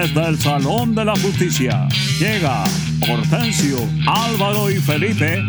Desde 0.00 0.28
el 0.28 0.38
Salón 0.40 0.92
de 0.96 1.04
la 1.04 1.14
Justicia 1.14 1.86
llega 2.18 2.64
Hortensio, 3.08 3.78
Álvaro 4.06 4.68
y 4.68 4.80
Felipe 4.80 5.40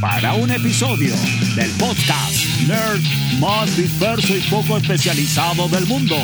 para 0.00 0.34
un 0.34 0.50
episodio 0.50 1.14
del 1.54 1.70
podcast 1.72 2.34
Nerd 2.66 3.00
más 3.38 3.76
disperso 3.76 4.36
y 4.36 4.40
poco 4.50 4.78
especializado 4.78 5.68
del 5.68 5.86
mundo. 5.86 6.16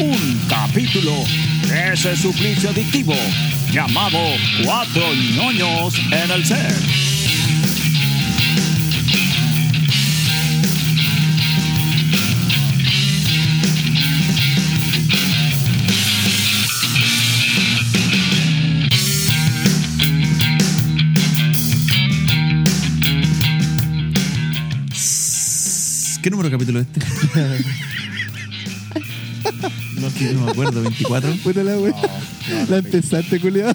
Un 0.00 0.40
capítulo 0.50 1.12
de 1.66 1.94
ese 1.94 2.14
suplicio 2.14 2.68
adictivo 2.68 3.14
llamado 3.72 4.18
Cuatro 4.62 5.02
ñoños 5.34 5.98
en 6.10 6.30
el 6.30 6.44
ser. 6.44 7.11
¿Qué 26.22 26.30
número 26.30 26.48
de 26.48 26.54
capítulo 26.56 26.80
es 26.80 26.86
este? 26.86 27.00
no, 30.00 30.10
sé, 30.10 30.32
no 30.34 30.44
me 30.44 30.50
acuerdo, 30.52 30.84
¿24? 30.84 31.42
Puta 31.42 31.64
la 31.64 31.76
wea. 31.78 31.94
la 32.68 32.76
empezaste, 32.78 33.40
culiado. 33.40 33.74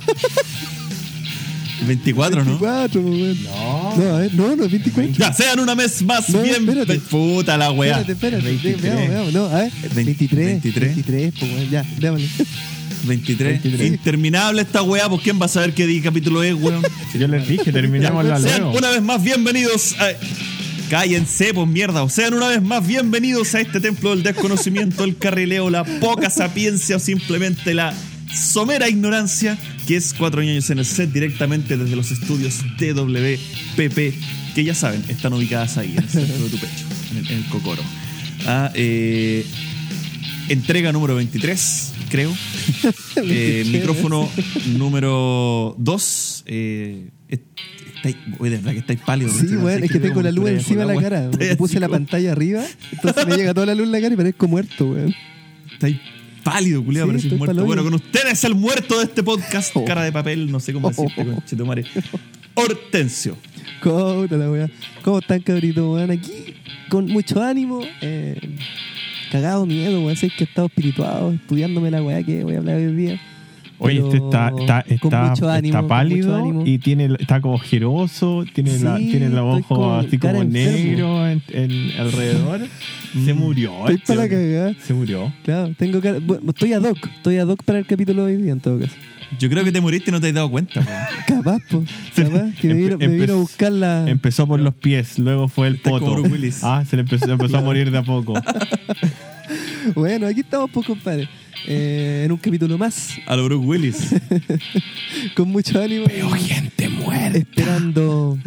24, 1.86 2.44
¿no? 2.44 2.58
24, 2.58 3.02
pues, 3.02 3.14
weón. 3.22 3.44
No. 3.44 3.96
No, 3.98 4.16
a 4.16 4.20
ver, 4.20 4.34
no, 4.34 4.56
no 4.56 4.64
es 4.66 4.72
24. 4.72 5.14
Ya, 5.18 5.34
sean 5.34 5.60
una 5.60 5.76
vez 5.76 6.02
más 6.04 6.30
No, 6.30 6.42
bien. 6.42 6.56
espérate. 6.56 7.00
Puta 7.02 7.58
la 7.58 7.72
wea. 7.72 8.00
Espérate, 8.00 8.12
espérate. 8.14 8.44
23. 8.46 8.82
Veamos, 8.82 9.10
veamos. 9.10 9.34
No, 9.34 9.46
a 9.48 9.60
ver. 9.62 9.72
23. 9.94 10.46
23. 10.64 10.96
23, 10.96 11.34
pues, 11.40 11.52
weón. 11.54 11.70
Ya, 11.70 11.86
démosle. 12.00 12.28
23. 13.04 13.62
23. 13.64 13.88
Interminable 13.92 14.62
esta 14.62 14.82
wea, 14.84 15.08
pues 15.10 15.22
quién 15.22 15.40
va 15.40 15.46
a 15.46 15.50
saber 15.50 15.74
qué 15.74 16.02
capítulo 16.02 16.44
es, 16.44 16.54
weón. 16.56 16.82
Si 17.12 17.20
yo 17.20 17.28
les 17.28 17.48
dije, 17.48 17.72
terminamos 17.72 18.24
la 18.26 18.40
Sean 18.40 18.62
luego. 18.62 18.78
una 18.78 18.90
vez 18.90 19.02
más 19.02 19.22
bienvenidos 19.22 19.96
a... 20.00 20.08
Cállense, 20.90 21.54
pues 21.54 21.68
mierda. 21.68 22.04
O 22.04 22.10
sean 22.10 22.34
una 22.34 22.48
vez 22.48 22.62
más 22.62 22.86
bienvenidos 22.86 23.54
a 23.56 23.60
este 23.60 23.82
templo 23.82 24.12
del 24.12 24.24
desconocimiento, 24.24 25.04
el 25.04 25.18
carrileo, 25.18 25.70
la 25.70 25.84
poca 25.84 26.30
sapiencia 26.30 26.96
o 26.96 27.00
simplemente 27.00 27.74
la 27.74 27.94
somera 28.34 28.88
ignorancia 28.88 29.58
que 29.86 29.96
es 29.98 30.14
Cuatro 30.14 30.42
Años 30.42 30.70
en 30.70 30.80
el 30.80 30.86
Set 30.86 31.12
directamente 31.12 31.78
desde 31.78 31.96
los 31.96 32.12
estudios 32.12 32.56
TWPP, 32.78 33.98
que 34.54 34.64
ya 34.64 34.76
saben, 34.76 35.04
están 35.08 35.34
ubicadas 35.34 35.78
ahí, 35.78 35.94
en 35.96 36.04
el 36.04 36.10
centro 36.10 36.44
de 36.44 36.50
tu 36.50 36.58
pecho, 36.58 36.86
en 37.12 37.38
el, 37.38 37.46
cocoro. 37.46 37.82
Ah, 38.46 38.70
eh, 38.74 39.46
entrega 40.50 40.92
número 40.92 41.16
23, 41.16 41.94
creo. 42.10 42.32
Eh, 43.18 43.64
23, 43.64 43.68
micrófono 43.72 44.30
número 44.78 45.76
2. 45.80 46.44
Eh, 46.46 47.10
est- 47.30 47.42
estáis- 47.96 48.18
oye, 48.40 48.52
de 48.52 48.58
verdad 48.58 48.72
que 48.74 48.80
estáis 48.80 49.00
pálidos. 49.00 49.34
Sí, 49.38 49.48
weón, 49.56 49.80
Sé 49.80 49.86
es 49.86 49.92
que 49.92 50.00
tengo 50.00 50.22
la 50.22 50.32
luz 50.32 50.50
encima 50.50 50.86
de 50.86 50.96
la 50.96 51.02
cara. 51.02 51.30
Me 51.38 51.56
puse 51.56 51.74
así 51.78 51.80
la 51.80 51.90
pantalla 51.90 52.32
arriba, 52.32 52.64
entonces 52.92 53.26
me 53.28 53.36
llega 53.36 53.54
toda 53.54 53.66
la 53.66 53.76
luz 53.76 53.86
en 53.88 53.92
la 53.92 54.02
cara 54.02 54.14
y 54.14 54.18
parezco 54.18 54.48
muerto, 54.48 54.86
weón. 54.92 55.14
Estáis 55.74 55.98
pálido, 56.44 56.84
culiado, 56.84 57.08
Sí, 57.08 57.10
parecís 57.10 57.26
estoy 57.26 57.38
muerto. 57.40 57.66
Bueno, 57.66 57.84
con 57.84 57.94
ustedes 57.96 58.44
el 58.44 58.56
muerto 58.56 59.00
de 59.00 59.06
este 59.06 59.24
podcast, 59.24 59.72
Oh. 59.76 59.84
cara 59.86 60.04
de 60.04 60.12
papel, 60.12 60.52
no 60.52 60.60
sé 60.60 60.74
cómo 60.74 60.90
decirte, 60.90 61.22
Oh. 61.22 61.34
conchetumare. 61.36 61.84
Hortensio. 62.54 63.36
¿Cómo, 63.82 64.28
la? 64.28 64.70
¿Cómo 65.04 65.20
están, 65.20 65.42
cabritos, 65.42 65.84
weón? 65.94 66.12
Aquí, 66.12 66.56
con 66.90 67.08
mucho 67.08 67.42
ánimo, 67.42 67.82
eh, 68.02 68.40
cagado 69.32 69.66
miedo, 69.66 70.02
weón. 70.02 70.16
Sé 70.16 70.30
que 70.30 70.44
he 70.44 70.48
estado 70.48 70.68
espirituado, 70.68 71.32
estudiándome 71.34 71.92
la 71.92 72.02
weá 72.02 72.24
que 72.24 72.44
voy 72.44 72.56
a 72.56 72.58
hablar 72.60 72.78
hoy 72.78 72.96
día. 72.96 73.20
Oye, 73.80 74.00
este 74.00 74.18
está, 74.18 74.52
está, 74.60 74.80
está, 74.88 75.54
ánimo, 75.54 75.88
pálido 75.88 76.64
y 76.66 76.80
tiene, 76.80 77.10
está 77.20 77.42
como 77.42 77.54
ojeroso, 77.56 78.44
tiene, 78.52 78.80
la, 78.80 78.98
Sí, 78.98 79.12
tiene 79.12 79.30
los 79.30 79.38
estoy 79.38 79.62
ojos 79.62 79.66
como 79.68 79.94
así 79.96 80.18
como 80.18 80.44
negro 80.44 81.28
en, 81.28 81.44
en 81.50 81.92
alrededor. 82.00 82.62
Se 83.24 83.34
murió. 83.36 83.72
Estoy 83.88 83.96
este 83.96 84.08
para 84.16 84.22
la 84.24 84.30
cagada. 84.30 84.74
Se 84.82 84.94
murió. 84.96 85.32
Claro, 85.44 85.74
tengo 85.78 86.02
cara- 86.02 86.20
bueno, 86.20 86.50
estoy 86.50 86.74
ad 86.74 86.82
hoc, 86.82 86.98
estoy 87.18 87.38
ad 87.38 87.48
hoc 87.48 87.64
para 87.64 87.78
el 87.78 87.86
capítulo 87.86 88.26
de 88.26 88.36
hoy 88.36 88.42
día 88.42 88.54
en 88.54 88.60
todo 88.60 88.80
caso. 88.80 88.96
Yo 89.40 89.50
creo 89.50 89.64
que 89.64 89.72
te 89.72 89.82
moriste 89.82 90.10
y 90.10 90.14
no 90.14 90.22
te 90.22 90.30
has 90.30 90.34
dado 90.34 90.50
cuenta, 90.50 90.80
weón. 90.80 90.98
Capaz, 91.28 91.60
po, 91.70 91.84
capaz, 92.16 92.54
que 92.60 92.68
me 92.70 92.74
vino, 92.74 92.98
me 92.98 93.08
vino 93.08 93.34
a 93.34 93.36
buscar 93.38 93.72
la... 93.72 94.10
Empezó 94.10 94.48
por 94.48 94.60
los 94.60 94.74
pies, 94.74 95.20
luego 95.20 95.48
fue 95.48 95.68
el 95.68 95.78
poto. 95.78 96.24
Ah, 96.64 96.84
se 96.90 96.96
le 96.96 97.02
empezó, 97.02 97.32
empezó 97.32 97.58
a 97.58 97.62
morir 97.62 97.92
de 97.92 97.98
a 97.98 98.04
poco. 98.04 98.34
Bueno, 99.96 100.28
aquí 100.28 100.42
estamos, 100.42 100.70
pues, 100.72 100.86
compadre. 100.86 101.30
Eh, 101.66 102.24
en 102.26 102.32
un 102.32 102.38
capítulo 102.38 102.78
más, 102.78 103.18
A 103.26 103.38
lo 103.38 103.46
Bruce 103.46 103.66
Willis. 103.66 104.16
con 105.36 105.50
mucho 105.50 105.82
ánimo. 105.82 106.06
y 106.08 106.40
gente 106.40 106.90
muere. 106.90 107.40
Esperando 107.40 108.38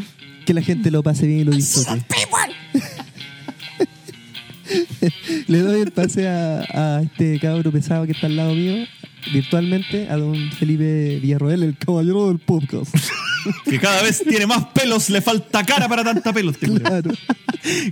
que 0.45 0.53
la 0.53 0.61
gente 0.61 0.91
lo 0.91 1.03
pase 1.03 1.27
bien 1.27 1.41
y 1.41 1.45
lo 1.45 1.53
disfrute. 1.53 2.05
Le 5.49 5.59
doy 5.59 5.81
el 5.81 5.91
pase 5.91 6.29
a, 6.29 6.61
a 6.73 7.03
este 7.03 7.39
cabro 7.41 7.73
pesado 7.73 8.07
que 8.07 8.13
está 8.13 8.27
al 8.27 8.37
lado 8.37 8.55
mío, 8.55 8.87
virtualmente, 9.33 10.09
a 10.09 10.17
don 10.17 10.35
Felipe 10.53 11.19
Villarroel, 11.21 11.63
el 11.63 11.77
caballero 11.77 12.29
del 12.29 12.39
podcast. 12.39 12.95
que 13.65 13.79
cada 13.79 14.03
vez 14.03 14.23
tiene 14.29 14.47
más 14.47 14.67
pelos, 14.67 15.09
le 15.11 15.21
falta 15.21 15.65
cara 15.65 15.89
para 15.89 16.05
tanta 16.05 16.33
pelo. 16.33 16.51
este 16.51 16.67
claro. 16.69 17.11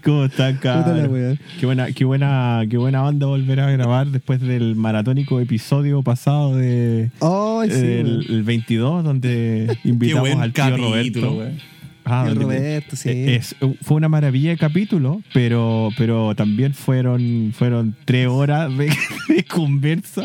¿Cómo 0.02 0.24
está, 0.24 0.52
Puta 0.54 0.78
la 0.80 0.94
cabrón? 0.94 1.38
Qué 1.60 1.66
buena, 1.66 1.92
qué 1.92 2.04
buena, 2.04 2.62
qué 2.70 2.76
buena 2.78 3.04
onda 3.04 3.26
volver 3.26 3.60
a 3.60 3.70
grabar 3.70 4.06
después 4.08 4.40
del 4.40 4.74
maratónico 4.76 5.40
episodio 5.40 6.02
pasado 6.02 6.56
de 6.56 7.10
Ay, 7.20 7.70
sí, 7.70 7.76
el, 7.76 8.26
el 8.30 8.42
22 8.44 9.04
donde 9.04 9.76
Qué 9.82 9.88
invitamos 9.90 10.28
buen 10.28 10.40
al 10.40 10.52
tío 10.52 10.64
capítulo, 10.64 11.28
Roberto. 11.28 11.44
Ah, 12.10 12.30
Roberto, 12.34 12.96
sí. 12.96 13.10
eh, 13.10 13.34
es- 13.36 13.54
fue 13.82 13.98
una 13.98 14.08
maravilla 14.08 14.48
de 14.50 14.56
capítulo, 14.56 15.20
pero, 15.34 15.90
pero 15.98 16.34
también 16.34 16.72
fueron, 16.72 17.52
fueron 17.54 17.94
tres 18.06 18.28
horas 18.28 18.74
de, 18.78 18.90
de 19.28 19.44
conversa. 19.44 20.24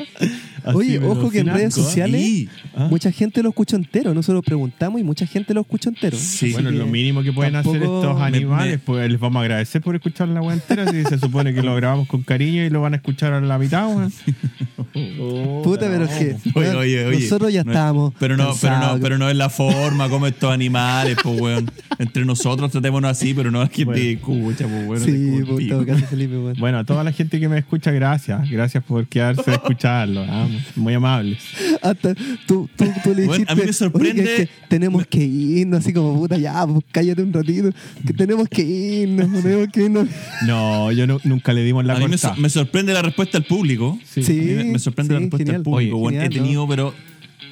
Oye, 0.74 1.00
ojo 1.00 1.30
que 1.30 1.40
en 1.40 1.48
redes 1.48 1.74
sociales 1.74 2.22
Sí. 2.22 2.50
Ah. 2.76 2.88
mucha 2.90 3.12
gente 3.12 3.44
lo 3.44 3.50
escuchó 3.50 3.76
entero. 3.76 4.14
Nosotros 4.14 4.44
preguntamos 4.46 5.00
y 5.02 5.04
mucha 5.04 5.26
gente 5.26 5.54
lo 5.54 5.62
escuchó 5.62 5.90
entero. 5.90 6.18
Sí. 6.18 6.54
Bueno, 6.54 6.72
lo 6.72 6.86
que 6.86 6.92
mínimo 6.92 7.22
que 7.24 7.32
pueden 7.34 7.56
hacer 7.56 7.84
estos 7.84 8.22
animales, 8.22 8.72
me- 8.74 8.78
pues 8.80 9.10
les 9.12 9.20
vamos 9.20 9.40
a 9.40 9.42
agradecer 9.44 9.82
por 9.82 9.96
escuchar 9.96 10.28
la 10.30 10.42
web 10.42 10.54
entera. 10.54 10.90
Si 10.92 11.04
se 11.04 11.18
supone 11.20 11.54
que 11.54 11.62
lo 11.62 11.76
grabamos 11.76 12.08
con 12.08 12.24
cariño 12.24 12.64
y 12.66 12.70
lo 12.70 12.82
van 12.82 12.94
a 12.94 12.98
escuchar 12.98 13.34
a 13.34 13.42
la 13.42 13.58
mitad, 13.58 13.88
weón. 13.88 14.12
Puta, 15.64 15.88
pero 15.90 16.06
es 16.06 16.12
que 16.12 16.36
Oye, 16.56 16.70
oye, 16.76 17.06
oye. 17.06 17.20
nosotros 17.22 17.52
ya 17.54 17.64
No- 17.64 17.72
estábamos. 17.72 18.14
Pero 18.20 18.38
no, 18.38 18.54
pero 18.62 18.80
no, 18.80 19.00
pero 19.00 19.18
no 19.18 19.30
es 19.30 19.36
la 19.36 19.50
forma 19.50 20.10
como 20.10 20.28
estos 20.28 20.52
animales, 20.54 21.18
pues 21.22 21.40
weón. 21.40 21.72
Entre 22.00 22.26
nosotros 22.26 22.72
tratémonos 22.72 23.12
así, 23.12 23.34
pero 23.34 23.52
no 23.52 23.62
es 23.64 23.70
que 23.70 23.86
Bueno. 23.86 24.00
te 24.02 24.12
escucha, 24.14 24.68
pues 24.68 24.88
weón. 24.88 25.04
Sí, 25.04 25.12
escucha, 25.40 25.52
pues, 25.54 25.68
todo 25.70 25.86
caso, 25.86 26.06
Felipe, 26.08 26.38
weón. 26.38 26.56
Bueno, 26.60 26.78
a 26.80 26.84
toda 26.84 27.04
la 27.04 27.12
gente 27.12 27.40
que 27.40 27.48
me 27.50 27.58
escucha, 27.60 27.92
gracias. 27.92 28.50
Gracias 28.50 28.84
por 28.84 29.08
quedarse 29.08 29.52
a 29.52 29.54
escucharlo. 29.56 30.26
ah, 30.28 30.48
Muy 30.76 30.94
amables. 30.94 31.40
Hasta 31.82 32.14
tú, 32.46 32.70
tú, 32.76 32.88
tú 33.04 33.14
le 33.16 33.26
Bueno, 33.28 33.46
dijiste. 33.46 33.52
a 33.52 33.56
mí 33.56 33.62
me 33.62 33.64
"Oye, 33.64 33.74
sorprende- 33.74 34.24
que 34.24 34.34
es 34.44 34.50
que 34.50 34.50
tenemos 34.70 35.06
que 35.08 35.24
irnos, 35.24 35.80
así 35.80 35.94
como 35.94 36.16
puta, 36.20 36.38
ya, 36.38 36.66
pues 36.68 36.84
cállate 36.92 37.22
un 37.24 37.34
ratito. 37.34 37.70
Que 38.06 38.14
tenemos 38.14 38.48
que 38.50 38.62
irnos, 38.64 39.32
tenemos 39.44 39.68
que 39.72 39.84
irnos. 39.84 40.08
No, 40.46 40.92
yo 40.92 41.08
nu- 41.08 41.20
nunca 41.24 41.54
le 41.54 41.64
dimos 41.64 41.86
la 41.86 41.94
A 41.94 41.98
mí 41.98 42.06
me, 42.06 42.12
corta. 42.12 42.36
so- 42.36 42.42
me 42.42 42.50
sorprende 42.50 42.94
la 42.94 43.02
respuesta 43.02 43.38
del 43.40 43.48
público. 43.48 43.98
Sí. 44.06 44.22
Me, 44.32 44.64
me 44.66 44.80
sorprende 44.80 45.14
la 45.14 45.20
respuesta 45.22 45.44
genial. 45.46 45.64
del 45.64 45.72
público. 45.72 45.98
Oye. 45.98 46.26
He 46.26 46.30
tenido, 46.30 46.68
pero 46.68 46.94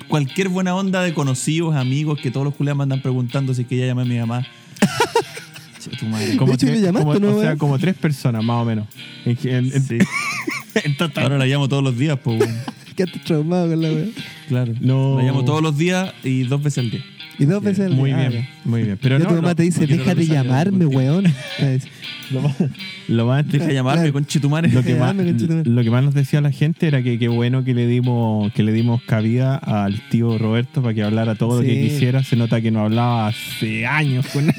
cualquier 0.07 0.50
buena 0.50 0.75
onda 0.75 1.01
de 1.04 1.13
conocidos, 1.13 1.75
amigos, 1.75 2.19
que 2.19 2.31
todos 2.31 2.44
los 2.45 2.56
culiados 2.56 2.77
me 2.77 2.83
andan 2.83 3.01
preguntando 3.01 3.54
si 3.54 3.62
es 3.62 3.68
que 3.68 3.77
ya 3.77 3.86
llamé 3.86 4.01
a 4.01 4.06
mi 4.06 4.18
mamá. 4.19 4.45
Che, 5.80 5.89
tu 5.97 6.06
madre. 6.06 6.38
Como 6.38 6.54
hecho, 6.54 6.68
tres- 6.68 6.80
le 6.80 6.86
llamaste, 6.86 7.06
como- 7.06 7.19
¿no, 7.19 7.38
O 7.38 7.42
sea, 7.42 7.56
como 7.56 7.80
tres 7.80 7.95
personas, 7.95 8.44
más 8.44 8.57
o 8.62 8.65
menos. 8.65 8.88
En, 9.25 9.38
en- 9.44 9.71
en- 9.74 9.81
Sí. 9.83 9.97
en 10.83 10.95
total. 10.97 11.24
Ahora 11.24 11.38
la 11.39 11.45
llamo 11.47 11.68
todos 11.68 11.83
los 11.83 11.97
días, 11.97 12.19
pues 12.24 12.39
weón. 12.39 12.56
Quedaste 12.95 13.19
traumado 13.19 13.69
con 13.69 13.81
la 13.81 13.89
weá. 13.91 14.05
Claro. 14.47 14.73
No. 14.81 15.17
La 15.17 15.23
llamo 15.23 15.45
todos 15.45 15.61
los 15.61 15.77
días 15.77 16.13
y 16.23 16.43
dos 16.43 16.61
veces 16.61 16.79
al 16.79 16.91
día. 16.91 17.03
Y 17.39 17.45
dos 17.45 17.63
veces 17.63 17.88
al 17.88 17.93
Muy 17.95 18.11
día. 18.13 18.29
bien, 18.29 18.47
Ah, 18.51 18.59
muy 18.65 18.83
bien. 18.83 18.99
Pero 19.01 19.17
ya 19.17 19.23
no, 19.23 19.29
tu 19.29 19.35
mamá 19.35 19.49
no, 19.49 19.55
te 19.55 19.63
dice, 19.63 19.81
no 19.88 19.88
deja 19.97 20.13
de 20.13 20.27
llamarme, 20.27 20.85
porque- 20.85 20.95
weón. 20.97 21.25
¿Sabes? 21.57 21.88
lo 22.31 22.41
más, 22.41 22.55
lo 23.07 23.25
más 23.25 23.47
Deja 23.47 23.65
de 23.65 23.73
llamarme, 23.73 24.01
Claro. 24.01 24.13
conchetumare. 24.13 24.69
lo 24.69 24.83
que, 24.83 24.95
más, 24.95 25.15
conchetumare. 25.15 25.69
lo 25.69 25.83
que 25.83 25.89
más 25.89 26.03
nos 26.03 26.13
decía 26.13 26.39
la 26.41 26.51
gente 26.51 26.88
era 26.88 27.01
que 27.01 27.17
qué 27.17 27.27
bueno 27.29 27.63
que 27.63 27.73
le 27.73 27.88
dimos 27.88 28.51
que 28.53 28.61
le 28.63 28.71
dimos 28.73 29.01
cabida 29.03 29.55
al 29.55 30.01
tío 30.09 30.37
Roberto 30.37 30.81
para 30.83 30.94
que 30.94 31.01
hablara 31.03 31.35
todo 31.35 31.61
lo 31.61 31.65
que 31.67 31.73
Sí. 31.81 31.89
quisiera. 31.89 32.23
Se 32.23 32.35
nota 32.35 32.61
que 32.61 32.69
no 32.71 32.81
hablaba 32.81 33.27
hace 33.27 33.87
años 33.87 34.27
con 34.27 34.44
él. 34.49 34.55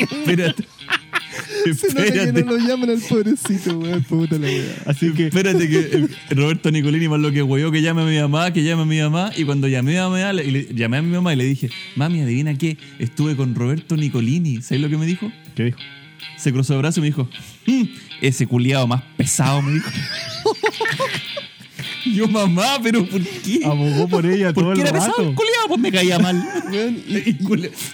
Espérate. 0.00 0.64
Se 1.76 1.88
nota 1.94 2.12
que 2.12 2.32
no 2.32 2.52
lo 2.52 2.58
llaman 2.58 2.90
al 2.90 2.98
pobrecito, 3.00 3.78
weón. 3.78 4.02
Puta 4.02 4.36
la 4.38 4.46
weá. 4.48 4.64
Así 4.86 5.12
que 5.12 5.26
Espérate 5.28 5.68
que 5.68 5.78
eh, 5.78 6.08
Roberto 6.34 6.70
Nicolini 6.70 7.08
más 7.08 7.20
lo 7.20 7.30
que 7.30 7.42
hueó 7.42 7.70
que 7.70 7.80
llame 7.82 8.02
a 8.02 8.04
mi 8.04 8.18
mamá, 8.18 8.52
que 8.52 8.62
llame 8.64 8.82
a 8.82 8.84
mi 8.86 9.00
mamá. 9.00 9.30
Y 9.36 9.44
cuando 9.44 9.68
llamé 9.68 9.98
a 9.98 10.08
mi 10.08 10.14
mamá, 10.16 10.32
le, 10.32 10.44
y 10.44 10.50
le- 10.50 10.74
llamé 10.74 10.96
a 10.98 11.02
mi 11.02 11.12
mamá 11.14 11.32
y 11.32 11.36
le 11.36 11.44
dije, 11.44 11.70
mami, 11.96 12.20
adivina 12.20 12.54
qué, 12.58 12.76
estuve 12.98 13.36
con 13.36 13.54
Roberto 13.54 13.96
Nicolini. 13.96 14.60
¿Sabes 14.62 14.80
lo 14.82 14.88
que 14.88 14.96
me 14.98 15.06
dijo? 15.06 15.30
¿qué 15.54 15.64
dijo? 15.64 15.78
Se 16.36 16.52
cruzó 16.52 16.72
de 16.74 16.78
brazos 16.80 16.98
y 16.98 17.00
me 17.02 17.06
dijo, 17.08 17.28
"Mm, 17.66 17.82
ese 18.20 18.46
culiado 18.46 18.86
más 18.86 19.02
pesado, 19.16 19.62
me 19.62 19.72
dijo. 19.74 19.90
Yo, 22.04 22.26
mamá, 22.26 22.78
pero 22.82 23.06
¿por 23.06 23.20
qué? 23.22 23.60
Abogó 23.64 24.08
por 24.08 24.26
ella 24.26 24.52
todo 24.52 24.64
¿Por 24.66 24.72
el 24.76 24.82
qué 24.82 24.88
era 24.88 24.92
pesado 24.92 25.34
me 25.78 25.90
caía 25.92 26.18
mal. 26.18 26.42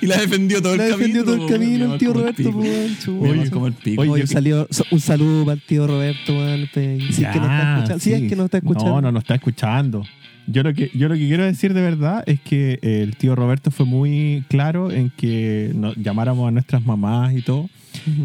Y, 0.01 0.07
la 0.07 0.17
defendió 0.19 0.63
todo 0.63 0.77
la 0.77 0.87
el 0.87 0.93
defendió 0.93 1.25
camino. 1.25 1.37
todo 1.47 1.47
el 1.47 1.53
camino 1.61 1.93
el 1.95 1.99
tío 1.99 2.13
Roberto, 2.13 2.51
weón, 2.51 3.51
como 3.51 3.67
el 3.67 3.73
pico. 3.75 4.03
Oye, 4.03 4.11
Oye, 4.11 4.23
un, 4.23 5.01
saludo, 5.01 5.45
para 5.45 5.55
el 5.55 5.63
tío 5.63 5.87
Roberto, 5.87 6.33
weón. 6.33 6.69
pe- 6.73 6.99
Si 7.13 7.25
es 7.25 7.29
que 7.31 7.39
no 7.41 7.47
está 7.47 7.49
Ya, 7.49 7.75
escuchando. 7.75 7.99
Si 8.01 8.13
es 8.13 8.29
que 8.29 8.37
no 8.37 8.45
está 8.45 8.59
escuchando. 8.59 8.91
No, 8.95 9.01
no, 9.01 9.13
no 9.13 9.19
está 9.19 9.35
escuchando. 9.35 10.03
Yo 10.51 10.63
lo 10.63 10.73
que, 10.73 10.91
yo 10.95 11.09
lo 11.09 11.15
que 11.15 11.27
quiero 11.27 11.45
decir 11.45 11.75
de 11.75 11.83
verdad 11.83 12.25
es 12.27 12.41
que 12.41 12.79
el 12.83 13.17
tío 13.17 13.35
Roberto 13.35 13.71
fue 13.71 13.85
muy 13.85 14.45
claro 14.49 14.91
en 14.91 15.11
que 15.11 15.73
nos 15.75 15.95
llamáramos 15.97 16.49
a 16.49 16.51
nuestras 16.51 16.85
mamás 16.85 17.35
y 17.35 17.43
todo. 17.43 17.69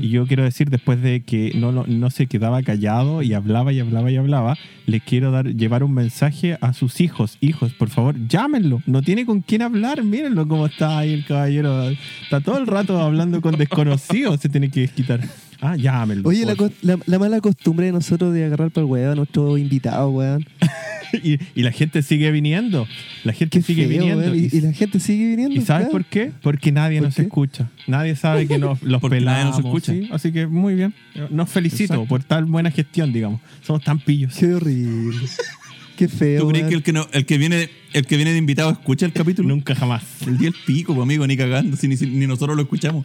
Y 0.02 0.10
yo 0.10 0.26
quiero 0.28 0.44
decir, 0.44 0.70
después 0.70 1.02
de 1.02 1.22
que 1.22 1.52
no, 1.56 1.72
no, 1.72 1.84
no 1.88 2.10
se 2.10 2.28
quedaba 2.28 2.62
callado 2.62 3.22
y 3.22 3.34
hablaba 3.34 3.74
y 3.74 3.80
hablaba 3.80 4.12
y 4.12 4.18
hablaba, 4.18 4.58
le 4.86 5.00
quiero 5.00 5.32
dar, 5.32 5.48
llevar 5.48 5.84
un 5.84 5.94
mensaje 5.94 6.58
a 6.62 6.74
sus 6.74 7.02
hijos. 7.02 7.38
Hijos, 7.42 7.74
por 7.74 7.90
favor, 7.90 8.16
llámenlo. 8.28 8.82
No 8.86 9.02
tiene 9.02 9.26
con 9.26 9.42
quién 9.42 9.62
hablar. 9.62 10.04
Mírenlo 10.04 10.48
cómo 10.48 10.68
está 10.68 11.00
ahí 11.00 11.14
el 11.14 11.26
caballero. 11.26 11.90
Está 11.90 12.40
todo 12.40 12.58
el 12.58 12.68
rato 12.68 13.00
hablando 13.00 13.42
con 13.42 13.58
desconocidos. 13.58 14.40
Se 14.40 14.50
tiene 14.50 14.70
que 14.70 14.82
desquitar. 14.82 15.22
Ah, 15.60 15.76
llámenlo. 15.76 16.30
Oye, 16.30 16.46
la, 16.46 16.56
la, 16.82 17.00
la 17.06 17.20
mala 17.20 17.42
costumbre 17.42 17.88
de 17.88 17.94
nosotros 17.94 18.34
de 18.34 18.46
agarrar 18.46 18.72
para 18.72 18.86
el 18.86 18.92
weón 18.92 19.12
a 19.12 19.16
nuestros 19.16 19.60
invitados, 19.60 20.14
weón. 20.14 20.46
y, 21.24 21.40
y 21.56 21.64
la 21.64 21.72
gente 21.72 22.02
sigue 22.02 22.32
viniendo. 22.32 22.88
La 23.24 23.34
gente 23.34 23.60
Qué 23.60 23.64
sigue 23.66 23.88
feo, 23.88 24.00
viniendo. 24.00 24.36
Y, 24.36 24.50
y 24.52 24.62
la 24.62 24.74
gente 24.74 25.00
sigue 25.00 25.28
viniendo. 25.28 25.56
¿Y 25.56 25.62
sabes 25.62 25.88
claro. 25.88 25.92
por 25.92 26.06
qué? 26.06 26.32
Porque 26.42 26.72
nadie 26.72 27.00
¿Por 27.00 27.08
nos 27.08 27.16
qué? 27.16 27.22
escucha. 27.24 27.70
Nadie 27.88 28.16
sabe 28.16 28.48
que 28.48 28.58
nos, 28.58 28.82
los 28.82 29.02
Porque 29.02 29.22
nadie 29.22 29.52
pelamos. 29.52 29.58
nos 29.58 29.66
escucha. 29.66 29.94
¿sí? 29.94 30.10
Así 30.12 30.32
que 30.32 30.48
muy 30.48 30.76
bien. 30.76 30.94
Nos 31.30 31.50
felicito 31.50 31.94
Exacto. 31.94 32.10
por 32.10 32.24
tal 32.24 32.46
buena 32.46 32.72
gestión, 32.72 33.14
digamos. 33.14 33.42
Somos 33.62 33.84
tan 33.84 34.00
pillos. 34.00 34.36
Qué 34.36 34.54
horrible. 34.54 35.18
Qué 35.96 36.08
feo. 36.08 36.42
¿Tú 36.42 36.48
crees 36.50 36.68
que 36.68 36.74
el 36.76 36.84
que, 36.84 36.94
no- 36.94 37.08
el 37.12 37.26
que 37.26 37.38
viene 37.38 37.70
el 37.94 38.08
que 38.08 38.16
viene 38.16 38.32
de 38.32 38.38
invitado 38.40 38.72
escucha 38.72 39.06
el 39.06 39.14
capítulo? 39.14 39.48
Nunca 39.50 39.76
jamás. 39.76 40.04
El 40.26 40.38
día 40.40 40.48
el 40.48 40.56
pico, 40.66 40.96
pues, 40.96 41.04
amigo, 41.04 41.28
ni 41.28 41.38
cagando, 41.38 41.78
si 41.78 41.88
ni, 41.88 41.96
si- 41.96 42.08
ni 42.08 42.26
nosotros 42.26 42.56
lo 42.56 42.64
escuchamos. 42.64 43.04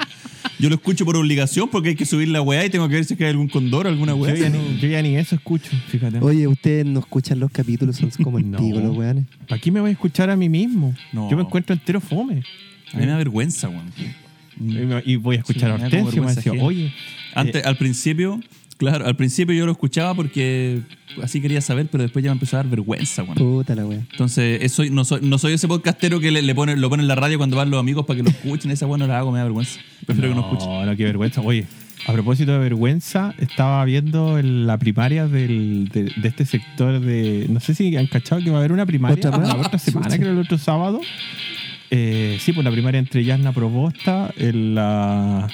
Yo 0.58 0.68
lo 0.70 0.76
escucho 0.76 1.04
por 1.04 1.16
obligación 1.16 1.68
porque 1.68 1.90
hay 1.90 1.94
que 1.94 2.06
subir 2.06 2.28
la 2.28 2.40
weá 2.40 2.64
y 2.64 2.70
tengo 2.70 2.88
que 2.88 2.94
ver 2.94 3.04
si 3.04 3.12
es 3.14 3.18
que 3.18 3.24
hay 3.24 3.30
algún 3.30 3.48
condor 3.48 3.86
o 3.86 3.90
alguna 3.90 4.12
Yo 4.12 4.18
weá. 4.18 4.34
ya, 4.34 4.46
si 4.46 4.50
no- 4.52 4.62
ni, 4.62 4.78
yo 4.78 4.88
ya 4.88 5.02
ni 5.02 5.16
eso 5.16 5.34
escucho, 5.34 5.70
fíjate. 5.88 6.18
Oye, 6.20 6.46
ustedes 6.48 6.86
no 6.86 7.00
escuchan 7.00 7.38
los 7.38 7.50
capítulos, 7.50 7.96
son 7.96 8.10
como 8.22 8.38
el 8.38 8.50
No. 8.50 8.58
pico 8.58 8.80
los 8.80 8.96
weones. 8.96 9.26
Aquí 9.50 9.70
me 9.70 9.80
voy 9.80 9.90
a 9.90 9.92
escuchar 9.92 10.30
a 10.30 10.36
mí 10.36 10.48
mismo. 10.48 10.94
No. 11.12 11.30
Yo 11.30 11.36
me 11.36 11.42
encuentro 11.42 11.74
entero 11.74 12.00
fome. 12.00 12.42
A 12.92 12.96
mí 12.96 13.04
me 13.04 13.12
da 13.12 13.18
vergüenza, 13.18 13.68
weón. 13.68 13.92
Y 15.04 15.16
voy 15.16 15.36
a 15.36 15.38
escuchar 15.40 15.76
Sí, 15.76 15.82
a 15.82 15.84
Hortensio 15.84 16.22
me 16.24 16.34
decía, 16.34 16.52
oye, 16.60 16.92
Antes, 17.34 17.64
al 17.64 17.76
principio, 17.76 18.40
claro, 18.78 19.04
al 19.06 19.14
principio 19.16 19.54
yo 19.54 19.66
lo 19.66 19.72
escuchaba 19.72 20.14
porque 20.14 20.80
así 21.22 21.40
quería 21.42 21.60
saber, 21.60 21.88
pero 21.92 22.02
después 22.04 22.24
ya 22.24 22.30
me 22.30 22.36
empezó 22.36 22.56
a 22.56 22.62
dar 22.62 22.70
vergüenza, 22.70 23.22
weón. 23.24 23.34
Puta 23.36 23.74
la 23.74 23.84
wea. 23.84 24.00
Entonces, 24.10 24.62
eso, 24.62 24.82
no, 24.90 25.04
soy, 25.04 25.20
no 25.22 25.36
soy 25.38 25.52
ese 25.52 25.68
podcastero 25.68 26.20
que 26.20 26.30
le, 26.30 26.40
le 26.42 26.54
pone, 26.54 26.76
lo 26.76 26.88
pone 26.88 27.02
en 27.02 27.08
la 27.08 27.14
radio 27.16 27.36
cuando 27.38 27.56
van 27.56 27.70
los 27.70 27.78
amigos 27.80 28.06
para 28.06 28.16
que 28.16 28.22
lo 28.22 28.30
escuchen. 28.30 28.70
Esa 28.70 28.86
weá 28.86 28.96
no 28.98 29.06
la 29.06 29.18
hago, 29.18 29.30
me 29.32 29.38
da 29.38 29.44
vergüenza. 29.44 29.78
Prefiero 30.06 30.30
que 30.30 30.34
no 30.36 30.40
escuchen. 30.42 30.68
No, 30.68 30.86
no, 30.86 30.96
qué 30.96 31.04
vergüenza. 31.04 31.40
Oye, 31.42 31.66
a 32.06 32.12
propósito 32.12 32.52
de 32.52 32.58
vergüenza, 32.58 33.34
estaba 33.38 33.84
viendo 33.84 34.38
el- 34.38 34.66
la 34.66 34.78
primaria 34.78 35.26
del- 35.26 35.88
de, 35.92 36.04
de 36.16 36.28
este 36.28 36.46
sector 36.46 37.00
de. 37.00 37.46
No 37.50 37.60
sé 37.60 37.74
si 37.74 37.94
han 37.96 38.06
cachado 38.06 38.40
que 38.42 38.50
va 38.50 38.56
a 38.56 38.60
haber 38.60 38.72
una 38.72 38.86
primaria 38.86 39.30
la 39.30 39.56
otra 39.56 39.78
semana, 39.78 40.16
creo, 40.16 40.30
el 40.32 40.38
otro 40.38 40.56
sábado. 40.58 41.00
Eh, 41.90 42.36
sí, 42.40 42.52
pues 42.52 42.64
la 42.64 42.70
primaria 42.70 42.98
entre 42.98 43.24
Yasna 43.24 43.52
Probosta, 43.52 44.30
el, 44.36 44.74
la 44.74 45.48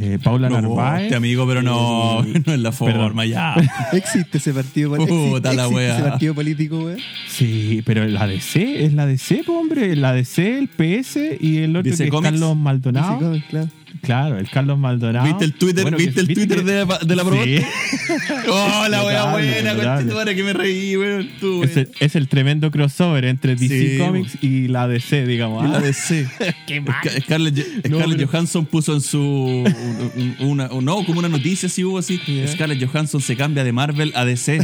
eh, 0.00 0.18
Paula 0.22 0.48
No, 0.48 0.60
Narváez. 0.62 1.04
este 1.04 1.14
amigo, 1.16 1.46
pero 1.46 1.60
no, 1.62 2.22
el- 2.24 2.42
no 2.46 2.54
es 2.54 2.58
la 2.60 2.72
forma, 2.72 3.22
Perdón. 3.22 3.26
ya. 3.28 3.54
Existe 3.92 4.38
ese 4.38 4.54
partido 4.54 4.90
político. 4.90 5.30
Puta 5.32 5.52
la 5.52 5.64
existe 5.64 5.74
wea. 5.76 5.94
ese 5.98 6.08
partido 6.08 6.34
político, 6.34 6.78
weón. 6.84 6.98
Sí, 7.28 7.82
pero 7.84 8.06
la 8.06 8.26
DC, 8.26 8.84
es 8.86 8.94
la 8.94 9.04
DC, 9.06 9.42
pues, 9.44 9.58
hombre. 9.58 9.94
La 9.96 10.14
DC, 10.14 10.58
el 10.58 10.68
PS 10.68 11.18
y 11.40 11.58
el 11.58 11.76
otro 11.76 11.90
DC 11.90 11.98
que 11.98 12.04
es 12.04 12.10
Comics. 12.10 12.30
Carlos 12.30 12.56
Maldonado. 12.56 13.16
Ese 13.16 13.24
cómic, 13.24 13.46
claro. 13.48 13.68
Claro, 14.02 14.38
el 14.38 14.48
Carlos 14.50 14.78
Maldonado. 14.78 15.24
¿Viste 15.26 15.44
el 15.44 15.54
Twitter, 15.54 15.82
Bueno, 15.82 15.96
¿viste 15.96 16.20
el 16.20 16.26
viste 16.26 16.46
Twitter 16.46 16.64
que- 16.64 16.70
de, 16.72 17.06
de 17.06 17.16
la 17.16 17.24
Sí. 17.24 17.60
Oh, 18.48 18.86
la 18.88 19.02
wea 19.04 19.30
buena, 19.32 19.74
conchetumare, 19.74 20.34
que 20.36 20.42
me 20.42 20.52
reí, 20.52 20.96
weón. 20.96 21.28
Tú, 21.40 21.62
Es 21.62 21.76
el, 21.76 21.84
weón. 21.84 21.96
es 22.00 22.16
el 22.16 22.28
tremendo 22.28 22.70
crossover 22.70 23.24
entre 23.24 23.54
DC 23.56 23.68
Sí, 23.92 23.98
Comics 23.98 24.38
y 24.42 24.68
la 24.68 24.86
DC, 24.88 25.24
digamos. 25.26 25.64
Y 25.64 25.68
la 25.68 25.78
ah. 25.78 25.80
DC. 25.80 26.26
Scarlett, 27.22 27.56
No, 27.88 27.96
Scarlett 27.96 28.16
pero- 28.18 28.28
Johansson 28.28 28.66
puso 28.66 28.94
en 28.94 29.00
su. 29.00 29.18
un- 29.20 30.12
un- 30.16 30.36
Una, 30.48 30.66
un- 30.72 30.84
no, 30.84 31.04
como 31.04 31.18
una 31.20 31.28
noticia, 31.28 31.68
si 31.68 31.82
hubo 31.84 31.98
así. 31.98 32.20
Ya. 32.26 32.46
Scarlett 32.48 32.84
Johansson 32.86 33.20
se 33.20 33.36
cambia 33.36 33.64
de 33.64 33.72
Marvel 33.72 34.12
a 34.14 34.24
DC. 34.24 34.58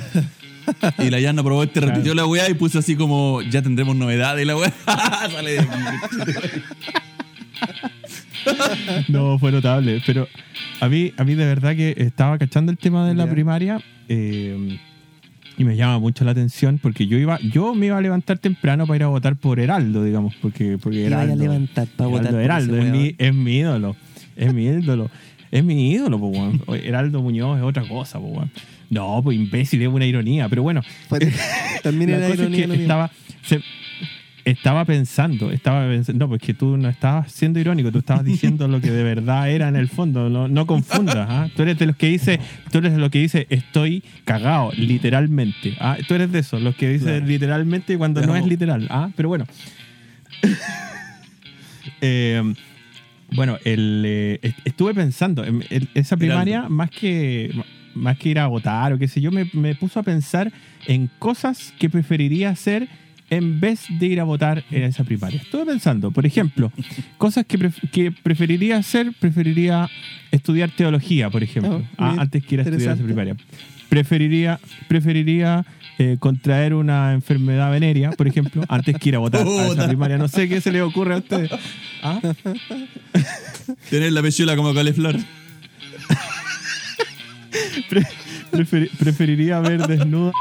y 0.99 1.11
la 1.11 1.19
Yana 1.19 1.43
probó 1.43 1.63
este, 1.63 1.81
Claro. 1.81 1.95
repitió 1.95 2.15
la 2.15 2.27
weá 2.27 2.49
y 2.51 2.55
puso 2.55 2.79
así 2.79 2.95
como: 2.97 3.41
Ya 3.43 3.63
tendremos 3.63 3.97
novedades. 3.97 4.43
Y 4.43 4.47
la 4.47 4.57
weá 4.57 4.73
sale 5.33 5.53
de 5.53 5.59
aquí. 5.61 5.71
No, 9.09 9.39
fue 9.39 9.53
notable. 9.53 10.03
Pero 10.07 10.29
a 10.81 10.89
mí, 10.89 11.13
a 11.17 11.25
mí 11.25 11.35
de 11.35 11.45
verdad 11.47 11.75
que 11.77 11.95
estaba 11.97 12.39
cachando 12.39 12.71
el 12.73 12.79
tema 12.79 13.07
de 13.09 13.15
la 13.15 13.29
primaria 13.29 13.81
eh, 14.09 14.79
y 15.59 15.65
me 15.65 15.77
llama 15.77 15.99
mucho 15.99 16.25
la 16.25 16.31
atención 16.33 16.79
porque 16.79 17.07
yo 17.07 17.19
iba, 17.19 17.39
yo 17.41 17.75
me 17.75 17.87
iba 17.87 17.99
a 17.99 18.01
levantar 18.01 18.39
temprano 18.39 18.87
para 18.87 18.97
ir 18.97 19.03
a 19.05 19.09
votar 19.09 19.37
por 19.37 19.61
Heraldo, 19.61 20.05
digamos, 20.05 20.35
porque, 20.41 20.79
porque 20.81 21.05
a 21.05 21.07
Heraldo, 21.09 21.37
levantar 21.37 21.87
para 21.89 22.09
votar 22.09 22.35
Heraldo, 22.35 22.39
por 22.39 22.45
Heraldo, 22.45 22.77
ese 22.79 22.87
es, 22.87 22.93
mi, 22.93 23.15
es 23.19 23.35
mi 23.35 23.57
ídolo. 23.59 23.97
Es 24.37 24.55
mi 24.55 24.65
ídolo. 24.67 25.11
Es 25.51 25.65
mi 25.65 25.91
ídolo, 25.93 26.19
pues, 26.19 26.33
weón. 26.39 26.63
Heraldo 26.85 27.21
Muñoz 27.23 27.59
es 27.59 27.65
otra 27.65 27.83
cosa, 27.87 28.19
weón. 28.19 28.51
No, 28.89 29.21
pues 29.23 29.37
imbécil, 29.37 29.83
es 29.83 29.89
una 29.89 30.07
ironía, 30.07 30.49
pero 30.49 30.63
bueno. 30.63 30.81
Pues, 31.09 31.23
También 31.83 32.11
era 32.11 32.27
es 32.29 32.35
ironía 32.35 32.61
que 32.63 32.67
lo 32.67 32.73
mío. 32.75 32.83
estaba, 32.83 33.11
se- 33.43 33.61
estaba 34.45 34.85
pensando, 34.85 35.51
estaba 35.51 35.87
pensando, 35.89 36.25
no, 36.25 36.29
pues 36.29 36.41
que 36.43 36.55
tú 36.55 36.77
no 36.77 36.89
estabas 36.89 37.31
siendo 37.33 37.59
irónico, 37.61 37.91
tú 37.93 37.99
estabas 37.99 38.25
diciendo 38.25 38.67
lo 38.69 38.81
que 38.81 38.91
de 38.91 39.03
verdad 39.03 39.51
era 39.51 39.69
en 39.69 39.77
el 39.77 39.89
fondo, 39.89 40.29
no, 40.31 40.49
no 40.49 40.67
confundas, 40.67 41.27
¿ah? 41.29 41.49
Tú 41.55 41.63
eres 41.63 41.79
de 41.79 41.87
los 41.87 41.97
que 41.97 42.07
dice, 42.09 42.41
tú 42.71 42.79
eres 42.79 42.93
de 42.93 42.99
los 42.99 43.11
que 43.11 43.19
dice 43.21 43.47
estoy 43.51 44.03
cagado, 44.25 44.73
literalmente, 44.77 45.77
¿ah? 45.81 45.97
Tú 46.09 46.15
eres 46.15 46.33
de 46.33 46.39
esos, 46.41 46.61
los 46.63 46.75
que 46.77 46.89
dice 46.91 47.05
Claro. 47.05 47.27
literalmente 47.27 47.97
cuando 47.99 48.25
no 48.27 48.35
es 48.37 48.47
literal, 48.47 48.87
¿ah? 48.91 49.11
Pero 49.17 49.29
bueno. 49.29 49.47
Eh, 52.03 52.43
bueno, 53.33 53.59
el, 53.65 54.03
eh, 54.07 54.39
est- 54.43 54.59
estuve 54.65 54.95
pensando, 54.95 55.45
en- 55.45 55.65
en 55.71 55.89
esa 55.95 56.17
primaria, 56.17 56.69
más 56.69 56.91
que, 56.91 57.53
más 57.95 58.19
que 58.19 58.29
ir 58.31 58.39
a 58.39 58.47
votar 58.47 58.93
o 58.93 58.99
qué 58.99 59.09
sé 59.09 59.21
yo, 59.21 59.31
me, 59.31 59.49
me 59.53 59.75
puso 59.75 60.01
a 60.01 60.03
pensar 60.03 60.53
en 60.87 61.09
cosas 61.19 61.73
que 61.79 61.89
preferiría 61.89 62.51
hacer 62.51 62.89
en 63.31 63.61
vez 63.61 63.85
de 63.89 64.07
ir 64.07 64.21
a 64.21 64.25
votar 64.25 64.65
en 64.71 64.83
esa 64.83 65.05
primaria. 65.05 65.41
Estuve 65.41 65.65
pensando, 65.67 66.11
por 66.11 66.27
ejemplo, 66.27 66.73
cosas 67.19 67.47
que, 67.47 67.59
pref- 67.59 67.91
que 67.91 68.11
preferiría 68.13 68.77
hacer, 68.77 69.13
preferiría 69.19 69.89
estudiar 70.33 70.71
teología, 70.71 71.31
por 71.31 71.43
ejemplo, 71.43 71.79
bien, 71.79 72.21
antes 72.21 72.45
que 72.45 72.57
ir 72.57 72.61
a 72.61 72.65
estudiar 72.65 72.95
esa 72.97 73.05
primaria. 73.05 73.37
Preferiría, 73.89 74.61
preferiría 74.89 75.65
eh, 75.99 76.17
contraer 76.21 76.75
una 76.75 77.13
enfermedad 77.13 77.71
venérea, 77.73 78.11
por 78.13 78.27
ejemplo, 78.29 78.63
antes 78.69 78.97
que 78.99 79.09
ir 79.11 79.17
a 79.17 79.19
votar 79.19 79.47
a 79.47 79.67
esa 79.67 79.87
primaria. 79.89 80.17
No 80.19 80.29
sé 80.29 80.49
qué 80.49 80.61
se 80.61 80.71
les 80.73 80.83
ocurre 80.83 81.15
a 81.15 81.19
ustedes. 81.19 81.51
¿Ah? 82.03 82.21
Tener 83.91 84.13
la 84.13 84.23
pechuela 84.23 84.55
como 84.57 84.73
caleflor. 84.75 85.17
Pre- 87.89 88.07
preferi- 88.53 88.91
preferiría 88.99 89.59
ver 89.61 89.85
desnuda 89.87 90.33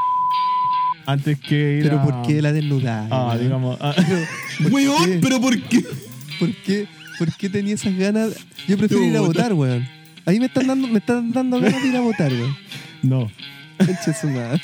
antes 1.11 1.39
que 1.39 1.77
ir 1.77 1.83
Pero 1.83 1.99
a... 1.99 2.03
¿por 2.03 2.27
qué 2.27 2.41
la 2.41 2.51
desnudada? 2.51 3.07
Ah, 3.11 3.27
weón? 3.29 3.41
digamos... 3.43 3.77
ah, 3.81 3.93
¿Por 4.63 4.71
Weón, 4.73 5.19
pero 5.21 5.39
¿por 5.41 5.59
qué? 5.61 5.83
¿Por 6.39 6.53
qué? 6.63 6.87
¿Por 7.17 7.35
qué 7.35 7.49
tenía 7.49 7.73
esas 7.75 7.95
ganas? 7.95 8.33
Yo 8.67 8.77
prefiero 8.77 9.03
ir 9.05 9.17
a 9.17 9.21
votar, 9.21 9.53
weón. 9.53 9.87
Ahí 10.25 10.39
me 10.39 10.45
están 10.45 10.67
dando, 10.67 10.87
me 10.87 10.99
están 10.99 11.31
dando 11.31 11.59
ganas 11.59 11.81
de 11.81 11.89
ir 11.89 11.95
a 11.95 12.01
votar, 12.01 12.31
weón. 12.31 12.55
no. 13.03 13.31
Concha 13.77 14.13
su 14.13 14.27
madre. 14.27 14.61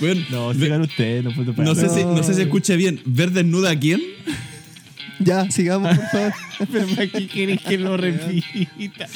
Weón, 0.00 0.24
No, 0.30 0.48
ve- 0.48 0.54
sigan 0.66 0.82
ustedes, 0.82 1.24
no 1.24 1.32
puedo 1.32 1.52
no, 1.62 1.74
sé 1.74 1.84
No. 1.86 1.94
si, 1.94 2.04
no 2.04 2.22
sé 2.22 2.34
si 2.34 2.42
escuché 2.42 2.76
bien. 2.76 3.00
¿Ver 3.06 3.30
desnuda 3.32 3.70
a 3.70 3.78
quién? 3.78 4.00
Ya, 5.20 5.50
sigamos, 5.50 5.96
por 5.96 6.06
favor. 6.08 6.32
Pero 6.72 6.86
¿para 6.88 7.06
qué 7.08 7.26
quieres 7.26 7.60
que 7.62 7.78
lo 7.78 7.96
repita? 7.96 9.06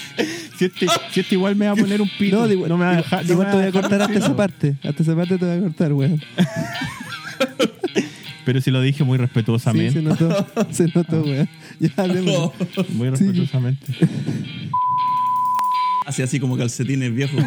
Si 0.59 0.65
este, 0.65 0.87
si 1.13 1.21
este 1.21 1.35
igual 1.35 1.55
me 1.57 1.67
va 1.67 1.73
a 1.73 1.77
poner 1.77 2.01
un 2.03 2.11
pito, 2.19 2.37
No, 2.37 2.43
no, 2.43 2.49
de 2.49 2.55
igual, 2.55 2.71
me 2.71 2.85
va 2.85 2.91
a 2.91 2.97
dejar. 2.97 3.25
no 3.27 3.33
igual 3.33 3.47
me 3.49 3.53
te 3.53 3.59
voy 3.59 3.67
a 3.67 3.73
cortar 3.73 4.03
hasta 4.03 4.19
esa 4.19 4.37
parte. 4.37 4.77
Hasta 4.83 5.03
esa 5.03 5.15
parte 5.17 5.39
te 5.39 5.45
voy 5.45 5.57
a 5.57 5.61
cortar, 5.61 5.93
weón. 5.93 6.23
Pero 8.45 8.61
si 8.61 8.73
lo 8.73 8.81
dije 8.83 9.05
muy 9.05 9.19
Sí, 9.19 9.23
respetuosamente. 9.23 9.93
se 9.93 10.03
notó. 10.03 10.47
Se 10.73 10.89
notó, 10.93 11.23
weón. 11.23 11.49
Ya 11.79 11.91
hablemos. 11.97 12.51
Muy 12.91 13.09
respetuosamente. 13.11 13.87
Así, 16.07 16.23
así 16.23 16.41
como 16.41 16.57
calcetines 16.57 17.15
viejos. 17.15 17.41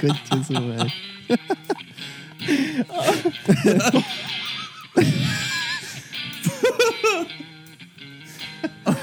Concha 0.00 0.44
su 0.46 0.52
madre. 0.52 0.92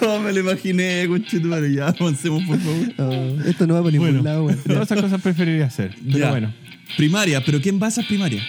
No, 0.02 0.20
me 0.20 0.34
lo 0.34 0.40
imaginé, 0.40 1.06
conchetumare. 1.08 1.72
Ya, 1.74 1.88
avancemos, 1.90 2.44
por 2.44 2.60
favor. 2.60 2.94
No, 2.98 3.44
esto 3.46 3.68
no 3.68 3.76
va 3.76 3.84
por 3.84 3.92
ningún 3.92 4.08
Bueno, 4.10 4.24
lado, 4.24 4.46
weón. 4.46 4.60
todas 4.66 4.90
esas 4.92 5.02
cosas 5.02 5.22
preferiría 5.22 5.66
hacer. 5.66 5.96
Pero 6.06 6.18
Ya. 6.18 6.32
bueno. 6.32 6.54
Primaria, 6.98 7.44
¿pero 7.44 7.60
quién 7.62 7.80
va 7.82 7.88
a 7.88 7.90
esas 7.90 8.06
primarias? 8.06 8.44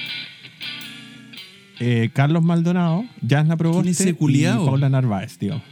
Eh, 1.79 2.11
Carlos 2.12 2.43
Maldonado, 2.43 3.05
Jasna 3.26 3.57
Proboste 3.57 3.83
¿Quién 3.83 3.93
es 3.93 4.00
ese 4.00 4.15
y? 4.15 4.67
Paula 4.67 4.88
Narváez, 4.88 5.38
digamos. 5.38 5.65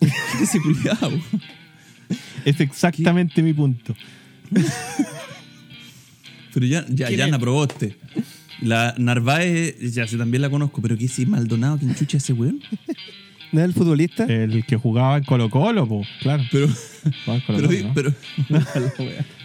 ¿Qué 0.00 0.06
es 0.06 0.40
ese 0.42 0.60
culiao? 0.60 1.12
Es 2.44 2.58
exactamente 2.60 3.42
mi 3.42 3.52
punto. 3.52 3.94
Pero 6.54 6.64
ya, 6.66 6.86
ya, 6.88 7.08
¿Quién 7.08 7.18
ya 7.18 7.24
es? 7.26 7.30
La 8.60 8.94
Narváez, 8.98 9.76
ya 9.94 10.06
sí, 10.06 10.16
también 10.16 10.42
la 10.42 10.50
conozco, 10.50 10.80
pero 10.82 10.96
¿qué 10.96 11.04
es 11.06 11.28
Maldonado? 11.28 11.78
¿Quién 11.78 11.94
chucha 11.94 12.16
ese 12.18 12.32
weón? 12.32 12.60
¿No 13.52 13.60
es 13.60 13.64
el 13.66 13.72
futbolista? 13.72 14.24
El 14.24 14.64
que 14.66 14.76
jugaba 14.76 15.16
en 15.16 15.24
Colo 15.24 15.48
Colo, 15.48 15.88
po, 15.88 16.02
claro. 16.20 16.42
Pero, 16.52 16.68
Jugaba 17.24 17.34
en 17.34 17.40
Colo 17.40 17.58
pero, 17.58 17.68
Colo, 17.68 17.82
¿no? 17.88 17.94
pero. 17.94 18.14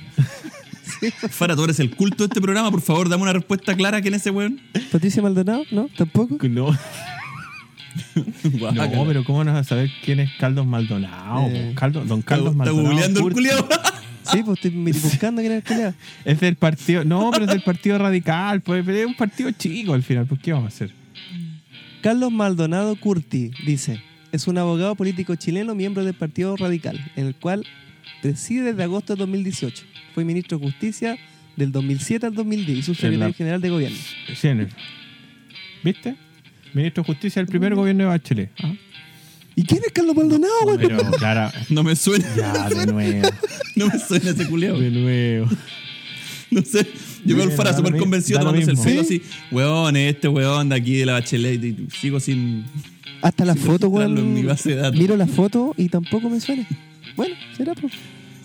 Fara, 1.29 1.55
tú 1.55 1.63
eres 1.63 1.79
el 1.79 1.96
culto 1.96 2.24
de 2.24 2.25
este 2.27 2.41
programa, 2.41 2.70
por 2.72 2.82
favor, 2.82 3.10
dame 3.10 3.24
una 3.24 3.34
respuesta 3.34 3.75
clara 3.75 4.01
quién 4.01 4.13
es 4.13 4.22
ese 4.22 4.32
weón. 4.32 4.60
¿Patricia 4.91 5.22
Maldonado? 5.22 5.63
¿No? 5.72 5.89
¿Tampoco? 5.98 6.38
No, 6.48 6.72
no, 8.72 9.05
pero 9.05 9.24
¿cómo 9.24 9.43
no 9.43 9.53
vas 9.53 9.62
a 9.67 9.70
saber 9.70 9.89
quién 10.03 10.20
es 10.20 10.29
Carlos 10.39 10.65
Maldonado? 10.65 11.48
Eh. 11.50 11.74
Carlos- 11.75 12.08
don 12.08 12.20
Está, 12.20 12.29
Carlos 12.36 12.53
está 12.53 12.58
Maldonado. 12.65 12.89
googleando 12.89 13.20
el 13.20 13.34
Curti. 13.34 13.50
Sí, 14.32 14.42
pues 14.44 14.58
estoy 14.63 14.72
buscando 14.92 15.42
quién 15.42 15.53
era 15.65 15.88
el. 15.88 15.94
Es 16.25 16.39
del 16.39 16.56
partido. 16.56 17.03
No, 17.03 17.30
pero 17.32 17.46
es 17.46 17.51
del 17.51 17.62
partido 17.63 17.98
radical. 17.98 18.62
Pues, 18.62 18.88
es 18.88 19.06
un 19.06 19.15
partido 19.15 19.51
chico 19.51 19.94
al 19.94 20.03
final. 20.03 20.25
¿Por 20.25 20.39
qué 20.39 20.53
vamos 20.53 20.65
a 20.65 20.75
hacer? 20.75 20.92
Carlos 22.01 22.32
Maldonado 22.32 22.96
Curti 22.96 23.51
dice: 23.65 24.01
es 24.32 24.48
un 24.48 24.58
abogado 24.58 24.96
político 24.96 25.36
chileno, 25.36 25.75
miembro 25.75 26.03
del 26.03 26.13
Partido 26.13 26.56
Radical, 26.58 27.00
en 27.15 27.27
el 27.27 27.36
cual 27.36 27.65
preside 28.22 28.63
desde 28.72 28.84
agosto 28.84 29.13
de 29.15 29.20
2018. 29.20 29.84
Fue 30.13 30.24
ministro 30.25 30.58
de 30.58 30.65
Justicia 30.65 31.18
del 31.56 31.72
2007 31.72 32.25
al 32.25 32.34
2010 32.36 32.77
y 32.80 32.82
subsecretario 32.84 33.27
la- 33.27 33.34
general 33.34 33.62
de 33.62 33.70
gobierno. 33.70 33.98
Sí, 34.36 34.48
en 34.48 34.62
el- 34.62 34.70
¿Viste? 35.84 36.15
Ministro 36.74 37.03
de 37.03 37.08
Justicia 37.08 37.42
del 37.42 37.48
primer 37.50 37.75
gobierno 37.75 38.03
de 38.03 38.10
Bachelet. 38.10 38.50
Ah, 38.63 38.74
¿Y 39.55 39.63
quién 39.63 39.81
es 39.86 39.91
Carlos 39.91 40.15
Maldonado, 40.15 40.53
güey? 40.63 40.77
Pero, 40.77 40.98
claro. 41.12 41.51
No 41.69 41.83
me 41.83 41.95
suena. 41.95 42.25
Ya, 42.36 42.69
de 42.69 42.86
nuevo. 42.91 43.29
No 43.75 43.88
me 43.88 44.00
suena 44.00 44.31
ese 44.31 44.48
culiao. 44.48 44.79
De 44.79 44.89
nuevo. 44.89 45.48
No 46.51 46.62
sé. 46.62 46.88
Yo 47.25 47.36
veo 47.36 47.45
al 47.45 47.51
Fara 47.51 47.74
súper 47.75 47.98
convencido 47.98 48.39
tomándose 48.39 48.72
el 48.72 48.77
pelo 48.77 49.01
así. 49.01 49.22
Weón, 49.51 49.95
este 49.95 50.27
weón 50.27 50.69
de 50.69 50.75
aquí 50.75 50.98
de 50.98 51.05
la 51.05 51.13
bachelet. 51.13 51.63
Y 51.63 51.88
sigo 52.00 52.19
sin. 52.19 52.65
Hasta 53.22 53.45
la 53.45 53.53
sin 53.53 53.63
foto, 53.63 53.88
weón. 53.89 54.45
base 54.45 54.69
de 54.69 54.75
datos. 54.75 55.00
Miro 55.00 55.15
la 55.17 55.27
foto 55.27 55.74
y 55.77 55.89
tampoco 55.89 56.29
me 56.29 56.39
suena. 56.39 56.67
Bueno, 57.15 57.36
será 57.55 57.74
pues. 57.75 57.93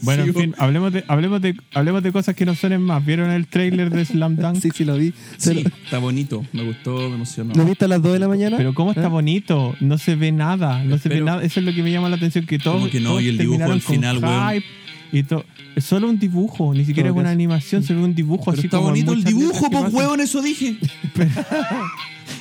Bueno, 0.02 0.24
en 0.24 0.34
fin, 0.34 0.54
hablemos 0.58 0.92
de, 0.92 1.04
hablemos, 1.08 1.40
de, 1.40 1.54
hablemos 1.74 2.02
de 2.02 2.12
cosas 2.12 2.34
que 2.34 2.44
no 2.44 2.54
suenen 2.54 2.82
más. 2.82 3.04
¿Vieron 3.04 3.30
el 3.30 3.46
trailer 3.46 3.90
de 3.90 4.04
Slam 4.04 4.36
Dunk? 4.40 4.60
Sí, 4.60 4.70
sí, 4.74 4.84
lo 4.84 4.96
vi. 4.96 5.12
Sí, 5.36 5.54
lo, 5.54 5.60
está 5.60 5.98
bonito. 5.98 6.44
Me 6.52 6.64
gustó, 6.64 7.08
me 7.08 7.16
emocionó. 7.16 7.54
¿Lo 7.54 7.64
viste 7.64 7.84
a 7.84 7.88
las 7.88 8.02
2 8.02 8.12
de 8.12 8.18
la 8.18 8.28
mañana? 8.28 8.56
Pero 8.56 8.74
cómo 8.74 8.90
está 8.90 9.06
¿Eh? 9.06 9.08
bonito, 9.08 9.74
no 9.80 9.98
se 9.98 10.16
ve 10.16 10.32
nada, 10.32 10.82
no 10.84 10.98
se 10.98 11.08
ve 11.08 11.20
nada. 11.20 11.42
Eso 11.42 11.60
es 11.60 11.66
lo 11.66 11.72
que 11.72 11.82
me 11.82 11.90
llama 11.90 12.08
la 12.08 12.16
atención, 12.16 12.46
que 12.46 12.58
todos, 12.58 12.78
¿Cómo 12.78 12.90
que 12.90 13.00
no? 13.00 13.20
Y 13.20 13.28
el 13.28 13.38
dibujo 13.38 13.58
terminaron 13.58 13.74
al 13.74 13.82
con 13.82 13.94
final, 13.94 14.18
weón. 14.18 14.54
hype 14.54 14.66
y 15.12 15.22
todo. 15.22 15.44
Es 15.74 15.84
solo 15.84 16.08
un 16.08 16.18
dibujo, 16.18 16.74
ni 16.74 16.84
siquiera 16.84 17.08
es 17.08 17.12
Todo 17.12 17.20
una 17.20 17.30
animación, 17.30 17.82
se 17.82 17.94
ve 17.94 18.02
un 18.02 18.14
dibujo 18.14 18.46
Pero 18.46 18.58
así 18.58 18.66
está 18.66 18.78
como 18.78 18.90
bonito 18.90 19.12
el 19.12 19.24
dibujo, 19.24 19.70
pues 19.70 19.92
huevón, 19.92 20.20
eso 20.20 20.42
dije. 20.42 20.76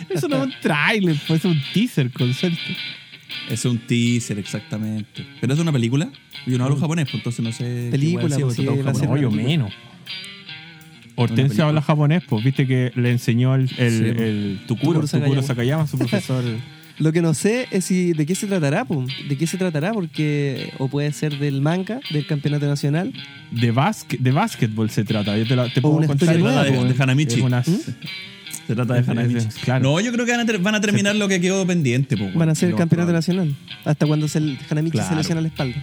Eso 0.09 0.27
no 0.27 0.37
es 0.37 0.43
un 0.43 0.53
trailer, 0.61 1.15
pues 1.27 1.43
es 1.43 1.45
un 1.45 1.61
teaser 1.73 2.11
concepto. 2.11 2.59
Es 3.49 3.63
un 3.65 3.77
teaser, 3.79 4.37
exactamente. 4.39 5.25
¿Pero 5.39 5.53
es 5.53 5.57
de 5.57 5.61
una 5.63 5.71
película? 5.71 6.09
Yo 6.45 6.57
no 6.57 6.65
hablo 6.65 6.75
japonés, 6.77 7.05
pues 7.05 7.15
entonces 7.15 7.43
no 7.43 7.51
sé. 7.51 7.63
qué 7.63 7.87
Película, 7.91 8.25
ha 8.35 8.37
sido, 8.37 8.47
pues, 8.47 8.59
a 8.59 8.63
ser 8.63 8.83
japonés. 8.83 9.09
No, 9.09 9.17
yo 9.17 9.31
menos. 9.31 9.71
Hortensia 11.15 11.45
película. 11.45 11.67
habla 11.67 11.81
japonés, 11.81 12.23
pues 12.27 12.43
viste 12.43 12.67
que 12.67 12.91
le 12.95 13.11
enseñó 13.11 13.55
el, 13.55 13.61
el, 13.61 13.67
Sí, 13.69 13.77
pues. 13.77 14.21
el 14.21 14.59
Tukuro, 14.67 14.99
Tukuro 15.01 15.07
Tukuro 15.07 15.07
Sakayama. 15.07 15.41
Sakayama, 15.43 15.87
su 15.87 15.97
profesor. 15.97 16.43
Lo 16.99 17.11
que 17.13 17.21
no 17.21 17.35
sé 17.35 17.67
es 17.69 17.85
si 17.85 18.13
de 18.13 18.25
qué 18.25 18.33
se 18.33 18.47
tratará, 18.47 18.83
po. 18.85 19.05
de 19.29 19.37
qué 19.37 19.45
se 19.45 19.57
tratará, 19.57 19.93
porque 19.93 20.73
o 20.79 20.87
puede 20.87 21.11
ser 21.13 21.37
del 21.37 21.61
manga, 21.61 21.99
del 22.09 22.25
campeonato 22.25 22.65
nacional. 22.67 23.13
De, 23.51 23.69
basque, 23.71 24.17
de 24.19 24.31
básquetbol 24.31 24.89
se 24.89 25.03
trata. 25.03 25.37
Yo 25.37 25.45
te, 25.47 25.55
la- 25.55 25.69
te 25.71 25.79
O 25.79 25.83
puedo 25.83 25.95
una 25.97 26.07
contar. 26.07 26.27
historia 26.35 26.43
nueva, 26.43 26.63
de- 26.63 26.71
po. 26.71 26.85
de 26.85 27.03
Hanamichi. 27.03 27.35
Es 27.35 27.41
una- 27.41 27.63
Se 28.67 28.75
trata 28.75 28.95
de 28.95 29.47
claro. 29.63 29.83
No, 29.83 29.99
yo 30.01 30.11
creo 30.11 30.25
que 30.25 30.31
van 30.33 30.41
a, 30.41 30.45
ter- 30.45 30.59
van 30.59 30.75
a 30.75 30.81
terminar 30.81 31.15
lo 31.15 31.27
que 31.29 31.39
quedó 31.39 31.65
pendiente. 31.65 32.17
Pues, 32.17 32.33
Van 32.35 32.49
a 32.49 32.55
ser 32.55 32.69
el 32.69 32.75
campeonato 32.75 33.07
probable. 33.13 33.13
nacional. 33.13 33.55
Hasta 33.85 34.05
cuando 34.05 34.27
se, 34.27 34.39
Hanamichi 34.69 34.91
Claro. 34.97 35.09
se 35.09 35.15
lesiona 35.15 35.41
la 35.41 35.47
espalda. 35.47 35.77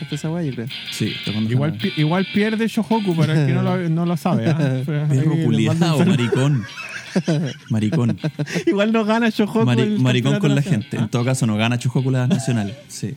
Hasta 0.00 0.14
esa 0.14 0.28
guay, 0.28 0.48
yo 0.48 0.54
creo. 0.54 0.66
Sí, 0.92 1.12
hasta 1.18 1.32
cuando 1.32 1.50
Igual, 1.50 1.72
pi- 1.72 1.92
igual 1.96 2.26
pierde 2.32 2.68
Shohoku 2.68 3.16
para 3.16 3.32
el 3.40 3.46
que 3.48 3.52
no 3.54 3.62
lo, 3.62 3.88
no 3.88 4.04
lo 4.06 4.16
sabe. 4.16 4.48
¿ah? 4.50 4.82
Perro 4.86 5.32
un 5.32 5.44
culiado, 5.44 6.04
maricón. 6.04 6.64
Maricón. 7.70 8.18
Igual 8.66 8.92
no 8.92 9.04
gana 9.04 9.30
Shohoku. 9.30 9.64
Mari- 9.64 9.98
maricón 9.98 10.38
con 10.38 10.54
la 10.54 10.62
gente. 10.62 10.98
¿ah? 10.98 11.02
En 11.02 11.08
todo 11.08 11.24
caso, 11.24 11.46
no 11.46 11.56
gana 11.56 11.78
Chojóculas 11.78 12.28
nacionales. 12.28 12.76
Sí. 12.88 13.14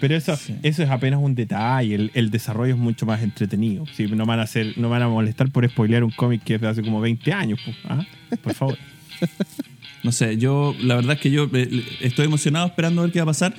Pero 0.00 0.16
eso, 0.16 0.34
Sí. 0.36 0.54
eso 0.62 0.82
es 0.82 0.90
apenas 0.90 1.20
un 1.22 1.34
detalle. 1.34 1.94
El, 1.94 2.10
el 2.14 2.30
desarrollo 2.30 2.74
es 2.74 2.80
mucho 2.80 3.04
más 3.06 3.22
entretenido. 3.22 3.84
Sí, 3.94 4.06
no 4.06 4.24
van 4.26 4.40
a 4.40 4.42
hacer, 4.42 4.74
no 4.78 4.88
van 4.88 5.02
a 5.02 5.08
molestar 5.08 5.50
por 5.50 5.68
spoilear 5.68 6.02
un 6.04 6.10
cómic 6.10 6.42
que 6.42 6.54
es 6.54 6.60
de 6.60 6.68
hace 6.68 6.82
como 6.82 7.00
20 7.00 7.32
años. 7.32 7.58
pues, 7.64 7.76
¿ah? 7.84 8.04
Por 8.42 8.54
favor. 8.54 8.78
No 10.02 10.12
sé, 10.12 10.38
yo, 10.38 10.74
la 10.82 10.94
verdad 10.94 11.12
es 11.16 11.20
que 11.20 11.30
yo 11.30 11.46
eh, 11.52 11.84
estoy 12.00 12.24
emocionado 12.24 12.66
esperando 12.66 13.02
a 13.02 13.04
ver 13.04 13.12
qué 13.12 13.18
va 13.18 13.24
a 13.24 13.26
pasar. 13.26 13.52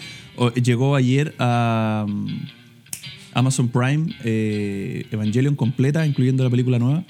Llegó 0.63 0.95
ayer 0.95 1.35
a 1.37 2.03
um, 2.07 2.27
Amazon 3.35 3.67
Prime 3.69 4.11
eh, 4.23 5.05
Evangelion 5.11 5.55
completa, 5.55 6.03
incluyendo 6.03 6.43
la 6.43 6.49
película 6.49 6.79
nueva. 6.79 7.03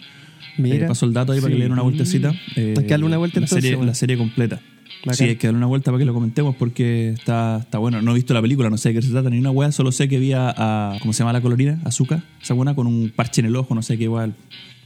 Mira. 0.57 0.83
Eh, 0.83 0.87
pasó 0.89 1.05
el 1.05 1.13
dato 1.13 1.31
ahí 1.31 1.39
para 1.39 1.47
que 1.49 1.53
Sí. 1.55 1.59
le 1.59 1.63
den 1.63 1.71
una 1.71 1.81
vueltecita. 1.81 2.33
Eh, 2.57 2.73
Hay 2.77 2.83
que 2.83 2.89
darle 2.89 3.05
una 3.05 3.17
vuelta 3.17 3.39
la 3.39 3.45
entonces, 3.45 3.63
serie, 3.63 3.77
bueno. 3.77 3.89
la 3.91 3.95
serie 3.95 4.17
completa. 4.17 4.59
Bacán. 5.05 5.15
Sí, 5.15 5.23
hay 5.25 5.35
que 5.35 5.47
darle 5.47 5.57
una 5.57 5.67
vuelta 5.67 5.91
para 5.91 5.99
que 5.99 6.05
lo 6.05 6.13
comentemos 6.13 6.55
porque 6.55 7.09
está, 7.09 7.57
está 7.61 7.77
bueno. 7.79 8.01
No 8.01 8.11
he 8.11 8.15
visto 8.15 8.33
la 8.33 8.41
película, 8.41 8.69
no 8.69 8.77
sé 8.77 8.89
de 8.89 8.95
qué 8.95 9.01
se 9.01 9.09
trata 9.11 9.29
ni 9.29 9.39
una 9.39 9.51
wea, 9.51 9.71
solo 9.71 9.91
sé 9.91 10.07
que 10.07 10.19
vi 10.19 10.33
a, 10.33 10.49
a- 10.55 10.97
¿cómo 10.99 11.13
se 11.13 11.19
llama 11.19 11.33
la 11.33 11.41
colorina? 11.41 11.81
Azuka, 11.85 12.23
esa 12.41 12.53
buena 12.53 12.75
con 12.75 12.87
un 12.87 13.11
parche 13.15 13.41
en 13.41 13.47
el 13.47 13.55
ojo, 13.55 13.73
no 13.75 13.81
sé 13.81 13.97
qué 13.97 14.03
igual. 14.05 14.35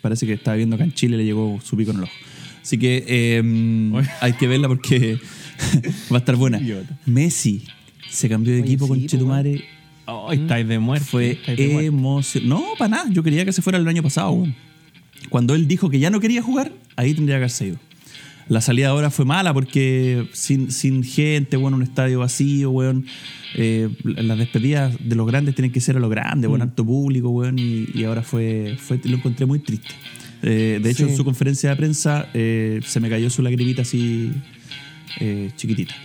Parece 0.01 0.25
que 0.25 0.33
estaba 0.33 0.55
viendo 0.55 0.75
acá 0.75 0.85
en 0.85 0.93
Chile 0.93 1.17
le 1.17 1.25
llegó 1.25 1.59
su 1.63 1.75
pico 1.75 1.91
en 1.91 1.97
el 1.97 2.03
ojo. 2.03 2.13
Así 2.61 2.77
que 2.77 3.03
eh, 3.07 3.91
Oye. 3.93 4.07
hay 4.21 4.33
que 4.33 4.47
verla 4.47 4.67
porque 4.67 5.19
va 6.11 6.17
a 6.17 6.19
estar 6.19 6.35
buena. 6.35 6.59
Messi 7.05 7.63
se 8.09 8.29
cambió 8.29 8.53
de 8.53 8.61
Oye, 8.61 8.67
equipo 8.67 8.85
sí, 8.85 8.89
con 8.89 8.99
pues, 8.99 9.11
Chetumare. 9.11 9.65
Oh, 10.07 10.31
estáis 10.31 10.67
de 10.67 10.77
muerte. 10.79 11.05
Fue 11.05 11.39
emoción. 11.85 12.47
No, 12.47 12.63
para 12.77 12.89
nada. 12.89 13.09
Yo 13.09 13.23
quería 13.23 13.43
que 13.45 13.51
se 13.51 13.61
fuera 13.61 13.77
el 13.79 13.87
año 13.87 14.03
pasado. 14.03 14.31
weón. 14.31 14.55
Cuando 15.29 15.55
él 15.55 15.67
dijo 15.67 15.89
que 15.89 15.97
ya 15.99 16.09
no 16.11 16.19
quería 16.19 16.41
jugar, 16.43 16.71
ahí 16.95 17.13
tendría 17.15 17.35
que 17.35 17.37
haberse 17.37 17.67
ido. 17.67 17.77
La 18.47 18.61
salida 18.61 18.89
ahora 18.89 19.09
fue 19.09 19.25
mala 19.25 19.53
porque 19.53 20.27
sin, 20.33 20.71
sin 20.71 21.03
gente, 21.03 21.57
bueno, 21.57 21.77
un 21.77 21.83
estadio 21.83 22.19
vacío, 22.19 22.69
weón. 22.71 23.05
Eh, 23.55 23.89
las 24.03 24.37
despedidas 24.37 24.93
de 24.99 25.15
los 25.15 25.25
grandes 25.25 25.55
tienen 25.55 25.71
que 25.71 25.79
ser 25.81 25.97
a 25.97 25.99
lo 25.99 26.09
grande, 26.09 26.47
Mm. 26.47 26.61
alto 26.61 26.85
público, 26.85 27.29
weón. 27.29 27.57
Y, 27.57 27.87
y 27.93 28.03
ahora 28.03 28.21
fue, 28.21 28.77
fue, 28.79 28.99
lo 29.05 29.17
encontré 29.17 29.45
muy 29.47 29.59
triste. 29.59 29.89
Eh, 30.43 30.79
de 30.83 30.89
hecho, 30.91 31.05
Sí. 31.05 31.11
en 31.11 31.17
su 31.17 31.23
conferencia 31.25 31.71
de 31.71 31.75
prensa 31.75 32.27
eh, 32.35 32.81
se 32.85 32.99
me 32.99 33.09
cayó 33.09 33.29
su 33.31 33.41
lagrimita 33.41 33.81
así 33.81 34.31
eh, 35.19 35.49
chiquitita. 35.55 35.95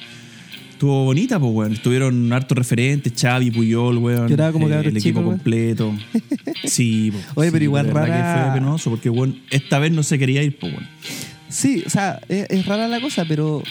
Estuvo 0.73 1.05
bonita, 1.05 1.39
pues, 1.39 1.53
weón. 1.53 1.73
Estuvieron 1.75 2.33
hartos 2.33 2.57
referentes, 2.57 3.13
Xavi, 3.21 3.51
Puyol, 3.51 3.99
weón. 3.99 4.29
Lloraba 4.29 4.53
como 4.53 4.67
cabro 4.67 4.89
El 4.89 4.97
equipo 4.97 5.23
completo. 5.23 5.93
Sí, 6.65 7.11
po. 7.11 7.41
Oye, 7.41 7.49
Sí, 7.49 7.53
pero 7.53 7.65
igual 7.65 7.89
rara- 7.91 8.07
que 8.45 8.51
fue 8.51 8.61
penoso 8.61 8.91
porque, 8.91 9.11
weón, 9.11 9.41
esta 9.51 9.79
vez 9.79 9.93
no 9.93 10.03
se 10.03 10.19
quería 10.19 10.43
ir, 10.43 10.59
pues, 10.59 10.73
weón. 10.73 10.87
Sí, 11.51 11.83
o 11.87 11.91
sea, 11.91 12.21
es, 12.29 12.47
es 12.51 12.67
rara 12.67 12.89
la 12.89 13.01
cosa, 13.01 13.25
pero 13.29 13.63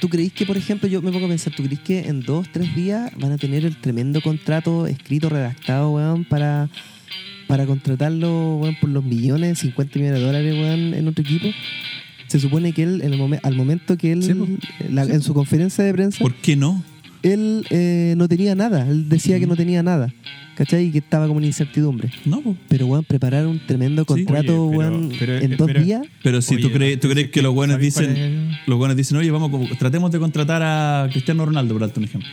¿tú 0.00 0.08
creís 0.08 0.32
que, 0.32 0.46
por 0.46 0.56
ejemplo, 0.56 0.88
yo 0.88 1.02
me 1.02 1.10
pongo 1.12 1.26
a 1.26 1.28
pensar, 1.28 1.52
¿tú 1.54 1.62
creís 1.64 1.80
que 1.80 2.00
en 2.08 2.20
dos, 2.22 2.48
tres 2.52 2.74
días 2.74 3.10
van 3.18 3.32
a 3.32 3.36
tener 3.38 3.64
el 3.64 3.76
tremendo 3.76 4.20
contrato 4.22 4.86
escrito, 4.86 5.28
redactado, 5.28 5.90
weón, 5.92 6.24
para, 6.24 6.68
para 7.48 7.66
contratarlo, 7.66 8.56
weón, 8.56 8.76
por 8.80 8.90
los 8.90 9.04
millones, 9.04 9.58
50 9.58 9.98
millones 9.98 10.20
de 10.20 10.24
dólares, 10.26 10.54
weón, 10.54 10.94
en 10.94 11.08
otro 11.08 11.22
equipo? 11.22 11.48
Se 12.28 12.38
supone 12.38 12.72
que 12.72 12.84
él, 12.84 13.02
en 13.02 13.12
el 13.12 13.18
momen- 13.20 13.40
al 13.42 13.56
momento 13.56 13.96
que 13.98 14.12
él, 14.12 14.22
Sí, 14.22 14.32
la- 14.88 15.02
en 15.02 15.20
su 15.20 15.34
conferencia 15.34 15.82
de 15.82 15.92
prensa, 15.92 16.18
¿Por 16.20 16.34
qué 16.36 16.54
no? 16.54 16.82
Él 17.22 17.64
eh, 17.70 18.14
no 18.16 18.28
tenía 18.28 18.54
nada. 18.54 18.86
Él 18.88 19.08
decía 19.08 19.38
que 19.38 19.46
no 19.46 19.56
tenía 19.56 19.82
nada. 19.82 20.12
¿Cachai? 20.56 20.86
Y 20.86 20.90
que 20.90 20.98
estaba 20.98 21.26
como 21.26 21.40
en 21.40 21.46
incertidumbre. 21.46 22.10
No, 22.26 22.42
pues. 22.42 22.54
Pero, 22.68 22.86
weón, 22.86 23.02
preparar 23.04 23.46
un 23.46 23.58
tremendo 23.66 24.02
Sí. 24.02 24.06
contrato, 24.06 24.66
Oye, 24.66 24.76
pero- 24.76 24.90
weón, 24.90 25.12
pero- 25.18 25.38
en 25.38 25.56
dos 25.56 25.66
pero- 25.68 25.82
días. 25.82 26.06
Pero 26.22 26.42
si 26.42 26.56
Oye, 26.56 26.62
tú 26.64 26.70
crees, 26.72 27.00
tú 27.00 27.08
crees 27.08 27.30
que 27.30 27.40
los 27.40 27.54
buenos 27.54 27.76
¿sabéis 27.76 27.94
cuál 27.94 28.08
dicen, 28.14 28.50
es? 28.50 28.58
los 28.66 28.76
buenos 28.78 28.96
dicen, 28.96 29.16
oye, 29.16 29.30
vamos, 29.30 29.50
tratemos 29.78 30.10
de 30.12 30.18
contratar 30.18 30.62
a 30.62 31.08
Cristiano 31.10 31.46
Ronaldo, 31.46 31.72
por 31.74 31.80
darte 31.80 31.98
un 32.00 32.04
ejemplo. 32.04 32.28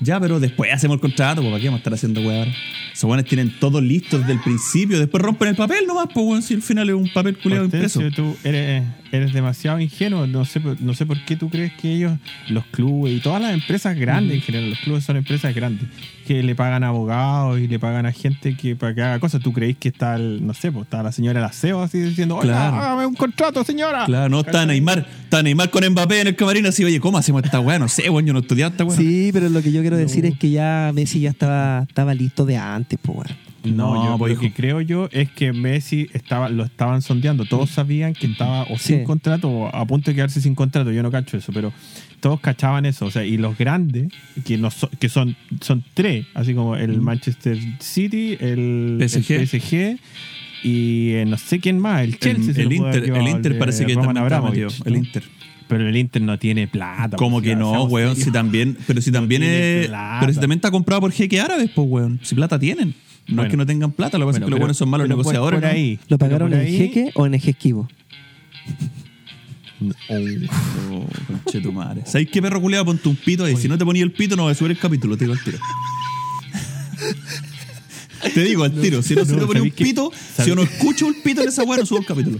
Ya, 0.00 0.20
pero 0.20 0.38
después 0.38 0.72
hacemos 0.72 0.94
el 0.94 1.00
contrato, 1.00 1.40
pues, 1.42 1.50
¿para 1.50 1.60
qué 1.60 1.66
vamos 1.66 1.78
a 1.78 1.80
estar 1.80 1.94
haciendo 1.94 2.20
weá 2.22 2.38
ahora? 2.38 2.52
Esos 2.92 3.08
buenos 3.08 3.26
tienen 3.26 3.52
todo 3.58 3.80
listo 3.80 4.18
desde 4.18 4.32
el 4.32 4.40
principio, 4.40 4.98
después 5.00 5.20
rompen 5.22 5.48
el 5.48 5.56
papel 5.56 5.86
nomás, 5.88 6.06
pues, 6.14 6.24
weón, 6.24 6.42
si 6.42 6.54
al 6.54 6.62
final 6.62 6.88
es 6.88 6.94
un 6.94 7.12
papel 7.12 7.36
culiado 7.36 7.64
impreso. 7.64 8.00
Tú 8.14 8.36
eres, 8.44 8.84
eres 9.12 9.32
demasiado 9.32 9.80
ingenuo. 9.80 10.26
No 10.26 10.44
sé, 10.44 10.60
por- 10.60 10.80
no 10.80 10.94
sé 10.94 11.06
por 11.06 11.18
qué 11.24 11.36
tú 11.36 11.48
crees 11.50 11.72
que 11.74 11.92
ellos, 11.92 12.12
los 12.48 12.64
clubes 12.66 13.14
y 13.14 13.20
todas 13.20 13.40
las 13.42 13.52
empresas 13.54 13.96
grandes 13.96 14.36
en 14.36 14.42
general, 14.42 14.70
los 14.70 14.78
clubes 14.80 15.04
son 15.04 15.16
empresas 15.16 15.54
grandes, 15.54 15.86
que 16.26 16.42
le 16.42 16.54
pagan 16.54 16.84
abogados 16.84 17.58
y 17.58 17.66
le 17.66 17.78
pagan 17.78 18.06
a 18.06 18.12
gente 18.12 18.56
que 18.56 18.76
para 18.76 18.94
que 18.94 19.02
haga 19.02 19.18
cosas. 19.18 19.40
¿Tú 19.42 19.52
creéis 19.52 19.76
que 19.78 19.88
está, 19.88 20.14
el, 20.16 20.46
no 20.46 20.54
sé, 20.54 20.70
pues 20.70 20.84
está 20.84 21.02
la 21.02 21.12
señora 21.12 21.40
del 21.40 21.48
aseo 21.48 21.82
así 21.82 21.98
diciendo, 21.98 22.36
oiga, 22.36 22.52
Claro. 22.54 22.76
hágame 22.76 23.06
un 23.06 23.14
contrato, 23.14 23.64
señora? 23.64 24.04
Claro, 24.06 24.28
no, 24.28 24.40
está 24.40 24.64
Neymar, 24.66 25.06
está 25.24 25.42
Neymar 25.42 25.70
con 25.70 25.84
Mbappé 25.88 26.20
en 26.20 26.26
el 26.28 26.36
camarín 26.36 26.66
así, 26.66 26.84
oye, 26.84 27.00
¿cómo 27.00 27.18
hacemos 27.18 27.42
esta 27.44 27.60
weá? 27.60 27.78
No 27.78 27.88
sé, 27.88 28.08
weón, 28.10 28.26
yo 28.26 28.32
no 28.32 28.38
estudié 28.40 28.66
esta 28.66 28.84
weá. 28.84 28.96
Sí, 28.96 29.30
pero 29.32 29.48
lo 29.48 29.62
que 29.62 29.72
yo 29.72 29.80
quiero 29.80 29.96
decir 29.96 30.24
es 30.26 30.38
que 30.38 30.50
ya 30.50 30.92
Messi 30.94 31.20
ya 31.20 31.30
estaba, 31.30 31.84
estaba 31.88 32.14
listo 32.14 32.44
de 32.46 32.56
antes, 32.56 32.98
pues, 33.02 33.18
weón. 33.18 33.49
No, 33.64 33.94
No, 33.94 34.04
yo 34.12 34.18
pues, 34.18 34.34
lo 34.34 34.40
que 34.40 34.52
creo 34.52 34.80
yo 34.80 35.08
es 35.12 35.30
que 35.30 35.52
Messi 35.52 36.08
estaba, 36.14 36.48
lo 36.48 36.64
estaban 36.64 37.02
sondeando. 37.02 37.44
Todos 37.44 37.70
sabían 37.70 38.14
que 38.14 38.26
estaba 38.26 38.62
o 38.64 38.78
sin 38.78 39.00
Sí. 39.00 39.04
contrato 39.04 39.48
o 39.50 39.66
a 39.74 39.84
punto 39.86 40.10
de 40.10 40.14
quedarse 40.14 40.40
sin 40.40 40.54
contrato. 40.54 40.90
Yo 40.92 41.02
no 41.02 41.10
cacho 41.10 41.36
eso, 41.36 41.52
pero 41.52 41.72
todos 42.20 42.40
cachaban 42.40 42.86
eso. 42.86 43.04
O 43.06 43.10
sea, 43.10 43.24
y 43.24 43.36
los 43.36 43.58
grandes, 43.58 44.10
que 44.46 44.56
no 44.56 44.70
so- 44.70 44.88
que 44.98 45.08
son, 45.10 45.36
son 45.60 45.84
tres, 45.94 46.26
así 46.34 46.54
como 46.54 46.74
el 46.76 47.00
Manchester 47.02 47.58
City, 47.80 48.36
el 48.40 48.96
PSG. 48.98 49.32
el 49.34 49.46
PSG 49.48 49.98
y 50.62 51.12
eh, 51.12 51.24
no 51.26 51.38
sé 51.38 51.58
quién 51.60 51.78
más, 51.78 52.02
el 52.02 52.10
El, 52.10 52.18
Chelsea. 52.18 52.54
se 52.54 52.62
el 52.62 52.72
Inter, 52.72 53.04
el 53.04 53.28
Inter 53.28 53.58
parece 53.58 53.86
que 53.86 53.94
Roman 53.94 54.14
también 54.14 54.26
está 54.34 54.40
metido, 54.42 54.68
¿no? 54.70 54.84
el 54.86 54.96
Inter. 54.96 55.22
Pero 55.68 55.88
el 55.88 55.96
Inter 55.96 56.20
no 56.22 56.38
tiene 56.38 56.66
plata. 56.66 57.16
Como 57.16 57.36
pues, 57.40 57.50
que 57.50 57.56
no, 57.56 57.84
weón, 57.84 58.16
si 58.16 58.30
también, 58.32 58.76
pero 58.86 59.00
si 59.00 59.12
también 59.12 59.42
es, 59.44 59.86
plata. 59.86 60.16
pero 60.20 60.32
si 60.32 60.40
también 60.40 60.58
está 60.58 60.70
comprado 60.70 61.00
por 61.02 61.12
jeque 61.12 61.40
árabes, 61.40 61.70
pues 61.74 61.86
weón, 61.88 62.18
si 62.22 62.34
plata 62.34 62.58
tienen. 62.58 62.94
No 63.30 63.36
Bueno. 63.36 63.42
es 63.44 63.50
que 63.50 63.56
no 63.56 63.66
tengan 63.66 63.92
plata, 63.92 64.18
lo 64.18 64.26
que 64.26 64.28
pasa 64.30 64.36
es 64.38 64.40
Bueno, 64.42 64.46
que 64.46 64.50
los 64.50 64.58
buenos 64.60 64.76
son 64.76 64.88
malos 64.90 65.04
por- 65.04 65.08
negociadores. 65.16 65.60
¿no? 65.60 65.66
ahí, 65.66 65.98
¿Lo 66.08 66.18
pagaron 66.18 66.50
por 66.50 66.58
en 66.58 66.66
ahí- 66.66 66.76
jeque 66.76 67.10
o 67.14 67.26
en 67.26 67.34
esquivo? 67.34 67.88
Oh, 70.10 71.06
conche 71.26 71.60
tu 71.60 71.72
madre. 71.72 72.02
¿Sabes 72.04 72.28
qué 72.30 72.42
perro 72.42 72.60
culiado? 72.60 72.84
Ponte 72.84 73.08
un 73.08 73.16
pito 73.16 73.44
ahí. 73.44 73.56
Si 73.56 73.66
no 73.68 73.78
te 73.78 73.84
ponía 73.84 74.02
el 74.02 74.12
pito, 74.12 74.36
no 74.36 74.44
va 74.44 74.50
a 74.50 74.54
subir 74.54 74.72
el 74.72 74.78
capítulo, 74.78 75.16
te 75.16 75.24
digo 75.24 75.32
al 75.32 75.42
tiro. 75.42 75.58
te 78.34 78.42
digo 78.44 78.64
al 78.64 78.72
tiro. 78.72 79.02
Si 79.02 79.14
no, 79.14 79.24
se 79.24 79.32
no, 79.32 79.38
te 79.40 79.46
ponía 79.46 79.62
un 79.62 79.70
pito, 79.70 80.10
si 80.12 80.42
¿Sabéis- 80.42 80.48
yo 80.48 80.54
no 80.56 80.62
escucho 80.62 81.06
un 81.06 81.14
pito 81.22 81.40
en 81.42 81.48
esa 81.48 81.62
weá, 81.64 81.78
no 81.78 81.86
subo 81.86 81.98
el 82.00 82.06
capítulo. 82.06 82.38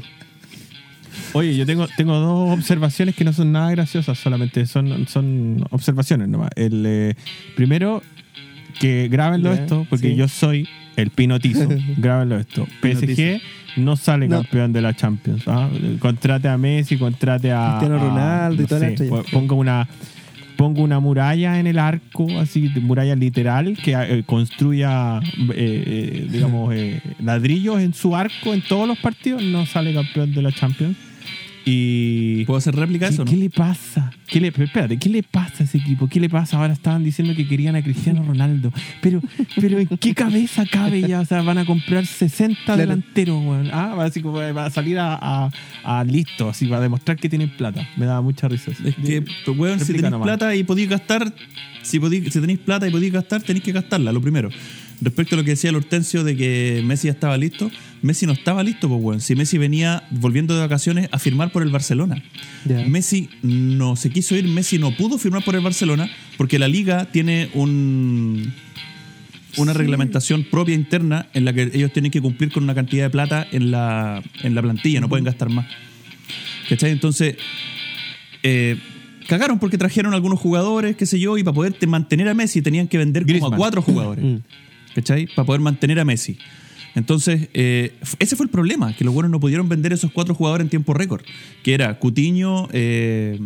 Oye, 1.33 1.57
yo 1.57 1.65
tengo, 1.65 1.87
tengo 1.97 2.19
dos 2.19 2.59
observaciones 2.59 3.15
que 3.15 3.25
no 3.25 3.33
son 3.33 3.53
nada 3.53 3.71
graciosas, 3.71 4.19
solamente 4.19 4.67
son, 4.67 5.07
son 5.07 5.65
observaciones 5.71 6.29
nomás. 6.29 6.51
El 6.57 6.85
eh, 6.87 7.15
primero, 7.55 8.03
que 8.81 9.09
grábenlo 9.09 9.55
Ya, 9.55 9.63
esto, 9.63 9.87
porque 9.89 10.11
sí. 10.11 10.17
yo 10.17 10.27
soy 10.29 10.69
el 11.01 11.11
pinotizo. 11.11 11.69
grábenlo 11.97 12.39
esto. 12.39 12.67
PSG 12.83 13.41
no 13.77 13.97
sale 13.97 14.27
No. 14.29 14.43
campeón 14.43 14.73
de 14.73 14.83
la 14.83 14.95
Champions. 14.95 15.43
¿ah? 15.47 15.69
Contrate 15.99 16.49
a 16.49 16.57
Messi, 16.59 16.97
contrate 16.97 17.53
a. 17.53 17.77
Cristiano 17.79 17.97
a- 18.03 18.09
Ronaldo 18.09 18.57
y 18.57 18.65
no 18.65 18.69
toda 18.69 18.81
la 18.81 18.87
sé, 18.87 18.93
estrella. 18.93 19.11
po- 19.11 19.25
Ponga 19.31 19.55
una. 19.55 19.89
Pongo 20.57 20.83
una 20.83 21.01
muralla 21.01 21.59
en 21.59 21.67
el 21.67 21.79
arco, 21.79 22.27
así, 22.39 22.69
muralla 22.83 23.17
literal, 23.17 23.79
que 23.83 23.93
eh, 23.95 24.25
construya, 24.27 25.19
eh, 25.19 25.55
eh, 25.55 26.27
digamos, 26.31 26.75
eh, 26.77 27.01
ladrillos 27.25 27.81
en 27.81 27.95
su 27.95 28.15
arco 28.15 28.53
en 28.53 28.61
todos 28.61 28.87
los 28.87 28.99
partidos, 28.99 29.43
no 29.43 29.65
sale 29.65 29.95
campeón 29.95 30.35
de 30.35 30.43
la 30.43 30.53
Champions. 30.53 30.99
Y. 31.65 32.45
¿Puedo 32.47 32.59
hacer 32.59 32.75
réplica 32.75 33.07
a 33.07 33.09
¿Qué, 33.09 33.15
eso, 33.15 33.25
no? 33.25 33.31
qué 33.31 33.37
le 33.37 33.51
pasa? 33.51 34.11
¿Qué 34.27 34.41
le, 34.41 34.53
pero 34.53 34.65
espérate, 34.65 34.97
¿qué 34.99 35.09
le 35.09 35.23
pasa 35.23 35.57
a 35.61 35.65
ese 35.65 35.79
equipo? 35.79 36.09
¿Qué 36.09 36.21
le 36.21 36.29
pasa? 36.29 36.57
Ahora 36.59 36.73
estaban 36.73 37.03
diciendo 37.05 37.35
que 37.35 37.47
querían 37.47 37.77
a 37.77 37.83
Cristiano 37.83 38.23
Ronaldo. 38.25 38.73
Pero, 39.03 39.21
pero 39.61 39.79
¿en 39.79 39.89
qué 39.89 40.15
cabeza 40.15 40.65
cabe 40.67 41.01
ya? 41.03 41.21
O 41.21 41.25
sea, 41.25 41.43
van 41.43 41.59
a 41.59 41.65
comprar 41.65 42.07
60 42.07 42.61
Claro. 42.65 42.81
delanteros, 42.81 43.43
weón. 43.45 43.71
Ah, 43.73 43.95
va, 43.99 44.05
así 44.05 44.23
como 44.23 44.35
va 44.39 44.67
a 44.67 44.71
salir 44.71 44.99
a, 44.99 45.19
a- 45.21 45.51
a 45.85 46.05
listo, 46.05 46.49
así, 46.49 46.67
va 46.67 46.77
a 46.79 46.81
demostrar 46.81 47.17
que 47.17 47.29
tienen 47.29 47.51
plata. 47.51 47.87
Me 47.97 48.07
da 48.07 48.21
mucha 48.21 48.49
risa. 48.49 48.71
eso. 48.71 48.87
Es 48.87 48.95
que, 48.97 49.23
pues, 49.23 49.59
weón, 49.59 49.81
si 49.81 49.93
tenéis 49.95 50.15
plata 50.23 50.55
y 50.55 50.63
podéis 50.65 50.89
gastar, 50.89 51.33
si, 51.83 51.99
podéis, 51.99 52.33
si 52.33 52.41
tenéis 52.41 52.59
plata 52.61 52.87
y 52.87 52.91
podéis 52.91 53.13
gastar, 53.13 53.43
tenéis 53.43 53.65
que 53.65 53.73
gastarla, 53.73 54.13
lo 54.13 54.21
primero. 54.21 54.49
Respecto 55.03 55.35
a 55.35 55.39
lo 55.39 55.45
que 55.45 55.51
decía 55.51 55.71
el 55.71 55.77
Hortensio 55.77 56.25
de 56.25 56.37
que 56.37 56.83
Messi 56.85 57.07
ya 57.09 57.13
estaba 57.13 57.37
listo, 57.39 57.71
Messi 58.03 58.27
no 58.27 58.33
estaba 58.33 58.63
listo, 58.63 58.89
pues, 58.89 59.01
weón. 59.03 59.21
Si 59.21 59.35
Messi 59.35 59.57
venía 59.57 60.03
volviendo 60.11 60.55
de 60.55 60.61
vacaciones 60.61 61.09
a 61.11 61.19
firmar 61.19 61.53
por 61.53 61.63
el 61.63 61.71
Barcelona. 61.71 62.23
Messi 62.87 63.31
no 63.43 63.97
se 63.97 64.11
quiso 64.11 64.37
ir, 64.37 64.47
Messi 64.47 64.79
no 64.79 64.95
pudo 64.97 65.17
firmar 65.19 65.43
por 65.43 65.55
el 65.55 65.63
Barcelona 65.63 66.11
porque 66.37 66.59
la 66.59 66.69
liga 66.69 67.07
tiene 67.07 67.49
un 67.55 68.53
una 69.57 69.73
reglamentación 69.73 70.45
propia 70.45 70.77
interna 70.77 71.27
en 71.35 71.45
la 71.45 71.53
que 71.53 71.63
ellos 71.75 71.93
tienen 71.93 72.13
que 72.13 72.21
cumplir 72.21 72.53
con 72.53 72.63
una 72.63 72.75
cantidad 72.75 73.07
de 73.07 73.11
plata 73.11 73.47
en 73.51 73.73
la, 73.73 74.23
en 74.45 74.55
la 74.55 74.63
plantilla, 74.63 75.01
no 75.01 75.09
pueden 75.09 75.25
gastar 75.25 75.49
más. 75.49 75.67
¿Cachai? 76.69 76.93
Entonces, 76.93 77.35
eh, 78.45 78.77
cagaron 79.27 79.59
porque 79.59 79.77
trajeron 79.77 80.15
algunos 80.15 80.39
jugadores, 80.39 80.95
qué 80.95 81.05
sé 81.05 81.19
yo, 81.19 81.37
y 81.37 81.43
para 81.43 81.55
poder 81.55 81.73
te- 81.73 81.89
mantener 81.89 82.29
a 82.29 82.35
Messi 82.35 82.63
tenían 82.63 82.87
que 82.87 82.97
vender 82.99 83.25
como 83.41 83.55
a 83.55 83.57
cuatro 83.59 83.83
jugadores. 83.83 84.25
¿Cachai? 84.95 85.27
Para 85.35 85.47
poder 85.47 85.61
mantener 85.61 86.01
a 86.01 86.05
Messi. 86.05 86.39
Entonces, 86.95 87.49
eh, 87.55 87.93
ese 88.19 88.37
fue 88.37 88.45
el 88.45 88.51
problema, 88.51 88.95
que 88.95 89.05
los 89.05 89.15
buenos 89.15 89.31
no 89.31 89.39
pudieron 89.39 89.69
vender 89.69 89.93
esos 89.93 90.11
cuatro 90.11 90.35
jugadores 90.35 90.65
en 90.65 90.71
tiempo 90.71 90.93
récord, 90.95 91.23
que 91.63 91.75
era 91.75 91.99
Cutiño, 91.99 92.69
eh, 92.73 93.39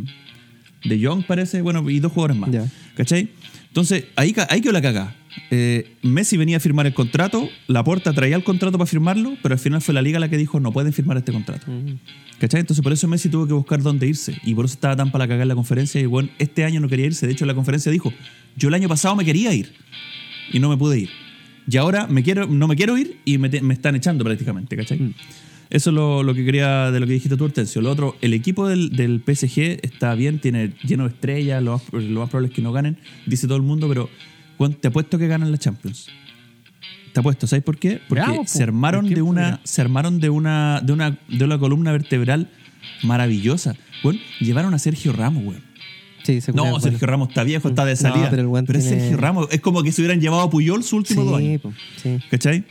De 0.85 1.04
Jong 1.04 1.24
parece, 1.26 1.62
bueno, 1.62 1.88
y 1.90 2.00
dos 2.00 2.12
jugadores 2.12 2.37
más. 2.37 2.50
Ya. 2.50 2.66
¿Cachai? 2.96 3.28
Entonces, 3.68 4.04
ahí, 4.16 4.35
ahí 4.48 4.61
quedó 4.61 4.72
la 4.72 4.83
cagada. 4.83 5.16
Eh, 5.50 5.96
Messi 6.02 6.37
venía 6.37 6.59
a 6.59 6.61
firmar 6.61 6.87
el 6.87 6.94
contrato, 6.94 7.48
Laporta 7.66 8.12
traía 8.12 8.37
el 8.37 8.44
contrato 8.44 8.78
para 8.78 8.87
firmarlo, 8.87 9.37
pero 9.42 9.54
al 9.54 9.59
final 9.59 9.83
fue 9.83 9.92
la 9.94 10.00
liga 10.00 10.20
la 10.20 10.28
que 10.28 10.37
dijo 10.37 10.61
no 10.61 10.72
pueden 10.72 10.92
firmar 10.92 11.16
este 11.16 11.33
contrato. 11.33 11.66
Mm. 11.68 11.98
¿Cachai? 12.38 12.61
Entonces 12.61 12.83
por 12.83 12.92
eso 12.92 13.09
Messi 13.09 13.28
tuvo 13.28 13.46
que 13.46 13.52
buscar 13.52 13.83
dónde 13.83 14.07
irse. 14.07 14.38
Y 14.44 14.54
por 14.54 14.66
eso 14.66 14.74
estaba 14.74 14.94
tan 14.94 15.11
para 15.11 15.24
la 15.24 15.28
cagada 15.28 15.42
en 15.42 15.48
la 15.48 15.54
conferencia. 15.54 16.00
Y 16.00 16.07
bueno, 16.07 16.28
este 16.38 16.64
año 16.64 16.80
no 16.80 16.88
quería 16.88 17.07
irse. 17.07 17.26
De 17.26 17.33
hecho, 17.33 17.44
en 17.44 17.48
la 17.48 17.54
conferencia 17.54 17.90
dijo, 17.90 18.12
yo 18.57 18.68
el 18.68 18.74
año 18.74 18.88
pasado 18.88 19.16
me 19.16 19.24
quería 19.24 19.52
ir. 19.52 19.72
Y 20.52 20.61
no 20.61 20.68
me 20.68 20.76
pude 20.76 21.00
ir. 21.00 21.23
Y 21.68 21.77
ahora 21.77 22.07
me 22.07 22.22
quiero, 22.22 22.46
no 22.46 22.68
me 22.68 22.77
quiero 22.77 22.96
ir 22.98 23.18
y 23.24 23.38
me, 23.38 23.48
te- 23.48 23.61
me 23.62 23.74
están 23.74 23.94
echando 23.94 24.24
prácticamente, 24.24 24.77
¿cachai? 24.77 24.98
Mm. 24.98 25.14
Eso 25.70 25.90
es 25.90 25.94
lo, 25.96 26.22
lo 26.22 26.35
que 26.35 26.44
quería 26.44 26.90
de 26.90 27.00
lo 27.00 27.07
que 27.07 27.14
dijiste 27.14 27.37
tú, 27.37 27.44
Hortensio. 27.44 27.81
Lo 27.81 27.90
otro, 27.90 28.16
el 28.20 28.33
equipo 28.35 28.68
del, 28.68 28.90
del 28.94 29.20
PSG 29.24 29.81
está 29.83 30.14
bien, 30.14 30.38
tiene 30.38 30.74
lleno 30.85 31.05
de 31.05 31.11
estrellas, 31.14 31.62
lo 31.62 31.72
más, 31.72 31.83
lo 31.92 32.20
más 32.20 32.29
probable 32.31 32.48
es 32.48 32.55
que 32.55 32.62
no 32.62 32.70
ganen, 32.72 32.98
dice 33.27 33.46
todo 33.46 33.57
el 33.57 33.62
mundo, 33.62 33.88
pero 33.88 34.09
te 34.81 34.88
apuesto 34.88 35.18
que 35.18 35.27
ganan 35.27 35.50
la 35.50 35.59
Champions. 35.59 36.09
Te 37.12 37.20
apuesto, 37.20 37.46
¿sabes 37.46 37.64
por 37.64 37.79
qué? 37.79 38.00
Porque 38.09 38.22
se 38.46 38.62
armaron 38.62 39.03
¿Por 39.03 39.09
qué 39.11 39.14
de 39.16 39.22
una, 39.22 39.61
se 39.64 39.81
armaron 39.81 40.20
de 40.20 40.31
una, 40.31 40.81
de 40.83 40.92
una, 40.92 41.18
de 41.29 41.44
una 41.44 41.59
columna 41.59 41.92
vertebral 41.92 42.50
maravillosa. 43.03 43.74
Bueno, 44.03 44.20
llevaron 44.40 44.74
a 44.74 44.79
Sergio 44.79 45.12
Ramos, 45.12 45.44
weón. 45.44 45.62
Sí, 46.24 46.40
se 46.40 46.52
No, 46.52 46.62
bueno. 46.62 46.80
Sergio 46.80 47.06
Ramos 47.06 47.28
está 47.28 47.44
viejo, 47.44 47.68
está 47.68 47.84
de 47.84 47.92
No, 47.92 47.96
salida. 48.00 48.30
pero 48.30 48.42
el 48.42 48.48
weón 48.48 48.64
es 48.68 48.70
tiene- 48.87 49.00
Sergio 49.00 49.16
Ramos. 49.18 49.46
Es 49.52 49.60
como 49.60 49.82
que 49.82 49.92
se 49.92 50.00
hubieran 50.02 50.20
llevado 50.20 50.42
a 50.42 50.50
Puyol 50.50 50.82
su 50.82 50.96
último 50.96 51.22
dos 51.24 51.38
Sí, 51.38 51.46
años. 51.46 51.60
po, 51.60 51.72
sí. 52.02 52.18
¿Cachai? 52.30 52.64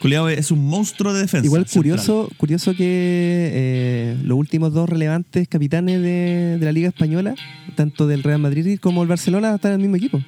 Culeado 0.00 0.28
es 0.28 0.50
un 0.50 0.66
monstruo 0.66 1.12
de 1.14 1.20
defensa. 1.22 1.44
Igual 1.46 1.62
central. 1.66 1.82
curioso, 1.82 2.30
curioso 2.36 2.72
que 2.72 3.50
eh, 3.52 4.16
los 4.22 4.36
últimos 4.36 4.72
dos 4.74 4.88
relevantes 4.88 5.48
capitanes 5.48 6.02
de, 6.02 6.58
de 6.58 6.64
la 6.64 6.72
Liga 6.72 6.88
Española, 6.88 7.34
tanto 7.74 8.06
del 8.06 8.22
Real 8.22 8.38
Madrid 8.40 8.78
como 8.80 9.02
el 9.02 9.08
Barcelona, 9.08 9.54
están 9.54 9.72
en 9.72 9.80
el 9.80 9.88
mismo 9.88 9.96
equipo. 9.96 10.22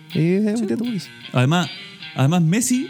Además, 1.33 1.68
además 2.14 2.42
Messi 2.42 2.88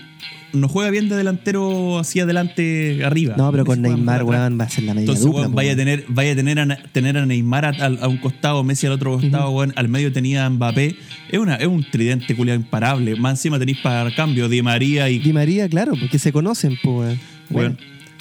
no 0.52 0.68
juega 0.68 0.90
bien 0.90 1.08
de 1.08 1.16
delantero 1.16 1.98
hacia 1.98 2.24
adelante 2.24 3.04
arriba. 3.04 3.34
No, 3.36 3.50
pero 3.50 3.64
con 3.64 3.82
Neymar, 3.82 4.24
weón, 4.24 4.58
va 4.58 4.64
a 4.64 4.68
ser 4.68 4.84
la 4.84 4.94
media 4.94 5.02
Entonces, 5.04 5.24
dupla. 5.24 5.42
weón, 5.42 5.54
vaya 5.54 5.72
a 5.72 5.74
weón. 5.74 5.78
tener, 5.86 6.04
vaya 6.08 6.32
a 6.32 6.36
tener 6.36 6.58
a, 6.58 6.76
tener 6.92 7.18
a 7.18 7.26
Neymar 7.26 7.64
a, 7.64 8.08
un 8.08 8.18
costado, 8.18 8.62
Messi 8.64 8.86
al 8.86 8.92
otro 8.92 9.12
costado, 9.12 9.50
weón, 9.50 9.72
al 9.76 9.88
medio 9.88 10.12
tenía 10.12 10.46
a 10.46 10.50
Mbappé. 10.50 10.96
Es, 11.30 11.38
una, 11.38 11.56
es 11.56 11.66
un 11.66 11.84
tridente 11.90 12.34
culiado 12.34 12.58
imparable. 12.58 13.16
Más 13.16 13.38
encima 13.38 13.58
tenéis 13.58 13.78
para 13.78 14.14
cambio 14.14 14.48
Di 14.48 14.62
María 14.62 15.08
y 15.10 15.18
Di 15.18 15.32
María, 15.32 15.68
claro, 15.68 15.94
porque 15.98 16.18
se 16.18 16.32
conocen, 16.32 16.78
pues, 16.82 17.18
Bueno, 17.50 17.76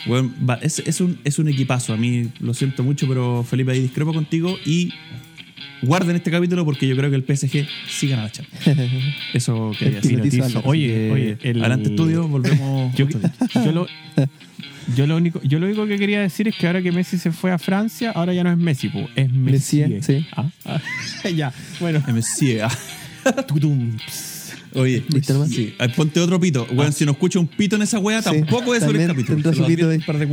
bueno, 0.08 0.32
va, 0.48 0.56
es, 0.62 0.80
es 0.80 1.02
un, 1.02 1.18
es 1.24 1.40
un 1.40 1.48
equipazo. 1.48 1.94
A 1.94 1.98
mí 1.98 2.30
lo 2.40 2.54
siento 2.54 2.84
mucho, 2.84 3.08
pero 3.08 3.44
Felipe, 3.44 3.72
ahí 3.72 3.82
discrepo 3.82 4.14
contigo. 4.14 4.56
Y 4.66 4.92
guarden 5.82 6.16
este 6.16 6.32
capítulo 6.32 6.66
porque 6.66 6.88
yo 6.88 6.96
creo 6.96 7.10
que 7.10 7.16
el 7.16 7.24
PSG 7.24 7.68
sí 7.88 8.08
gana 8.08 8.24
la 8.24 8.32
Champions. 8.32 8.66
Eso 9.34 9.72
quería 9.78 10.00
decir. 10.02 10.22
Oye, 10.64 11.12
oye, 11.12 11.38
el- 11.44 11.60
Adelante, 11.62 11.90
estudio, 11.90 12.28
volvemos. 12.28 12.94
Yo, 12.96 13.08
yo 13.10 13.72
lo, 13.72 13.88
yo 14.96 15.08
lo 15.08 15.18
único, 15.18 15.42
yo 15.44 15.60
lo 15.60 15.66
único 15.66 15.88
que 15.88 15.98
quería 15.98 16.22
decir 16.22 16.48
es 16.48 16.56
que 16.56 16.68
ahora 16.68 16.82
que 16.82 16.92
Messi 16.92 17.18
se 17.18 17.32
fue 17.32 17.52
a 17.52 17.58
Francia, 17.58 18.12
ahora 18.12 18.34
ya 18.34 18.44
no 18.44 18.52
es 18.52 18.58
Messi, 18.58 18.90
po, 18.90 19.08
es 19.16 19.32
Messi. 19.32 19.82
Messi, 19.84 20.20
sí. 20.20 20.28
Ah, 20.36 20.50
ah, 20.66 20.82
ya, 21.36 21.54
bueno. 21.80 22.04
MC, 22.08 22.62
ah. 22.62 22.72
Oye, 24.76 25.04
¿Listo 25.08 25.46
sí. 25.48 25.74
Ah, 25.80 25.88
ponte 25.88 26.20
otro 26.20 26.40
pito. 26.40 26.68
Bueno, 26.74 26.92
si 26.92 27.06
no 27.06 27.14
escucha 27.14 27.40
un 27.40 27.48
pito 27.48 27.76
en 27.78 27.82
esa 27.82 27.98
wea, 28.00 28.22
Sí, 28.22 28.30
tampoco 28.30 28.76
es 28.76 28.84
sobre 28.84 29.02
el 29.04 29.08
capítulo. 29.08 29.38
un 29.38 30.02
par 30.06 30.18
de. 30.20 30.26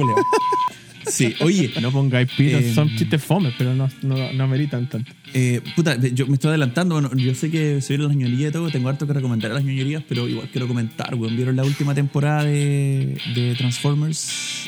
Sí, 1.06 1.34
oye, 1.40 1.70
No 1.80 1.90
pongáis 1.90 2.30
pitos, 2.36 2.62
Eh, 2.62 2.74
son 2.74 2.88
chistes 2.96 3.22
fomes, 3.22 3.52
pero 3.58 3.74
no, 3.74 3.88
no, 4.02 4.32
no 4.32 4.48
meritan 4.48 4.88
tanto. 4.88 5.12
Eh, 5.34 5.60
puta, 5.74 5.96
yo 5.96 6.26
me 6.26 6.34
estoy 6.34 6.50
adelantando. 6.50 6.94
Bueno, 6.94 7.10
yo 7.16 7.34
sé 7.34 7.50
que 7.50 7.80
se 7.80 7.94
vieron 7.94 8.08
las 8.08 8.16
ñoñerías 8.16 8.50
y 8.50 8.52
todo. 8.52 8.70
Tengo 8.70 8.88
harto 8.88 9.06
que 9.06 9.12
recomendar 9.12 9.50
a 9.50 9.54
las 9.54 9.64
ñoñerías, 9.64 10.02
pero 10.08 10.28
igual 10.28 10.48
quiero 10.52 10.68
comentar, 10.68 11.14
weón. 11.14 11.36
¿Vieron 11.36 11.56
la 11.56 11.64
última 11.64 11.94
temporada 11.94 12.44
de, 12.44 13.16
de 13.34 13.54
Transformers? 13.56 14.66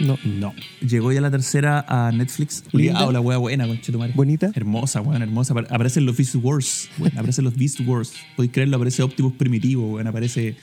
No. 0.00 0.18
No. 0.24 0.54
Llegó 0.80 1.10
ya 1.12 1.20
la 1.20 1.30
tercera 1.30 1.84
a 1.88 2.12
Netflix. 2.12 2.62
Linda. 2.72 3.00
Ah, 3.08 3.12
la 3.12 3.20
wea 3.20 3.38
buena, 3.38 3.66
conchetumare. 3.66 4.12
Bonita. 4.14 4.50
Hermosa, 4.54 5.00
weón, 5.00 5.22
hermosa. 5.22 5.54
Apare- 5.54 5.66
Aparecen 5.70 6.06
los 6.06 6.16
Beast 6.16 6.34
Wars. 6.36 6.88
weón, 6.98 7.16
aparecen 7.18 7.44
los 7.44 7.56
Beast 7.56 7.80
Wars. 7.84 8.12
Podéis 8.36 8.52
creerlo, 8.52 8.76
aparece 8.76 9.02
Optimus 9.02 9.32
Primitivo, 9.34 9.94
weón. 9.94 10.06
Aparece. 10.06 10.54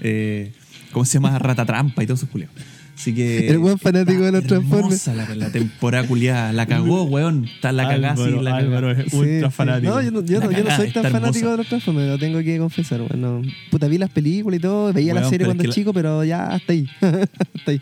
Eh, 0.00 0.52
¿Cómo 0.92 1.04
se 1.04 1.14
llama? 1.14 1.38
Rata 1.38 1.64
Trampa 1.64 2.02
y 2.02 2.06
todo 2.06 2.16
eso, 2.16 2.28
Julio. 2.30 2.48
Así 2.96 3.12
que. 3.14 3.48
El 3.48 3.58
buen 3.58 3.78
fanático 3.78 4.22
de 4.24 4.32
los 4.32 4.44
Transformers. 4.46 5.06
La, 5.08 5.34
la 5.34 5.50
temporada 5.50 6.06
culiada. 6.06 6.52
La 6.52 6.66
cagó, 6.66 7.04
weón. 7.10 7.44
Está 7.44 7.72
la 7.72 7.88
cagada 7.88 8.12
Álvaro, 8.14 8.42
la. 8.42 8.56
Álvaro 8.56 8.90
es 8.92 9.10
Sí, 9.10 9.16
ultra 9.16 9.50
sí. 9.50 9.56
fanático. 9.56 9.92
No, 9.94 10.02
yo 10.02 10.10
no, 10.10 10.24
yo 10.24 10.38
La 10.38 10.44
no, 10.46 10.52
yo 10.52 10.64
no 10.64 10.76
soy 10.76 10.90
tan 10.92 11.02
fanático 11.04 11.28
hermosa. 11.38 11.50
de 11.50 11.56
los 11.58 11.66
Transformers, 11.68 12.08
lo 12.08 12.18
tengo 12.18 12.38
que 12.40 12.58
confesar. 12.58 13.00
Bueno, 13.02 13.42
puta, 13.70 13.88
vi 13.88 13.98
las 13.98 14.10
películas 14.10 14.58
y 14.58 14.62
todo, 14.62 14.92
veía 14.92 15.12
la 15.12 15.20
Weón, 15.20 15.30
serie 15.30 15.38
pero 15.46 15.48
cuando 15.50 15.62
es 15.62 15.64
que 15.64 15.68
la- 15.68 15.74
chico, 15.74 15.92
pero 15.92 16.24
ya 16.24 16.46
hasta 16.46 16.72
ahí. 16.72 16.86
hasta 17.00 17.70
ahí. 17.72 17.80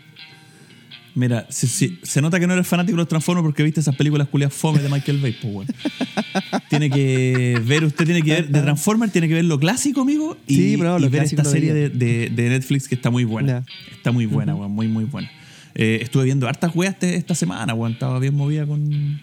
Mira, 1.15 1.45
si- 1.49 1.67
si- 1.67 1.99
se 2.01 2.21
nota 2.21 2.39
que 2.39 2.47
no 2.47 2.53
eres 2.53 2.65
fanático 2.65 2.95
de 2.95 3.01
los 3.01 3.07
Transformers 3.07 3.43
porque 3.45 3.61
viste 3.61 3.79
esas 3.81 3.95
películas 3.95 4.27
culiadas 4.29 4.55
fome 4.55 4.79
de 4.79 4.89
Michael 4.89 5.19
Bay, 5.21 5.35
pues, 5.39 5.53
weón. 5.53 5.67
tiene 6.69 6.89
que 6.89 7.61
ver, 7.65 7.83
usted 7.83 8.05
tiene 8.05 8.21
que 8.23 8.31
ver, 8.31 8.49
de 8.49 8.61
Transformers 8.61 9.11
tiene 9.11 9.27
que 9.27 9.35
ver 9.35 9.45
lo 9.45 9.59
clásico, 9.59 10.01
amigo, 10.01 10.37
y, 10.47 10.55
Sí, 10.55 10.75
ver 10.75 11.23
esta 11.23 11.43
serie 11.45 11.73
de, 11.73 11.89
de- 11.89 12.29
de 12.29 12.49
Netflix 12.49 12.87
que 12.87 12.95
está 12.95 13.11
muy 13.11 13.25
buena. 13.25 13.63
Está 13.95 14.11
muy 14.11 14.25
buena, 14.25 14.55
weón, 14.55 14.71
muy, 14.71 14.87
muy 14.87 15.03
buena. 15.05 15.29
Eh, 15.75 15.99
estuve 16.01 16.23
viendo 16.25 16.47
hartas 16.47 16.71
weas 16.75 16.93
este- 16.93 17.15
esta 17.15 17.35
semana, 17.35 17.73
weón. 17.75 17.93
Estaba 17.93 18.17
bien 18.19 18.33
movida 18.33 18.65
con, 18.65 19.19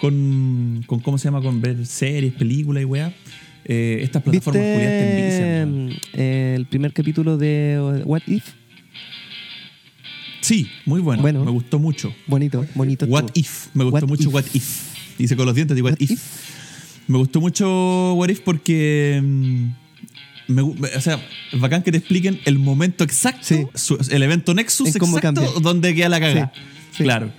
con, 0.00 0.82
con, 0.86 1.00
¿cómo 1.00 1.18
se 1.18 1.24
llama? 1.26 1.40
Con 1.40 1.60
ver 1.60 1.86
series, 1.86 2.32
películas 2.34 2.82
y 2.82 2.84
weas. 2.84 3.12
Eh, 3.64 4.00
estas 4.02 4.22
plataformas 4.22 4.62
culiadas 4.62 4.92
te 4.98 5.18
envician. 5.20 5.86
¿Viste 5.88 6.08
eh, 6.14 6.54
el 6.56 6.66
primer 6.66 6.92
capítulo 6.92 7.36
de 7.36 8.02
What 8.04 8.22
If? 8.26 8.44
Sí, 10.48 10.66
muy 10.86 11.00
bueno. 11.02 11.20
Bueno. 11.20 11.44
Me 11.44 11.50
gustó 11.50 11.78
mucho. 11.78 12.14
Bonito, 12.26 12.64
bonito. 12.74 13.04
What. 13.06 13.26
If. 13.34 13.66
Me 13.74 13.84
gustó 13.84 14.06
What 14.06 14.08
mucho 14.08 14.28
If. 14.30 14.34
What 14.34 14.44
If. 14.54 14.82
Dice 15.18 15.36
con 15.36 15.44
los 15.44 15.54
dientes 15.54 15.74
de 15.76 15.82
What, 15.82 15.92
What 15.92 16.00
if. 16.00 16.10
If. 16.12 16.22
Me 17.06 17.18
gustó 17.18 17.40
mucho 17.42 18.14
What 18.14 18.30
If 18.30 18.40
porque. 18.40 19.20
mm, 19.22 19.66
me 20.48 20.62
o 20.62 21.00
sea, 21.02 21.20
es 21.52 21.60
bacán 21.60 21.82
que 21.82 21.92
te 21.92 21.98
expliquen 21.98 22.40
el 22.46 22.58
momento 22.58 23.04
exacto, 23.04 23.40
Sí. 23.42 23.66
su- 23.74 23.98
el 24.10 24.22
evento 24.22 24.54
Nexus 24.54 24.88
exacto 24.96 25.20
cambia. 25.20 25.46
donde 25.60 25.94
queda 25.94 26.08
la 26.08 26.20
cagada. 26.20 26.52
Sí, 26.54 26.60
sí. 26.96 27.02
Claro. 27.04 27.30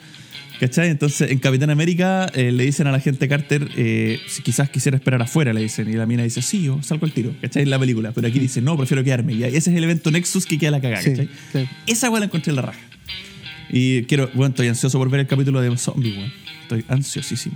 ¿Cachai? 0.59 0.89
Entonces, 0.89 1.31
en 1.31 1.39
Capitán 1.39 1.69
América 1.69 2.29
eh, 2.35 2.51
le 2.51 2.65
dicen 2.65 2.85
a 2.85 2.91
la 2.91 2.99
gente 2.99 3.27
Carter, 3.29 3.69
eh, 3.77 4.19
si 4.27 4.43
quizás 4.43 4.69
quisiera 4.69 4.97
esperar 4.97 5.21
afuera, 5.21 5.53
le 5.53 5.61
dicen. 5.61 5.89
Y 5.89 5.93
la 5.93 6.05
mina 6.05 6.21
dice, 6.23 6.41
sí, 6.41 6.63
yo 6.63 6.83
salgo 6.83 7.05
al 7.05 7.13
tiro. 7.13 7.33
¿Cachai? 7.41 7.63
En 7.63 7.69
la 7.69 7.79
película. 7.79 8.11
Pero 8.11 8.27
aquí 8.27 8.39
dice, 8.39 8.61
no, 8.61 8.75
prefiero 8.77 9.01
quedarme. 9.03 9.33
Y 9.33 9.43
ese 9.45 9.57
es 9.57 9.67
el 9.69 9.83
evento 9.85 10.11
Nexus 10.11 10.45
que 10.45 10.57
queda 10.59 10.71
la 10.71 10.81
cagada. 10.81 11.01
¿cachai? 11.01 11.29
Esa 11.87 12.09
weá 12.09 12.19
la 12.19 12.25
encontré 12.25 12.51
en 12.51 12.57
la 12.57 12.61
raja. 12.63 12.79
Y 13.69 14.03
quiero, 14.03 14.29
bueno, 14.33 14.49
estoy 14.49 14.67
ansioso 14.67 14.97
por 14.97 15.09
ver 15.09 15.21
el 15.21 15.27
capítulo 15.27 15.61
de 15.61 15.75
Zombie, 15.77 16.13
weón. 16.17 16.31
Estoy 16.63 16.85
ansiosísimo. 16.87 17.55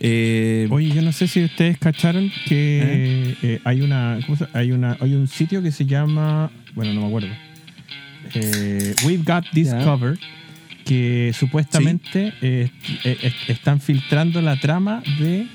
Eh, 0.00 0.66
Oye, 0.70 0.90
yo 0.90 1.02
no 1.02 1.12
sé 1.12 1.28
si 1.28 1.44
ustedes 1.44 1.78
cacharon 1.78 2.30
que 2.46 3.36
eh, 3.42 3.60
hay 3.64 3.80
una, 3.80 4.18
¿cómo 4.26 4.36
se- 4.36 4.46
hay 4.52 4.72
una, 4.72 4.96
hay 5.00 5.14
un 5.14 5.28
sitio 5.28 5.62
que 5.62 5.70
se 5.72 5.86
llama, 5.86 6.50
bueno, 6.74 6.92
no 6.94 7.02
me 7.02 7.06
acuerdo. 7.06 7.28
Eh, 8.34 8.94
We've 9.04 9.22
Got 9.24 9.44
Discovered 9.52 10.18
que 10.84 11.32
supuestamente 11.34 12.34
eh, 12.42 12.68
eh, 13.04 13.18
eh, 13.22 13.32
están 13.48 13.80
filtrando 13.80 14.42
la 14.42 14.58
trama 14.60 15.02
de 15.18 15.46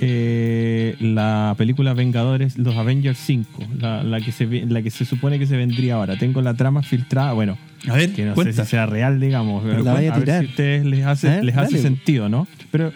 eh, 0.00 0.96
la 1.00 1.54
película 1.58 1.92
Vengadores, 1.92 2.56
los 2.56 2.74
Avengers 2.76 3.18
5, 3.18 3.66
la, 3.78 4.02
la 4.02 4.20
que 4.20 4.32
se 4.32 4.46
la 4.46 4.80
que 4.82 4.90
se 4.90 5.04
supone 5.04 5.38
que 5.38 5.46
se 5.46 5.56
vendría 5.56 5.94
ahora. 5.96 6.16
Tengo 6.16 6.40
la 6.40 6.54
trama 6.54 6.82
filtrada, 6.82 7.32
bueno, 7.34 7.58
a 7.88 7.94
ver, 7.96 8.12
que 8.12 8.24
no 8.24 8.34
cuenta. 8.34 8.52
sé 8.52 8.64
si 8.64 8.70
sea 8.70 8.86
real, 8.86 9.20
digamos. 9.20 9.64
pero 9.64 9.82
la 9.82 9.92
vaya 9.94 10.12
a 10.12 10.16
a 10.16 10.18
ver 10.18 10.40
si 10.40 10.46
ustedes 10.46 10.84
les 10.84 11.04
hace, 11.04 11.28
ver, 11.28 11.44
les 11.44 11.56
hace 11.56 11.70
dale. 11.76 11.82
sentido, 11.82 12.28
¿no? 12.28 12.46
Pero 12.70 12.92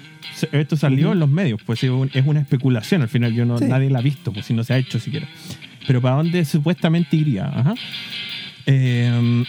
esto 0.52 0.76
salió 0.76 1.12
en 1.12 1.18
los 1.20 1.28
medios, 1.28 1.60
pues 1.64 1.82
es 1.82 1.90
un- 1.90 2.10
es 2.12 2.24
una 2.26 2.40
especulación, 2.40 3.02
al 3.02 3.08
final 3.08 3.32
yo 3.32 3.44
no, 3.44 3.58
Sí. 3.58 3.64
nadie 3.64 3.90
la 3.90 3.98
ha 3.98 4.02
visto, 4.02 4.32
pues 4.32 4.46
si 4.46 4.54
no 4.54 4.62
se 4.64 4.74
ha 4.74 4.78
hecho 4.78 4.98
siquiera. 5.00 5.26
Pero 5.86 6.00
¿para 6.00 6.16
dónde 6.16 6.44
supuestamente 6.44 7.16
iría? 7.16 7.46
Ajá. 7.46 7.74
Eh, 8.66 9.44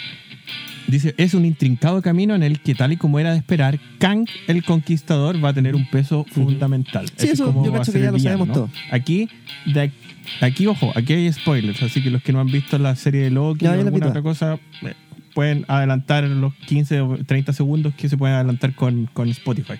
dice, 0.87 1.13
es 1.17 1.33
un 1.33 1.45
intrincado 1.45 2.01
camino 2.01 2.35
en 2.35 2.43
el 2.43 2.59
que, 2.59 2.75
tal 2.75 2.93
y 2.93 2.97
como 2.97 3.19
era 3.19 3.31
de 3.31 3.37
esperar, 3.37 3.79
Kang 3.99 4.27
el 4.47 4.63
Conquistador 4.63 5.43
va 5.43 5.49
a 5.49 5.53
tener 5.53 5.75
un 5.75 5.85
peso 5.89 6.25
fundamental. 6.29 7.05
Sí, 7.15 7.27
eso 7.29 7.45
como 7.45 7.65
yo 7.65 7.83
ser 7.83 7.93
que 7.95 8.01
ya 8.01 8.11
lo 8.11 8.19
sabemos 8.19 8.47
¿no? 8.47 8.53
todo. 8.53 8.69
Aquí, 8.91 9.27
de, 9.65 9.91
aquí, 10.41 10.67
ojo, 10.67 10.91
aquí 10.95 11.13
hay 11.13 11.33
spoilers, 11.33 11.81
así 11.83 12.01
que 12.03 12.09
los 12.11 12.21
que 12.21 12.31
no 12.33 12.39
han 12.39 12.47
visto 12.51 12.77
la 12.77 12.95
serie 12.95 13.21
de 13.23 13.31
Loki 13.31 13.65
Ya, 13.65 13.71
o 13.71 13.73
alguna 13.73 14.07
otra 14.07 14.21
cosa, 14.21 14.59
eh, 14.83 14.93
pueden 15.37 15.65
adelantar 15.67 16.23
los 16.23 16.51
15 16.65 17.01
o 17.01 17.17
30 17.23 17.53
segundos 17.53 17.93
que 17.93 18.09
se 18.09 18.17
pueden 18.17 18.35
adelantar 18.37 18.73
con, 18.73 19.07
con 19.13 19.29
Spotify. 19.29 19.75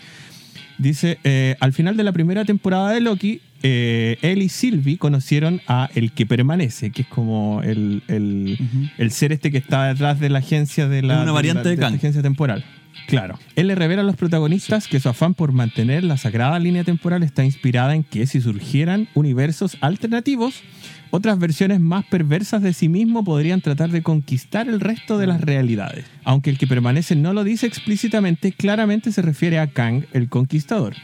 Dice, 0.78 1.18
eh, 1.24 1.56
al 1.60 1.74
final 1.74 1.98
de 1.98 2.04
la 2.04 2.12
primera 2.12 2.46
temporada 2.46 2.92
de 2.92 3.00
Loki, 3.02 3.42
eh, 3.64 4.18
él 4.22 4.44
y 4.44 4.50
Sylvie 4.50 5.00
conocieron 5.00 5.60
a 5.68 5.90
El 5.96 6.12
que 6.12 6.28
permanece, 6.28 6.92
que 6.92 7.02
es 7.02 7.08
como 7.08 7.64
el, 7.64 8.04
el, 8.08 8.60
el 9.00 9.10
ser 9.12 9.32
este 9.32 9.50
que 9.50 9.58
está 9.58 9.86
detrás 9.88 10.20
de 10.20 10.30
la 10.30 10.38
agencia 10.40 10.88
de 10.88 11.02
la, 11.02 11.16
una 11.16 11.26
de 11.26 11.32
variante 11.32 11.64
la- 11.64 11.70
de 11.72 11.78
Kang. 11.78 11.96
agencia 11.96 12.22
temporal. 12.22 12.64
Claro. 13.06 13.38
Él 13.56 13.68
le 13.68 13.76
revela 13.76 14.02
a 14.02 14.06
los 14.06 14.16
protagonistas 14.16 14.88
que 14.88 15.00
su 15.00 15.08
afán 15.10 15.34
por 15.34 15.52
mantener 15.52 16.04
la 16.04 16.18
sagrada 16.18 16.58
línea 16.60 16.84
temporal 16.84 17.24
está 17.24 17.46
inspirada 17.46 17.96
en 17.96 18.04
que 18.04 18.26
si 18.28 18.42
surgieran 18.42 19.08
universos 19.14 19.78
alternativos, 19.82 20.62
otras 21.10 21.40
versiones 21.40 21.80
más 21.80 22.04
perversas 22.06 22.62
de 22.62 22.74
sí 22.74 22.90
mismo 22.90 23.24
podrían 23.24 23.62
tratar 23.62 23.92
de 23.92 24.04
conquistar 24.04 24.68
el 24.68 24.82
resto 24.82 25.18
de 25.18 25.28
las 25.28 25.40
realidades. 25.40 26.06
Aunque 26.26 26.50
el 26.50 26.58
que 26.58 26.68
permanece 26.68 27.16
no 27.16 27.32
lo 27.34 27.44
dice 27.46 27.66
explícitamente, 27.66 28.52
claramente 28.52 29.12
se 29.14 29.22
refiere 29.22 29.60
a 29.60 29.68
Kang 29.68 30.04
el 30.12 30.28
Conquistador. 30.28 30.96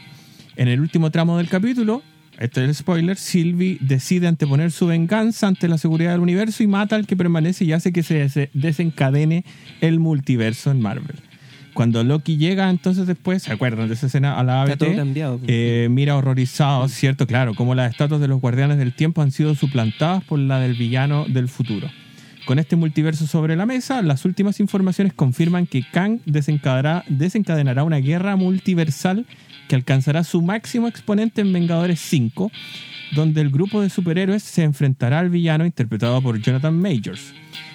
En 0.56 0.68
el 0.68 0.80
último 0.80 1.10
tramo 1.10 1.38
del 1.38 1.48
capítulo, 1.48 2.02
esto 2.38 2.60
es 2.60 2.68
el 2.68 2.74
spoiler, 2.74 3.16
Sylvie 3.16 3.78
decide 3.80 4.26
anteponer 4.26 4.72
su 4.72 4.86
venganza 4.88 5.46
ante 5.46 5.68
la 5.68 5.78
seguridad 5.78 6.12
del 6.12 6.20
universo 6.20 6.62
y 6.62 6.66
mata 6.66 6.96
al 6.96 7.06
que 7.06 7.16
permanece 7.16 7.64
y 7.64 7.72
hace 7.72 7.92
que 7.92 8.02
se 8.02 8.14
des- 8.28 8.50
desencadene 8.52 9.44
el 9.80 10.00
multiverso 10.00 10.70
en 10.70 10.80
Marvel. 10.80 11.16
Cuando 11.74 12.02
Loki 12.04 12.36
llega 12.36 12.70
entonces 12.70 13.06
después, 13.06 13.42
¿se 13.42 13.52
acuerdan 13.52 13.88
de 13.88 13.94
esa 13.94 14.06
escena 14.06 14.38
a 14.38 14.44
la 14.44 14.62
Está 14.62 14.72
ABT? 14.72 14.78
todo 14.78 14.96
cambiado. 14.96 15.40
Eh, 15.46 15.88
mira 15.90 16.16
horrorizado, 16.16 16.88
¿cierto? 16.88 17.26
Claro, 17.26 17.54
como 17.54 17.74
las 17.74 17.90
estatuas 17.90 18.20
de 18.20 18.28
los 18.28 18.40
guardianes 18.40 18.78
del 18.78 18.94
tiempo 18.94 19.20
han 19.22 19.32
sido 19.32 19.54
suplantadas 19.54 20.22
por 20.24 20.38
la 20.38 20.60
del 20.60 20.74
villano 20.74 21.26
del 21.28 21.48
futuro. 21.48 21.90
Con 22.46 22.58
este 22.58 22.76
multiverso 22.76 23.26
sobre 23.26 23.56
la 23.56 23.66
mesa, 23.66 24.02
las 24.02 24.24
últimas 24.24 24.60
informaciones 24.60 25.14
confirman 25.14 25.66
que 25.66 25.82
Kang 25.90 26.20
desencadenará, 26.26 27.04
desencadenará 27.08 27.84
una 27.84 27.96
guerra 27.98 28.36
multiversal 28.36 29.26
que 29.66 29.74
alcanzará 29.74 30.24
su 30.24 30.42
máximo 30.42 30.86
exponente 30.86 31.40
en 31.40 31.52
Vengadores 31.52 32.00
5, 32.00 32.52
donde 33.14 33.40
el 33.40 33.50
grupo 33.50 33.80
de 33.80 33.88
superhéroes 33.88 34.42
se 34.42 34.62
enfrentará 34.62 35.20
al 35.20 35.30
villano 35.30 35.64
interpretado 35.64 36.20
por 36.20 36.38
Jonathan 36.38 36.78
Majors. 36.78 37.32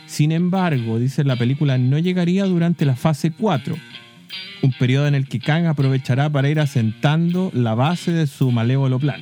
Sin 0.10 0.32
embargo, 0.32 0.98
dice 0.98 1.24
la 1.24 1.36
película, 1.36 1.78
no 1.78 2.00
llegaría 2.00 2.46
durante 2.46 2.84
la 2.84 2.96
fase 2.96 3.30
4, 3.30 3.76
un 4.64 4.72
periodo 4.74 5.06
en 5.06 5.14
el 5.14 5.28
que 5.28 5.40
Kang 5.40 5.68
aprovechará 5.68 6.32
para 6.32 6.50
ir 6.50 6.60
asentando 6.60 7.52
la 7.54 7.76
base 7.76 8.12
de 8.12 8.26
su 8.26 8.52
malévolo 8.52 8.98
plan. 8.98 9.22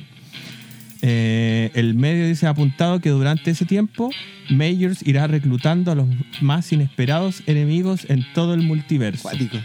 Eh, 1.02 1.70
el 1.74 1.94
medio 1.94 2.26
dice 2.26 2.46
apuntado 2.46 3.00
que 3.00 3.10
durante 3.10 3.50
ese 3.50 3.66
tiempo 3.66 4.10
Majors 4.48 5.06
irá 5.06 5.26
reclutando 5.26 5.92
a 5.92 5.94
los 5.94 6.06
más 6.40 6.72
inesperados 6.72 7.42
enemigos 7.46 8.06
en 8.08 8.24
todo 8.32 8.54
el 8.54 8.62
multiverso. 8.62 9.24
Cuático. 9.24 9.58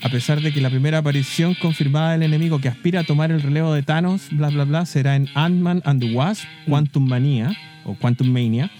A 0.00 0.08
pesar 0.10 0.40
de 0.40 0.52
que 0.52 0.60
la 0.60 0.70
primera 0.70 0.98
aparición 0.98 1.54
confirmada 1.54 2.12
del 2.12 2.22
enemigo 2.22 2.60
que 2.60 2.68
aspira 2.68 3.00
a 3.00 3.04
tomar 3.04 3.32
el 3.32 3.42
relevo 3.42 3.74
de 3.74 3.82
Thanos, 3.82 4.28
bla 4.30 4.48
bla 4.48 4.64
bla, 4.64 4.86
será 4.86 5.16
en 5.16 5.28
Ant-Man 5.34 5.82
and 5.84 6.00
the 6.00 6.14
Wasp, 6.14 6.44
Quantum 6.68 7.08
Mania 7.08 7.56
o 7.88 7.94
Quantum 7.94 8.28
Mania, 8.28 8.70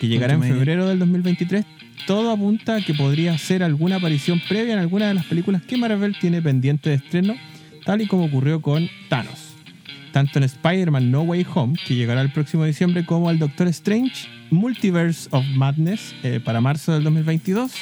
que 0.00 0.08
llegará 0.08 0.34
en 0.34 0.40
Quantumania. 0.40 0.64
febrero 0.64 0.88
del 0.88 0.98
2023, 0.98 1.64
todo 2.06 2.30
apunta 2.30 2.76
a 2.76 2.80
que 2.80 2.94
podría 2.94 3.36
ser 3.38 3.62
alguna 3.62 3.96
aparición 3.96 4.40
previa 4.48 4.74
en 4.74 4.78
alguna 4.80 5.08
de 5.08 5.14
las 5.14 5.24
películas 5.26 5.62
que 5.62 5.76
Marvel 5.76 6.16
tiene 6.20 6.42
pendiente 6.42 6.90
de 6.90 6.96
estreno, 6.96 7.34
tal 7.84 8.00
y 8.02 8.06
como 8.06 8.24
ocurrió 8.24 8.60
con 8.60 8.88
Thanos. 9.08 9.50
Tanto 10.12 10.38
en 10.38 10.44
Spider-Man 10.44 11.10
No 11.10 11.22
Way 11.22 11.44
Home, 11.54 11.74
que 11.86 11.94
llegará 11.96 12.20
el 12.20 12.30
próximo 12.30 12.64
diciembre, 12.64 13.04
como 13.04 13.28
al 13.28 13.38
Doctor 13.38 13.66
Strange 13.68 14.28
Multiverse 14.50 15.28
of 15.32 15.44
Madness 15.56 16.14
eh, 16.22 16.40
para 16.44 16.60
marzo 16.60 16.92
del 16.92 17.02
2022, 17.02 17.72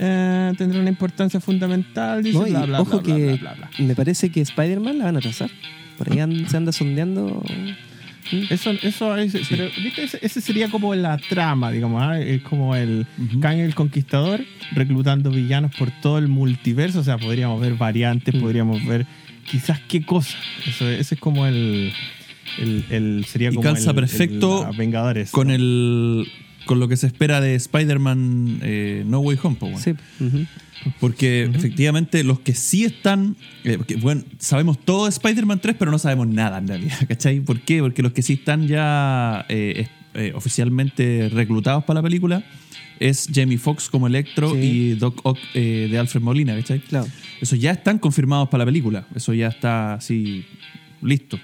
eh, 0.00 0.52
tendrá 0.58 0.80
una 0.80 0.88
importancia 0.88 1.38
fundamental. 1.40 2.22
Dice, 2.22 2.38
No, 2.38 2.44
bla, 2.46 2.66
bla, 2.66 2.80
ojo 2.80 3.00
bla, 3.00 3.14
que 3.14 3.38
me 3.82 3.94
parece 3.94 4.30
que 4.30 4.40
Spider-Man 4.40 4.98
la 4.98 5.04
van 5.04 5.16
a 5.18 5.20
trazar. 5.20 5.50
Por 5.98 6.10
ahí 6.12 6.18
an- 6.18 6.48
se 6.48 6.56
anda 6.56 6.72
sondeando. 6.72 7.42
Eso, 8.50 8.70
eso 8.82 9.16
es, 9.16 9.34
pero, 9.48 9.64
¿viste? 9.82 10.04
Ese, 10.04 10.18
ese 10.22 10.40
sería 10.40 10.68
como 10.68 10.94
la 10.94 11.16
trama, 11.18 11.70
digamos, 11.70 12.02
¿ah? 12.02 12.18
es 12.20 12.42
como 12.42 12.74
el. 12.74 13.06
Kang 13.40 13.58
el 13.58 13.74
Conquistador 13.74 14.40
reclutando 14.72 15.30
villanos 15.30 15.74
por 15.76 15.90
todo 16.00 16.18
el 16.18 16.28
multiverso, 16.28 17.00
o 17.00 17.04
sea, 17.04 17.18
podríamos 17.18 17.60
ver 17.60 17.74
variantes, 17.74 18.34
Mm. 18.34 18.40
podríamos 18.40 18.84
ver 18.86 19.06
quizás 19.50 19.80
qué 19.88 20.02
cosa. 20.04 20.36
Eso, 20.66 20.88
ese 20.88 21.14
es 21.14 21.20
como 21.20 21.46
el, 21.46 21.92
el, 22.58 22.84
el- 22.90 23.24
sería 23.26 23.48
Y 23.50 23.54
como 23.54 23.62
calza 23.62 23.90
el- 23.90 23.96
perfecto 23.96 24.68
el- 24.70 24.76
Vengadores. 24.76 25.30
Con 25.30 25.48
¿no? 25.48 25.54
el. 25.54 26.26
Con 26.66 26.80
lo 26.80 26.88
que 26.88 26.96
se 26.96 27.06
espera 27.06 27.40
de 27.40 27.54
Spider-Man 27.54 28.60
eh, 28.62 29.04
No 29.06 29.20
Way 29.20 29.38
Home. 29.42 29.58
Sí. 29.78 29.94
Porque 30.98 31.44
efectivamente 31.44 32.24
los 32.24 32.40
que 32.40 32.54
sí 32.54 32.84
están, 32.84 33.36
eh, 33.64 33.76
porque, 33.76 33.96
bueno, 33.96 34.24
sabemos 34.38 34.84
todo 34.84 35.04
de 35.04 35.10
Spider-Man 35.10 35.60
3, 35.60 35.76
pero 35.78 35.90
no 35.90 35.98
sabemos 35.98 36.26
nada 36.26 36.58
en 36.58 36.66
realidad, 36.68 36.98
¿cachai? 37.08 37.40
¿Por 37.40 37.60
qué? 37.60 37.80
Porque 37.80 38.02
los 38.02 38.12
que 38.12 38.22
sí 38.22 38.32
están 38.34 38.66
ya 38.66 39.46
eh, 39.48 39.86
eh, 40.14 40.32
oficialmente 40.34 41.30
reclutados 41.32 41.84
para 41.84 42.00
la 42.00 42.02
película 42.02 42.44
es 42.98 43.28
Jamie 43.32 43.58
Foxx 43.58 43.88
como 43.88 44.06
Electro 44.06 44.52
Sí. 44.52 44.58
y 44.58 44.94
Doc 44.94 45.20
Ock 45.24 45.38
eh, 45.54 45.88
de 45.90 45.98
Alfred 45.98 46.20
Molina, 46.22 46.54
¿cachai? 46.56 46.80
Claro. 46.80 47.06
Eso 47.40 47.56
ya 47.56 47.72
están 47.72 47.98
confirmados 47.98 48.48
para 48.48 48.62
la 48.62 48.66
película, 48.66 49.06
eso 49.14 49.32
ya 49.34 49.48
está 49.48 49.94
así 49.94 50.44
listo. 51.00 51.38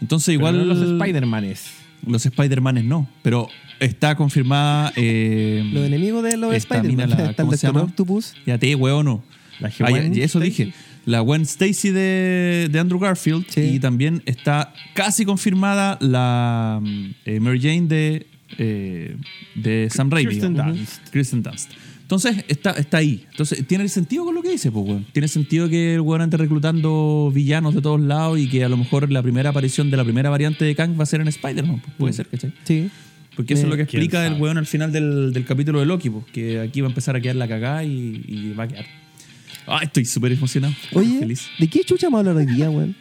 Entonces 0.00 0.34
igual 0.34 0.54
Pero 0.56 0.66
no 0.66 0.74
los 0.74 1.00
Spider-Manes. 1.00 1.83
Los 2.06 2.24
Spider-Manes 2.26 2.84
no, 2.84 3.08
pero 3.22 3.48
está 3.80 4.14
confirmada... 4.16 4.92
eh, 4.96 5.68
Los 5.72 5.86
enemigos 5.86 6.22
de 6.24 6.36
los 6.36 6.54
Spider-Man. 6.54 7.34
¿cómo 7.36 7.52
se 7.56 7.66
llama? 7.66 7.82
Octopus. 7.82 8.34
Ya 8.46 8.58
te 8.58 8.74
huevo 8.74 9.02
no. 9.02 9.22
La 9.60 9.68
Ah, 9.80 9.90
Gwen 9.90 10.12
ya 10.14 10.24
eso 10.24 10.38
Stacy. 10.40 10.64
dije. 10.64 10.74
La 11.06 11.20
Gwen 11.20 11.42
Stacy 11.42 11.90
de, 11.90 12.68
de 12.72 12.78
Andrew 12.78 12.98
Garfield. 12.98 13.46
Sí. 13.48 13.60
Y 13.74 13.78
también 13.80 14.22
está 14.26 14.72
casi 14.94 15.24
confirmada 15.24 15.98
la 16.00 16.80
mm, 16.82 17.10
eh, 17.26 17.40
Mary 17.40 17.60
Jane 17.60 17.82
de, 17.82 18.26
eh, 18.58 19.16
de 19.54 19.88
Sam 19.90 20.10
Raimi. 20.10 20.34
Digamos. 20.34 20.76
Dunst. 20.76 21.08
Kristen 21.10 21.42
Dunst. 21.42 21.70
Entonces 22.14 22.44
está, 22.48 22.70
está 22.72 22.98
ahí. 22.98 23.24
Entonces 23.30 23.66
tiene 23.66 23.88
sentido 23.88 24.24
con 24.24 24.34
lo 24.34 24.42
que 24.42 24.50
dice, 24.50 24.70
pues, 24.70 24.86
weón. 24.86 25.06
Tiene 25.12 25.28
sentido 25.28 25.68
que 25.68 25.94
el 25.94 26.00
weón 26.00 26.22
ande 26.22 26.36
reclutando 26.36 27.30
villanos 27.34 27.74
de 27.74 27.80
todos 27.82 28.00
lados 28.00 28.38
y 28.38 28.48
que 28.48 28.64
a 28.64 28.68
lo 28.68 28.76
mejor 28.76 29.10
la 29.10 29.22
primera 29.22 29.50
aparición 29.50 29.90
de 29.90 29.96
la 29.96 30.04
primera 30.04 30.30
variante 30.30 30.64
de 30.64 30.74
Kang 30.74 30.98
va 30.98 31.02
a 31.02 31.06
ser 31.06 31.20
en 31.20 31.28
Spider-Man. 31.28 31.80
pues, 31.80 31.94
puede 31.98 32.12
ser, 32.12 32.26
¿cachai? 32.28 32.52
Sí. 32.64 32.90
Porque 33.36 33.54
eso 33.54 33.64
es 33.64 33.68
lo 33.68 33.76
que 33.76 33.86
¿Quién 33.86 34.02
explica 34.02 34.26
el 34.26 34.34
weón 34.40 34.58
al 34.58 34.66
final 34.66 34.92
del, 34.92 35.32
del 35.32 35.44
capítulo 35.44 35.80
de 35.80 35.86
Loki, 35.86 36.08
pues, 36.10 36.24
que 36.32 36.60
aquí 36.60 36.80
va 36.80 36.86
a 36.86 36.90
empezar 36.90 37.16
a 37.16 37.20
quedar 37.20 37.34
la 37.36 37.48
cagada 37.48 37.82
y, 37.82 38.24
y 38.28 38.52
va 38.52 38.64
a 38.64 38.68
quedar. 38.68 38.86
Ay, 39.66 39.86
estoy 39.86 40.04
súper 40.04 40.30
emocionado. 40.32 40.72
Oye, 40.92 41.18
feliz. 41.18 41.48
¿de 41.58 41.66
qué 41.68 41.80
chucha 41.84 42.06
vamos 42.06 42.18
a 42.26 42.30
hablar 42.30 42.36
hoy 42.46 42.54
día, 42.54 42.70
weón? 42.70 42.94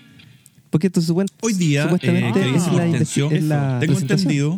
Porque 0.71 0.88
esto 0.88 1.02
supuen- 1.02 1.30
Hoy 1.41 1.54
día, 1.54 1.82
eh, 1.82 1.84
supuestamente 1.84 2.39
que 2.39 2.56
es 2.56 2.67
la, 2.71 3.36
es 3.38 3.43
la 3.43 3.80
tengo 3.80 3.99
entendido. 3.99 4.58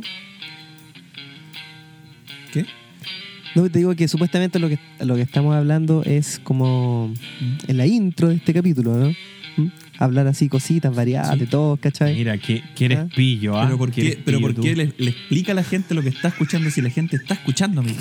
No, 3.55 3.69
te 3.69 3.79
digo 3.79 3.95
que 3.95 4.07
supuestamente 4.07 4.59
lo 4.59 4.67
que, 4.69 4.77
lo 4.99 5.15
que 5.15 5.21
estamos 5.21 5.55
hablando 5.55 6.03
es 6.03 6.39
como 6.43 7.11
en 7.67 7.77
la 7.77 7.85
intro 7.87 8.27
de 8.29 8.35
este 8.35 8.53
capítulo, 8.53 8.95
¿no? 8.97 9.09
¿Mm? 9.57 9.67
Hablar 9.97 10.27
así 10.27 10.49
cositas 10.49 10.93
variadas 10.93 11.31
Sí. 11.35 11.39
de 11.39 11.45
todos, 11.47 11.79
¿cachai? 11.79 12.15
Mira, 12.15 12.37
que, 12.37 12.61
que 12.75 12.85
eres 12.85 12.97
Ah. 12.99 13.07
pillo, 13.15 13.57
¿ah? 13.57 13.63
Pero 13.65 13.77
¿por 13.77 13.91
qué, 13.91 14.19
pero 14.25 14.41
¿por 14.41 14.53
qué 14.53 14.75
le, 14.75 14.91
le 14.97 15.09
explica 15.11 15.53
a 15.53 15.55
la 15.55 15.63
gente 15.63 15.93
lo 15.95 16.01
que 16.01 16.09
está 16.09 16.27
escuchando 16.27 16.69
si 16.69 16.81
la 16.81 16.89
gente 16.89 17.15
está 17.15 17.35
escuchando, 17.35 17.79
amigo? 17.79 17.97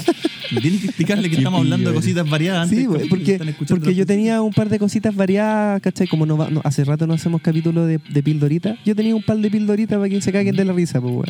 Me 0.50 0.60
Tienes 0.60 0.80
que 0.80 0.86
explicarle 0.88 1.30
que 1.30 1.36
estamos 1.36 1.60
hablando 1.60 1.88
de 1.90 1.94
cositas 1.94 2.28
variadas 2.28 2.64
antes 2.64 2.78
Sí, 2.80 2.86
porque, 3.08 3.32
están 3.34 3.48
escuchando 3.48 3.80
porque 3.80 3.92
la 3.94 3.98
yo 3.98 4.06
tenía 4.06 4.42
un 4.42 4.52
par 4.52 4.68
de 4.68 4.78
cositas 4.80 5.14
variadas, 5.14 5.80
¿cachai? 5.80 6.08
Como 6.08 6.26
no, 6.26 6.36
va- 6.36 6.50
no- 6.50 6.60
hace 6.64 6.84
rato 6.84 7.06
no 7.06 7.14
hacemos 7.14 7.40
capítulo 7.40 7.86
de, 7.86 8.00
de 8.10 8.22
pildorita. 8.24 8.76
Yo 8.84 8.96
tenía 8.96 9.14
un 9.14 9.22
par 9.22 9.38
de 9.38 9.48
pildoritas 9.50 9.96
para 9.96 10.08
que 10.08 10.20
se 10.20 10.32
caguen 10.32 10.56
de 10.56 10.64
la 10.64 10.72
risa, 10.72 11.00
pues, 11.00 11.12
weón. 11.14 11.26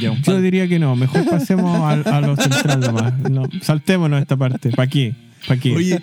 Ya, 0.00 0.10
un 0.10 0.18
Yo 0.22 0.32
par- 0.32 0.40
diría 0.42 0.66
que 0.68 0.78
no, 0.78 0.94
mejor 0.96 1.24
pasemos 1.30 1.78
a, 1.80 2.16
a 2.16 2.20
lo 2.20 2.36
central 2.36 2.80
nomás. 2.80 3.18
No, 3.30 3.44
saltémonos 3.62 4.20
esta 4.20 4.36
parte. 4.36 4.70
¿Para 4.70 4.88
qué? 4.88 5.14
¿Para 5.46 5.60
qué? 5.60 5.74
Oye, 5.74 6.00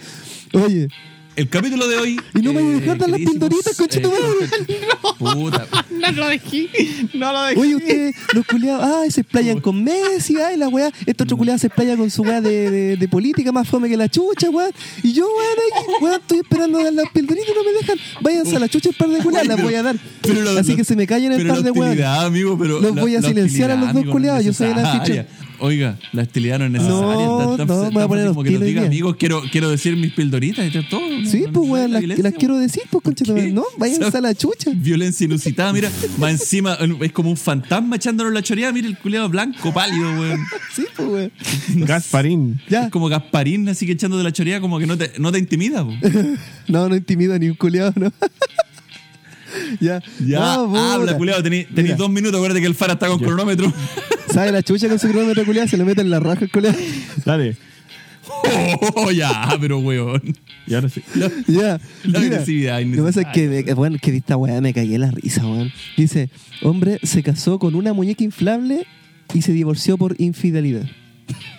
Oye, 0.53 0.87
el 1.35 1.49
capítulo 1.49 1.87
de 1.87 1.97
hoy. 1.97 2.21
Y 2.35 2.39
no 2.41 2.53
me 2.53 2.61
eh, 2.61 2.79
dejar 2.79 2.97
dar 2.97 3.09
las 3.09 3.19
pildoritas, 3.19 3.75
conchetumare. 3.77 4.21
Puta. 5.17 5.67
no 5.89 6.11
lo 6.11 6.27
dejé. 6.27 6.69
No 7.13 7.31
lo 7.31 7.41
dejé. 7.43 7.59
oye, 7.59 7.75
ustedes, 7.75 8.15
los 8.33 8.45
culiados, 8.45 8.83
ay, 8.83 9.11
se 9.11 9.21
explayan 9.21 9.59
con 9.61 9.83
Messi, 9.83 10.37
ay, 10.37 10.57
la 10.57 10.67
weá. 10.67 10.91
Este 11.05 11.23
otro 11.23 11.37
culiado 11.37 11.59
se 11.59 11.67
explaya 11.67 11.95
con 11.95 12.09
su 12.09 12.23
weá 12.23 12.41
de, 12.41 12.69
de, 12.69 12.97
de 12.97 13.07
política 13.07 13.51
más 13.51 13.67
fome 13.67 13.87
que 13.89 13.97
la 13.97 14.09
chucha, 14.09 14.49
weón. 14.49 14.71
Y 15.03 15.13
yo, 15.13 15.25
weón, 15.25 15.57
aquí, 15.87 16.03
weón, 16.03 16.21
estoy 16.21 16.39
esperando 16.39 16.79
a 16.79 16.83
dar 16.85 16.93
las 16.93 17.09
pildoritas 17.13 17.49
y 17.49 17.53
no 17.57 17.63
me 17.63 17.71
dejan. 17.79 17.97
Váyanse 18.21 18.55
a 18.55 18.59
la 18.59 18.67
chucha 18.69 18.89
el 18.89 18.95
par 18.95 19.09
de 19.09 19.19
culiadas, 19.19 19.47
las 19.47 19.61
voy 19.61 19.75
a 19.75 19.83
dar. 19.83 19.95
Pero 20.21 20.41
lo- 20.41 20.51
Así 20.59 20.71
lo- 20.71 20.77
que 20.77 20.83
se 20.83 20.95
me 20.95 21.07
callen 21.07 21.31
el 21.31 21.47
par 21.47 21.61
de 21.63 21.71
hostilidad, 21.71 22.25
amigo, 22.25 22.57
pero 22.57 22.79
Los 22.81 22.95
la- 22.95 23.01
voy 23.01 23.15
a 23.15 23.21
silenciar 23.21 23.71
a 23.71 23.75
los 23.75 23.93
dos 23.93 24.05
culiados, 24.05 24.39
no 24.41 24.45
yo 24.47 24.53
soy 24.53 24.67
el 24.71 24.79
anfitrión. 24.79 25.27
Oiga, 25.61 25.97
la 26.11 26.23
hostilidad 26.23 26.59
no 26.59 26.65
es 26.65 26.71
necesaria. 26.71 26.97
No, 27.25 27.37
Tan- 27.37 27.47
no, 27.47 27.57
tan 27.57 27.67
me 27.67 27.89
voy 27.91 28.03
a 28.03 28.07
poner 28.07 28.23
fácil 28.25 28.27
como 28.35 28.43
que 28.43 28.51
nos 28.51 28.61
diga, 28.63 28.85
amigos, 28.85 29.15
quiero, 29.17 29.41
quiero 29.51 29.69
decir 29.69 29.95
mis 29.95 30.11
pildoritas 30.11 30.65
y 30.67 30.71
todo. 30.89 30.99
no- 31.01 31.29
Sí, 31.29 31.43
no 31.47 31.51
pues, 31.53 31.65
es 31.65 31.71
weón, 31.71 31.91
la 31.93 32.01
las, 32.01 32.19
las 32.19 32.33
quiero 32.33 32.57
decir, 32.57 32.83
pues. 32.89 33.03
¿Qué? 33.23 33.51
No, 33.51 33.63
váyanse 33.77 34.05
O 34.05 34.11
sea, 34.11 34.19
a 34.19 34.21
la 34.23 34.33
chucha. 34.35 34.71
Violencia 34.73 35.25
inusitada, 35.25 35.71
mira, 35.71 35.89
más 36.17 36.31
encima 36.31 36.77
es 37.01 37.11
como 37.11 37.29
un 37.29 37.37
fantasma 37.37 37.95
echándonos 37.95 38.33
la 38.33 38.41
choreada, 38.41 38.73
mira 38.73 38.87
el 38.87 38.97
culiado 38.97 39.29
blanco, 39.29 39.73
pálido, 39.73 40.09
weón. 40.19 40.39
Sí, 40.75 40.85
pues, 40.95 41.07
weón. 41.09 41.31
Gasparín. 41.85 42.59
Ya. 42.69 42.85
Es 42.85 42.91
como 42.91 43.07
Gasparín, 43.07 43.69
así 43.69 43.85
que 43.85 43.91
echando 43.93 44.17
de 44.17 44.23
la 44.23 44.31
choreada, 44.31 44.61
como 44.61 44.79
que 44.79 44.87
no 44.87 44.97
te, 44.97 45.11
no 45.19 45.31
te 45.31 45.39
intimida, 45.39 45.83
po. 45.85 45.91
No, 46.67 46.89
no 46.89 46.95
intimido 46.95 47.33
a 47.33 47.37
ni 47.39 47.49
un 47.49 47.55
culiado, 47.55 47.93
¿no? 47.95 48.11
ya. 49.79 50.01
Ya, 50.25 50.39
No, 50.39 50.75
habla, 50.93 51.17
culiado, 51.17 51.41
tenéis 51.43 51.67
dos 51.97 52.09
minutos, 52.09 52.35
acuérdate 52.37 52.61
que 52.61 52.67
el 52.67 52.75
Fara 52.75 52.93
está 52.93 53.07
con 53.07 53.19
cronómetro. 53.19 53.71
¿Sabe 54.33 54.51
la 54.51 54.63
chucha 54.63 54.87
con 54.87 54.97
su 54.99 55.09
cronómetro 55.09 55.45
culiado? 55.45 55.67
Se 55.67 55.77
lo 55.77 55.85
mete 55.85 56.01
en 56.01 56.09
la 56.09 56.19
raja 56.19 56.45
el 56.45 56.51
culiado. 56.51 56.77
Dale. 57.25 57.57
Oh, 58.95 59.11
ya, 59.11 59.57
pero 59.59 59.79
weón. 59.79 60.21
Y 60.67 60.73
ahora 60.73 60.89
sí. 60.89 61.01
La- 61.15 61.29
Ya. 61.47 61.79
La 62.03 62.19
mira, 62.19 62.19
agresividad 62.37 62.81
Lo 62.83 62.95
que 62.97 63.01
pasa 63.03 63.21
es 63.21 63.27
que, 63.33 63.47
me- 63.65 63.73
bueno, 63.73 63.97
que 64.01 64.15
esta 64.15 64.37
weá 64.37 64.61
me 64.61 64.73
cagué 64.73 64.97
la 64.97 65.11
risa, 65.11 65.45
weón. 65.45 65.71
Dice, 65.97 66.29
hombre 66.61 66.99
se 67.03 67.23
casó 67.23 67.59
con 67.59 67.75
una 67.75 67.93
muñeca 67.93 68.23
inflable 68.23 68.85
y 69.33 69.41
se 69.41 69.51
divorció 69.53 69.97
por 69.97 70.15
infidelidad. 70.19 70.85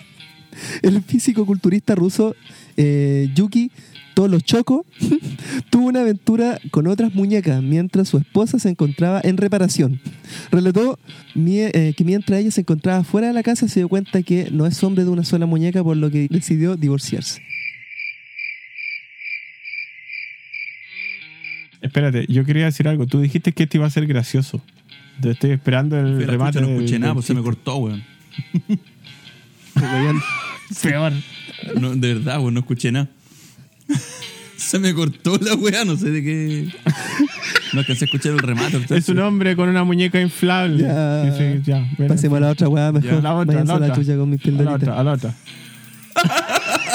El 0.81 1.01
físico 1.03 1.45
culturista 1.45 1.95
ruso 1.95 2.35
eh, 2.77 3.29
Yuki 3.35 3.71
Tolochoko 4.13 4.85
tuvo 5.69 5.87
una 5.87 6.01
aventura 6.01 6.59
con 6.71 6.87
otras 6.87 7.13
muñecas 7.15 7.61
mientras 7.63 8.09
su 8.09 8.17
esposa 8.17 8.59
se 8.59 8.69
encontraba 8.69 9.19
en 9.23 9.37
reparación. 9.37 9.99
Relató 10.51 10.99
eh, 11.35 11.93
que 11.97 12.03
mientras 12.03 12.39
ella 12.39 12.51
se 12.51 12.61
encontraba 12.61 13.03
fuera 13.03 13.27
de 13.27 13.33
la 13.33 13.43
casa 13.43 13.67
se 13.67 13.79
dio 13.79 13.89
cuenta 13.89 14.21
que 14.23 14.49
no 14.51 14.65
es 14.65 14.83
hombre 14.83 15.03
de 15.03 15.09
una 15.09 15.23
sola 15.23 15.45
muñeca 15.45 15.83
por 15.83 15.97
lo 15.97 16.11
que 16.11 16.27
decidió 16.29 16.75
divorciarse. 16.75 17.41
Espérate, 21.81 22.25
yo 22.29 22.45
quería 22.45 22.65
decir 22.65 22.87
algo. 22.87 23.05
Tú 23.07 23.19
dijiste 23.19 23.51
que 23.51 23.63
esto 23.63 23.77
iba 23.77 23.85
a 23.87 23.89
ser 23.89 24.07
gracioso. 24.07 24.61
Te 25.21 25.31
estoy 25.31 25.51
esperando 25.51 25.99
el 25.99 26.25
remate. 26.25 26.59
chucha, 26.59 26.61
no 26.61 26.67
del- 26.67 26.77
escuché 26.77 26.99
nada, 26.99 27.13
pues 27.13 27.25
se 27.25 27.33
me 27.33 27.41
cortó, 27.41 27.77
weón. 27.77 28.03
Weón, 29.75 30.21
Peor. 30.83 31.13
No, 31.79 31.95
de 31.95 32.13
verdad, 32.13 32.39
weón, 32.39 32.53
no 32.53 32.59
escuché 32.61 32.91
nada. 32.91 33.09
se 34.57 34.79
me 34.79 34.93
cortó 34.93 35.37
la 35.41 35.55
weá, 35.55 35.85
no 35.85 35.95
sé 35.97 36.09
de 36.11 36.23
qué. 36.23 36.67
No 37.73 37.79
alcancé 37.79 38.05
a 38.05 38.07
escuchar 38.07 38.33
el 38.33 38.39
remate. 38.39 38.81
Es 38.95 39.09
un 39.09 39.19
hombre 39.19 39.55
con 39.55 39.67
una 39.69 39.83
muñeca 39.83 40.21
inflable. 40.21 40.83
Ya. 40.83 41.23
Sí, 41.37 41.37
sí, 41.37 41.61
ya. 41.65 41.87
Pasemos 42.07 42.37
a 42.37 42.39
la 42.41 42.49
otra 42.51 42.69
weá 42.69 42.91
mejor. 42.91 43.09
Ya, 43.11 43.21
la 43.21 43.33
otra, 43.35 43.45
Váyanse 43.55 43.67
la 43.79 43.85
a 43.85 43.87
la 43.89 43.95
chucha 43.95 44.15
con 44.15 44.29
mis 44.29 44.39
A 44.39 44.41
la 44.41 44.43
pildoritas. 44.57 44.75
otra, 44.75 44.99
a 44.99 45.03
la 45.03 45.11
otra. 45.13 45.33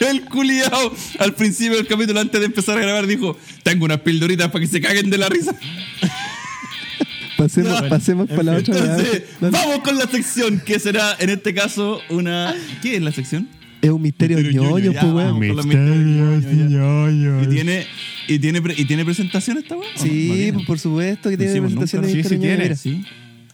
El 0.00 0.22
culiao 0.24 0.92
al 1.18 1.34
principio 1.34 1.76
del 1.76 1.86
capítulo, 1.86 2.20
antes 2.20 2.40
de 2.40 2.46
empezar 2.46 2.78
a 2.78 2.80
grabar, 2.80 3.06
dijo: 3.06 3.36
Tengo 3.62 3.84
unas 3.84 4.00
pildoritas 4.00 4.48
para 4.50 4.60
que 4.60 4.66
se 4.66 4.80
caguen 4.80 5.10
de 5.10 5.18
la 5.18 5.28
risa. 5.28 5.54
Pasemos, 7.36 7.82
No, 7.82 7.88
pasemos 7.88 8.28
para 8.28 8.42
la 8.42 8.52
otra 8.58 8.74
weá. 8.74 8.84
Entonces, 8.96 9.22
vamos 9.40 9.78
con 9.80 9.96
la 9.96 10.06
sección, 10.06 10.60
que 10.60 10.78
será 10.78 11.16
en 11.18 11.30
este 11.30 11.54
caso 11.54 12.00
una. 12.10 12.54
¿Qué 12.82 12.96
es 12.96 13.02
la 13.02 13.12
sección? 13.12 13.48
Es 13.82 13.88
un 13.90 14.02
misterio 14.02 14.36
Misterio 14.38 14.62
ñoño, 14.62 14.92
pues 14.92 15.04
weón. 15.12 15.38
Misterios, 15.38 16.44
ñoños. 16.70 17.46
¿Y 17.46 17.50
tiene, 17.50 17.86
y 18.28 18.38
tiene, 18.38 18.60
pre- 18.62 18.74
y 18.76 18.84
tiene 18.84 19.04
presentación 19.04 19.58
esta. 19.58 19.74
No 19.76 19.82
Sí, 19.96 20.50
pues 20.52 20.66
por 20.66 20.78
supuesto 20.78 21.30
que 21.30 21.36
tiene 21.38 21.60
presentación 21.60 22.02
de 22.02 22.08
nunca, 22.14 22.22
sí, 22.22 22.28
sí 22.28 22.36
misterio 22.38 22.38
ñoño. 22.38 22.56
tiene, 22.56 22.62
Mira, 22.64 22.76
Sí. 22.76 23.04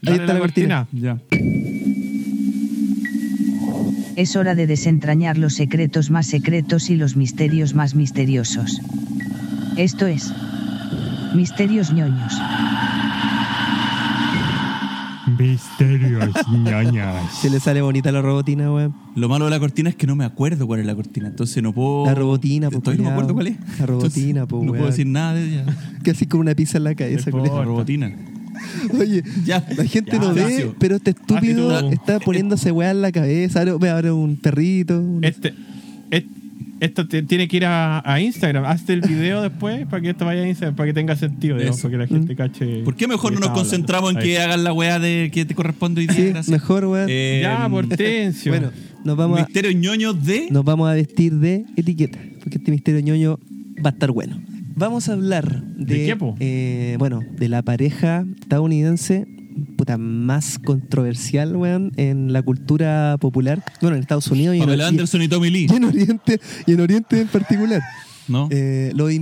Ahí 0.06 0.14
está 0.18 0.34
la 0.34 0.38
cortina. 0.40 0.88
Ya. 0.92 1.18
Es 4.16 4.34
hora 4.36 4.54
de 4.54 4.66
desentrañar 4.66 5.36
los 5.38 5.54
secretos 5.54 6.10
más 6.10 6.26
secretos 6.26 6.90
y 6.90 6.96
los 6.96 7.16
misterios 7.16 7.74
más 7.74 7.94
misteriosos. 7.94 8.80
Esto 9.76 10.06
es. 10.06 10.32
Misterios 11.34 11.92
ñoños. 11.92 12.32
Misterios, 15.38 16.30
ñoños. 16.50 17.32
Se 17.40 17.50
le 17.50 17.60
sale 17.60 17.82
bonita 17.82 18.10
la 18.12 18.22
robotina, 18.22 18.72
weón. 18.72 18.94
Lo 19.14 19.28
malo 19.28 19.44
de 19.46 19.50
la 19.50 19.58
cortina 19.60 19.90
es 19.90 19.96
que 19.96 20.06
no 20.06 20.16
me 20.16 20.24
acuerdo 20.24 20.66
cuál 20.66 20.80
es 20.80 20.86
la 20.86 20.94
cortina, 20.94 21.28
entonces 21.28 21.62
no 21.62 21.72
puedo. 21.72 22.06
La 22.06 22.14
robotina, 22.14 22.70
pues, 22.70 22.82
Todavía 22.82 23.02
no 23.04 23.10
me 23.10 23.14
acuerdo 23.14 23.34
cuál 23.34 23.46
es. 23.48 23.56
La 23.78 23.86
robotina, 23.86 24.46
pues, 24.46 24.62
No 24.64 24.72
puedo 24.72 24.86
decir 24.86 25.06
nada 25.06 25.34
de 25.34 25.48
ella. 25.48 25.64
Que 26.02 26.10
así 26.12 26.26
con 26.26 26.40
una 26.40 26.54
pizza 26.54 26.78
en 26.78 26.84
la 26.84 26.94
cabeza, 26.94 27.30
Por 27.30 27.42
La 27.46 27.64
robotina. 27.64 28.12
Oye, 28.98 29.22
Ya. 29.44 29.64
la 29.76 29.84
gente 29.84 30.12
Ya, 30.12 30.18
no 30.18 30.32
ve, 30.34 30.72
pero 30.78 30.96
este 30.96 31.10
estúpido 31.10 31.90
está 31.90 32.18
poniéndose 32.20 32.72
weá 32.72 32.90
en 32.90 33.02
la 33.02 33.12
cabeza. 33.12 33.58
Ahora 33.60 33.76
ve 33.76 33.90
ahora 33.90 34.14
un 34.14 34.36
perrito. 34.36 34.98
un- 34.98 35.22
Este, 35.24 35.52
et- 36.10 36.26
esto 36.80 37.06
te- 37.08 37.22
tiene 37.22 37.48
que 37.48 37.56
ir 37.58 37.64
a, 37.66 38.02
a 38.10 38.20
Instagram. 38.20 38.64
Hazte 38.64 38.92
el 38.92 39.00
video 39.00 39.42
después 39.48 39.86
para 39.86 40.02
que 40.02 40.10
esto 40.10 40.24
vaya 40.24 40.42
a 40.42 40.48
Instagram, 40.48 40.76
para 40.76 40.86
que 40.88 40.94
tenga 40.94 41.16
sentido, 41.16 41.56
digamos, 41.56 41.80
para 41.80 41.90
que 41.92 41.98
la 41.98 42.06
gente 42.06 42.36
cache. 42.36 42.82
¿Por 42.84 42.96
qué 42.96 43.06
mejor 43.08 43.32
no 43.32 43.40
nos 43.40 43.50
concentramos 43.50 44.14
en 44.14 44.18
que 44.20 44.38
hagan 44.38 44.64
la 44.64 44.72
weá 44.72 44.98
de 44.98 45.30
que 45.32 45.44
te 45.44 45.54
corresponde 45.54 46.00
hoy 46.02 46.06
día? 46.06 46.16
Sí, 46.16 46.22
Gracias. 46.30 46.48
mejor, 46.48 46.84
weón. 46.86 47.06
Eh, 47.08 47.40
Ya, 47.42 47.68
Portencio. 47.68 48.52
bueno, 48.52 48.70
nos 49.04 49.16
vamos, 49.16 49.38
a, 49.40 49.44
Misterio 49.44 49.72
ñoño 49.72 50.12
de. 50.12 50.48
nos 50.50 50.64
vamos 50.64 50.88
a 50.90 50.94
vestir 50.94 51.34
de 51.34 51.64
etiqueta, 51.76 52.18
porque 52.42 52.58
este 52.58 52.70
misterio 52.70 53.00
ñoño 53.00 53.38
va 53.84 53.90
a 53.90 53.92
estar 53.92 54.10
bueno. 54.10 54.40
Vamos 54.78 55.08
a 55.08 55.14
hablar 55.14 55.62
de, 55.62 55.94
¿De 56.00 56.06
qué, 56.06 56.16
po? 56.16 56.36
eh, 56.38 56.96
bueno, 56.98 57.20
de 57.38 57.48
la 57.48 57.62
pareja 57.62 58.24
estadounidense 58.40 59.26
puta, 59.76 59.98
más 59.98 60.58
controversial, 60.58 61.56
weón, 61.56 61.92
en 61.96 62.32
la 62.32 62.42
cultura 62.42 63.16
popular. 63.20 63.62
Bueno, 63.80 63.96
en 63.96 64.02
Estados 64.02 64.28
Unidos 64.28 64.56
y 64.56 64.60
en, 64.62 64.80
Anderson 64.80 65.22
y 65.22 65.28
Tommy 65.28 65.50
Lee. 65.50 65.66
y 65.70 65.74
en 65.74 65.84
Oriente 65.84 66.40
y 66.66 66.72
en 66.72 66.80
Oriente 66.80 67.20
en 67.20 67.28
particular. 67.28 67.82
¿No? 68.28 68.48
Eh, 68.50 68.92
los, 68.94 69.12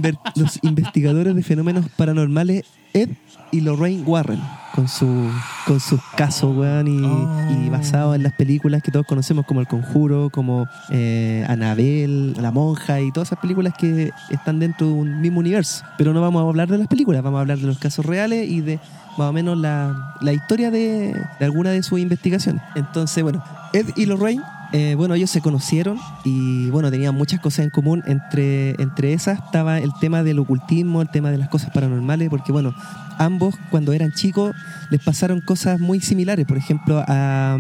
investigadores 0.62 1.35
de 1.35 1.42
fenómenos 1.42 1.87
paranormales 1.97 2.64
Ed 2.94 3.11
y 3.51 3.61
Lorraine 3.61 4.03
Warren 4.03 4.40
con 4.75 4.88
su 4.88 5.31
con 5.66 5.79
sus 5.79 6.01
casos, 6.16 6.57
weón, 6.57 6.88
y, 6.88 7.66
y 7.66 7.68
basado 7.68 8.14
en 8.14 8.23
las 8.23 8.33
películas 8.33 8.83
que 8.83 8.90
todos 8.90 9.07
conocemos 9.07 9.47
como 9.47 9.61
El 9.61 9.68
Conjuro, 9.68 10.31
como 10.31 10.66
eh, 10.90 11.44
Anabel, 11.49 12.35
La 12.40 12.51
Monja 12.51 13.01
y 13.01 13.12
todas 13.12 13.29
esas 13.29 13.38
películas 13.38 13.75
que 13.79 14.11
están 14.31 14.59
dentro 14.59 14.87
de 14.88 14.92
un 14.92 15.20
mismo 15.20 15.40
universo. 15.40 15.85
Pero 15.97 16.12
no 16.12 16.20
vamos 16.20 16.44
a 16.44 16.49
hablar 16.49 16.68
de 16.68 16.79
las 16.79 16.88
películas, 16.88 17.23
vamos 17.23 17.38
a 17.38 17.40
hablar 17.42 17.59
de 17.59 17.66
los 17.66 17.79
casos 17.79 18.05
reales 18.05 18.49
y 18.49 18.61
de 18.62 18.81
más 19.16 19.29
o 19.29 19.33
menos 19.33 19.59
la, 19.59 20.16
la 20.20 20.33
historia 20.33 20.70
de, 20.70 21.14
de 21.38 21.44
alguna 21.44 21.70
de 21.70 21.83
sus 21.83 21.98
investigaciones. 22.00 22.62
Entonces, 22.74 23.22
bueno, 23.22 23.42
Ed 23.72 23.87
y 23.96 24.07
Lorraine 24.07 24.42
eh, 24.74 24.96
bueno, 24.96 25.14
ellos 25.14 25.31
se 25.31 25.40
conocieron 25.40 26.00
y 26.24 26.68
bueno, 26.70 26.90
tenían 26.90 27.14
muchas 27.14 27.38
cosas 27.38 27.61
en 27.61 27.70
común. 27.70 28.03
Entre, 28.07 28.70
entre 28.83 29.12
esas 29.12 29.38
estaba 29.38 29.79
el 29.79 29.92
tema 30.00 30.24
del 30.24 30.40
ocultismo, 30.40 31.00
el 31.00 31.09
tema 31.09 31.31
de 31.31 31.38
las 31.38 31.48
cosas 31.48 31.70
paranormales, 31.70 32.29
porque 32.29 32.50
bueno, 32.50 32.74
ambos 33.18 33.55
cuando 33.70 33.92
eran 33.92 34.11
chicos 34.11 34.53
les 34.90 35.00
pasaron 35.00 35.40
cosas 35.40 35.79
muy 35.79 36.00
similares. 36.00 36.44
Por 36.44 36.57
ejemplo, 36.57 37.05
a, 37.07 37.57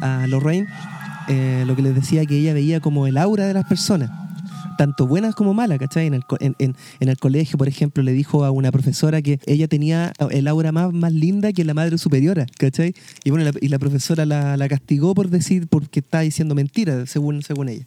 a 0.00 0.26
Lorraine, 0.28 0.68
eh, 1.26 1.64
lo 1.66 1.74
que 1.74 1.82
les 1.82 1.96
decía 1.96 2.24
que 2.26 2.36
ella 2.36 2.54
veía 2.54 2.78
como 2.78 3.08
el 3.08 3.18
aura 3.18 3.46
de 3.46 3.54
las 3.54 3.64
personas. 3.64 4.10
Tanto 4.76 5.06
buenas 5.06 5.34
como 5.34 5.54
malas, 5.54 5.78
¿cachai? 5.78 6.06
En 6.06 6.14
el, 6.14 6.24
co- 6.24 6.36
en, 6.40 6.54
en- 6.58 6.76
en 7.00 7.08
el 7.08 7.16
colegio, 7.18 7.56
por 7.58 7.68
ejemplo, 7.68 8.02
le 8.02 8.12
dijo 8.12 8.44
a 8.44 8.50
una 8.50 8.70
profesora 8.72 9.22
que 9.22 9.38
ella 9.46 9.68
tenía 9.68 10.12
el 10.30 10.48
aura 10.48 10.72
más, 10.72 10.92
más 10.92 11.12
linda 11.12 11.52
que 11.52 11.64
la 11.64 11.74
madre 11.74 11.98
superiora, 11.98 12.46
¿cachai? 12.58 12.94
Y 13.24 13.30
bueno, 13.30 13.44
la, 13.44 13.52
y 13.60 13.68
la 13.68 13.78
profesora 13.78 14.26
la, 14.26 14.56
la 14.56 14.68
castigó 14.68 15.14
por 15.14 15.30
decir, 15.30 15.66
porque 15.68 16.00
estaba 16.00 16.22
diciendo 16.22 16.54
mentiras, 16.54 17.08
según, 17.10 17.42
según 17.42 17.68
ella. 17.68 17.84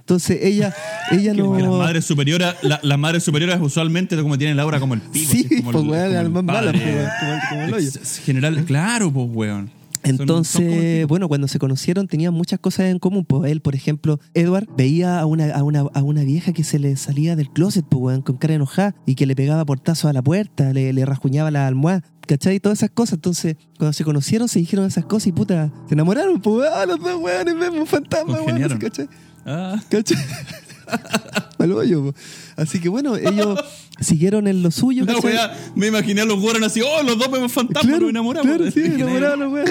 Entonces 0.00 0.38
ella, 0.42 0.74
ella 1.12 1.32
no. 1.34 1.46
Porque 1.46 1.62
las 1.62 1.72
madres 1.72 2.04
superiores, 2.04 2.54
la- 2.62 2.80
las 2.82 2.98
madres 2.98 3.22
superiores 3.22 3.58
usualmente 3.60 4.16
como 4.20 4.36
tienen 4.36 4.56
la 4.56 4.66
obra 4.66 4.78
como 4.78 4.94
el 4.94 5.00
pico. 5.00 5.32
Sí, 5.32 5.44
como 5.62 5.70
el- 5.70 5.76
como 5.76 5.94
el 5.94 6.30
malas, 6.44 6.72
padre. 6.74 6.78
weón, 6.84 7.08
como 7.20 7.32
el- 7.32 7.40
como 7.48 7.62
el 7.62 7.74
hoyo. 7.74 7.90
General, 8.24 8.64
claro, 8.66 9.12
pues, 9.12 9.26
weón. 9.32 9.70
Entonces, 10.04 11.00
son 11.00 11.08
bueno, 11.08 11.28
cuando 11.28 11.48
se 11.48 11.58
conocieron 11.58 12.06
tenían 12.08 12.34
muchas 12.34 12.58
cosas 12.58 12.86
en 12.86 12.98
común. 12.98 13.24
Pues 13.24 13.50
él, 13.50 13.60
por 13.60 13.74
ejemplo, 13.74 14.20
Edward 14.34 14.68
veía 14.76 15.20
a 15.20 15.26
una, 15.26 15.54
a 15.54 15.62
una, 15.62 15.80
a 15.80 16.02
una 16.02 16.22
vieja 16.24 16.52
que 16.52 16.64
se 16.64 16.78
le 16.78 16.96
salía 16.96 17.36
del 17.36 17.50
closet, 17.50 17.84
pues, 17.88 18.02
weón, 18.02 18.22
con 18.22 18.36
cara 18.36 18.54
enojada 18.54 18.94
y 19.06 19.14
que 19.14 19.26
le 19.26 19.34
pegaba 19.34 19.64
portazos 19.64 20.10
a 20.10 20.12
la 20.12 20.22
puerta, 20.22 20.72
le, 20.72 20.92
le 20.92 21.04
rasguñaba 21.04 21.50
la 21.50 21.66
almohada. 21.66 22.02
¿Cachai? 22.26 22.58
Todas 22.58 22.78
esas 22.78 22.90
cosas. 22.90 23.14
Entonces, 23.14 23.56
cuando 23.78 23.92
se 23.92 24.04
conocieron, 24.04 24.48
se 24.48 24.58
dijeron 24.58 24.86
esas 24.86 25.04
cosas 25.04 25.28
y 25.28 25.32
puta, 25.32 25.72
se 25.88 25.94
enamoraron. 25.94 26.40
Pues, 26.40 26.70
ah, 26.74 26.86
los 26.86 26.98
dos 26.98 27.20
weones 27.20 27.58
vemos 27.58 27.80
un 27.80 27.86
fantasma, 27.86 28.40
weón. 28.40 28.78
¿Cachai? 28.78 29.08
Ah, 29.44 29.80
¿Cachai? 29.90 30.16
Al 31.58 31.72
hoyo, 31.72 32.04
po. 32.12 32.14
Así 32.56 32.78
que 32.80 32.88
bueno, 32.88 33.16
ellos 33.16 33.58
siguieron 34.00 34.46
en 34.48 34.62
lo 34.62 34.70
suyo. 34.70 35.06
¿cachai? 35.06 35.32
weá, 35.32 35.56
me 35.74 35.86
imaginé 35.86 36.20
a 36.22 36.24
los 36.26 36.42
Warren 36.42 36.64
así, 36.64 36.82
oh, 36.82 37.02
los 37.02 37.16
dos 37.18 37.30
vemos 37.30 37.52
fantasmas, 37.52 37.84
Claro, 37.86 38.00
nos 38.02 38.10
enamoramos. 38.10 38.46
claro, 38.56 38.70
sí, 38.70 38.80
enamorados. 38.84 39.70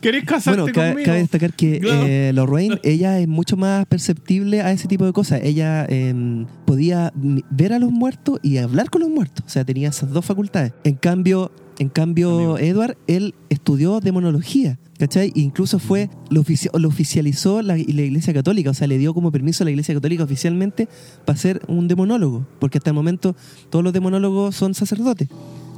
¿Querés 0.00 0.24
casarte 0.24 0.60
Bueno, 0.60 0.74
cabe, 0.74 0.88
conmigo? 0.90 1.06
cabe 1.06 1.18
destacar 1.20 1.52
que 1.54 1.80
Claro. 1.80 2.04
eh, 2.06 2.32
Lorraine, 2.34 2.78
ella 2.82 3.18
es 3.20 3.28
mucho 3.28 3.56
más 3.56 3.86
perceptible 3.86 4.60
a 4.62 4.72
ese 4.72 4.88
tipo 4.88 5.06
de 5.06 5.12
cosas. 5.12 5.40
Ella 5.42 5.86
eh, 5.88 6.44
podía 6.66 7.12
ver 7.14 7.72
a 7.72 7.78
los 7.78 7.90
muertos 7.90 8.38
y 8.42 8.58
hablar 8.58 8.90
con 8.90 9.00
los 9.02 9.10
muertos. 9.10 9.44
O 9.46 9.48
sea, 9.48 9.64
tenía 9.64 9.88
esas 9.88 10.10
dos 10.10 10.24
facultades. 10.24 10.72
En 10.84 10.94
cambio, 10.96 11.50
en 11.78 11.88
cambio 11.88 12.34
Amigo. 12.36 12.58
Edward, 12.58 12.96
él 13.06 13.34
estudió 13.50 14.00
demonología. 14.00 14.78
¿Cachai? 14.96 15.32
Incluso 15.34 15.80
fue, 15.80 16.08
lo, 16.30 16.44
ofici- 16.44 16.70
lo 16.78 16.86
oficializó 16.86 17.62
la, 17.62 17.74
la 17.76 17.82
Iglesia 18.02 18.32
Católica, 18.32 18.70
o 18.70 18.74
sea, 18.74 18.86
le 18.86 18.96
dio 18.96 19.12
como 19.12 19.32
permiso 19.32 19.64
a 19.64 19.66
la 19.66 19.72
Iglesia 19.72 19.92
Católica 19.92 20.22
oficialmente 20.22 20.88
para 21.24 21.36
ser 21.36 21.62
un 21.66 21.88
demonólogo, 21.88 22.46
porque 22.60 22.78
hasta 22.78 22.90
el 22.90 22.94
momento 22.94 23.34
todos 23.70 23.82
los 23.84 23.92
demonólogos 23.92 24.54
son 24.54 24.72
sacerdotes. 24.72 25.28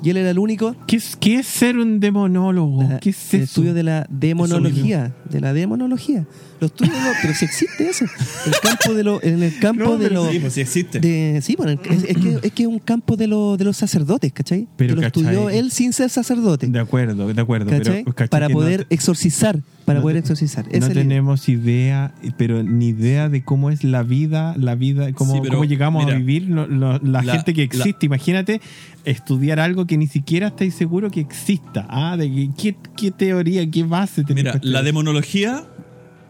Y 0.02 0.10
él 0.10 0.18
era 0.18 0.28
el 0.30 0.38
único 0.38 0.76
¿Qué 0.86 0.96
es, 0.96 1.16
qué 1.16 1.36
es 1.36 1.46
ser 1.46 1.78
un 1.78 1.98
demonólogo? 1.98 2.82
la- 2.82 2.98
¿Qué 3.00 3.08
es 3.08 3.32
el 3.32 3.40
eso? 3.40 3.50
estudio 3.52 3.72
de 3.72 3.84
la 3.84 4.06
demonología, 4.10 5.14
de 5.30 5.40
la 5.40 5.54
demonología. 5.54 6.26
Los 6.60 6.70
estudios, 6.70 6.94
no, 6.96 7.10
pero 7.22 7.34
si 7.34 7.44
existe 7.44 7.88
eso. 7.88 8.04
El 8.46 8.52
campo 8.62 8.94
de 8.94 9.04
lo, 9.04 9.22
en 9.22 9.42
el 9.42 9.58
campo 9.58 9.84
No, 9.84 9.98
de 9.98 10.10
los 10.10 10.30
Sí, 10.30 10.38
pues 10.40 10.52
sí 10.54 10.60
existe. 10.62 11.00
de, 11.00 11.40
sí, 11.42 11.54
bueno, 11.56 11.72
es, 11.84 12.02
es 12.04 12.16
que, 12.16 12.38
es 12.42 12.52
que 12.52 12.62
es 12.62 12.68
un 12.68 12.78
campo 12.78 13.16
de, 13.16 13.26
lo- 13.26 13.56
de 13.56 13.64
los 13.64 13.76
sacerdotes, 13.76 14.32
¿cachai? 14.32 14.66
Pero, 14.76 14.90
que 14.90 14.96
lo 14.96 15.02
¿cachai? 15.02 15.22
estudió 15.24 15.50
él 15.50 15.70
sin 15.70 15.92
ser 15.92 16.08
sacerdote, 16.10 16.66
De 16.68 16.78
acuerdo, 16.80 17.32
de 17.32 17.40
acuerdo. 17.40 17.70
¿cachai? 17.70 18.02
Pero, 18.04 18.14
¿cachai 18.14 18.28
para 18.28 18.48
no 18.48 18.54
poder 18.54 18.84
te- 18.86 18.94
exorcizar, 18.94 19.60
para 19.84 19.98
no 19.98 20.02
poder 20.02 20.16
te- 20.16 20.20
exorcizar. 20.20 20.64
No 20.66 20.86
es 20.86 20.92
tenemos 20.92 21.48
idea, 21.48 22.14
pero 22.38 22.62
ni 22.62 22.88
idea 22.88 23.28
de 23.28 23.44
cómo 23.44 23.70
es 23.70 23.84
la 23.84 24.02
vida, 24.02 24.54
la 24.58 24.74
vida, 24.74 25.12
cómo, 25.12 25.34
Sí, 25.34 25.40
pero, 25.42 25.54
cómo 25.54 25.64
llegamos 25.64 26.04
mira, 26.04 26.16
a 26.16 26.18
vivir 26.18 26.44
lo- 26.48 26.66
lo- 26.66 26.98
la, 27.00 27.22
la- 27.22 27.32
gente 27.34 27.52
que 27.54 27.60
la- 27.60 27.64
existe. 27.66 28.06
Imagínate 28.06 28.60
estudiar 29.04 29.60
algo 29.60 29.86
que 29.86 29.96
ni 29.96 30.06
siquiera 30.06 30.48
estáis 30.48 30.74
seguro 30.74 31.10
que 31.10 31.20
exista. 31.20 31.86
Ah, 31.88 32.16
de 32.16 32.28
que- 32.30 32.50
qué, 32.56 32.76
qué 32.96 33.10
teoría, 33.10 33.68
qué 33.70 33.84
base 33.84 34.24
tenés 34.24 34.44
Mira, 34.44 34.58
la 34.62 34.82
demonología, 34.82 35.64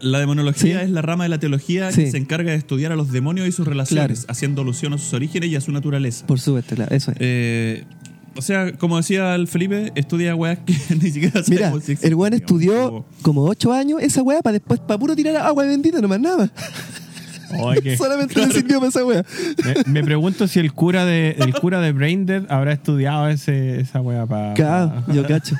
la 0.01 0.19
demonología 0.19 0.79
Sí. 0.79 0.85
es 0.85 0.89
la 0.91 1.01
rama 1.01 1.23
de 1.25 1.29
la 1.29 1.39
teología 1.39 1.91
Sí. 1.91 2.05
que 2.05 2.11
se 2.11 2.17
encarga 2.17 2.51
de 2.51 2.57
estudiar 2.57 2.91
a 2.91 2.95
los 2.95 3.11
demonios 3.11 3.47
y 3.47 3.51
sus 3.51 3.67
relaciones, 3.67 4.19
Claro. 4.19 4.31
haciendo 4.31 4.61
alusión 4.61 4.93
a 4.93 4.97
sus 4.97 5.13
orígenes 5.13 5.49
y 5.49 5.55
a 5.55 5.61
su 5.61 5.71
naturaleza. 5.71 6.25
Por 6.27 6.39
supuesto, 6.39 6.75
claro, 6.75 6.93
eso 6.95 7.11
es. 7.11 7.17
Eh, 7.19 7.83
o 8.35 8.41
sea, 8.41 8.71
como 8.73 8.97
decía 8.97 9.33
el 9.33 9.47
Felipe, 9.47 9.91
estudia 9.95 10.35
weas 10.35 10.59
que 10.59 10.73
ni 11.01 11.09
siquiera 11.11 11.41
Mira, 11.47 11.73
si 11.83 11.97
el 12.01 12.15
weón 12.15 12.33
estudió 12.33 12.73
como- 12.89 13.05
como 13.23 13.43
ocho 13.45 13.73
años 13.73 13.99
esa 14.01 14.21
weá 14.21 14.41
para 14.41 14.53
después, 14.53 14.79
para 14.79 14.99
puro 14.99 15.15
tirar 15.15 15.35
agua 15.37 15.65
bendita, 15.65 15.99
nomás 16.01 16.19
nada. 16.19 16.51
Ay, 17.65 17.79
que- 17.81 17.97
Solamente 17.97 18.45
le 18.45 18.51
sirvió 18.53 18.79
para 18.79 18.89
esa 18.89 18.99
me, 19.05 19.91
me 19.91 20.03
pregunto 20.03 20.47
si 20.47 20.59
el 20.59 20.73
cura 20.73 21.05
de 21.05 21.31
el 21.39 21.53
cura 21.53 21.79
de 21.79 21.93
Braindead 21.93 22.43
habrá 22.49 22.73
estudiado 22.73 23.27
ese, 23.29 23.79
esa 23.79 24.01
wea 24.01 24.25
para. 24.25 24.53
Claro, 24.53 25.03
yo 25.13 25.25
cacho. 25.25 25.55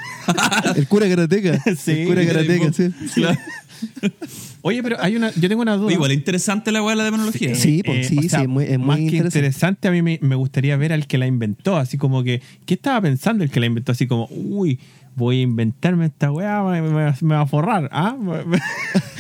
El 0.76 0.88
cura 0.88 1.08
karateca. 1.08 1.60
Sí, 1.78 1.92
el 2.02 2.08
cura 2.10 2.26
karateca, 2.26 2.74
sí. 2.74 2.92
Claro. 3.16 3.40
Oye, 4.62 4.82
pero 4.84 4.98
hay 5.00 5.16
una, 5.16 5.32
yo 5.34 5.48
tengo 5.50 5.62
una 5.62 5.78
duda. 5.78 5.92
Igual 5.94 6.12
es 6.12 6.18
interesante 6.18 6.72
la 6.72 6.82
wea 6.82 6.92
de 6.92 6.96
la 6.98 7.04
demonología. 7.06 7.56
Sí, 7.56 7.82
pues, 7.86 8.06
Eh, 8.06 8.10
sí, 8.10 8.18
o 8.20 8.30
sea, 8.30 8.40
sí, 8.40 8.44
es 8.44 8.50
muy, 8.50 8.64
es 8.66 8.78
muy 8.78 8.88
más 8.88 8.96
que 8.98 9.02
interesante. 9.04 9.38
interesante, 9.40 9.88
a 9.88 9.92
mí 9.92 10.02
me, 10.02 10.20
me 10.22 10.36
gustaría 10.36 10.76
ver 10.78 10.94
al 10.94 11.08
que 11.08 11.18
la 11.18 11.28
inventó, 11.28 11.78
así 11.78 11.98
como 11.98 12.24
que, 12.24 12.42
¿qué 12.66 12.74
estaba 12.74 13.02
pensando 13.02 13.44
el 13.44 13.50
que 13.52 13.60
la 13.60 13.66
inventó? 13.68 13.92
Así 13.92 14.08
como, 14.08 14.28
uy, 14.32 14.80
voy 15.18 15.40
a 15.40 15.42
inventarme 15.42 16.06
esta 16.06 16.32
weá, 16.32 16.64
me, 16.64 16.82
me- 16.82 17.14
me 17.22 17.36
va 17.36 17.42
a 17.42 17.46
forrar, 17.48 17.90
¿ah? 17.92 18.16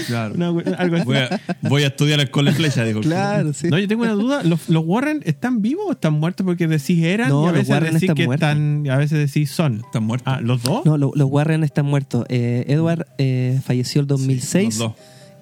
Claro. 0.07 0.33
Una 0.35 0.51
we- 0.51 0.63
algo 0.77 0.95
así. 0.95 1.05
Voy 1.05 1.17
a, 1.17 1.41
voy 1.63 1.83
a 1.83 1.87
estudiar 1.87 2.19
el 2.19 2.29
cole 2.31 2.51
flecha, 2.53 2.83
digo. 2.85 3.01
Claro, 3.01 3.51
sí. 3.53 3.67
No, 3.67 3.77
yo 3.79 3.87
tengo 3.87 4.03
una 4.03 4.13
duda, 4.13 4.43
¿Los, 4.43 4.69
los 4.69 4.83
Warren 4.85 5.21
están 5.25 5.61
vivos 5.61 5.85
o 5.87 5.91
están 5.91 6.13
muertos? 6.13 6.45
Porque 6.45 6.67
decís 6.67 7.03
eran 7.03 7.29
No, 7.29 7.41
y 7.41 7.43
a 7.43 7.47
los 7.47 7.53
veces 7.59 7.69
Warren 7.69 7.93
decís 7.93 8.03
están 8.03 8.15
que 8.15 8.25
muertos. 8.25 8.47
están, 8.49 8.85
y 8.85 8.89
a 8.89 8.97
veces 8.97 9.19
decís 9.33 9.49
son. 9.51 9.81
Están 9.83 10.03
muertos. 10.03 10.33
Ah, 10.33 10.39
¿los 10.41 10.63
dos? 10.63 10.85
No, 10.85 10.97
lo- 10.97 11.11
los 11.15 11.29
Warren 11.29 11.63
están 11.63 11.85
muertos. 11.87 12.25
Eh, 12.29 12.65
Edward 12.67 13.05
eh, 13.17 13.59
falleció 13.63 13.99
el 14.01 14.07
2006 14.07 14.77
los 14.79 14.89
dos. 14.89 14.93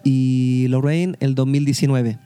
y 0.03 0.67
Lorraine 0.69 1.15
el 1.19 1.35
2019. 1.35 2.17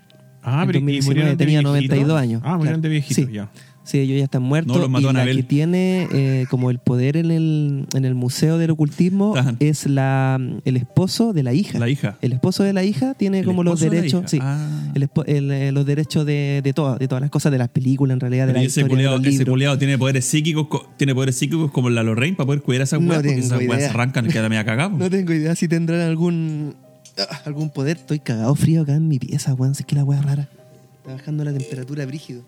ah, 0.44 0.62
en 0.62 0.68
pero 0.68 0.80
¿y 0.80 0.82
2019 0.82 1.06
murieron 1.06 1.38
de 1.38 1.46
tenía 1.46 1.60
viejitos? 1.62 1.98
92 1.98 2.22
años. 2.22 2.42
Ah, 2.46 2.58
murieron 2.58 2.80
Claro. 2.80 2.82
de 2.82 2.90
viejitos 2.90 3.26
Sí. 3.26 3.32
ya. 3.34 3.50
Sí, 3.90 4.00
ellos 4.00 4.18
ya 4.20 4.26
están 4.26 4.44
muertos. 4.44 4.76
No, 4.76 4.82
los 4.82 4.90
mató 4.90 5.10
y 5.10 5.14
la 5.14 5.26
que 5.26 5.44
tiene 5.44 6.08
eh, 6.12 6.46
como 6.50 6.70
el 6.70 6.78
poder 6.80 7.18
en 7.18 7.32
el, 7.32 7.86
en 7.96 8.06
el 8.06 8.14
Museo 8.14 8.58
del 8.60 8.70
Ocultismo 8.72 9.34
es 9.60 9.88
la, 9.88 10.40
el 10.64 10.78
esposo 10.78 11.34
de 11.34 11.44
la 11.44 11.54
hija. 11.54 11.80
La 11.80 11.90
hija. 11.90 12.18
El 12.22 12.34
esposo 12.34 12.64
de 12.64 12.74
la 12.74 12.84
hija 12.84 13.16
tiene 13.16 13.40
El 13.40 13.46
como 13.46 13.64
los 13.64 13.80
de 13.80 13.90
derechos. 13.90 14.22
hija. 14.22 14.28
Sí, 14.30 14.40
Ah. 14.42 14.92
el 14.94 15.10
el, 15.26 15.52
eh, 15.52 15.72
los 15.72 15.86
derechos 15.86 16.26
de, 16.26 16.62
de, 16.64 16.74
todas, 16.74 17.00
de 17.00 17.08
todas 17.08 17.22
las 17.22 17.32
cosas, 17.32 17.52
de 17.52 17.58
las 17.58 17.70
películas 17.70 18.14
en 18.16 18.20
realidad, 18.20 18.48
de 18.48 18.54
la 18.54 18.60
ese 18.62 18.82
historia 18.82 19.18
de 19.18 19.30
ese 19.30 19.78
tiene 19.80 19.98
poderes 19.98 20.26
psíquicos, 20.26 20.68
co- 20.68 20.88
tiene 20.98 21.16
poderes 21.16 21.36
psíquicos 21.36 21.72
como 21.72 21.90
la 21.90 22.04
Lorraine 22.04 22.36
para 22.38 22.46
poder 22.46 22.62
cuidar 22.62 22.82
a 22.82 22.84
esas 22.84 23.02
No 23.02 23.10
weas, 23.10 23.22
porque 23.24 23.36
tengo 23.36 23.46
esas 23.48 23.60
weas 23.60 23.72
se 23.74 23.78
idea. 23.80 23.90
arrancan 23.90 24.26
y 24.26 24.30
queda 24.30 24.50
media 24.50 24.66
cagado. 24.66 24.90
No 24.98 25.10
tengo 25.10 25.34
idea 25.34 25.56
si 25.56 25.68
tendrán 25.68 26.02
algún 26.02 26.76
ah, 27.18 27.42
algún 27.46 27.70
poder. 27.72 27.98
Estoy 27.98 28.20
cagado 28.20 28.54
frío 28.56 28.82
acá 28.84 28.94
en 28.96 29.08
mi 29.08 29.18
pieza, 29.20 29.54
weón. 29.56 29.72
Es 29.74 29.84
que 29.86 29.96
la 29.96 30.04
weá 30.04 30.20
es 30.20 30.26
rara. 30.26 30.50
Está 30.98 31.14
bajando 31.14 31.44
la 31.44 31.54
temperatura 31.54 32.06
brígido. 32.06 32.44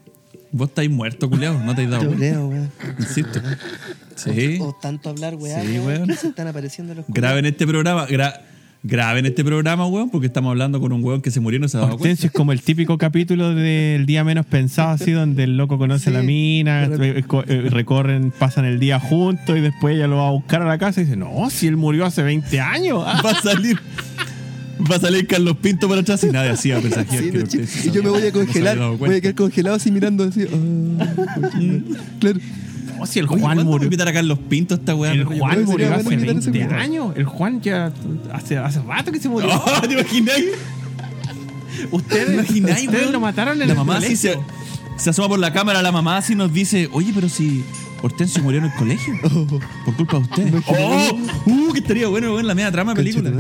Vos 0.51 0.67
estáis 0.69 0.89
muerto, 0.89 1.29
culiao, 1.29 1.57
no 1.63 1.73
te 1.75 1.83
has 1.85 1.89
dado 1.91 2.11
creo, 2.11 2.47
weón. 2.47 2.69
Insisto. 2.99 3.39
Sí. 4.15 4.57
O, 4.59 4.65
o 4.69 4.73
tanto 4.81 5.09
hablar, 5.09 5.35
weá. 5.35 5.61
Sí, 5.63 5.79
weón, 5.79 6.13
Se 6.15 6.27
están 6.27 6.47
apareciendo 6.47 6.93
los 6.93 7.05
Graben 7.07 7.45
este 7.45 7.65
programa. 7.65 8.07
gra- 8.07 8.41
grave 8.83 9.19
en 9.19 9.27
este 9.27 9.43
programa, 9.45 9.85
weón, 9.85 10.09
porque 10.09 10.25
estamos 10.27 10.49
hablando 10.49 10.79
con 10.81 10.91
un 10.91 11.03
weón 11.03 11.21
que 11.21 11.29
se 11.29 11.39
murió 11.39 11.57
y 11.57 11.61
no 11.61 11.67
se 11.67 11.77
ha 11.77 11.81
dado 11.81 11.97
cuenta. 11.99 12.25
Es 12.25 12.31
como 12.33 12.51
el 12.51 12.61
típico 12.63 12.97
capítulo 12.97 13.53
del 13.53 14.05
día 14.07 14.23
menos 14.23 14.45
pensado, 14.47 14.89
así, 14.89 15.11
donde 15.11 15.43
el 15.43 15.55
loco 15.55 15.77
conoce 15.77 16.09
a 16.09 16.13
la 16.13 16.23
mina, 16.23 16.85
eh, 16.85 17.23
co- 17.27 17.43
recorren, 17.43 18.31
pasan 18.31 18.65
el 18.65 18.79
día 18.79 18.99
juntos 18.99 19.55
y 19.55 19.61
después 19.61 19.95
ella 19.95 20.07
lo 20.07 20.17
va 20.17 20.27
a 20.29 20.31
buscar 20.31 20.63
a 20.63 20.65
la 20.65 20.77
casa 20.79 20.99
y 21.01 21.03
dice, 21.05 21.15
no, 21.15 21.49
si 21.51 21.67
él 21.67 21.77
murió 21.77 22.05
hace 22.05 22.23
20 22.23 22.59
años. 22.59 22.99
Va 23.05 23.31
a 23.31 23.41
salir. 23.41 23.79
Va 24.89 24.95
a 24.95 24.99
salir 24.99 25.27
Carlos 25.27 25.57
Pinto 25.61 25.87
por 25.87 25.97
atrás 25.97 26.23
y 26.23 26.27
nadie 26.27 26.49
así 26.51 26.71
a 26.71 26.79
pensar 26.79 27.05
Sí, 27.09 27.31
no, 27.31 27.39
y 27.85 27.91
yo 27.91 28.03
me 28.03 28.09
voy 28.09 28.23
a 28.27 28.31
congelar, 28.31 28.77
voy 28.97 29.15
a 29.15 29.21
quedar 29.21 29.35
congelado 29.35 29.75
así 29.75 29.91
mirando 29.91 30.23
así. 30.23 30.45
ah, 30.99 31.05
claro. 32.19 32.39
No, 32.97 33.05
si 33.05 33.19
el 33.19 33.25
Oye, 33.25 33.29
Juan 33.29 33.41
¿cuándo 33.41 33.65
murió. 33.65 33.85
invitar 33.85 34.07
a 34.07 34.13
Carlos 34.13 34.37
Pinto 34.49 34.75
a 34.75 34.77
esta 34.77 34.93
weá? 34.95 35.11
El 35.13 35.25
Juan 35.25 35.65
murió 35.65 35.93
hace 35.93 36.13
invitar 36.13 36.35
a 36.35 36.39
ese 36.39 36.51
20 36.51 36.65
culiao. 36.67 36.79
años. 36.83 37.13
El 37.17 37.25
Juan 37.25 37.61
ya 37.61 37.91
hace, 38.33 38.57
hace 38.57 38.79
rato 38.81 39.11
que 39.11 39.19
se 39.19 39.29
murió. 39.29 39.49
Oh, 39.65 39.81
¿Te 39.81 39.93
imagináis? 39.93 40.45
Ustedes, 41.91 42.27
¿Te 42.27 42.33
imagináis, 42.33 42.85
ustedes 42.85 43.01
weón? 43.03 43.11
lo 43.13 43.19
mataron 43.21 43.53
en 43.61 43.67
La 43.67 43.73
el 43.73 43.77
mamá 43.77 43.97
así 43.97 44.15
se, 44.15 44.33
colegio. 44.33 44.53
se 44.97 45.09
asoma 45.09 45.29
por 45.29 45.39
la 45.39 45.51
cámara, 45.53 45.81
la 45.81 45.91
mamá 45.91 46.17
así 46.17 46.35
nos 46.35 46.53
dice, 46.53 46.89
oye, 46.91 47.11
pero 47.15 47.27
si 47.29 47.63
Hortensio 48.03 48.43
murió 48.43 48.59
en 48.59 48.65
el 48.65 48.73
colegio. 48.73 49.13
Por 49.85 49.95
culpa 49.95 50.17
de 50.17 50.23
ustedes. 50.23 50.53
¡Oh! 50.67 51.19
¡Uh! 51.45 51.73
Que 51.73 51.79
estaría 51.79 52.07
bueno, 52.07 52.33
weón, 52.33 52.45
la 52.45 52.55
media 52.55 52.71
trama 52.71 52.93
de 52.93 52.97
película. 52.97 53.31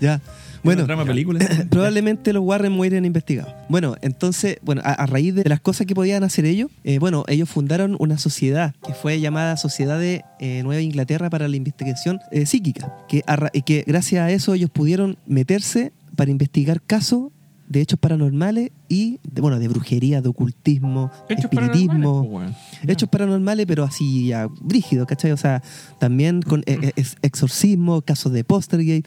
Ya. 0.00 0.20
Bueno, 0.66 0.82
Bueno, 0.82 0.84
trama 0.86 1.04
película. 1.06 1.40
probablemente 1.70 2.32
los 2.34 2.42
Warren 2.44 2.72
mueren 2.72 3.04
investigados. 3.04 3.54
Bueno, 3.68 3.96
entonces, 4.02 4.58
bueno, 4.62 4.82
a, 4.84 4.92
a 4.92 5.06
raíz 5.06 5.34
de 5.34 5.44
las 5.48 5.60
cosas 5.60 5.86
que 5.86 5.94
podían 5.94 6.22
hacer 6.24 6.44
ellos, 6.44 6.70
eh, 6.84 6.98
bueno, 6.98 7.24
ellos 7.28 7.48
fundaron 7.48 7.96
una 7.98 8.18
sociedad 8.18 8.74
que 8.86 8.92
fue 8.92 9.20
llamada 9.20 9.56
Sociedad 9.56 9.98
de 9.98 10.22
eh, 10.40 10.62
Nueva 10.64 10.82
Inglaterra 10.82 11.30
para 11.30 11.48
la 11.48 11.56
Investigación 11.56 12.20
eh, 12.32 12.44
Psíquica, 12.46 12.92
que, 13.08 13.22
a 13.26 13.48
que 13.64 13.84
gracias 13.86 14.22
a 14.22 14.30
eso 14.30 14.52
ellos 14.54 14.70
pudieron 14.70 15.16
meterse 15.26 15.92
para 16.16 16.30
investigar 16.30 16.82
casos 16.82 17.30
de 17.68 17.80
hechos 17.80 17.98
paranormales 17.98 18.70
y, 18.88 19.18
de, 19.28 19.40
bueno, 19.40 19.58
de 19.58 19.66
brujería, 19.66 20.22
de 20.22 20.28
ocultismo, 20.28 21.10
Hechos 21.28 21.44
espiritismo. 21.50 22.22
paranormales, 22.22 22.56
pues. 22.80 22.90
Hechos 22.90 23.08
paranormales, 23.08 23.66
pero 23.66 23.82
así 23.82 24.28
ya 24.28 24.46
brígido, 24.60 25.04
¿cachai? 25.04 25.32
O 25.32 25.36
sea, 25.36 25.62
también 25.98 26.42
con 26.42 26.62
ex- 26.66 27.16
exorcismo, 27.22 28.02
casos 28.02 28.32
de 28.32 28.44
Postergate, 28.44 29.02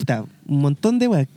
puta, 0.00 0.24
un 0.46 0.60
montón 0.60 0.98
de 0.98 1.06
weas. 1.08 1.28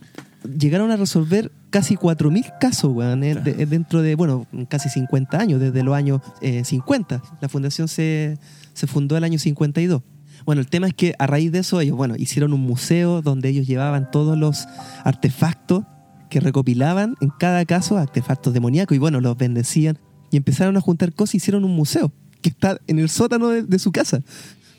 Llegaron 0.57 0.89
a 0.91 0.95
resolver 0.97 1.51
casi 1.69 1.95
4.000 1.95 2.57
casos, 2.59 2.91
weón, 2.93 3.23
eh, 3.23 3.35
de- 3.35 3.65
dentro 3.65 4.01
de, 4.01 4.15
bueno, 4.15 4.45
casi 4.69 4.89
50 4.89 5.37
años, 5.39 5.59
desde 5.59 5.83
los 5.83 5.95
años 5.95 6.21
eh, 6.41 6.63
50. 6.63 7.21
La 7.41 7.49
fundación 7.49 7.87
se, 7.87 8.37
se 8.73 8.87
fundó 8.87 9.15
el 9.17 9.23
año 9.23 9.39
52. 9.39 10.01
Bueno, 10.45 10.61
el 10.61 10.67
tema 10.67 10.87
es 10.87 10.93
que 10.93 11.13
a 11.19 11.27
raíz 11.27 11.51
de 11.51 11.59
eso 11.59 11.79
ellos, 11.79 11.95
bueno, 11.95 12.15
hicieron 12.17 12.51
un 12.53 12.61
museo 12.61 13.21
donde 13.21 13.49
ellos 13.49 13.65
llevaban 13.67 14.11
todos 14.11 14.37
los 14.37 14.67
artefactos 15.05 15.83
que 16.29 16.39
recopilaban 16.39 17.15
en 17.21 17.29
cada 17.39 17.63
caso, 17.65 17.97
artefactos 17.97 18.53
demoníacos, 18.53 18.95
y 18.95 18.99
bueno, 18.99 19.21
los 19.21 19.37
bendecían 19.37 19.97
y 20.31 20.37
empezaron 20.37 20.75
a 20.77 20.81
juntar 20.81 21.13
cosas 21.13 21.35
y 21.35 21.37
hicieron 21.37 21.63
un 21.63 21.75
museo 21.75 22.11
que 22.41 22.49
está 22.49 22.77
en 22.87 22.99
el 22.99 23.07
sótano 23.09 23.49
de, 23.49 23.63
de 23.63 23.79
su 23.79 23.91
casa. 23.91 24.21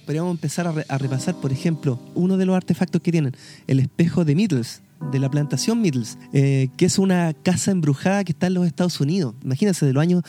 Podríamos 0.04 0.30
empezar 0.32 0.66
a, 0.66 0.72
re- 0.72 0.86
a 0.88 0.98
repasar, 0.98 1.34
por 1.36 1.50
ejemplo, 1.52 1.98
uno 2.14 2.36
de 2.36 2.44
los 2.46 2.54
artefactos 2.56 3.00
que 3.00 3.10
tienen, 3.12 3.34
el 3.66 3.80
espejo 3.80 4.24
de 4.24 4.34
Middles, 4.34 4.82
de 5.12 5.18
la 5.18 5.30
plantación 5.30 5.80
Middles, 5.80 6.18
eh, 6.32 6.68
que 6.76 6.84
es 6.86 6.98
una 6.98 7.32
casa 7.32 7.70
embrujada 7.70 8.22
que 8.24 8.32
está 8.32 8.46
en 8.48 8.54
los 8.54 8.66
Estados 8.66 9.00
Unidos. 9.00 9.34
Imagínense, 9.42 9.84
de 9.86 9.92
los 9.92 10.02
años 10.02 10.22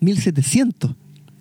1700, 0.00 0.94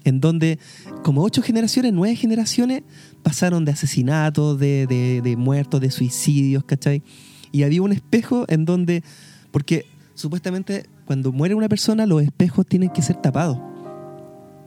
en 0.04 0.20
donde 0.22 0.60
como 1.04 1.24
ocho 1.24 1.42
generaciones, 1.42 1.94
nueve 1.94 2.16
generaciones 2.16 2.84
pasaron 3.24 3.66
de 3.66 3.72
asesinatos, 3.72 4.60
de, 4.60 4.86
de- 4.88 5.22
de 5.22 5.36
muertos, 5.36 5.82
de 5.82 5.92
suicidios, 5.92 6.64
¿cachai? 6.64 7.02
Y 7.52 7.64
había 7.64 7.82
un 7.82 7.92
espejo 7.92 8.46
en 8.48 8.66
donde, 8.66 9.04
porque 9.52 9.86
supuestamente 10.14 10.86
cuando 11.06 11.32
muere 11.32 11.56
una 11.56 11.68
persona 11.70 12.06
los 12.06 12.22
espejos 12.22 12.66
tienen 12.68 12.90
que 12.90 13.02
ser 13.02 13.16
tapados. 13.18 13.58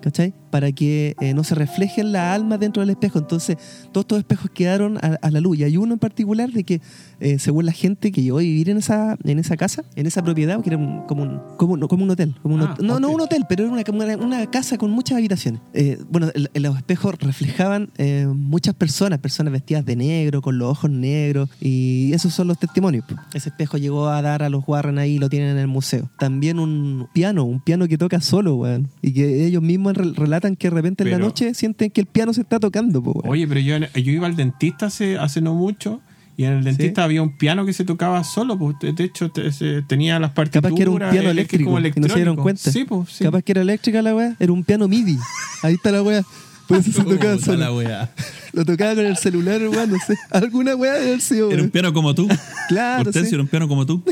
¿Cachai? 0.03 0.35
Para 0.53 0.71
que 0.71 1.17
eh, 1.21 1.33
no 1.35 1.43
se 1.45 1.55
reflejen 1.57 2.13
la 2.13 2.33
alma 2.35 2.59
dentro 2.59 2.83
del 2.83 2.91
espejo. 2.91 3.19
Entonces, 3.19 3.57
todos 3.91 4.05
estos 4.05 4.19
espejos 4.19 4.51
quedaron 4.55 4.99
a, 4.99 5.19
a 5.21 5.31
la 5.31 5.41
luz. 5.41 5.59
Y 5.59 5.65
hay 5.65 5.77
uno 5.79 5.95
en 5.95 5.99
particular 5.99 6.51
de 6.53 6.63
que, 6.63 6.81
eh, 7.21 7.39
según 7.39 7.65
la 7.67 7.73
gente 7.73 8.13
que 8.13 8.23
llegó 8.23 8.37
a 8.39 8.43
vivir 8.43 8.69
en 8.69 8.77
esa, 8.77 9.17
en 9.25 9.39
esa 9.39 9.57
casa, 9.57 9.83
en 9.97 10.07
esa 10.07 10.23
propiedad, 10.23 10.61
que 10.63 10.69
era 10.69 10.77
un- 10.77 11.07
como, 11.07 11.23
un, 11.23 11.41
como, 11.57 11.73
un, 11.73 11.81
como 11.89 12.05
un 12.05 12.11
hotel. 12.11 12.35
como 12.43 12.55
un 12.57 12.61
Ah, 12.63 12.77
no, 12.81 13.01
no 13.01 13.11
un 13.11 13.21
hotel, 13.23 13.45
pero 13.49 13.65
era 13.65 13.91
una, 13.91 14.17
una, 14.19 14.51
casa 14.51 14.77
con 14.79 14.91
muchas 14.91 15.17
habitaciones. 15.17 15.61
Eh, 15.73 15.99
bueno, 16.11 16.29
el- 16.35 16.51
los 16.63 16.77
espejos 16.77 17.15
reflejaban 17.19 17.91
muchas 18.35 18.75
personas, 18.75 19.19
personas 19.21 19.53
vestidas 19.53 19.85
de 19.87 19.97
negro, 19.97 20.43
con 20.43 20.59
los 20.59 20.69
ojos 20.71 20.91
negros. 20.91 21.49
Y 21.61 22.13
esos 22.13 22.35
son 22.35 22.49
los 22.49 22.59
testimonios. 22.59 23.05
Ese 23.33 23.49
espejo 23.49 23.79
llegó 23.79 24.09
a 24.09 24.21
dar 24.21 24.43
a 24.43 24.49
los 24.51 24.63
Warren 24.69 24.99
ahí, 24.99 25.19
lo 25.19 25.29
tienen 25.31 25.51
en 25.53 25.59
el 25.59 25.67
museo. 25.69 26.11
También 26.19 26.59
un 26.59 27.09
piano, 27.15 27.45
un 27.45 27.61
piano 27.61 27.89
que 27.89 27.97
toca 27.97 28.21
solo, 28.21 28.57
weón. 28.57 28.89
Y 29.01 29.13
que 29.13 29.47
ellos 29.47 29.63
mismos 29.63 29.95
re- 29.97 30.13
relatan 30.43 30.57
que 30.57 30.69
de 30.69 30.75
repente 30.75 31.05
en 31.05 31.11
la 31.11 31.19
noche 31.19 31.55
sienten 31.55 31.91
que 31.91 32.01
el 32.01 32.07
piano 32.07 32.33
se 32.33 32.41
está 32.43 32.59
tocando, 32.59 33.03
po. 33.03 33.21
Oye, 33.25 33.47
pero 33.47 33.61
yo, 33.61 33.79
yo 33.79 34.13
iba 34.13 34.27
al 34.27 34.37
dentista 34.37 34.87
hace, 34.87 35.17
hace 35.19 35.41
no 35.41 35.55
mucho 35.55 36.01
y 36.37 36.45
en 36.45 36.53
el 36.55 36.65
dentista 36.65 37.05
había 37.05 37.23
un 37.23 37.37
piano 37.37 37.65
que 37.67 37.73
se 37.73 37.85
tocaba 37.85 38.25
solo. 38.25 38.59
Pues, 38.59 38.77
de 38.81 39.05
hecho, 39.05 39.31
te- 39.31 39.53
se- 39.53 39.83
tenía 39.83 40.19
las 40.19 40.31
partituras. 40.33 40.63
Capaz 40.71 40.77
que 40.77 40.83
era 40.83 40.91
un 40.91 40.99
piano 41.13 41.31
eléctrico 41.31 41.71
como 41.71 41.79
y 41.79 41.83
no 41.83 41.93
se 41.93 41.99
dieron 42.15 42.15
electrónico. 42.39 42.43
cuenta. 42.43 42.71
Sí, 42.71 42.85
pues, 42.85 43.09
sí. 43.11 43.25
Capaz 43.25 43.43
que 43.43 43.53
era 43.53 43.61
eléctrica 43.63 44.03
la 44.03 44.15
weá, 44.15 44.37
era 44.41 44.53
un 44.53 44.65
piano 44.65 44.89
MIDI. 44.89 45.19
Ahí 45.63 45.75
está 45.75 45.93
la 45.93 46.03
weá. 46.03 46.23
Por 46.67 46.79
eso 46.79 46.93
se 46.93 46.99
tocaba 47.05 47.37
Puta 47.37 47.53
la 47.57 47.67
solo. 47.67 47.77
weá. 47.79 48.11
Lo 48.53 48.65
tocaba 48.65 48.95
con 48.95 49.05
el 49.07 49.17
celular, 49.17 49.61
weón, 49.69 49.91
no 49.91 49.99
sé. 50.07 50.17
Alguna 50.31 50.75
weá 50.75 50.95
debe 50.95 51.07
haber 51.09 51.21
sido, 51.21 51.51
Era 51.51 51.63
un 51.63 51.71
piano 51.71 51.93
como 51.93 52.15
tú. 52.15 52.29
Claro, 52.69 53.01
Hortensio 53.03 53.29
sí. 53.29 53.35
era 53.35 53.43
un 53.43 53.49
piano 53.49 53.69
como 53.69 53.85
tú, 53.87 54.03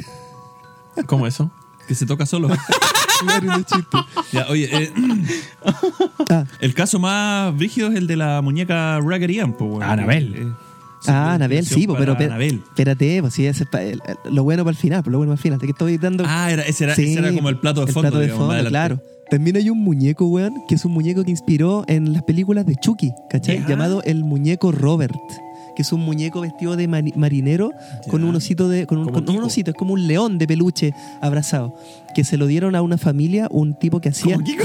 ¿Cómo 1.07 1.27
eso? 1.27 1.51
Que 1.91 1.97
se 1.97 2.07
toca 2.07 2.25
solo. 2.25 2.49
Ya, 4.33 4.47
oye, 4.49 4.69
eh, 4.73 4.93
Ah, 6.31 6.45
el 6.61 6.73
caso 6.73 6.99
más 7.01 7.55
brígido 7.57 7.89
es 7.91 7.97
el 7.97 8.07
de 8.07 8.17
la 8.17 8.41
muñeca 8.41 8.99
Raggedy 9.01 9.41
Ann, 9.41 9.53
po, 9.55 9.65
weón. 9.67 9.83
Anabel. 9.83 10.35
Eh, 10.37 10.47
Ah, 11.07 11.33
Anabel, 11.35 11.67
sí, 11.67 11.87
po, 11.87 11.95
pero, 11.95 12.13
para 12.13 12.19
pero 12.19 12.31
Anabel. 12.35 12.63
espérate, 12.69 13.21
pues 13.23 13.35
sí, 13.35 13.45
ese 13.47 13.65
es 13.65 13.69
pa- 13.71 13.83
el- 13.83 14.01
el- 14.07 14.35
lo 14.35 14.45
bueno 14.45 14.63
para 14.65 14.71
el 14.73 14.77
final, 14.77 15.03
pues 15.03 15.11
lo 15.13 15.19
bueno 15.19 15.31
para 15.33 15.39
el 15.39 15.43
final. 15.43 15.59
Te 15.59 15.67
que 15.67 15.73
estoy 15.73 15.99
dando. 15.99 16.25
Ah, 16.27 16.51
era, 16.53 16.63
ese, 16.63 16.85
era, 16.85 16.95
Sí, 16.95 17.11
ese 17.11 17.19
era 17.19 17.33
como 17.35 17.49
el 17.49 17.59
plato 17.59 17.81
de 17.81 17.87
el 17.89 17.93
fondo. 17.93 18.09
plato 18.11 18.19
de 18.21 18.27
digamos, 18.27 18.55
fondo, 18.55 18.69
claro. 18.69 19.03
También 19.31 19.57
hay 19.57 19.69
un 19.71 19.79
muñeco, 19.83 20.27
weón, 20.27 20.55
que 20.69 20.75
es 20.77 20.85
un 20.85 20.93
muñeco 20.93 21.25
que 21.25 21.31
inspiró 21.31 21.85
en 21.89 22.13
las 22.13 22.23
películas 22.23 22.65
de 22.67 22.77
Chucky, 22.77 23.13
¿cachai? 23.31 23.65
Llamado 23.67 24.03
el 24.05 24.25
muñeco 24.25 24.73
Robert, 24.73 25.15
que 25.81 25.83
es 25.83 25.93
un 25.95 26.01
muñeco 26.01 26.43
vestido 26.43 26.77
de 26.77 26.87
marinero 26.89 27.73
con 28.11 28.23
un 28.23 28.37
osito 28.37 28.69
de. 28.69 28.87
Con 28.87 28.99
un, 28.99 29.09
con 29.09 29.27
un 29.31 29.43
osito, 29.43 29.71
es 29.71 29.77
como 29.79 29.95
un 29.95 30.07
león 30.07 30.37
de 30.37 30.47
peluche 30.47 30.93
abrazado. 31.23 31.75
Que 32.15 32.23
se 32.23 32.37
lo 32.37 32.47
dieron 32.47 32.75
a 32.75 32.83
una 32.83 32.99
familia, 32.99 33.49
un 33.51 33.79
tipo 33.79 33.99
que 33.99 34.11
hacía. 34.11 34.37
Kiko. 34.37 34.65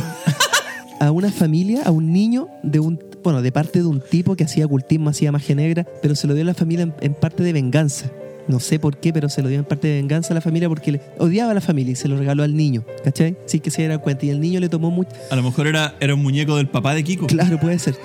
a 1.00 1.12
una 1.12 1.32
familia, 1.32 1.84
a 1.86 1.92
un 1.92 2.12
niño 2.12 2.50
de 2.64 2.82
un 2.82 3.00
bueno, 3.24 3.42
de 3.42 3.54
parte 3.54 3.80
de 3.80 3.86
un 3.86 4.02
tipo 4.02 4.36
que 4.36 4.44
hacía 4.44 4.66
ocultismo, 4.66 5.10
hacía 5.10 5.32
magia 5.32 5.56
negra, 5.56 5.88
pero 6.02 6.16
se 6.16 6.28
lo 6.28 6.34
dio 6.34 6.44
a 6.44 6.48
la 6.48 6.54
familia 6.54 6.84
en, 6.84 6.94
en 7.00 7.14
parte 7.14 7.44
de 7.44 7.54
venganza. 7.54 8.12
No 8.50 8.60
sé 8.60 8.78
por 8.78 8.98
qué, 8.98 9.14
pero 9.14 9.30
se 9.30 9.42
lo 9.42 9.48
dio 9.48 9.58
en 9.58 9.66
parte 9.66 9.88
de 9.88 9.96
venganza 9.96 10.34
a 10.34 10.36
la 10.36 10.42
familia 10.42 10.68
porque 10.68 10.92
le 10.92 11.02
odiaba 11.18 11.52
a 11.52 11.54
la 11.54 11.62
familia 11.62 11.94
y 11.94 11.96
se 11.96 12.10
lo 12.10 12.18
regaló 12.18 12.44
al 12.44 12.58
niño, 12.58 12.84
¿cachai? 13.06 13.38
Sí 13.46 13.62
que 13.62 13.72
se 13.72 13.84
dieran 13.84 14.00
cuenta. 14.00 14.26
Y 14.26 14.32
el 14.32 14.42
niño 14.42 14.60
le 14.60 14.68
tomó 14.68 14.92
mucho. 14.92 15.12
A 15.32 15.36
lo 15.38 15.44
mejor 15.44 15.66
era, 15.68 15.96
era 16.02 16.14
un 16.14 16.22
muñeco 16.22 16.58
del 16.58 16.68
papá 16.68 16.94
de 16.94 17.06
Kiko. 17.06 17.28
Claro, 17.28 17.58
puede 17.58 17.80
ser. 17.80 17.96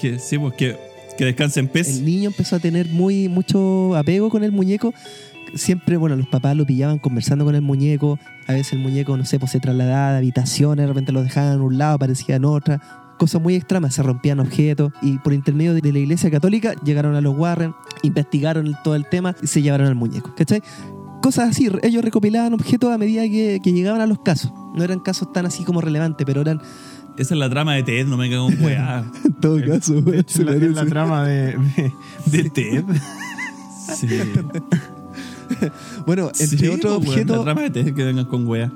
Que, 0.00 0.18
sí, 0.18 0.38
pues 0.38 0.54
que, 1.18 1.24
descanse 1.24 1.60
en. 1.60 1.70
El 1.74 2.04
niño 2.04 2.30
empezó 2.30 2.56
a 2.56 2.58
tener 2.58 2.88
muy 2.88 3.28
mucho 3.28 3.96
apego 3.96 4.30
con 4.30 4.44
el 4.44 4.52
muñeco. 4.52 4.94
Siempre, 5.54 5.96
bueno, 5.96 6.14
los 6.16 6.28
papás 6.28 6.56
lo 6.56 6.64
pillaban 6.64 6.98
conversando 6.98 7.44
con 7.44 7.54
el 7.54 7.62
muñeco. 7.62 8.18
A 8.46 8.52
veces 8.52 8.74
el 8.74 8.78
muñeco, 8.78 9.16
no 9.16 9.24
sé, 9.24 9.38
pues 9.38 9.50
se 9.50 9.60
trasladaba 9.60 10.12
de 10.12 10.18
habitaciones, 10.18 10.84
de 10.84 10.86
repente 10.86 11.12
lo 11.12 11.22
dejaban 11.22 11.54
en 11.54 11.60
un 11.60 11.76
lado, 11.78 11.94
aparecía 11.94 12.36
en 12.36 12.44
otra. 12.44 12.80
Cosas 13.18 13.42
muy 13.42 13.56
extremas, 13.56 13.94
se 13.94 14.02
rompían 14.02 14.40
objetos. 14.40 14.92
Y 15.02 15.18
por 15.18 15.32
intermedio 15.32 15.74
de 15.74 15.92
la 15.92 15.98
iglesia 15.98 16.30
católica 16.30 16.74
llegaron 16.84 17.16
a 17.16 17.20
los 17.20 17.36
Warren, 17.36 17.74
investigaron 18.02 18.76
todo 18.84 18.94
el 18.94 19.06
tema 19.08 19.34
y 19.42 19.46
se 19.48 19.60
llevaron 19.60 19.88
al 19.88 19.94
muñeco. 19.94 20.34
¿Cachai? 20.36 20.62
Cosas 21.20 21.50
así, 21.50 21.68
ellos 21.82 22.04
recopilaban 22.04 22.54
objetos 22.54 22.92
a 22.92 22.98
medida 22.98 23.22
que 23.22 23.72
llegaban 23.72 24.00
a 24.00 24.06
los 24.06 24.20
casos. 24.20 24.52
No 24.74 24.84
eran 24.84 25.00
casos 25.00 25.32
tan 25.32 25.46
así 25.46 25.64
como 25.64 25.80
relevantes, 25.80 26.24
pero 26.24 26.42
eran, 26.42 26.60
Esa 27.18 27.34
es 27.34 27.38
la 27.40 27.50
trama 27.50 27.74
de 27.74 27.82
Ted, 27.82 28.06
no 28.06 28.16
me 28.16 28.30
cago 28.30 28.48
en 28.50 28.62
weá. 28.64 29.04
en 29.24 29.32
todo 29.34 29.60
caso, 29.66 29.94
weón, 29.98 30.24
Es 30.28 30.38
la, 30.38 30.52
es 30.54 30.60
la 30.62 30.68
parece. 30.74 30.86
trama 30.86 31.24
de, 31.26 31.56
de, 31.76 31.92
de 32.26 32.50
Ted. 32.50 32.84
Sí. 33.96 34.08
Bueno, 36.06 36.28
entre 36.38 36.58
Sí, 36.58 36.68
otros 36.68 36.98
pues, 36.98 37.08
objetos. 37.08 37.38
La 37.38 37.42
trama 37.44 37.62
de 37.62 37.70
Ted 37.70 37.94
que 37.94 38.04
vengan 38.04 38.26
con 38.26 38.46
weá. 38.46 38.70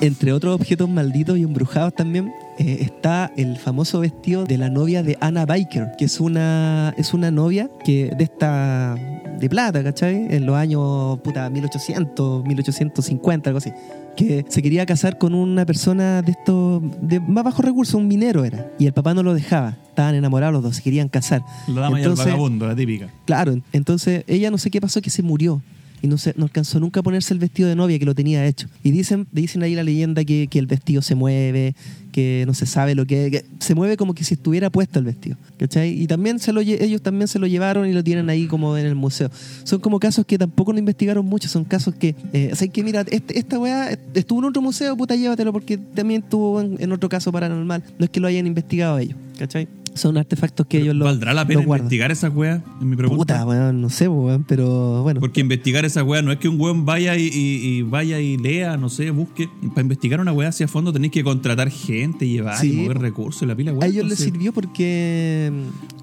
Entre 0.00 0.32
otros 0.32 0.54
objetos 0.54 0.88
malditos 0.88 1.38
y 1.38 1.42
embrujados 1.42 1.94
también, 1.94 2.30
eh, 2.58 2.78
está 2.80 3.32
el 3.36 3.56
famoso 3.56 4.00
vestido 4.00 4.44
de 4.44 4.58
la 4.58 4.68
novia 4.70 5.02
de 5.02 5.16
Anna 5.20 5.46
Baker, 5.46 5.92
que 5.98 6.04
es 6.06 6.20
una, 6.20 6.94
es 6.96 7.14
una 7.14 7.30
novia 7.30 7.68
que 7.84 8.10
de 8.16 8.24
esta 8.24 8.96
de 9.38 9.48
plata, 9.48 9.84
¿cachai? 9.84 10.26
En 10.34 10.46
los 10.46 10.56
años 10.56 11.18
puta 11.20 11.48
1800, 11.48 12.44
1850, 12.44 13.50
algo 13.50 13.58
así. 13.58 13.70
Que 14.16 14.44
se 14.48 14.62
quería 14.62 14.84
casar 14.84 15.16
con 15.16 15.32
una 15.32 15.64
persona 15.64 16.22
de 16.22 16.32
estos 16.32 16.82
de 17.00 17.20
más 17.20 17.44
bajos 17.44 17.64
recursos, 17.64 17.94
un 17.94 18.08
minero 18.08 18.44
era. 18.44 18.66
Y 18.76 18.86
el 18.86 18.92
papá 18.92 19.14
no 19.14 19.22
lo 19.22 19.32
dejaba. 19.34 19.76
Estaban 19.90 20.16
enamorados 20.16 20.54
los 20.54 20.62
dos, 20.64 20.76
se 20.76 20.82
querían 20.82 21.08
casar. 21.08 21.42
La 21.68 21.82
dama 21.82 21.98
y 21.98 22.02
el 22.02 22.08
Entonces- 22.08 22.26
vagabundo, 22.26 22.66
la 22.66 22.74
típica. 22.74 23.08
Claro, 23.26 23.52
en- 23.52 23.62
entonces 23.72 24.24
ella 24.26 24.50
no 24.50 24.58
sé 24.58 24.70
qué 24.72 24.80
pasó, 24.80 25.00
que 25.00 25.10
se 25.10 25.22
murió. 25.22 25.62
Y 26.02 26.06
no, 26.06 26.18
se, 26.18 26.32
no 26.36 26.44
alcanzó 26.44 26.78
nunca 26.80 27.00
a 27.00 27.02
ponerse 27.02 27.34
el 27.34 27.40
vestido 27.40 27.68
de 27.68 27.74
novia 27.76 27.98
que 27.98 28.04
lo 28.04 28.14
tenía 28.14 28.46
hecho. 28.46 28.68
Y 28.84 28.90
dicen, 28.90 29.26
dicen 29.32 29.62
ahí 29.62 29.74
la 29.74 29.82
leyenda 29.82 30.24
que, 30.24 30.46
que 30.48 30.58
el 30.58 30.66
vestido 30.66 31.02
se 31.02 31.14
mueve, 31.14 31.74
que 32.12 32.44
no 32.46 32.54
se 32.54 32.66
sabe 32.66 32.94
lo 32.94 33.04
que, 33.06 33.30
que 33.30 33.44
se 33.58 33.74
mueve 33.74 33.96
como 33.96 34.14
que 34.14 34.24
si 34.24 34.34
estuviera 34.34 34.70
puesto 34.70 34.98
el 34.98 35.04
vestido. 35.04 35.36
¿Cachai? 35.58 35.90
Y 36.00 36.06
también 36.06 36.38
se 36.38 36.52
lo, 36.52 36.60
ellos 36.60 37.02
también 37.02 37.26
se 37.28 37.38
lo 37.38 37.46
llevaron 37.46 37.88
y 37.88 37.92
lo 37.92 38.04
tienen 38.04 38.30
ahí 38.30 38.46
como 38.46 38.76
en 38.76 38.86
el 38.86 38.94
museo. 38.94 39.30
Son 39.64 39.80
como 39.80 39.98
casos 39.98 40.24
que 40.24 40.38
tampoco 40.38 40.72
no 40.72 40.78
investigaron 40.78 41.26
mucho, 41.26 41.48
son 41.48 41.64
casos 41.64 41.94
que, 41.94 42.14
eh, 42.32 42.52
sea, 42.54 42.68
que 42.68 42.82
mira, 42.84 43.04
este- 43.10 43.38
esta 43.38 43.58
weá 43.58 43.98
estuvo 44.14 44.38
en 44.40 44.44
otro 44.46 44.62
museo, 44.62 44.96
puta, 44.96 45.16
llévatelo 45.16 45.52
porque 45.52 45.78
también 45.78 46.22
estuvo 46.22 46.60
en, 46.60 46.76
en 46.80 46.92
otro 46.92 47.08
caso 47.08 47.32
paranormal. 47.32 47.82
No 47.98 48.04
es 48.04 48.10
que 48.10 48.20
lo 48.20 48.28
hayan 48.28 48.46
investigado 48.46 48.98
ellos, 48.98 49.16
¿cachai? 49.38 49.66
Son 49.98 50.16
artefactos 50.16 50.66
que 50.66 50.78
ellos 50.78 50.94
lo 50.94 51.04
¿Valdrá 51.04 51.34
la 51.34 51.46
pena 51.46 51.62
investigar 51.62 52.10
esas 52.10 52.34
weas? 52.34 52.62
Es 52.80 52.86
mi 52.86 52.96
pregunta. 52.96 53.18
Puta, 53.18 53.46
weón, 53.46 53.80
no 53.80 53.90
sé, 53.90 54.08
weón, 54.08 54.44
pero 54.44 55.02
bueno. 55.02 55.20
Porque 55.20 55.40
investigar 55.40 55.84
esa 55.84 56.02
weá 56.04 56.22
no 56.22 56.32
es 56.32 56.38
que 56.38 56.48
un 56.48 56.60
weón 56.60 56.84
vaya 56.84 57.16
y, 57.16 57.26
y- 57.26 57.78
y 57.78 57.82
vaya 57.82 58.20
y 58.20 58.36
lea, 58.38 58.76
no 58.76 58.88
sé, 58.88 59.10
busque. 59.10 59.48
Y 59.62 59.68
para 59.68 59.82
investigar 59.82 60.20
una 60.20 60.32
weá 60.32 60.48
hacia 60.48 60.68
fondo 60.68 60.92
tenéis 60.92 61.12
que 61.12 61.22
contratar 61.24 61.70
gente, 61.70 62.26
llevar 62.28 62.64
y 62.64 62.70
Sí. 62.70 62.76
mover 62.76 62.98
recursos 62.98 63.42
y 63.42 63.46
la 63.46 63.54
pila 63.56 63.72
weá. 63.72 63.84
A 63.84 63.86
ellos 63.86 64.04
les 64.04 64.12
entonces- 64.20 64.24
sirvió 64.24 64.52
porque, 64.52 65.52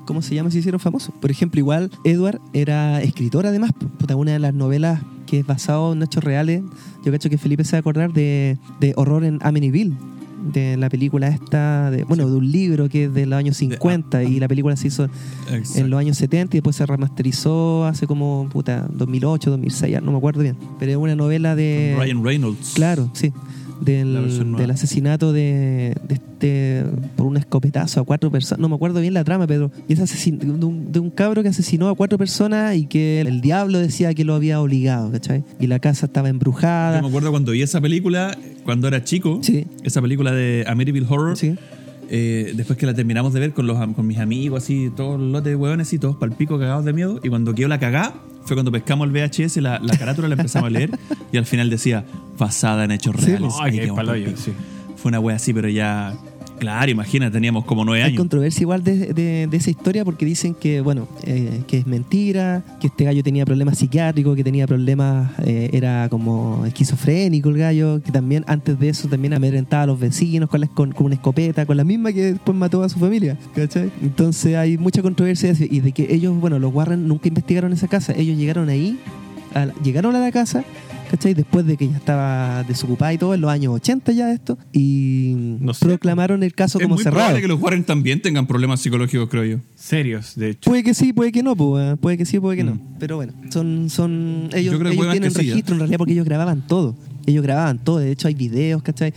¿cómo 0.05 0.21
se 0.21 0.35
llama? 0.35 0.51
Se 0.51 0.59
hicieron 0.59 0.79
famosos. 0.79 1.13
Por 1.19 1.31
ejemplo, 1.31 1.59
igual 1.59 1.89
Edward 2.03 2.39
era 2.53 3.01
escritor 3.01 3.45
además. 3.47 3.71
Puta, 3.97 4.15
una 4.15 4.33
de 4.33 4.39
las 4.39 4.53
novelas 4.53 5.01
que 5.25 5.39
es 5.39 5.45
basado 5.47 5.93
en 5.93 6.03
hechos 6.03 6.23
reales. 6.23 6.61
Yo 7.03 7.11
cacho 7.11 7.29
que 7.29 7.37
Felipe 7.37 7.63
se 7.63 7.71
va 7.73 7.77
a 7.77 7.79
acordar 7.79 8.13
de, 8.13 8.57
de 8.79 8.93
Horror 8.95 9.23
en 9.23 9.39
Amityville. 9.41 9.93
De 10.53 10.77
la 10.77 10.89
película 10.89 11.27
esta, 11.27 11.89
de, 11.89 12.03
bueno, 12.03 12.29
de 12.29 12.35
un 12.35 12.51
libro 12.51 12.87
que 12.87 13.05
es 13.05 13.13
de 13.13 13.25
los 13.25 13.37
años 13.37 13.57
50 13.57 14.23
y 14.23 14.39
la 14.39 14.47
película 14.47 14.75
se 14.75 14.87
hizo 14.87 15.05
Exacto. 15.49 15.79
en 15.79 15.89
los 15.89 15.99
años 15.99 16.17
70 16.17 16.55
y 16.55 16.59
después 16.59 16.75
se 16.75 16.85
remasterizó 16.85 17.85
hace 17.85 18.05
como, 18.05 18.47
puta, 18.51 18.87
2008, 18.91 19.49
2006, 19.49 19.91
ya 19.91 20.01
no 20.01 20.11
me 20.11 20.17
acuerdo 20.17 20.41
bien. 20.41 20.55
Pero 20.77 20.91
es 20.91 20.97
una 20.97 21.15
novela 21.15 21.55
de... 21.55 21.95
Ryan 21.97 22.23
Reynolds. 22.23 22.73
Claro, 22.75 23.09
sí. 23.13 23.33
Del, 23.81 24.71
asesinato 24.71 25.33
de, 25.33 25.95
de 26.07 26.13
este 26.15 26.83
por 27.15 27.25
un 27.27 27.37
escopetazo 27.37 27.99
a 28.01 28.03
cuatro 28.03 28.31
personas. 28.31 28.59
No 28.61 28.69
me 28.69 28.75
acuerdo 28.75 28.99
bien 29.01 29.13
la 29.13 29.23
trama, 29.23 29.47
pero 29.47 29.71
es 29.87 29.99
asesin- 29.99 30.37
de, 30.39 30.65
un, 30.65 30.91
de 30.91 30.99
un 30.99 31.09
cabro 31.09 31.43
que 31.43 31.49
asesinó 31.49 31.89
a 31.89 31.95
cuatro 31.95 32.17
personas 32.17 32.75
y 32.75 32.85
que 32.85 33.21
el 33.21 33.41
diablo 33.41 33.79
decía 33.79 34.13
que 34.13 34.23
lo 34.25 34.33
había 34.35 34.61
obligado, 34.61 35.11
¿cachai? 35.11 35.43
Y 35.59 35.67
la 35.67 35.79
casa 35.79 36.05
estaba 36.07 36.29
embrujada. 36.29 36.97
Yo 36.97 37.01
me 37.03 37.09
acuerdo 37.09 37.31
cuando 37.31 37.51
vi 37.51 37.61
esa 37.61 37.81
película, 37.81 38.37
cuando 38.63 38.87
era 38.87 39.03
chico, 39.03 39.39
Sí. 39.41 39.65
esa 39.83 40.01
película 40.01 40.31
de 40.31 40.63
Amityville 40.67 41.05
Horror, 41.09 41.37
Sí. 41.37 41.55
Eh, 42.09 42.53
después 42.55 42.77
que 42.77 42.85
la 42.85 42.93
terminamos 42.93 43.33
de 43.33 43.39
ver 43.39 43.53
con, 43.53 43.67
los, 43.67 43.77
con 43.93 44.07
mis 44.07 44.19
amigos, 44.19 44.63
así, 44.63 44.91
todos 44.95 45.19
los 45.19 45.31
lotes 45.31 45.51
de 45.51 45.55
hueones 45.55 45.91
y 45.93 45.99
todos 45.99 46.15
palpico 46.15 46.59
cagados 46.59 46.85
de 46.85 46.93
miedo, 46.93 47.19
y 47.23 47.29
cuando 47.29 47.53
quedó 47.53 47.67
la 47.67 47.79
cagá, 47.79 48.13
fue 48.45 48.55
cuando 48.55 48.71
pescamos 48.71 49.07
el 49.07 49.13
VHS, 49.13 49.57
la, 49.57 49.79
la 49.79 49.97
carátula 49.97 50.27
la 50.27 50.35
empezamos 50.35 50.67
a 50.67 50.69
leer, 50.69 50.91
y 51.31 51.37
al 51.37 51.45
final 51.45 51.69
decía, 51.69 52.05
basada 52.37 52.85
en 52.85 52.91
hechos 52.91 53.15
Sí, 53.19 53.27
reales. 53.27 53.53
Ahí 53.61 53.79
quedamos 53.79 54.05
sí. 54.35 54.53
Fue 54.97 55.09
una 55.09 55.19
wea 55.19 55.35
así, 55.35 55.53
pero 55.53 55.69
ya... 55.69 56.13
Claro, 56.59 56.89
imagina, 56.89 57.29
teníamos 57.29 57.65
como 57.65 57.83
nueve 57.83 58.01
Hay 58.03 58.09
años. 58.11 58.17
controversia 58.19 58.61
igual 58.61 58.83
de, 58.83 59.13
de- 59.13 59.47
de 59.47 59.57
esa 59.57 59.69
historia 59.69 60.05
porque 60.05 60.25
dicen 60.25 60.53
que, 60.55 60.79
bueno, 60.81 61.07
eh, 61.23 61.61
que 61.67 61.77
es 61.79 61.85
mentira, 61.87 62.63
que 62.79 62.87
este 62.87 63.03
gallo 63.03 63.21
tenía 63.23 63.45
problemas 63.45 63.77
psiquiátricos, 63.77 64.35
que 64.37 64.43
tenía 64.43 64.65
problemas, 64.65 65.31
eh, 65.45 65.69
era 65.73 66.07
como 66.09 66.65
esquizofrénico 66.65 67.49
el 67.49 67.57
gallo, 67.57 68.01
que 68.01 68.11
también 68.11 68.45
antes 68.47 68.79
de 68.79 68.89
eso 68.89 69.07
también 69.09 69.33
amedrentaba 69.33 69.83
a 69.83 69.87
los 69.87 69.99
vecinos 69.99 70.49
con, 70.49 70.61
la- 70.61 70.67
con, 70.67 70.91
con 70.93 71.07
una 71.07 71.15
escopeta, 71.15 71.65
con 71.65 71.75
la 71.77 71.83
misma 71.83 72.13
que 72.13 72.33
después 72.33 72.57
mató 72.57 72.83
a 72.83 72.89
su 72.89 72.99
familia, 72.99 73.37
¿cachai? 73.53 73.91
Entonces 74.01 74.55
hay 74.55 74.77
mucha 74.77 75.01
controversia 75.01 75.53
de 75.53 75.67
y 75.69 75.81
de 75.81 75.91
que 75.91 76.07
ellos, 76.13 76.39
bueno, 76.39 76.57
los 76.57 76.73
Warren 76.73 77.07
nunca 77.07 77.27
investigaron 77.27 77.73
esa 77.73 77.87
casa, 77.89 78.13
ellos 78.15 78.37
llegaron 78.37 78.69
ahí, 78.69 78.97
a 79.53 79.65
la- 79.67 79.73
llegaron 79.83 80.15
a 80.15 80.19
la 80.19 80.31
casa, 80.31 80.63
¿cachai? 81.15 81.33
Después 81.33 81.65
de 81.65 81.77
que 81.77 81.89
ya 81.89 81.97
estaba 81.97 82.63
desocupada 82.63 83.13
y 83.13 83.17
todo, 83.17 83.33
en 83.33 83.41
los 83.41 83.49
años 83.49 83.73
80 83.73 84.11
ya 84.11 84.31
esto, 84.33 84.57
y 84.73 85.33
No 85.59 85.73
sé. 85.73 85.85
proclamaron 85.85 86.43
el 86.43 86.53
caso 86.53 86.77
es 86.77 86.83
como 86.83 86.95
muy 86.95 87.03
cerrado. 87.03 87.19
probable 87.19 87.41
que 87.41 87.47
los 87.47 87.61
Warren 87.61 87.83
también 87.83 88.21
tengan 88.21 88.47
problemas 88.47 88.81
psicológicos, 88.81 89.29
creo 89.29 89.45
yo. 89.45 89.57
Serios, 89.75 90.35
de 90.35 90.49
hecho. 90.51 90.69
Puede 90.69 90.83
que 90.83 90.93
sí, 90.93 91.13
puede 91.13 91.31
que 91.31 91.41
no, 91.43 91.55
puede 91.55 92.17
que 92.17 92.25
sí, 92.25 92.39
puede 92.39 92.57
que 92.57 92.63
no. 92.63 92.75
Mm. 92.75 92.95
Pero 92.99 93.15
bueno, 93.15 93.33
son, 93.49 93.89
son 93.89 94.49
ellos, 94.53 94.73
Yo 94.73 94.79
creo 94.79 94.91
que 94.91 94.97
ellos 94.97 95.11
tienen 95.11 95.33
que 95.33 95.41
sí, 95.41 95.49
registro 95.49 95.75
en 95.75 95.79
realidad 95.79 95.97
porque 95.97 96.13
ellos 96.13 96.25
grababan 96.25 96.67
todo. 96.67 96.95
Ellos 97.27 97.43
grababan 97.43 97.79
todo. 97.79 97.99
De 97.99 98.11
hecho, 98.11 98.27
hay 98.27 98.35
videos, 98.35 98.83
¿cachai? 98.83 99.13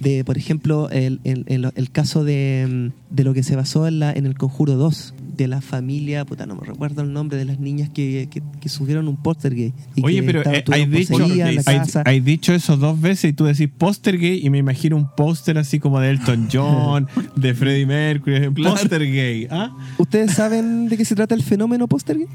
De, 0.00 0.24
por 0.24 0.36
ejemplo, 0.36 0.90
el, 0.90 1.20
el- 1.24 1.44
el- 1.46 1.72
el 1.74 1.90
caso 1.90 2.24
de, 2.24 2.90
mm, 2.92 3.14
de 3.14 3.24
lo 3.24 3.34
que 3.34 3.42
se 3.42 3.54
basó 3.56 3.86
en, 3.86 4.00
la, 4.00 4.12
en 4.12 4.26
el 4.26 4.34
Conjuro 4.36 4.74
2, 4.76 5.14
de 5.36 5.48
la 5.48 5.60
familia, 5.62 6.24
puta, 6.26 6.44
no 6.44 6.56
me 6.56 6.66
recuerdo 6.66 7.00
el 7.02 7.12
nombre 7.12 7.38
de 7.38 7.44
las 7.46 7.58
niñas 7.58 7.88
que, 7.88 8.28
que, 8.30 8.42
que 8.60 8.68
subieron 8.68 9.08
un 9.08 9.16
póster 9.16 9.54
gay. 9.54 9.72
y 9.94 10.04
Oye, 10.04 10.16
que 10.20 10.22
pero 10.24 10.38
estaban- 10.42 10.58
eh, 10.60 10.64
hay, 10.74 10.86
dicho, 10.86 11.12
poseídas 11.18 11.48
en 11.48 11.54
la 11.94 12.02
hay, 12.04 12.20
dicho 12.20 12.52
eso 12.52 12.76
dos 12.76 13.00
veces 13.00 13.30
y 13.30 13.32
tú 13.32 13.44
decís 13.46 13.68
póster 13.78 14.18
gay 14.18 14.40
y 14.44 14.50
me 14.50 14.58
imagino 14.58 14.96
un 14.96 15.08
póster 15.16 15.56
así 15.56 15.78
como 15.78 16.00
de 16.00 16.10
Elton 16.10 16.48
John, 16.52 17.08
de 17.34 17.54
Freddie 17.54 17.86
Mercury, 17.86 18.50
póster 18.50 19.00
gay. 19.10 19.46
¿ah? 19.50 19.74
¿Ustedes 19.98 20.32
saben 20.32 20.88
de 20.90 20.96
qué 20.98 21.04
se 21.04 21.14
trata 21.14 21.34
el 21.34 21.42
fenómeno 21.42 21.88
póster 21.88 22.18
gay? 22.18 22.26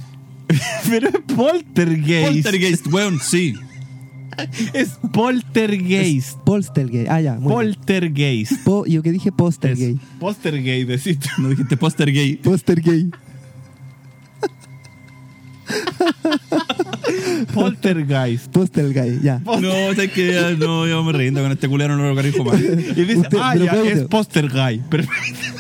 Pero 0.90 1.10
es 1.10 1.16
poltergeist. 1.36 2.28
Poltergeist, 2.44 2.88
weón, 2.88 3.20
sí. 3.22 3.54
Es 4.74 4.98
poltergeist. 5.14 6.38
Gay. 6.46 7.06
Ah, 7.10 7.22
ya. 7.22 7.34
muy 7.36 7.42
bien. 7.42 7.76
Poltergeist. 7.76 8.64
Po- 8.64 8.86
yo 8.86 9.02
que 9.02 9.12
dije 9.12 9.32
póster 9.32 9.72
Es 9.72 9.80
gay. 9.80 10.00
Póster 10.20 10.62
gay, 10.64 10.84
decís 10.84 11.20
tú. 11.20 11.30
No 11.42 11.50
dijiste 11.50 11.78
póster 11.78 12.12
gay. 12.12 12.36
Póster 12.38 12.82
gay. 12.82 13.10
Poltergeist. 17.54 18.56
Gay, 18.94 19.20
ya. 19.24 19.40
No, 19.46 19.92
es 19.92 20.12
que 20.12 20.34
ya, 20.34 20.52
no, 20.52 20.88
yo 20.88 21.04
me 21.04 21.12
rindo 21.14 21.42
con 21.42 21.52
este 21.52 21.68
culero, 21.68 21.98
no 21.98 22.08
lo 22.08 22.16
carijo 22.16 22.44
más. 22.44 22.60
Y 22.60 22.66
dice, 23.04 23.18
Usted- 23.18 23.38
ah, 23.42 23.56
ya, 23.56 23.72
es 23.84 24.08
guy. 24.54 24.80
Perfecto. 24.90 25.58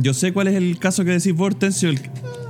Yo 0.00 0.12
sé 0.14 0.32
cuál 0.32 0.48
es 0.48 0.54
el 0.54 0.78
caso 0.78 1.04
que 1.04 1.12
decís 1.12 1.32
vos, 1.32 1.46
Hortensio, 1.46 1.88
el, 1.88 1.98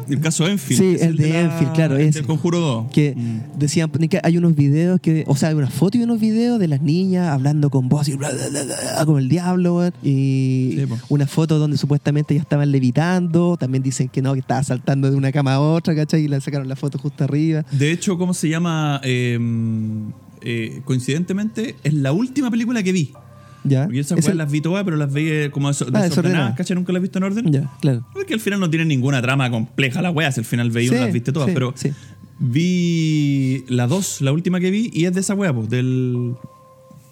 el 0.08 0.20
caso 0.20 0.46
Enfield. 0.46 0.80
Sí, 0.80 0.94
Es 0.94 1.02
el 1.02 1.16
de 1.16 1.40
Enfield, 1.40 1.72
claro, 1.72 1.96
el 1.96 2.02
ese. 2.02 2.20
Del 2.20 2.26
Conjuro 2.26 2.60
2. 2.60 2.90
que 2.92 3.14
decían 3.56 3.90
que 3.90 4.20
hay 4.22 4.36
unos 4.36 4.54
videos 4.54 5.00
que, 5.00 5.24
o 5.26 5.36
sea, 5.36 5.50
hay 5.50 5.54
una 5.54 5.70
foto 5.70 5.98
y 5.98 6.02
unos 6.02 6.20
videos 6.20 6.58
de 6.58 6.68
las 6.68 6.82
niñas 6.82 7.28
hablando 7.28 7.70
con 7.70 7.88
voz 7.88 8.08
y 8.08 8.14
bla, 8.14 8.30
bla, 8.30 8.48
bla, 8.48 8.64
bla, 8.64 9.04
como 9.04 9.18
el 9.18 9.28
diablo, 9.28 9.90
y 10.02 10.74
Sí, 10.74 10.86
una 11.08 11.26
foto 11.26 11.58
donde 11.58 11.76
supuestamente 11.76 12.34
ya 12.34 12.40
estaban 12.40 12.70
levitando, 12.70 13.56
también 13.56 13.82
dicen 13.82 14.08
que 14.08 14.22
no, 14.22 14.34
que 14.34 14.40
estaba 14.40 14.62
saltando 14.62 15.10
de 15.10 15.16
una 15.16 15.32
cama 15.32 15.54
a 15.54 15.60
otra, 15.60 15.94
¿cachai? 15.94 16.24
Y 16.24 16.28
le 16.28 16.40
sacaron 16.40 16.68
la 16.68 16.76
foto 16.76 16.98
justo 16.98 17.24
arriba. 17.24 17.64
De 17.70 17.90
hecho, 17.90 18.18
¿cómo 18.18 18.34
se 18.34 18.48
llama? 18.48 19.00
Eh, 19.04 19.38
eh, 20.42 20.82
coincidentemente, 20.84 21.76
es 21.82 21.94
la 21.94 22.12
última 22.12 22.50
película 22.50 22.82
que 22.82 22.92
vi. 22.92 23.12
¿Ya? 23.64 23.84
Porque 23.84 24.00
esas 24.00 24.18
Es 24.18 24.24
weas 24.26 24.32
el- 24.32 24.38
las 24.38 24.50
vi 24.52 24.60
todas, 24.60 24.84
pero 24.84 24.96
las 24.96 25.12
vi 25.12 25.26
eh, 25.28 25.50
como 25.50 25.70
eso, 25.70 25.84
Ah, 25.84 25.86
desordenadas. 25.86 26.10
desordenadas, 26.10 26.56
¿cachai? 26.56 26.76
Nunca 26.76 26.92
las 26.92 27.00
he 27.00 27.02
visto 27.02 27.18
en 27.18 27.24
orden. 27.24 27.52
Ya, 27.52 27.70
claro. 27.80 28.06
Porque 28.12 28.34
al 28.34 28.40
final 28.40 28.60
no 28.60 28.68
tienen 28.70 28.88
ninguna 28.88 29.20
trama 29.22 29.50
compleja 29.50 30.02
las 30.02 30.14
weas, 30.14 30.36
al 30.38 30.44
final 30.44 30.70
veí 30.70 30.88
Sí, 30.88 30.94
las 30.94 31.12
viste 31.12 31.32
todas, 31.32 31.48
sí, 31.48 31.54
pero 31.54 31.72
sí. 31.76 31.90
vi 32.54 33.64
la 33.68 33.86
dos, 33.86 34.20
la 34.20 34.32
última 34.32 34.60
que 34.60 34.70
vi, 34.70 34.90
y 34.92 35.06
es 35.06 35.14
de 35.14 35.20
esa 35.20 35.34
wea, 35.34 35.52
pues, 35.52 35.68
del, 35.70 36.34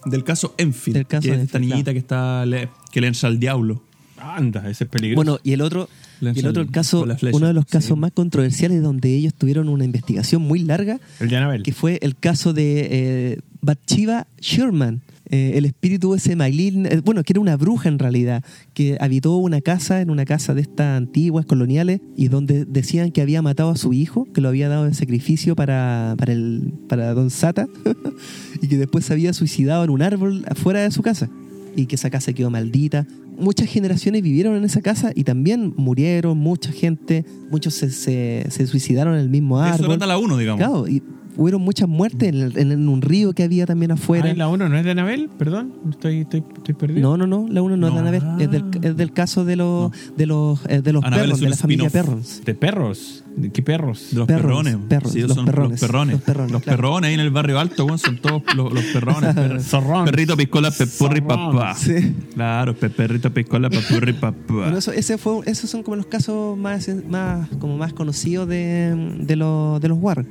del 0.05 0.25
caso 0.25 0.55
Enfield. 0.59 0.97
Del 0.99 1.07
caso 1.07 1.23
que 1.29 1.35
es 1.35 1.41
esta 1.41 1.59
Enfield, 1.59 1.73
niñita 1.75 1.85
claro. 1.85 1.95
que 1.95 1.99
está 1.99 2.47
le- 2.47 2.69
que 2.91 3.01
le 3.01 3.07
encha 3.09 3.27
al 3.27 3.39
diablo. 3.39 3.83
Anda, 4.19 4.69
ese 4.71 4.85
es 4.85 4.91
peligroso. 4.91 5.17
Bueno, 5.17 5.41
y 5.43 5.53
el 5.53 5.61
otro, 5.63 5.89
y 6.21 6.39
el 6.39 6.47
otro 6.47 6.63
el 6.63 6.71
caso, 6.71 7.05
uno 7.33 7.47
de 7.49 7.53
los 7.53 7.65
sí. 7.65 7.73
casos 7.73 7.99
más 7.99 8.13
controversiales 8.13 8.81
donde 8.81 9.13
ellos 9.17 9.35
tuvieron 9.35 9.69
una 9.69 9.85
investigación 9.85 10.43
muy 10.43 10.61
larga, 10.61 11.01
el 11.19 11.29
de 11.29 11.61
que 11.65 11.73
fue 11.73 11.99
el 12.03 12.15
caso 12.15 12.53
de 12.53 12.89
eh, 12.91 13.39
Bathsheba 13.63 14.29
Sherman, 14.41 15.01
eh, 15.33 15.53
el 15.57 15.65
espíritu 15.65 16.15
ese 16.15 16.37
Maylin, 16.37 16.87
eh, 16.87 17.01
bueno, 17.05 17.25
que 17.25 17.33
era 17.33 17.41
una 17.41 17.57
bruja 17.57 17.89
en 17.89 17.99
realidad, 17.99 18.45
que 18.75 18.97
habitó 19.01 19.37
una 19.39 19.61
casa, 19.63 20.01
en 20.01 20.11
una 20.11 20.25
casa 20.27 20.53
de 20.55 20.61
estas 20.61 20.97
antiguas, 20.97 21.47
coloniales, 21.47 22.01
y 22.17 22.29
donde 22.29 22.65
decían 22.67 23.11
que 23.11 23.23
había 23.23 23.43
matado 23.43 23.71
a 23.71 23.77
su 23.77 23.93
hijo, 23.95 24.29
que 24.33 24.41
lo 24.43 24.49
había 24.49 24.69
dado 24.69 24.87
en 24.87 24.95
sacrificio 24.95 25.57
para, 25.57 26.15
para, 26.19 26.33
el, 26.35 26.75
para 26.89 27.15
Don 27.15 27.31
Sata, 27.31 27.67
y 28.63 28.69
que 28.69 28.77
después 28.79 29.05
se 29.07 29.15
había 29.15 29.33
suicidado 29.33 29.83
en 29.85 29.91
un 29.91 30.03
árbol 30.03 30.45
afuera 30.49 30.81
de 30.83 30.91
su 30.91 31.03
casa, 31.03 31.29
y 31.75 31.87
que 31.87 31.97
esa 31.97 32.11
casa 32.11 32.33
quedó 32.33 32.51
maldita. 32.51 33.07
Muchas 33.39 33.69
generaciones 33.71 34.23
vivieron 34.23 34.55
en 34.57 34.65
esa 34.65 34.83
casa 34.83 35.11
y 35.15 35.25
también 35.25 35.73
murieron, 35.79 36.37
mucha 36.37 36.71
gente, 36.71 37.25
muchos 37.51 37.73
se, 37.73 37.91
se- 37.91 38.45
se 38.51 38.67
suicidaron 38.67 39.15
en 39.15 39.21
el 39.21 39.31
mismo 39.31 39.59
Eso 39.65 39.75
árbol. 39.77 39.89
trata 39.89 40.07
la 40.07 40.19
uno, 40.19 40.37
digamos. 40.37 40.59
Claro, 40.59 40.87
y 40.87 41.03
hubieron 41.37 41.63
muchas 41.63 41.89
muertes 41.89 42.29
en, 42.29 42.35
el- 42.37 42.57
en- 42.73 42.89
un 42.89 43.03
río 43.03 43.33
que 43.33 43.43
había 43.43 43.67
también 43.67 43.93
afuera. 43.93 44.27
Ay, 44.29 44.37
la 44.37 44.49
1 44.49 44.69
no 44.69 44.77
es 44.79 44.85
de 44.85 44.91
Anabel, 44.91 45.31
perdón. 45.39 45.73
Estoy, 45.91 46.21
estoy, 46.21 46.43
estoy 46.57 46.75
perdido. 46.75 47.01
No, 47.03 47.17
no, 47.17 47.27
no, 47.27 47.47
la 47.53 47.63
uno 47.63 47.77
no, 47.77 47.89
es 47.89 47.95
de 47.95 48.01
No. 48.01 48.09
Annabelle, 48.09 48.45
es 48.45 48.51
del, 48.51 48.65
es 48.83 48.97
del 48.97 49.13
caso 49.13 49.45
de 49.45 49.57
los 49.57 49.93
de 50.17 50.27
los 50.27 50.61
eh, 50.69 50.83
de 50.83 50.93
los 50.93 51.03
Annabelle 51.05 51.27
perros, 51.29 51.41
de 51.41 51.49
la 51.51 51.57
familia. 51.57 51.91
Perrons. 51.91 52.43
¿De 52.45 52.55
perros? 52.55 53.25
¿De 53.37 53.51
qué 53.51 53.63
perros? 53.63 54.09
De 54.11 54.19
los 54.19 54.27
Perrones, 54.27 54.73
perrones. 54.75 54.89
perros, 54.89 55.13
Sí, 55.13 55.21
los 55.23 55.33
son 55.35 55.47
perrones, 55.47 55.71
los 55.71 55.81
perrones. 55.81 56.13
los 56.17 56.23
perrones, 56.23 56.53
Los 56.53 56.63
claro. 56.63 56.77
perrones 56.77 57.09
ahí 57.09 57.15
en 57.15 57.21
el 57.21 57.31
barrio 57.31 57.59
alto, 57.59 57.87
weón, 57.87 57.99
son 57.99 58.19
todos 58.19 58.43
los, 58.55 58.73
los 58.73 58.85
perrones. 58.85 59.35
Per- 59.35 59.61
Zorrón. 59.63 60.05
Perrito 60.05 60.37
piscola, 60.37 60.71
pepurri, 60.71 61.23
papá. 61.23 61.75
Sí. 61.75 62.15
Claro, 62.35 62.75
pe- 62.77 62.91
perrito 62.91 63.33
piscola, 63.33 63.71
pepurri, 63.71 64.13
papá. 64.13 64.37
Bueno, 64.49 64.77
eso, 64.77 64.93
ese 64.93 65.17
fue, 65.17 65.41
esos 65.47 65.71
son 65.71 65.83
como 65.83 65.97
los 65.97 66.07
casos 66.07 66.59
más, 66.59 66.91
más, 67.09 67.49
como 67.59 67.79
más 67.79 67.95
conocidos 67.95 68.47
de, 68.49 69.17
de, 69.21 69.37
los, 69.37 69.81
de 69.81 69.89
los 69.89 69.99
Warren. 69.99 70.29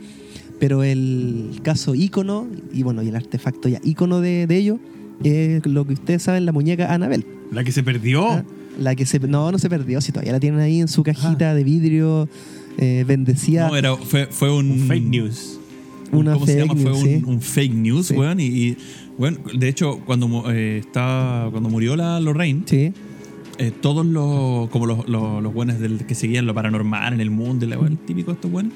Pero 0.61 0.83
el 0.83 1.59
caso 1.63 1.95
ícono, 1.95 2.47
y 2.71 2.83
bueno, 2.83 3.01
y 3.03 3.07
el 3.09 3.15
artefacto 3.15 3.67
ya 3.67 3.79
ícono 3.83 4.21
de, 4.21 4.45
de 4.47 4.55
ellos, 4.57 4.77
es 5.23 5.65
lo 5.65 5.85
que 5.87 5.93
ustedes 5.93 6.21
saben, 6.23 6.45
la 6.45 6.51
muñeca 6.51 6.93
Annabelle. 6.93 7.25
La 7.51 7.63
que 7.63 7.71
se 7.71 7.81
perdió. 7.83 8.27
¿ah? 8.29 8.43
La 8.79 8.95
que 8.95 9.05
se, 9.07 9.19
no, 9.19 9.51
no 9.51 9.57
se 9.57 9.69
perdió, 9.69 9.99
si 10.01 10.11
todavía 10.11 10.33
la 10.33 10.39
tienen 10.39 10.59
ahí 10.59 10.79
en 10.79 10.87
su 10.87 11.01
cajita 11.03 11.53
de 11.55 11.63
vidrio, 11.63 12.29
eh, 12.77 13.03
bendecida. 13.07 13.67
No, 13.69 13.75
era, 13.75 13.95
fue, 13.97 14.27
fue 14.27 14.49
un, 14.55 14.69
Un 14.71 14.79
fake 14.87 15.03
news. 15.03 15.59
un- 16.11 16.19
Una 16.19 16.33
¿Cómo 16.33 16.45
se 16.45 16.53
fake 16.59 16.67
llama? 16.67 16.79
Fue 16.81 16.91
news, 16.91 17.03
un, 17.03 17.09
sí. 17.09 17.23
un 17.25 17.41
fake 17.41 17.73
news, 17.73 18.05
Sí. 18.07 18.13
weón. 18.13 18.39
Y, 18.39 18.45
y, 18.45 18.77
bueno, 19.17 19.39
de 19.57 19.67
hecho, 19.67 19.99
cuando, 20.05 20.43
eh, 20.51 20.77
estaba, 20.77 21.49
cuando 21.51 21.69
murió 21.69 21.95
la 21.95 22.19
Lorraine, 22.19 22.61
Sí. 22.65 22.93
eh, 23.57 23.71
todos 23.81 24.05
los, 24.05 24.69
como 24.69 24.85
los, 24.85 25.09
los, 25.09 25.41
los 25.41 25.53
buenos 25.53 25.79
del, 25.79 26.05
que 26.05 26.13
seguían 26.15 26.45
lo 26.45 26.53
paranormal 26.53 27.13
en 27.13 27.19
el 27.21 27.31
mundo, 27.31 27.65
la, 27.65 27.75
el 27.75 27.97
típico 27.97 28.29
de 28.31 28.35
estos 28.35 28.51
buenos, 28.51 28.73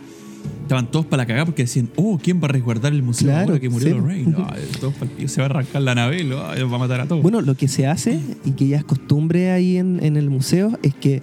estaban 0.61 0.89
todos 0.91 1.05
para 1.05 1.23
la 1.23 1.27
cagada 1.27 1.45
porque 1.45 1.63
decían, 1.63 1.89
oh, 1.95 2.19
¿quién 2.21 2.41
va 2.41 2.45
a 2.45 2.49
resguardar 2.49 2.93
el 2.93 3.03
museo 3.03 3.27
Claro, 3.27 3.49
ahora 3.49 3.59
que 3.59 3.69
murió. 3.69 3.97
Lorraine? 3.97 4.35
Ay, 4.49 4.63
todos 4.79 4.93
pico, 4.93 5.27
se 5.27 5.41
va 5.41 5.47
a 5.47 5.49
arrancar 5.49 5.81
la 5.81 5.95
nave, 5.95 6.17
ay, 6.17 6.63
va 6.63 6.75
a 6.75 6.79
matar 6.79 7.01
a 7.01 7.07
todos. 7.07 7.21
Bueno, 7.21 7.41
lo 7.41 7.55
que 7.55 7.67
se 7.67 7.87
hace 7.87 8.19
y 8.45 8.51
que 8.51 8.67
ya 8.67 8.77
es 8.77 8.83
costumbre 8.83 9.51
ahí 9.51 9.77
en, 9.77 10.03
en 10.03 10.17
el 10.17 10.29
museo 10.29 10.77
es 10.81 10.93
que, 10.95 11.21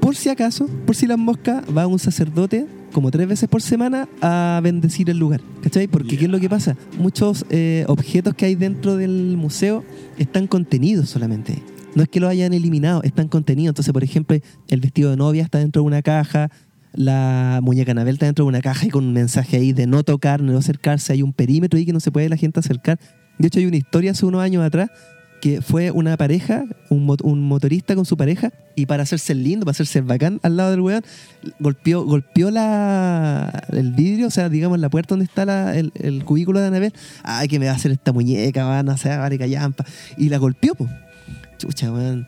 por 0.00 0.16
si 0.16 0.28
acaso, 0.28 0.68
por 0.86 0.96
si 0.96 1.06
las 1.06 1.18
moscas, 1.18 1.64
va 1.76 1.86
un 1.86 1.98
sacerdote 1.98 2.66
como 2.92 3.10
tres 3.10 3.28
veces 3.28 3.48
por 3.48 3.62
semana 3.62 4.08
a 4.20 4.60
bendecir 4.62 5.10
el 5.10 5.18
lugar. 5.18 5.40
¿Cachai? 5.62 5.88
Porque 5.88 6.16
¿qué 6.16 6.24
es 6.24 6.30
lo 6.30 6.40
que 6.40 6.48
pasa? 6.48 6.76
Muchos 6.98 7.44
eh, 7.50 7.84
objetos 7.88 8.34
que 8.34 8.46
hay 8.46 8.54
dentro 8.54 8.96
del 8.96 9.36
museo 9.36 9.84
están 10.18 10.46
contenidos 10.46 11.08
solamente. 11.08 11.62
No 11.94 12.02
es 12.02 12.08
que 12.08 12.20
lo 12.20 12.28
hayan 12.28 12.52
eliminado, 12.52 13.02
están 13.02 13.28
contenidos. 13.28 13.72
Entonces, 13.72 13.92
por 13.92 14.04
ejemplo, 14.04 14.36
el 14.68 14.80
vestido 14.80 15.10
de 15.10 15.16
novia 15.16 15.42
está 15.42 15.58
dentro 15.58 15.82
de 15.82 15.86
una 15.86 16.02
caja, 16.02 16.50
la 16.92 17.60
muñeca 17.62 17.92
Anabel 17.92 18.14
está 18.14 18.26
dentro 18.26 18.44
de 18.44 18.48
una 18.48 18.60
caja 18.60 18.86
y 18.86 18.90
con 18.90 19.04
un 19.04 19.12
mensaje 19.12 19.56
ahí 19.56 19.72
de 19.72 19.86
no 19.86 20.02
tocar, 20.02 20.42
no 20.42 20.56
acercarse. 20.56 21.12
Hay 21.12 21.22
un 21.22 21.32
perímetro 21.32 21.78
ahí 21.78 21.86
que 21.86 21.92
no 21.92 22.00
se 22.00 22.10
puede 22.10 22.28
la 22.28 22.36
gente 22.36 22.60
acercar. 22.60 22.98
De 23.38 23.46
hecho, 23.48 23.58
hay 23.60 23.66
una 23.66 23.76
historia 23.76 24.10
hace 24.10 24.26
unos 24.26 24.42
años 24.42 24.64
atrás 24.64 24.90
que 25.40 25.62
fue 25.62 25.92
una 25.92 26.16
pareja, 26.16 26.64
un, 26.90 27.06
mo- 27.06 27.16
un 27.22 27.40
motorista 27.46 27.94
con 27.94 28.04
su 28.04 28.16
pareja, 28.16 28.52
y 28.74 28.86
para 28.86 29.04
hacerse 29.04 29.36
lindo, 29.36 29.64
para 29.64 29.70
hacerse 29.70 30.00
bacán 30.00 30.40
al 30.42 30.56
lado 30.56 30.72
del 30.72 30.80
weón, 30.80 31.04
golpeó, 31.60 32.04
golpeó 32.04 32.50
la, 32.50 33.64
el 33.70 33.92
vidrio, 33.92 34.26
o 34.26 34.30
sea, 34.30 34.48
digamos, 34.48 34.80
la 34.80 34.88
puerta 34.90 35.10
donde 35.10 35.26
está 35.26 35.76
el, 35.78 35.92
el 35.94 36.24
cubículo 36.24 36.58
de 36.58 36.66
Anabel. 36.66 36.92
Ay, 37.22 37.46
que 37.46 37.60
me 37.60 37.66
va 37.66 37.72
a 37.72 37.76
hacer 37.76 37.92
esta 37.92 38.12
muñeca, 38.12 38.64
van 38.64 38.88
a 38.88 38.94
hacer 38.94 39.16
vale, 39.16 39.38
callampa. 39.38 39.84
Y 40.16 40.28
la 40.28 40.38
golpeó. 40.38 40.74
Chucha, 41.58 41.92
weón. 41.92 42.26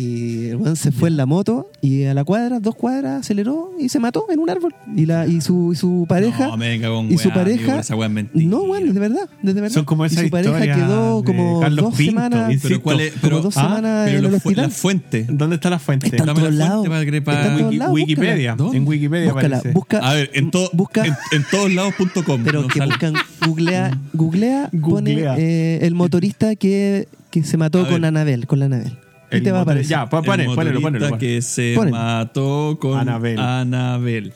Y 0.00 0.46
el 0.50 0.56
weón 0.58 0.76
se 0.76 0.92
fue 0.92 1.08
en 1.08 1.16
la 1.16 1.26
moto 1.26 1.72
y 1.80 2.04
a 2.04 2.14
la 2.14 2.22
cuadra, 2.22 2.60
dos 2.60 2.76
cuadras, 2.76 3.18
aceleró 3.22 3.72
y 3.80 3.88
se 3.88 3.98
mató 3.98 4.26
en 4.30 4.38
un 4.38 4.48
árbol. 4.48 4.72
Y, 4.94 5.06
la, 5.06 5.26
y, 5.26 5.40
su, 5.40 5.72
y 5.72 5.76
su 5.76 6.06
pareja. 6.08 6.46
No, 6.46 6.56
me 6.56 6.68
venga 6.68 6.88
con 6.88 7.10
y 7.10 7.18
su 7.18 7.30
weá, 7.30 7.42
amigo, 7.42 7.56
pareja. 7.58 7.80
esa 7.80 7.96
weá 7.96 8.06
es 8.06 8.14
mentira. 8.14 8.46
no, 8.48 8.62
weón, 8.62 8.94
de 8.94 9.00
verdad, 9.00 9.28
de 9.42 9.52
verdad. 9.54 9.70
Son 9.70 9.84
como 9.84 10.04
y 10.04 10.06
esas 10.06 10.22
su 10.22 10.30
pareja 10.30 10.60
quedó 10.60 11.24
como 11.24 11.58
Carlos 11.60 11.84
dos 11.86 11.94
Pinto, 11.96 12.12
semanas. 12.12 12.46
insisto. 12.52 12.68
Pero 12.68 12.82
cuál 12.82 13.00
es, 13.00 13.12
como 13.14 13.40
dos 13.40 13.56
ah, 13.56 13.60
semanas 13.62 14.02
pero 14.06 14.18
en 14.20 14.24
el 14.24 14.32
la, 14.32 14.38
fu- 14.38 14.48
hospital. 14.50 14.64
la 14.66 14.70
fuente. 14.70 15.26
¿Dónde 15.28 15.56
está 15.56 15.68
la 15.70 15.78
fuente? 15.80 16.06
Está 16.06 16.18
en 16.18 16.26
todos 16.26 16.38
fuente 16.38 16.56
lados. 16.58 17.92
Wikipedia. 17.92 18.56
En 18.72 18.86
Wikipedia 18.86 19.32
Búscala, 19.32 19.62
busca, 19.74 19.98
A 19.98 20.14
ver, 20.14 20.30
en, 20.32 20.52
todo, 20.52 20.70
busca, 20.74 21.04
en, 21.04 21.14
en 21.32 21.44
todos 21.50 21.72
lados.com. 21.72 22.42
pero 22.44 22.62
no 22.62 22.68
que 22.68 22.78
sale. 22.78 22.90
buscan, 22.92 23.14
googlea, 23.44 23.98
googlea, 24.12 24.68
Googlea. 24.72 25.34
pone 25.34 25.42
eh, 25.42 25.78
el 25.82 25.96
motorista 25.96 26.54
que, 26.54 27.08
que 27.32 27.42
se 27.42 27.56
mató 27.56 27.80
A 27.80 27.88
con 27.88 27.94
ver. 28.02 28.04
Anabel, 28.06 28.46
con 28.46 28.60
la 28.60 28.66
Anabel. 28.66 28.96
¿Qué 29.30 29.36
El 29.38 29.42
te 29.42 29.52
va 29.52 29.58
a 29.58 29.62
aparecer? 29.62 29.90
Ya, 29.90 30.08
pa- 30.08 30.18
el 30.18 30.24
ponelo, 30.24 30.50
motorista 30.50 30.80
ponelo, 30.80 31.00
ponelo. 31.06 31.18
que 31.18 31.42
se 31.42 31.74
Ponelo. 31.76 31.96
mató 31.96 32.78
con 32.80 32.98
Anabel. 32.98 33.38
Anabel. 33.38 34.32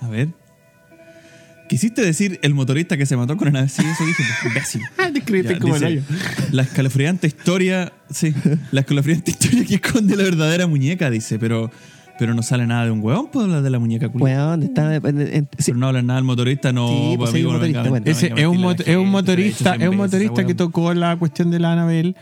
A 0.00 0.08
ver. 0.08 0.28
Quisiste 1.68 2.02
decir 2.02 2.40
el 2.42 2.52
motorista 2.52 2.96
que 2.96 3.06
se 3.06 3.16
mató 3.16 3.36
con 3.36 3.48
Anabel. 3.48 3.70
Sí, 3.70 3.82
eso 3.82 4.04
dije. 4.04 4.22
Imbécil. 4.48 4.82
Te 5.12 5.18
escribiste 5.20 5.54
Ya, 5.54 5.58
como 5.60 5.76
el 5.76 5.80
dice, 5.80 5.92
hoyo. 5.92 6.02
La 6.52 6.62
escalofriante 6.62 7.26
historia. 7.28 7.92
Sí, 8.10 8.34
la 8.72 8.80
escalofriante 8.80 9.30
historia 9.30 9.64
que 9.64 9.74
esconde 9.76 10.16
la 10.16 10.24
verdadera 10.24 10.66
muñeca, 10.66 11.10
dice, 11.10 11.38
pero. 11.38 11.70
Pero 12.18 12.34
no 12.34 12.42
sale 12.42 12.66
nada 12.66 12.84
de 12.84 12.90
un 12.90 13.00
hueón, 13.02 13.30
pues 13.32 13.44
habla 13.46 13.62
de 13.62 13.70
la 13.70 13.78
muñeca 13.78 14.10
culiada. 14.10 14.48
Weón, 14.48 14.62
está 14.64 14.94
en- 14.94 15.20
en- 15.22 15.48
sí, 15.56 15.64
Pero 15.72 15.78
no 15.78 15.86
habla 15.86 16.02
nada 16.02 16.18
del 16.18 16.24
motorista, 16.26 16.70
no, 16.70 16.86
Sí, 16.88 17.14
pues, 17.16 17.30
pues, 17.30 17.30
amigo, 17.30 17.58
venga, 17.58 17.82
bueno. 17.84 18.04
Ese 18.04 18.26
es 18.26 18.46
un, 18.46 18.60
la 18.60 18.72
es 18.72 18.98
motorista, 18.98 19.74
es 19.76 19.88
un 19.88 19.96
motorista 19.96 20.46
que 20.46 20.54
tocó 20.54 20.92
la 20.92 21.16
cuestión 21.16 21.50
de 21.50 21.60
la 21.60 21.72
Anabel, 21.72 22.16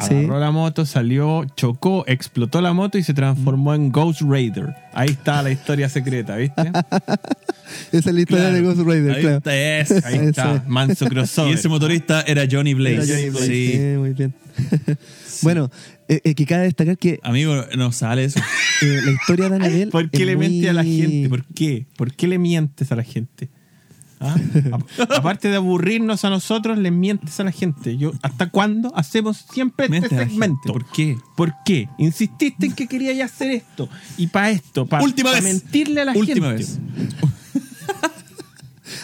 Sí. 0.00 0.14
agarró 0.14 0.40
la 0.40 0.50
moto, 0.50 0.84
salió, 0.86 1.44
chocó, 1.56 2.04
explotó 2.06 2.60
la 2.60 2.72
moto 2.72 2.98
y 2.98 3.02
se 3.02 3.14
transformó 3.14 3.74
en 3.74 3.90
Ghost 3.92 4.22
Raider. 4.22 4.74
Ahí 4.92 5.10
está 5.10 5.42
la 5.42 5.50
historia 5.52 5.88
secreta, 5.88 6.36
¿viste? 6.36 6.62
Esa 7.92 8.10
es 8.10 8.14
la 8.14 8.20
historia 8.20 8.44
Claro. 8.50 8.54
de 8.56 8.62
Ghost 8.62 8.80
Rider, 8.80 9.10
Ahí 9.14 9.20
claro. 9.22 9.36
está, 9.38 9.56
ese. 9.80 10.02
Ahí 10.06 10.16
está, 10.26 10.54
es. 10.56 10.66
manso 10.68 11.04
Y 11.04 11.08
crossover. 11.08 11.54
ese 11.54 11.68
motorista 11.68 12.22
era 12.22 12.44
Johnny 12.50 12.74
Blaze. 12.74 12.94
Era 12.96 13.04
Johnny 13.06 13.30
Blaze, 13.30 13.46
Sí. 13.46 13.72
sí, 13.72 13.78
muy 13.98 14.12
bien. 14.12 14.34
bueno, 15.42 15.70
eh, 16.08 16.20
eh, 16.24 16.34
que 16.34 16.46
cabe 16.46 16.64
destacar 16.64 16.96
que 16.98 17.18
Amigo, 17.22 17.64
no 17.76 17.90
sale 17.92 18.24
eso. 18.24 18.40
eh, 18.82 19.00
la 19.04 19.10
historia 19.12 19.48
de 19.48 19.56
Anabel. 19.56 19.88
¿Por 19.90 20.10
qué 20.10 20.22
es 20.22 20.26
le 20.26 20.36
muy- 20.36 20.48
mientes 20.48 20.70
a 20.70 20.72
la 20.74 20.84
gente? 20.84 21.28
¿Por 21.28 21.44
qué? 21.44 21.86
¿Por 21.96 22.12
qué 22.14 22.28
le 22.28 22.38
mientes 22.38 22.92
a 22.92 22.96
la 22.96 23.02
gente? 23.04 23.48
¿Ah? 24.24 24.36
Aparte 25.16 25.48
de 25.48 25.56
aburrirnos 25.56 26.24
a 26.24 26.30
nosotros, 26.30 26.78
le 26.78 26.90
mientes 26.90 27.38
a 27.40 27.44
la 27.44 27.52
gente. 27.52 27.96
Yo, 27.96 28.12
¿Hasta 28.22 28.50
cuándo 28.50 28.92
hacemos 28.96 29.44
siempre 29.52 29.88
Miente 29.88 30.06
este 30.06 30.16
la 30.16 30.22
gente, 30.22 30.32
segmento? 30.34 30.72
¿Por 30.72 30.86
qué? 30.86 31.16
¿Por 31.36 31.54
qué? 31.64 31.88
Insististe 31.98 32.66
en 32.66 32.72
que 32.72 32.86
querías 32.86 33.20
hacer 33.20 33.50
esto. 33.50 33.88
Y 34.16 34.28
para 34.28 34.50
esto, 34.50 34.86
para 34.86 35.04
mentirle 35.42 36.00
a 36.00 36.04
la 36.06 36.12
Última 36.12 36.48
gente. 36.48 36.64
vez. 36.64 36.78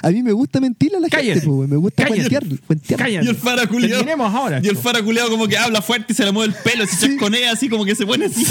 A 0.03 0.11
mí 0.11 0.23
me 0.23 0.33
gusta 0.33 0.61
mentirle 0.61 0.97
a 0.99 1.01
la 1.01 1.09
Cállate. 1.09 1.35
gente, 1.41 1.47
po, 1.47 1.67
me 1.67 1.77
gusta 1.77 2.05
Cállate. 2.05 2.29
cuentear. 2.29 2.61
cuentear. 2.67 3.01
Cállate. 3.01 3.27
Y 3.27 3.29
el 3.29 3.37
fara 3.37 3.67
culiao. 3.67 3.99
Terminemos 3.99 4.35
ahora. 4.35 4.57
Y 4.63 4.67
el 4.69 4.77
esto. 4.77 4.83
fara 4.83 5.03
culiao 5.03 5.29
como 5.31 5.47
que 5.49 5.57
habla 5.59 5.83
fuerte 5.83 6.13
y 6.13 6.17
se 6.17 6.25
le 6.25 6.33
mueve 6.33 6.55
el 6.55 6.63
pelo, 6.63 6.87
se 6.87 7.07
chasconea 7.09 7.53
así 7.53 7.69
como 7.69 7.85
que 7.85 7.95
se 7.95 8.07
pone 8.07 8.27
así. 8.27 8.45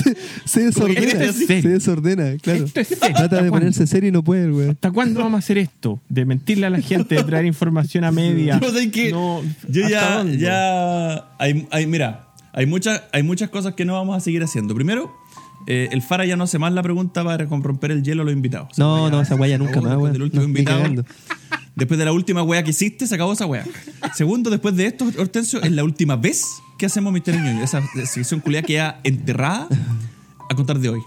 Se 0.46 0.62
desordena, 0.62 1.00
Esto 1.02 1.24
es 1.24 1.36
se 1.48 1.62
desordena, 1.70 2.38
claro. 2.42 2.66
Esto 2.66 2.80
es 2.82 2.88
serio. 2.88 3.00
Trata 3.00 3.24
¿Hasta 3.24 3.42
de 3.44 3.50
ponerse 3.50 3.78
cuándo? 3.80 3.92
serio 3.92 4.10
y 4.10 4.12
no 4.12 4.24
puede, 4.24 4.52
weón. 4.52 4.72
¿Hasta 4.72 4.92
cuándo 4.92 5.20
vamos 5.22 5.38
a 5.38 5.40
hacer 5.40 5.58
esto? 5.58 6.00
De 6.10 6.26
mentirle 6.26 6.66
a 6.66 6.70
la 6.70 6.82
gente, 6.82 7.16
de 7.16 7.24
traer 7.24 7.46
información 7.46 8.04
a 8.04 8.12
media. 8.12 8.60
Yo 8.62 8.72
sé 8.72 8.90
que 8.92 9.12
No, 9.12 9.42
yo 9.68 9.86
¿hasta 9.86 9.90
ya, 10.00 10.18
dónde? 10.18 10.38
ya 10.38 11.28
hay, 11.38 11.68
hay- 11.72 11.88
mira, 11.88 12.28
hay 12.54 12.66
muchas, 12.66 13.04
hay 13.12 13.24
muchas 13.24 13.50
cosas 13.50 13.74
que 13.76 13.86
no 13.86 13.94
vamos 13.94 14.18
a 14.18 14.20
seguir 14.20 14.44
haciendo. 14.44 14.74
Primero, 14.76 15.16
eh, 15.68 15.90
el 15.92 16.02
Fara 16.02 16.26
ya 16.26 16.36
no 16.36 16.46
hace 16.46 16.60
más 16.60 16.74
la 16.74 16.82
pregunta 16.82 17.24
para 17.24 17.46
romper 17.46 17.92
el 17.92 18.04
hielo 18.04 18.24
a 18.24 18.26
los 18.26 18.34
invitados. 18.34 18.78
No, 18.78 19.04
weá 19.04 19.12
no, 19.12 19.22
esa 19.22 19.36
weá 19.36 19.58
nunca 19.58 19.82
más, 19.82 19.92
después 19.92 20.14
del 20.14 20.22
último 20.24 20.44
No. 20.44 21.04
Después 21.76 21.98
de 21.98 22.06
la 22.06 22.12
última 22.12 22.44
weá 22.44 22.64
que 22.64 22.72
hiciste, 22.72 23.08
se 23.08 23.16
acabó 23.16 23.34
esa 23.34 23.46
weá. 23.46 23.66
Segundo, 24.14 24.50
después 24.50 24.76
de 24.76 24.86
esto, 24.88 25.10
Hortensio, 25.18 25.62
es 25.62 25.72
la 25.72 25.84
última 25.84 26.16
vez 26.16 26.46
que 26.78 26.86
hacemos 26.86 27.14
Misterio 27.14 27.42
Ñoño. 27.42 27.64
Esa 27.64 27.82
sección 28.06 28.42
culiada 28.42 28.66
queda 28.66 29.00
enterrada 29.04 29.68
a 30.50 30.56
contar 30.56 30.80
de 30.80 30.90
hoy. 30.90 31.02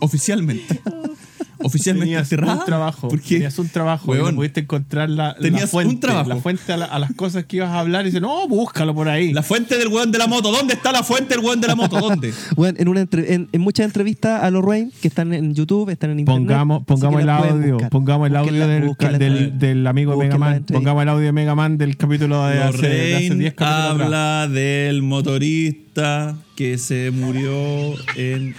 Oficialmente. 0.00 0.80
Oficialmente 1.62 2.06
Tenías 2.24 2.32
un 2.58 2.64
trabajo. 2.64 3.08
¿Por 3.08 3.20
qué? 3.20 3.34
Tenías 3.36 3.58
un 3.58 3.68
trabajo. 3.68 4.14
y 4.14 4.18
no 4.18 4.34
pudiste 4.34 4.60
encontrar 4.60 5.10
la, 5.10 5.34
fuente. 5.68 5.94
un 5.94 6.00
trabajo. 6.00 6.28
La 6.28 6.36
fuente 6.36 6.72
a, 6.72 6.76
la- 6.76 6.84
a 6.86 6.98
las 6.98 7.12
cosas 7.14 7.44
que 7.44 7.56
ibas 7.56 7.70
a 7.70 7.80
hablar 7.80 8.02
y 8.02 8.06
dices, 8.06 8.20
no, 8.20 8.46
búscalo 8.48 8.94
por 8.94 9.08
ahí. 9.08 9.32
La 9.32 9.42
fuente 9.42 9.76
del 9.76 9.88
weón 9.88 10.12
de 10.12 10.18
la 10.18 10.26
moto. 10.26 10.50
¿Dónde 10.52 10.74
está 10.74 10.92
la 10.92 11.02
fuente 11.02 11.34
del 11.34 11.44
weón 11.44 11.60
de 11.60 11.66
la 11.68 11.74
moto? 11.74 11.98
¿Dónde? 12.00 12.32
Bueno, 12.56 12.78
en, 12.80 12.88
una 12.88 13.00
entre- 13.00 13.34
en, 13.34 13.48
en 13.52 13.60
muchas 13.60 13.86
entrevistas 13.86 14.42
a 14.42 14.50
los 14.50 14.64
Rain 14.64 14.92
que 15.00 15.08
están 15.08 15.32
en 15.32 15.54
YouTube, 15.54 15.90
están 15.90 16.10
en 16.10 16.20
internet. 16.20 16.46
Pongamos, 16.48 16.84
pongamos 16.84 17.20
el 17.22 17.28
audio, 17.30 17.72
buscar. 17.74 17.90
pongamos 17.90 18.28
el 18.28 18.36
audio 18.36 18.52
del, 18.52 19.86
amigo 19.86 20.12
de 20.12 20.16
Búsquenla 20.16 20.16
Mega 20.16 20.38
Man. 20.38 20.54
entre- 20.56 20.74
Pongamos 20.74 21.02
el 21.02 21.08
audio 21.08 21.26
de 21.26 21.32
Mega 21.32 21.54
Man 21.54 21.78
del 21.78 21.96
capítulo 21.96 22.46
de 22.46 22.62
hace, 22.62 22.88
de 22.88 23.16
hace 23.16 23.34
10 23.34 23.54
capítulos 23.54 23.90
atrás. 23.92 24.00
habla 24.06 24.48
del 24.48 25.02
motorista 25.02 26.36
que 26.56 26.78
se 26.78 27.10
murió 27.10 27.94
en. 28.16 28.54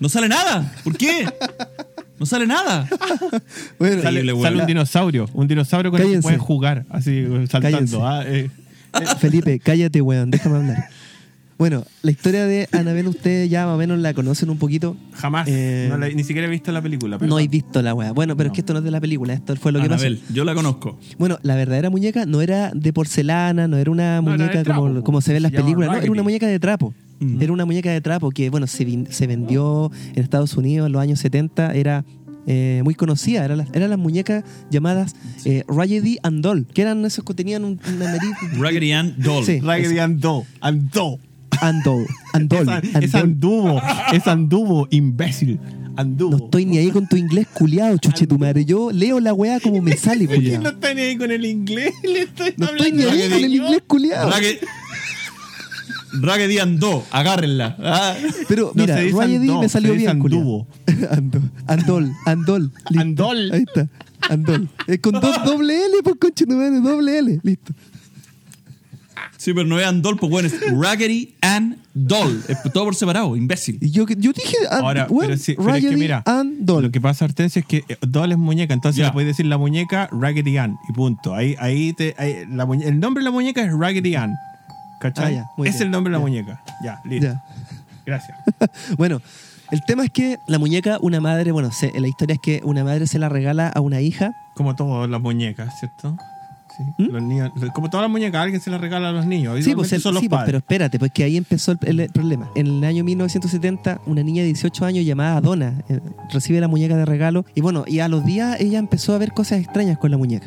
No 0.00 0.08
sale 0.08 0.28
nada. 0.28 0.72
¿Por 0.84 0.96
qué? 0.96 1.26
No 2.18 2.26
sale 2.26 2.46
nada. 2.46 2.88
Bueno, 3.78 4.02
Sale, 4.02 4.32
un 4.32 4.66
dinosaurio, 4.66 5.28
un 5.34 5.46
dinosaurio 5.46 5.90
con 5.90 6.00
el 6.00 6.10
que 6.12 6.20
puedes 6.20 6.40
jugar, 6.40 6.84
así 6.90 7.24
saltando. 7.48 8.06
Ah, 8.06 8.24
eh. 8.26 8.50
Felipe, 9.18 9.60
cállate, 9.60 10.00
weón, 10.00 10.30
déjame 10.30 10.56
hablar. 10.56 10.88
Bueno, 11.58 11.84
la 12.02 12.10
historia 12.12 12.44
de 12.46 12.68
Annabelle 12.70 13.08
ustedes 13.08 13.50
ya 13.50 13.66
más 13.66 13.74
o 13.74 13.78
menos 13.78 13.98
la 13.98 14.14
conocen 14.14 14.48
un 14.48 14.58
poquito. 14.58 14.96
Jamás. 15.14 15.48
Eh, 15.50 15.88
no 15.90 15.98
la- 15.98 16.08
ni 16.08 16.22
siquiera 16.22 16.46
he 16.46 16.50
visto 16.50 16.70
la 16.70 16.80
película. 16.80 17.18
No 17.20 17.38
he 17.40 17.48
visto 17.48 17.82
la 17.82 17.94
weá. 17.94 18.12
Bueno, 18.12 18.36
pero 18.36 18.48
es 18.48 18.54
que 18.54 18.60
esto 18.60 18.72
no 18.72 18.78
es 18.78 18.84
de 18.84 18.92
la 18.92 19.00
película, 19.00 19.32
esto 19.34 19.56
fue 19.56 19.72
lo 19.72 19.80
que 19.80 19.88
pasó. 19.88 20.02
Anabel, 20.06 20.20
yo 20.32 20.44
la 20.44 20.54
conozco. 20.54 20.98
Bueno, 21.18 21.38
la 21.42 21.56
verdadera 21.56 21.90
muñeca 21.90 22.26
no 22.26 22.40
era 22.42 22.70
de 22.74 22.92
porcelana, 22.92 23.66
no 23.66 23.76
era 23.76 23.90
una 23.90 24.16
No, 24.22 24.30
muñeca 24.30 24.62
trapo, 24.62 24.82
como, 24.82 25.02
como 25.02 25.20
se 25.20 25.32
ve 25.32 25.38
en 25.38 25.42
las 25.44 25.52
películas, 25.52 25.90
no, 25.90 25.96
era 25.96 26.10
una 26.10 26.22
muñeca 26.22 26.46
de 26.46 26.60
trapo. 26.60 26.94
Mm. 27.20 27.42
Era 27.42 27.52
una 27.52 27.64
muñeca 27.64 27.90
de 27.90 28.00
trapo 28.00 28.30
que, 28.30 28.50
bueno, 28.50 28.66
se, 28.66 28.86
vin- 28.86 29.08
se 29.10 29.26
vendió 29.26 29.90
en 30.14 30.22
Estados 30.22 30.56
Unidos 30.56 30.86
en 30.86 30.92
los 30.92 31.02
años 31.02 31.18
70, 31.20 31.74
era 31.74 32.04
eh, 32.46 32.80
muy 32.84 32.94
conocida, 32.94 33.44
eran 33.44 33.58
las, 33.58 33.68
eran 33.74 33.90
las 33.90 33.98
muñecas 33.98 34.44
llamadas 34.70 35.14
eh, 35.44 35.64
Raggedy 35.68 36.18
and 36.22 36.42
Doll, 36.42 36.66
que 36.66 36.82
eran 36.82 37.04
esos 37.04 37.24
que 37.24 37.34
tenían 37.34 37.64
un- 37.64 37.80
una 37.96 38.04
nariz... 38.12 38.30
Raggedy 38.58 38.92
Ann 38.92 39.14
Doll. 39.18 39.44
Sí. 39.44 39.60
Raggedy 39.60 39.98
andó. 39.98 40.44
Andó. 40.60 41.18
And 41.60 41.82
Doll, 41.82 42.06
and 42.34 42.48
Doll, 42.48 42.68
Es, 42.84 42.94
and 42.94 43.04
es 43.04 43.12
Doll. 43.12 43.22
anduvo. 43.22 43.82
Es 44.12 44.26
anduvo, 44.28 44.86
imbécil. 44.90 45.58
Anduvo. 45.96 46.30
No 46.38 46.44
estoy 46.44 46.64
ni 46.66 46.78
ahí 46.78 46.90
con 46.92 47.08
tu 47.08 47.16
inglés 47.16 47.48
culiado, 47.52 47.96
chuche 47.98 48.28
tu 48.28 48.38
madre. 48.38 48.64
Yo 48.64 48.92
leo 48.92 49.18
la 49.18 49.34
weá 49.34 49.58
como 49.58 49.82
me 49.82 49.96
sale, 49.96 50.26
culiado. 50.32 50.62
no 50.62 50.68
está 50.70 50.94
ni 50.94 51.00
ahí 51.00 51.16
con 51.16 51.32
el 51.32 51.44
inglés. 51.44 51.92
Le 52.04 52.20
estoy 52.22 52.54
No 52.56 52.66
estoy 52.66 52.92
ni 52.92 53.02
ahí 53.02 53.28
con 53.28 53.38
el 53.44 53.54
inglés 53.56 53.82
culiado. 53.88 54.30
Ann 56.62 56.78
Do, 56.78 57.04
agárrenla. 57.10 57.76
Ah. 57.80 58.14
Pero 58.48 58.72
No 58.74 58.82
mira, 58.82 58.96
Raggedy 58.96 59.48
me 59.50 59.68
salió 59.68 59.92
se 59.92 59.96
bien, 59.98 60.10
anduvo. 60.10 60.66
Ando, 61.10 61.40
andol, 61.66 62.12
andol. 62.26 62.72
listo. 62.90 63.00
Andol. 63.00 63.52
Ahí 63.52 63.64
está. 63.66 63.88
Andol. 64.30 64.68
Es 64.86 64.98
con 65.00 65.12
dos 65.20 65.36
doble 65.44 65.74
L, 65.86 66.02
por 66.02 66.18
concha 66.18 66.44
de 66.46 66.54
madre, 66.54 66.80
doble 66.80 67.18
L. 67.18 67.40
Listo. 67.42 67.72
Sí, 69.36 69.54
pero 69.54 69.66
no 69.68 69.78
es 69.78 69.86
Ann 69.86 70.02
Doll, 70.02 70.16
pues 70.18 70.30
bueno, 70.30 70.48
es 70.48 70.54
Raggedy 70.72 71.34
Ann 71.40 71.78
Doll. 71.94 72.42
Es 72.48 72.60
todo 72.72 72.84
por 72.86 72.94
separado, 72.96 73.36
imbécil. 73.36 73.78
Yo, 73.80 74.04
yo 74.08 74.32
dije, 74.32 74.56
and- 74.68 74.82
Ahora, 74.82 75.06
pero, 75.06 75.36
sí, 75.36 75.54
pero 75.56 75.74
es 75.76 75.84
que 75.84 75.96
mira, 75.96 76.22
and 76.26 76.56
Doll. 76.64 76.82
lo 76.84 76.90
que 76.90 77.00
pasa, 77.00 77.24
Hortensio, 77.24 77.60
es 77.60 77.66
que 77.66 77.84
eh, 77.88 77.96
Doll 78.00 78.32
es 78.32 78.38
muñeca, 78.38 78.74
entonces 78.74 78.98
Ya. 78.98 79.06
le 79.06 79.12
puedes 79.12 79.28
decir 79.28 79.46
la 79.46 79.56
muñeca 79.56 80.08
Raggedy 80.10 80.56
Ann 80.56 80.76
y 80.88 80.92
punto. 80.92 81.34
Ahí, 81.36 81.54
ahí 81.60 81.92
te, 81.92 82.16
ahí- 82.18 82.46
la 82.52 82.64
el 82.64 82.98
nombre 82.98 83.20
de 83.22 83.24
la 83.26 83.30
muñeca 83.30 83.62
es 83.62 83.72
Raggedy 83.72 84.16
Ann. 84.16 84.34
¿Cachai? 85.00 85.26
Ah, 85.26 85.36
ya, 85.36 85.50
muy 85.56 85.68
es 85.68 85.74
bien. 85.74 85.84
el 85.86 85.90
nombre 85.90 86.10
de 86.10 86.18
la 86.18 86.18
Ya. 86.18 86.22
muñeca. 86.28 86.62
Ya, 86.84 87.00
listo. 87.04 87.26
Ya. 87.26 87.44
Gracias. 88.06 88.38
Bueno, 88.96 89.20
el 89.70 89.82
tema 89.84 90.04
es 90.04 90.10
que 90.10 90.38
la 90.46 90.58
muñeca, 90.58 90.98
una 91.02 91.20
madre, 91.20 91.52
bueno, 91.52 91.70
se- 91.72 91.92
la 92.00 92.08
historia 92.08 92.34
es 92.34 92.40
que 92.40 92.60
una 92.64 92.84
madre 92.84 93.06
se 93.06 93.18
la 93.18 93.28
regala 93.28 93.68
a 93.68 93.80
una 93.80 94.00
hija. 94.00 94.32
Como 94.54 94.74
todas 94.74 95.08
las 95.10 95.20
muñecas, 95.20 95.78
¿cierto? 95.78 96.16
Sí. 96.76 96.82
¿Mm? 97.02 97.12
Los 97.12 97.22
niños, 97.22 97.52
como 97.74 97.90
todas 97.90 98.04
las 98.04 98.10
muñecas, 98.10 98.40
alguien 98.42 98.60
se 98.60 98.70
las 98.70 98.80
regala 98.80 99.08
a 99.08 99.12
los 99.12 99.26
niños. 99.26 99.62
Sí, 99.64 99.74
pues, 99.74 99.92
el- 99.92 100.00
son 100.00 100.14
los 100.14 100.22
sí, 100.22 100.28
pues, 100.28 100.38
padres. 100.38 100.46
pero 100.46 100.58
espérate, 100.58 100.98
pues 100.98 101.10
que 101.12 101.24
ahí 101.24 101.36
empezó 101.36 101.72
el, 101.82 102.00
el 102.00 102.10
problema. 102.10 102.48
En 102.54 102.66
el 102.68 102.84
año 102.84 103.04
1970, 103.04 104.00
una 104.06 104.22
niña 104.22 104.42
de 104.42 104.46
18 104.48 104.84
años 104.84 105.04
llamada 105.04 105.40
Donna 105.40 105.74
eh, 105.88 106.00
recibe 106.32 106.60
la 106.60 106.68
muñeca 106.68 106.96
de 106.96 107.04
regalo 107.04 107.44
y 107.54 107.60
bueno, 107.60 107.84
y 107.86 107.98
a 108.00 108.08
los 108.08 108.24
días 108.24 108.60
ella 108.60 108.78
empezó 108.78 109.14
a 109.14 109.18
ver 109.18 109.32
cosas 109.32 109.58
extrañas 109.60 109.98
con 109.98 110.10
la 110.10 110.16
muñeca. 110.18 110.46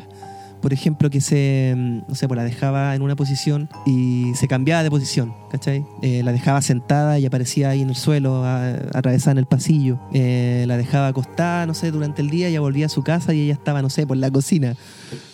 Por 0.62 0.72
ejemplo, 0.72 1.10
que 1.10 1.20
se, 1.20 1.74
mm, 1.76 1.98
no 2.08 2.14
sé, 2.14 2.28
pues 2.28 2.36
la 2.38 2.44
dejaba 2.44 2.94
en 2.94 3.02
una 3.02 3.16
posición 3.16 3.68
y 3.84 4.32
se 4.36 4.46
cambiaba 4.48 4.82
de 4.82 4.90
posición, 4.90 5.34
¿cachai? 5.50 5.84
Eh, 6.02 6.22
la 6.24 6.32
dejaba 6.32 6.62
sentada 6.62 7.18
y 7.18 7.26
aparecía 7.26 7.70
ahí 7.70 7.82
en 7.82 7.90
el 7.90 7.96
suelo, 7.96 8.44
a- 8.44 8.74
atravesada 8.94 9.32
en 9.32 9.38
el 9.38 9.46
pasillo. 9.46 9.98
Eh, 10.14 10.64
la 10.68 10.76
dejaba 10.76 11.08
acostada, 11.08 11.66
no 11.66 11.74
sé, 11.74 11.90
durante 11.90 12.22
el 12.22 12.30
día, 12.30 12.46
ella 12.48 12.60
volvía 12.60 12.86
a 12.86 12.88
su 12.88 13.02
casa 13.02 13.34
y 13.34 13.40
ella 13.40 13.52
estaba, 13.54 13.82
no 13.82 13.90
sé, 13.90 14.06
por 14.06 14.16
la 14.16 14.30
cocina. 14.30 14.76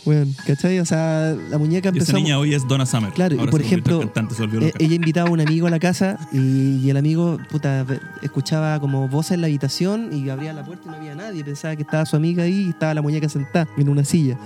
Bueno, 0.06 0.26
¿cachai? 0.46 0.78
O 0.80 0.86
sea, 0.86 1.36
la 1.50 1.58
muñeca 1.58 1.90
empezó... 1.90 2.12
esa 2.12 2.18
niña 2.18 2.38
hoy 2.38 2.54
es 2.54 2.66
Donna 2.66 2.86
Summer. 2.86 3.12
Claro, 3.12 3.34
y 3.36 3.46
por 3.48 3.60
ejemplo, 3.60 4.00
cantante, 4.00 4.34
eh, 4.66 4.72
ella 4.78 4.94
invitaba 4.94 5.28
a 5.28 5.32
un 5.32 5.40
amigo 5.40 5.66
a 5.66 5.70
la 5.70 5.78
casa 5.78 6.18
y, 6.32 6.76
y 6.78 6.88
el 6.88 6.96
amigo, 6.96 7.38
puta, 7.50 7.84
escuchaba 8.22 8.80
como 8.80 9.06
voces 9.08 9.32
en 9.32 9.42
la 9.42 9.46
habitación 9.48 10.08
y 10.12 10.30
abría 10.30 10.54
la 10.54 10.64
puerta 10.64 10.84
y 10.86 10.90
no 10.90 10.96
había 10.96 11.14
nadie. 11.14 11.44
Pensaba 11.44 11.76
que 11.76 11.82
estaba 11.82 12.06
su 12.06 12.16
amiga 12.16 12.44
ahí 12.44 12.64
y 12.66 12.68
estaba 12.70 12.94
la 12.94 13.02
muñeca 13.02 13.28
sentada 13.28 13.68
en 13.76 13.88
una 13.90 14.04
silla. 14.04 14.38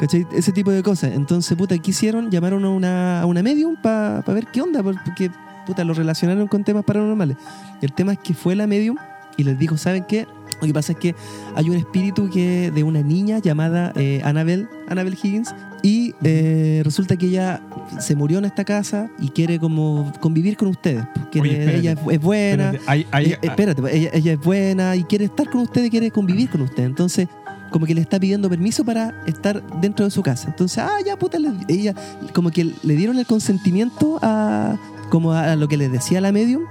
¿Cachai? 0.00 0.26
Ese 0.32 0.52
tipo 0.52 0.70
de 0.70 0.82
cosas. 0.82 1.12
Entonces, 1.12 1.56
puta, 1.56 1.76
¿qué 1.78 1.90
hicieron? 1.90 2.30
Llamaron 2.30 2.64
a 2.64 2.70
una, 2.70 3.20
a 3.22 3.26
una 3.26 3.42
medium 3.42 3.76
para 3.76 4.20
ver 4.26 4.46
qué 4.52 4.60
onda, 4.62 4.82
porque, 4.82 5.30
puta, 5.66 5.84
lo 5.84 5.94
relacionaron 5.94 6.46
con 6.48 6.64
temas 6.64 6.84
paranormales. 6.84 7.36
Y 7.80 7.84
el 7.86 7.92
tema 7.92 8.12
es 8.12 8.18
que 8.18 8.34
fue 8.34 8.54
la 8.54 8.66
medium 8.66 8.96
y 9.36 9.44
les 9.44 9.58
dijo, 9.58 9.76
¿saben 9.76 10.04
qué? 10.08 10.26
Lo 10.60 10.66
que 10.66 10.72
pasa 10.72 10.92
es 10.92 10.98
que 10.98 11.14
hay 11.54 11.68
un 11.68 11.76
espíritu 11.76 12.30
que 12.30 12.70
de 12.74 12.82
una 12.82 13.02
niña 13.02 13.38
llamada 13.40 13.92
eh, 13.96 14.22
Annabelle, 14.24 14.66
Annabelle 14.88 15.16
Higgins, 15.22 15.54
y 15.82 16.14
eh, 16.24 16.80
resulta 16.84 17.16
que 17.16 17.26
ella 17.26 17.60
se 18.00 18.16
murió 18.16 18.38
en 18.38 18.46
esta 18.46 18.64
casa 18.64 19.08
y 19.18 19.28
quiere 19.28 19.58
como 19.60 20.10
convivir 20.20 20.56
con 20.56 20.68
ustedes. 20.68 21.04
Porque 21.14 21.40
Oye, 21.40 21.52
espérate, 21.52 21.78
ella 21.78 21.92
es, 21.92 21.98
es 22.10 22.20
buena. 22.20 22.70
Espérate, 22.70 23.18
ella- 23.26 23.38
espérate, 23.42 23.80
pues, 23.82 23.94
ella, 23.94 24.10
ella 24.14 24.32
es 24.32 24.40
buena 24.40 24.96
y 24.96 25.04
quiere 25.04 25.26
estar 25.26 25.48
con 25.50 25.60
ustedes, 25.60 25.90
quiere 25.90 26.10
convivir 26.10 26.48
con 26.48 26.62
ustedes. 26.62 26.88
Entonces, 26.88 27.28
como 27.70 27.86
que 27.86 27.94
le 27.94 28.00
está 28.00 28.18
pidiendo 28.18 28.48
permiso 28.48 28.84
para 28.84 29.14
estar 29.26 29.62
dentro 29.80 30.04
de 30.04 30.10
su 30.10 30.22
casa. 30.22 30.48
Entonces, 30.48 30.78
ah, 30.78 30.98
ya 31.04 31.18
puta, 31.18 31.38
ella 31.68 31.94
como 32.32 32.50
que 32.50 32.72
le 32.82 32.94
dieron 32.96 33.18
el 33.18 33.26
consentimiento 33.26 34.18
a 34.22 34.76
como 35.10 35.32
a, 35.32 35.52
a 35.52 35.56
lo 35.56 35.68
que 35.68 35.76
les 35.76 35.92
decía 35.92 36.20
la 36.20 36.32
medium 36.32 36.62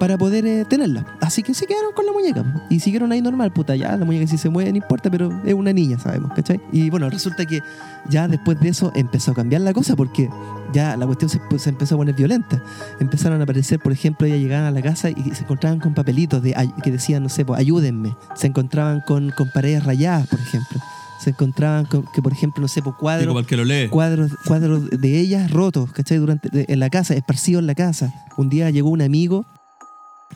para 0.00 0.18
poder 0.18 0.44
eh, 0.46 0.64
tenerla. 0.68 1.06
Así 1.20 1.42
que 1.44 1.54
se 1.54 1.66
quedaron 1.66 1.92
con 1.94 2.04
la 2.06 2.12
muñeca 2.12 2.42
y 2.68 2.80
siguieron 2.80 3.12
ahí 3.12 3.20
normal, 3.22 3.52
puta, 3.52 3.76
ya 3.76 3.96
la 3.96 4.04
muñeca 4.04 4.26
si 4.26 4.38
se 4.38 4.48
mueve 4.48 4.70
no 4.72 4.78
importa, 4.78 5.10
pero 5.10 5.30
es 5.44 5.54
una 5.54 5.72
niña, 5.72 5.98
sabemos, 6.00 6.32
¿cachai? 6.34 6.60
Y 6.72 6.90
bueno, 6.90 7.08
resulta 7.10 7.44
que 7.46 7.60
ya 8.08 8.26
después 8.26 8.58
de 8.58 8.70
eso 8.70 8.90
empezó 8.96 9.30
a 9.30 9.34
cambiar 9.34 9.60
la 9.60 9.72
cosa 9.72 9.94
porque 9.94 10.28
ya 10.72 10.96
la 10.96 11.06
cuestión 11.06 11.28
se, 11.28 11.38
pues, 11.50 11.62
se 11.62 11.70
empezó 11.70 11.94
a 11.94 11.98
poner 11.98 12.14
violenta. 12.14 12.62
Empezaron 12.98 13.40
a 13.40 13.44
aparecer, 13.44 13.78
por 13.78 13.92
ejemplo, 13.92 14.26
ellas 14.26 14.38
llegaban 14.40 14.66
a 14.66 14.70
la 14.70 14.82
casa 14.82 15.10
y 15.10 15.14
se 15.34 15.42
encontraban 15.44 15.78
con 15.80 15.94
papelitos 15.94 16.42
de, 16.42 16.54
que 16.82 16.90
decían, 16.90 17.22
no 17.22 17.28
sé, 17.28 17.44
pues, 17.44 17.60
ayúdenme. 17.60 18.16
Se 18.34 18.46
encontraban 18.46 19.02
con, 19.06 19.30
con 19.30 19.50
paredes 19.52 19.84
rayadas, 19.84 20.26
por 20.28 20.40
ejemplo. 20.40 20.80
Se 21.22 21.30
encontraban 21.30 21.84
con 21.84 22.04
que, 22.14 22.22
por 22.22 22.32
ejemplo, 22.32 22.62
no 22.62 22.68
sé, 22.68 22.80
pues, 22.80 22.96
cuadros 22.96 23.26
para 23.34 23.40
el 23.40 23.46
que 23.46 23.56
lo 23.58 23.64
lee. 23.64 23.88
cuadros, 23.90 24.30
cuadros 24.46 24.88
de 24.88 25.18
ellas 25.20 25.50
rotos, 25.50 25.92
¿cachai? 25.92 26.16
Durante, 26.16 26.48
de- 26.48 26.64
en 26.68 26.78
la 26.80 26.88
casa, 26.88 27.12
esparcidos 27.14 27.60
en 27.60 27.66
la 27.66 27.74
casa. 27.74 28.14
Un 28.38 28.48
día 28.48 28.70
llegó 28.70 28.88
un 28.88 29.02
amigo 29.02 29.44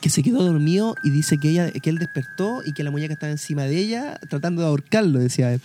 que 0.01 0.09
se 0.09 0.21
quedó 0.23 0.43
dormido 0.43 0.95
y 1.03 1.09
dice 1.09 1.37
que 1.37 1.49
ella 1.49 1.71
que 1.71 1.89
él 1.89 1.97
despertó 1.97 2.61
y 2.65 2.73
que 2.73 2.83
la 2.83 2.91
muñeca 2.91 3.13
estaba 3.13 3.31
encima 3.31 3.63
de 3.63 3.77
ella 3.77 4.19
tratando 4.29 4.61
de 4.61 4.67
ahorcarlo, 4.67 5.19
decía 5.19 5.53
él. 5.53 5.61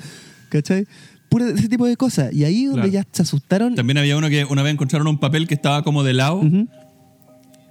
¿Cachai? 0.48 0.86
Puro 1.28 1.46
ese 1.48 1.68
tipo 1.68 1.86
de 1.86 1.96
cosas. 1.96 2.32
Y 2.32 2.44
ahí 2.44 2.64
donde 2.66 2.90
Claro. 2.90 2.92
ya 2.92 3.06
se 3.12 3.22
asustaron. 3.22 3.74
También 3.74 3.98
había 3.98 4.16
uno 4.16 4.28
que 4.28 4.44
una 4.44 4.62
vez 4.62 4.72
encontraron 4.72 5.06
un 5.08 5.18
papel 5.18 5.46
que 5.46 5.54
estaba 5.54 5.82
como 5.84 6.02
de 6.02 6.12
lado 6.14 6.42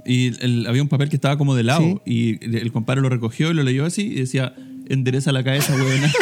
y 0.06 0.28
el- 0.44 0.66
había 0.68 0.82
un 0.82 0.88
papel 0.90 1.10
que 1.10 1.16
estaba 1.18 1.38
como 1.38 1.56
de 1.56 1.64
lado 1.64 1.82
Sí. 1.82 1.98
y 2.40 2.46
el, 2.46 2.56
el 2.56 2.72
compadre 2.72 3.02
lo 3.02 3.10
recogió 3.10 3.52
y 3.52 3.54
lo 3.54 3.64
leyó 3.64 3.86
así 3.86 4.04
y 4.04 4.16
decía, 4.16 4.54
endereza 4.88 5.32
la 5.32 5.44
cabeza, 5.44 5.74
huevona. 5.76 6.12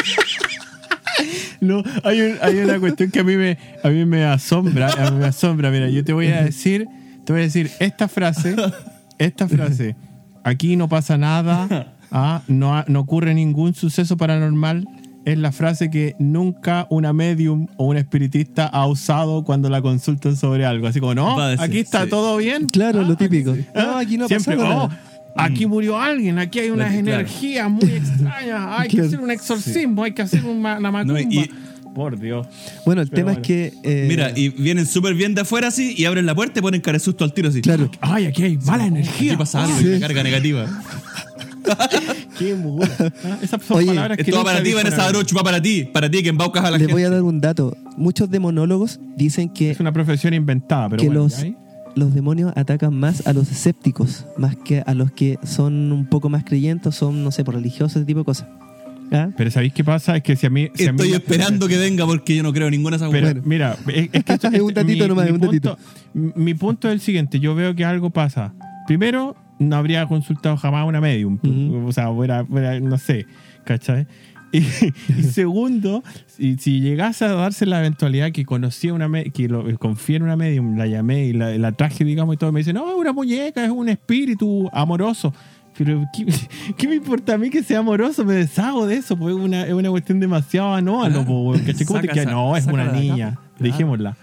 No, 1.60 1.82
hay, 2.04 2.20
un- 2.20 2.36
hay 2.40 2.56
una 2.58 2.78
cuestión 2.78 3.10
que 3.10 3.18
a 3.18 3.24
mí 3.24 3.36
me, 3.36 3.58
a 3.82 3.88
mí 3.88 4.04
me 4.04 4.24
asombra, 4.24 4.92
a 4.92 5.10
mí 5.10 5.18
me 5.18 5.24
asombra. 5.26 5.70
Mira, 5.72 5.88
yo 5.90 6.04
te 6.04 6.12
voy 6.12 6.28
a 6.28 6.42
decir, 6.42 6.86
te 7.24 7.32
voy 7.32 7.40
a 7.40 7.44
decir 7.44 7.68
esta 7.80 8.06
frase, 8.06 8.54
esta 9.18 9.48
frase. 9.48 9.96
Aquí 10.48 10.76
no 10.76 10.88
pasa 10.88 11.16
nada, 11.18 11.94
ah, 12.10 12.42
no, 12.48 12.84
no 12.88 13.00
ocurre 13.00 13.34
ningún 13.34 13.74
suceso 13.74 14.16
paranormal. 14.16 14.86
Es 15.24 15.36
la 15.36 15.52
frase 15.52 15.90
que 15.90 16.14
nunca 16.18 16.86
una 16.88 17.12
medium 17.12 17.66
o 17.76 17.84
un 17.86 17.98
espiritista 17.98 18.66
ha 18.66 18.86
usado 18.86 19.44
cuando 19.44 19.68
la 19.68 19.82
consultan 19.82 20.36
sobre 20.36 20.64
algo. 20.64 20.86
Así 20.86 21.00
como, 21.00 21.14
no, 21.14 21.38
decir, 21.48 21.62
aquí 21.62 21.78
está 21.80 22.04
sí. 22.04 22.10
todo 22.10 22.38
bien. 22.38 22.66
Claro, 22.68 23.02
lo 23.02 23.14
típico. 23.16 23.54
Ah, 23.74 23.82
No, 23.92 23.96
aquí 23.98 24.16
no 24.16 24.24
ha 24.24 24.28
Siempre, 24.28 24.56
pasado 24.56 24.84
oh, 24.84 24.88
nada. 24.88 25.00
aquí 25.36 25.66
murió 25.66 26.00
alguien, 26.00 26.38
aquí 26.38 26.60
hay 26.60 26.70
unas 26.70 26.88
Claro. 26.92 27.00
energías 27.00 27.70
muy 27.70 27.90
extrañas, 27.90 28.66
hay 28.80 28.88
que 28.88 29.00
hacer 29.02 29.20
un 29.20 29.30
exorcismo, 29.30 30.02
hay 30.04 30.12
que 30.12 30.22
hacer 30.22 30.44
una, 30.46 30.78
una 30.78 30.90
macumba. 30.90 31.20
y- 31.20 31.50
Por 31.98 32.18
Dios. 32.18 32.46
Bueno, 32.86 33.02
el 33.02 33.08
Pero 33.08 33.16
tema 33.16 33.32
bueno. 33.32 33.40
es 33.42 33.46
que. 33.46 33.72
eh, 33.82 34.06
Mira, 34.08 34.30
y 34.36 34.50
vienen 34.50 34.86
súper 34.86 35.14
bien 35.14 35.34
de 35.34 35.40
afuera 35.40 35.66
así 35.68 35.94
y 35.98 36.04
abren 36.04 36.26
la 36.26 36.34
puerta 36.34 36.60
y 36.60 36.62
ponen 36.62 36.80
cara 36.80 36.96
de 36.98 37.00
susto 37.04 37.24
al 37.24 37.32
tiro 37.34 37.48
así. 37.48 37.60
Claro. 37.60 37.90
Ay, 38.00 38.26
aquí 38.26 38.42
hay 38.44 38.56
mala 38.58 38.86
energía. 38.86 39.32
Aquí 39.32 39.38
pasa 39.38 39.64
algo, 39.64 39.76
Sí. 39.78 39.86
una 39.88 39.98
carga 40.00 40.22
negativa. 40.22 40.66
Qué 42.38 42.54
mugura. 42.54 42.88
Ah, 43.24 43.38
Esas 43.42 43.62
son 43.62 43.78
Oye, 43.78 43.86
palabras 43.88 44.16
que 44.16 44.22
Esto 44.22 44.36
va 44.36 44.38
nunca 44.42 44.52
para 44.52 44.62
ti, 44.62 44.72
Vanessa. 44.74 44.96
Baruch, 45.04 45.36
va 45.36 45.42
para 45.42 45.60
ti. 45.60 45.84
Para 45.92 46.10
ti 46.10 46.22
que 46.22 46.28
embaucas 46.28 46.64
a 46.64 46.70
la 46.70 46.78
Les 46.78 46.86
gente. 46.86 46.92
voy 46.92 47.02
a 47.02 47.10
dar 47.10 47.22
un 47.22 47.40
dato. 47.40 47.76
Muchos 47.96 48.30
demonólogos 48.30 49.00
dicen 49.16 49.48
que 49.48 49.70
Es 49.72 49.80
una 49.80 49.92
profesión 49.92 50.34
inventada, 50.34 50.88
pero 50.88 51.00
que 51.02 51.08
bueno. 51.08 51.24
los, 51.24 51.44
los 51.96 52.14
demonios 52.14 52.52
atacan 52.56 52.94
más 52.94 53.26
a 53.26 53.32
los 53.32 53.50
escépticos, 53.50 54.24
más 54.36 54.56
que 54.56 54.82
a 54.86 54.94
los 54.94 55.10
que 55.10 55.38
son 55.44 55.90
un 55.92 56.06
poco 56.06 56.28
más 56.28 56.44
creyentes, 56.44 56.94
son, 56.94 57.24
no 57.24 57.32
sé, 57.32 57.44
por 57.44 57.54
religiosos, 57.54 57.96
ese 57.96 58.04
tipo 58.06 58.20
de 58.20 58.24
cosas. 58.24 58.46
¿Ah? 59.10 59.30
Pero 59.36 59.50
¿sabéis 59.50 59.72
qué 59.72 59.84
pasa? 59.84 60.16
Es 60.16 60.22
que 60.22 60.36
si 60.36 60.46
a 60.46 60.50
mí... 60.50 60.68
si 60.74 60.86
a 60.86 60.92
mí 60.92 60.96
Estoy 60.96 61.10
me- 61.10 61.16
esperando 61.16 61.66
que 61.68 61.76
venga 61.78 62.04
porque 62.06 62.36
yo 62.36 62.42
no 62.42 62.52
creo 62.52 62.70
ninguna 62.70 62.96
de 62.98 63.04
esas 63.06 63.10
Pero 63.12 63.40
mira, 63.44 63.76
es, 63.88 64.08
es 64.12 64.24
que 64.24 64.32
esto- 64.34 64.48
Es 64.52 64.60
un 64.60 64.74
tatito 64.74 65.08
nomás, 65.08 65.26
es 65.26 65.32
un 65.32 65.40
punto, 65.40 65.78
mi 66.14 66.54
punto 66.54 66.88
es 66.88 66.94
el 66.94 67.00
siguiente. 67.00 67.40
Yo 67.40 67.54
veo 67.54 67.74
que 67.74 67.84
algo 67.84 68.10
pasa. 68.10 68.54
Primero, 68.86 69.36
no 69.58 69.76
habría 69.76 70.06
consultado 70.06 70.56
jamás 70.56 70.82
a 70.82 70.84
una 70.84 71.00
medium. 71.00 71.38
Ujú. 71.42 71.86
O 71.88 71.92
sea, 71.92 72.12
fuera, 72.12 72.44
fuera, 72.44 72.78
no 72.80 72.98
sé, 72.98 73.26
¿cachai? 73.64 74.06
Y, 74.50 74.60
y 74.60 75.22
segundo, 75.30 76.02
si, 76.26 76.56
si 76.56 76.80
llegase 76.80 77.26
a 77.26 77.32
darse 77.34 77.66
la 77.66 77.80
eventualidad 77.80 78.32
que 78.32 78.46
conocí 78.46 78.88
a 78.88 78.94
una 78.94 79.06
que 79.24 79.46
lo, 79.46 79.78
confié 79.78 80.16
en 80.16 80.22
una 80.22 80.36
medium, 80.36 80.78
la 80.78 80.86
llamé 80.86 81.26
y 81.26 81.32
la, 81.34 81.50
la 81.58 81.72
traje, 81.72 82.02
digamos, 82.02 82.34
y 82.34 82.38
todo, 82.38 82.50
me 82.50 82.60
dice, 82.60 82.72
no, 82.72 82.88
es 82.88 82.94
una 82.96 83.12
muñeca, 83.12 83.62
es 83.62 83.70
un 83.70 83.90
espíritu 83.90 84.70
amoroso. 84.72 85.34
Pero, 85.78 86.04
¿qué, 86.12 86.26
qué 86.76 86.88
me 86.88 86.96
importa 86.96 87.34
a 87.34 87.38
mí 87.38 87.48
que 87.50 87.62
sea 87.62 87.78
amoroso? 87.78 88.24
Me 88.24 88.34
deshago 88.34 88.86
de 88.86 88.96
eso, 88.96 89.16
pues 89.16 89.34
es 89.36 89.40
una, 89.40 89.64
es 89.64 89.72
una 89.72 89.88
cuestión 89.90 90.18
demasiado 90.20 90.74
anómalo, 90.74 91.24
Claro. 91.24 91.30
weón, 91.40 91.60
¿cachai? 91.60 91.86
¿Cómo 91.86 92.00
te 92.00 92.08
queda? 92.08 92.30
No, 92.30 92.56
es 92.56 92.66
una 92.66 92.90
niña. 92.92 93.34
po. 93.56 93.64
Dejémosla. 93.64 94.16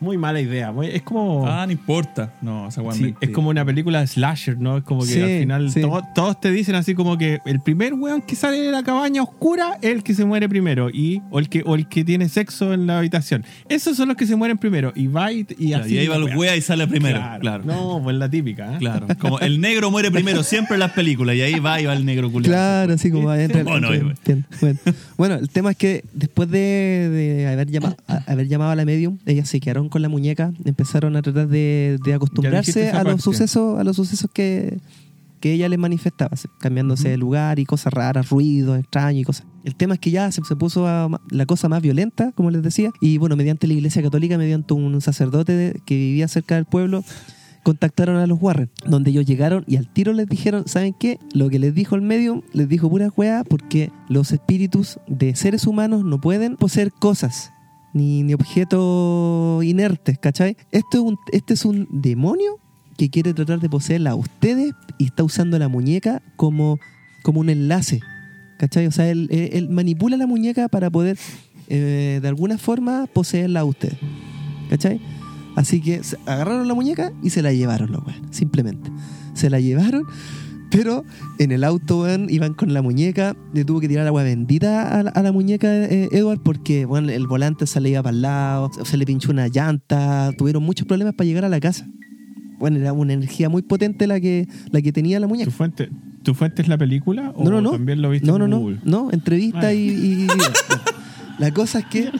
Muy 0.00 0.16
mala 0.16 0.40
idea. 0.40 0.70
muy- 0.72 0.86
es 0.88 1.02
como. 1.02 1.46
Ah, 1.46 1.66
no 1.66 1.72
importa. 1.72 2.32
No, 2.42 2.68
esa 2.68 2.82
Sí, 2.92 3.02
me- 3.02 3.14
es 3.20 3.30
como 3.30 3.50
una 3.50 3.64
película 3.64 4.00
de 4.00 4.06
slasher, 4.06 4.58
¿no? 4.58 4.78
Es 4.78 4.84
como 4.84 5.00
que 5.02 5.06
Sí, 5.08 5.20
al 5.20 5.38
final 5.40 5.70
sí. 5.70 5.80
to- 5.80 6.02
todos 6.14 6.40
te 6.40 6.50
dicen 6.50 6.74
así 6.74 6.94
como 6.94 7.18
que 7.18 7.40
el 7.44 7.60
primer 7.60 7.94
weón 7.94 8.22
que 8.22 8.36
sale 8.36 8.58
de 8.60 8.70
la 8.70 8.82
cabaña 8.82 9.22
oscura 9.22 9.78
es 9.82 9.90
el 9.90 10.02
que 10.02 10.14
se 10.14 10.24
muere 10.24 10.48
primero 10.48 10.88
y 10.90 11.22
o 11.30 11.38
el 11.38 11.48
que 11.48 11.62
o 11.66 11.74
el 11.74 11.88
que 11.88 12.04
tiene 12.04 12.28
sexo 12.28 12.72
en 12.72 12.86
la 12.86 12.98
habitación. 12.98 13.44
Esos 13.68 13.96
son 13.96 14.08
los 14.08 14.16
que 14.16 14.26
se 14.26 14.36
mueren 14.36 14.58
primero 14.58 14.92
y 14.94 15.06
va 15.08 15.32
y, 15.32 15.40
y 15.58 15.68
Claro, 15.68 15.84
así. 15.84 15.94
y 15.94 15.98
ahí 15.98 16.06
va 16.08 16.16
el 16.16 16.36
wea 16.36 16.56
y 16.56 16.60
sale 16.60 16.86
primero. 16.86 17.18
Claro. 17.18 17.40
Claro. 17.40 17.64
No, 17.64 18.00
pues 18.02 18.16
la 18.16 18.28
típica. 18.30 18.74
¿eh? 18.74 18.78
Claro. 18.78 19.06
Como 19.18 19.40
el 19.40 19.60
negro 19.60 19.90
muere 19.90 20.10
primero 20.10 20.42
siempre 20.42 20.74
en 20.74 20.80
las 20.80 20.92
películas 20.92 21.34
y 21.36 21.42
ahí 21.42 21.58
va 21.58 21.80
y 21.80 21.86
va 21.86 21.94
el 21.94 22.04
negro 22.04 22.30
culiado. 22.30 22.52
Claro, 22.54 22.92
así 22.94 23.10
como 23.10 23.32
entra 23.34 23.62
Bueno, 23.64 23.92
entra- 23.92 24.10
entiendo. 24.10 24.46
bueno. 24.60 24.78
Bueno, 25.16 25.34
el 25.36 25.48
tema 25.50 25.72
es 25.72 25.76
que 25.76 26.04
después 26.12 26.50
de, 26.50 26.58
de 27.10 27.48
haber, 27.48 27.68
llamado, 27.70 27.96
a- 28.06 28.22
haber 28.30 28.46
llamado 28.48 28.70
a 28.70 28.76
la 28.76 28.84
medium, 28.84 29.18
ellas 29.26 29.48
se 29.48 29.58
quedaron 29.60 29.87
con 29.88 30.02
la 30.02 30.08
muñeca, 30.08 30.52
empezaron 30.64 31.16
a 31.16 31.22
tratar 31.22 31.48
de, 31.48 31.98
acostumbrarse 32.14 32.90
a 32.90 33.02
los 33.04 33.14
parte. 33.14 33.22
sucesos, 33.22 33.78
a 33.78 33.84
los 33.84 33.96
sucesos 33.96 34.30
que, 34.32 34.78
que 35.40 35.52
ella 35.52 35.68
les 35.68 35.78
manifestaba, 35.78 36.36
cambiándose 36.60 37.08
de 37.08 37.16
lugar 37.16 37.58
y 37.58 37.64
cosas 37.64 37.92
raras, 37.92 38.28
ruidos 38.30 38.78
extraños 38.78 39.22
y 39.22 39.24
cosas. 39.24 39.46
El 39.64 39.74
tema 39.74 39.94
es 39.94 40.00
que 40.00 40.10
ya 40.10 40.30
se, 40.32 40.42
se 40.44 40.56
puso 40.56 40.86
a 40.86 41.08
la 41.30 41.46
cosa 41.46 41.68
más 41.68 41.82
violenta, 41.82 42.32
como 42.32 42.50
les 42.50 42.62
decía, 42.62 42.90
y 43.00 43.18
bueno, 43.18 43.36
mediante 43.36 43.66
la 43.66 43.74
iglesia 43.74 44.02
católica, 44.02 44.38
mediante 44.38 44.74
un 44.74 45.00
sacerdote 45.00 45.52
de- 45.52 45.80
que 45.84 45.94
vivía 45.94 46.26
cerca 46.28 46.54
del 46.56 46.64
pueblo, 46.64 47.04
contactaron 47.64 48.16
a 48.16 48.26
los 48.26 48.40
Warren, 48.40 48.70
donde 48.86 49.10
ellos 49.10 49.26
llegaron 49.26 49.64
y 49.66 49.76
al 49.76 49.92
tiro 49.92 50.14
les 50.14 50.26
dijeron, 50.26 50.66
¿saben 50.66 50.94
qué? 50.98 51.18
Lo 51.34 51.50
que 51.50 51.58
les 51.58 51.74
dijo 51.74 51.96
el 51.96 52.02
medium, 52.02 52.40
les 52.54 52.66
dijo 52.68 52.88
pura 52.88 53.10
hueá 53.14 53.44
porque 53.44 53.90
los 54.08 54.32
espíritus 54.32 54.98
de 55.06 55.36
seres 55.36 55.66
humanos 55.66 56.02
no 56.04 56.18
pueden 56.18 56.56
poseer 56.56 56.92
cosas. 56.92 57.52
Ni, 57.94 58.22
ni 58.22 58.34
objetos 58.34 59.64
inertes, 59.64 60.18
¿cachai? 60.18 60.56
Esto 60.70 60.98
es 60.98 61.02
un, 61.02 61.18
este 61.32 61.54
es 61.54 61.64
un 61.64 61.88
demonio 61.90 62.58
que 62.98 63.08
quiere 63.08 63.32
tratar 63.32 63.60
de 63.60 63.70
poseerla 63.70 64.10
a 64.10 64.14
ustedes 64.16 64.72
y 64.98 65.06
está 65.06 65.22
usando 65.22 65.58
la 65.58 65.68
muñeca 65.68 66.20
como, 66.36 66.78
como 67.22 67.40
un 67.40 67.48
enlace, 67.48 68.00
¿cachai? 68.58 68.86
O 68.88 68.90
sea, 68.90 69.08
él, 69.08 69.68
manipula 69.70 70.16
la 70.16 70.26
muñeca 70.26 70.68
para 70.68 70.90
poder 70.90 71.16
eh, 71.68 72.18
de 72.20 72.28
alguna 72.28 72.58
forma 72.58 73.06
poseerla 73.06 73.60
a 73.60 73.64
ustedes, 73.64 73.98
¿cachai? 74.68 75.00
Así 75.54 75.80
que 75.80 76.02
agarraron 76.26 76.68
la 76.68 76.74
muñeca 76.74 77.12
y 77.22 77.30
se 77.30 77.40
la 77.40 77.52
llevaron 77.52 77.92
los 77.92 78.04
weones, 78.04 78.36
simplemente. 78.36 78.90
Se 79.34 79.48
la 79.48 79.60
llevaron, 79.60 80.04
pero 80.70 81.04
en 81.38 81.52
el 81.52 81.64
auto, 81.64 82.02
weón, 82.02 82.26
iban 82.30 82.54
con 82.54 82.72
la 82.74 82.82
muñeca, 82.82 83.36
le 83.54 83.64
tuvo 83.64 83.80
que 83.80 83.88
tirar 83.88 84.06
agua 84.06 84.22
bendita 84.22 84.98
a 84.98 85.02
la, 85.02 85.10
a 85.10 85.22
la 85.22 85.32
muñeca 85.32 85.68
eh, 85.72 86.08
Edward 86.12 86.40
porque, 86.42 86.84
bueno, 86.84 87.10
el 87.10 87.26
volante 87.26 87.66
se 87.66 87.80
le 87.80 87.90
iba 87.90 88.02
para 88.02 88.14
el 88.14 88.22
lado, 88.22 88.70
se 88.84 88.96
le 88.96 89.06
pinchó 89.06 89.30
una 89.30 89.48
llanta, 89.48 90.30
tuvieron 90.36 90.62
muchos 90.62 90.86
problemas 90.86 91.14
para 91.14 91.26
llegar 91.26 91.44
a 91.44 91.48
la 91.48 91.60
casa. 91.60 91.86
Bueno, 92.58 92.78
era 92.78 92.92
una 92.92 93.12
energía 93.12 93.48
muy 93.48 93.62
potente 93.62 94.06
la 94.06 94.20
que, 94.20 94.48
la 94.72 94.82
que 94.82 94.92
tenía 94.92 95.20
la 95.20 95.26
muñeca. 95.28 95.50
¿Tu 95.50 95.56
fuente, 95.56 95.88
¿Tu 96.24 96.34
fuente 96.34 96.60
es 96.62 96.68
la 96.68 96.76
película 96.76 97.32
o 97.36 97.44
No, 97.44 97.50
no, 97.50 97.60
no. 97.60 97.70
también 97.70 98.02
lo 98.02 98.10
viste 98.10 98.26
no, 98.26 98.34
en 98.34 98.40
no, 98.40 98.48
no, 98.48 98.58
Google? 98.58 98.78
no, 98.84 99.08
entrevista 99.12 99.68
Ah, 99.68 99.72
y, 99.74 99.78
y- 99.88 100.22
y. 100.24 100.26
La 101.38 101.52
cosa 101.54 101.78
es 101.78 101.84
que. 101.86 102.10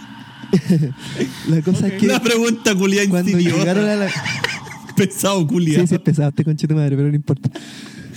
la 1.49 1.61
cosa 1.63 1.89
es 1.89 1.95
que. 1.95 2.07
La 2.07 2.21
pregunta 2.21 2.75
culiada 2.75 3.09
Cuando 3.09 3.37
llegaron 3.39 3.85
a 3.85 3.97
la. 3.97 4.09
Pesado 4.97 5.47
culiado. 5.47 5.83
Sí, 5.83 5.89
sí, 5.89 5.95
es 5.97 6.01
pesado 6.01 6.29
este 6.31 6.45
conche 6.45 6.67
tu 6.67 6.75
madre, 6.75 6.97
pero 6.97 7.09
no 7.09 7.15
importa. 7.17 7.51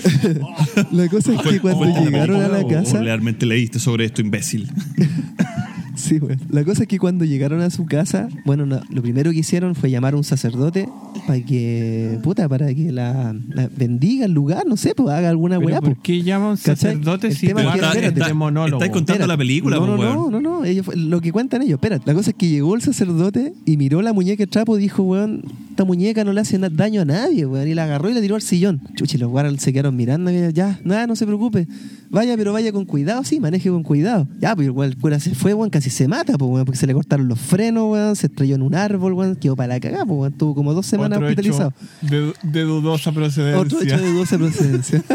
la 0.91 1.07
cosa 1.09 1.33
es 1.33 1.41
que 1.41 1.59
cuando 1.59 1.85
llegaron 1.85 2.41
a 2.41 2.47
la 2.47 2.59
¿o- 2.59 2.65
o 2.65 2.67
casa. 2.67 3.01
realmente 3.01 3.45
leíste 3.45 3.79
sobre 3.79 4.05
esto, 4.05 4.21
imbécil. 4.21 4.71
Sí, 5.95 6.19
güey. 6.19 6.37
La 6.49 6.63
cosa 6.63 6.83
es 6.83 6.87
que 6.87 6.97
cuando 6.99 7.25
llegaron 7.25 7.61
a 7.61 7.69
su 7.69 7.85
casa, 7.85 8.27
bueno, 8.45 8.65
no, 8.65 8.81
lo 8.89 9.01
primero 9.01 9.31
que 9.31 9.39
hicieron 9.39 9.75
fue 9.75 9.89
llamar 9.91 10.13
a 10.13 10.17
un 10.17 10.23
sacerdote 10.23 10.87
para 11.27 11.39
que, 11.41 12.17
puta, 12.23 12.47
para 12.49 12.73
que 12.73 12.91
la, 12.91 13.35
la 13.49 13.69
bendiga 13.75 14.25
el 14.25 14.31
lugar, 14.33 14.65
no 14.65 14.77
sé, 14.77 14.95
pues 14.95 15.09
haga 15.09 15.29
alguna 15.29 15.57
¿Pero 15.57 15.67
weá, 15.67 15.79
¿Por 15.81 15.89
pues. 15.89 15.99
qué 16.03 16.21
llaman 16.23 16.55
¿Cachai? 16.57 16.75
sacerdote 16.75 17.27
El 17.27 17.35
si 17.35 17.47
tema 17.47 17.61
te 17.61 17.67
es 17.67 17.73
que- 17.73 18.05
espérate, 18.07 18.33
monólogo? 18.33 18.77
estáis 18.77 18.91
contando 18.91 19.27
la 19.27 19.37
película, 19.37 19.77
no, 19.77 19.87
no, 19.87 19.97
no, 19.97 20.29
no, 20.31 20.41
no, 20.41 20.65
ellos, 20.65 20.87
lo 20.95 21.19
que 21.21 21.31
cuentan 21.31 21.61
ellos, 21.61 21.73
espera, 21.73 21.99
la 22.05 22.13
cosa 22.13 22.31
es 22.31 22.35
que 22.37 22.47
llegó 22.49 22.75
el 22.75 22.81
sacerdote 22.81 23.53
y 23.65 23.77
miró 23.77 24.01
la 24.01 24.13
muñeca 24.13 24.43
de 24.43 24.47
trapo 24.47 24.77
y 24.77 24.81
dijo, 24.81 25.03
weón, 25.03 25.41
esta 25.71 25.83
muñeca 25.85 26.23
no 26.23 26.33
le 26.33 26.41
hace 26.41 26.57
na- 26.57 26.69
daño 26.69 27.01
a 27.01 27.05
nadie, 27.05 27.45
weón, 27.45 27.67
y 27.67 27.73
la 27.73 27.83
agarró 27.83 28.09
y 28.09 28.13
la 28.13 28.21
tiró 28.21 28.35
al 28.35 28.41
sillón. 28.41 28.81
Chuchi, 28.95 29.17
los 29.17 29.29
guardas 29.29 29.61
se 29.61 29.73
quedaron 29.73 29.95
mirando, 29.95 30.31
y, 30.31 30.53
ya, 30.53 30.79
nada, 30.83 31.07
no 31.07 31.15
se 31.15 31.25
preocupe, 31.25 31.67
vaya, 32.09 32.35
pero 32.37 32.53
vaya 32.53 32.71
con 32.71 32.85
cuidado, 32.85 33.23
sí, 33.23 33.39
maneje 33.39 33.69
con 33.69 33.83
cuidado. 33.83 34.27
Ya, 34.39 34.55
pues 34.55 34.67
igual 34.67 34.89
el 34.89 34.97
cura 34.97 35.19
se 35.19 35.35
fue, 35.35 35.53
weón, 35.53 35.69
casi 35.81 35.89
se 35.89 36.07
mata, 36.07 36.37
pues, 36.37 36.51
weón, 36.51 36.65
porque 36.65 36.77
se 36.77 36.85
le 36.85 36.93
cortaron 36.93 37.27
los 37.27 37.39
frenos, 37.39 37.91
weón, 37.91 38.15
se 38.15 38.27
estrelló 38.27 38.55
en 38.55 38.61
un 38.61 38.75
árbol, 38.75 39.13
weón, 39.13 39.35
quedó 39.35 39.55
para 39.55 39.73
la 39.73 39.79
cagada, 39.79 40.05
pues, 40.05 40.19
weón, 40.19 40.33
tuvo 40.33 40.53
como 40.53 40.73
dos 40.75 40.85
semanas 40.85 41.17
Otro 41.17 41.27
hospitalizado. 41.27 41.73
hecho 42.03 42.15
de, 42.15 42.33
de 42.43 42.61
dudosa 42.61 43.11
procedencia. 43.11 43.59
Otro 43.59 43.81
hecho 43.81 43.97
de 43.97 44.11
dudosa 44.11 44.37
procedencia. 44.37 45.03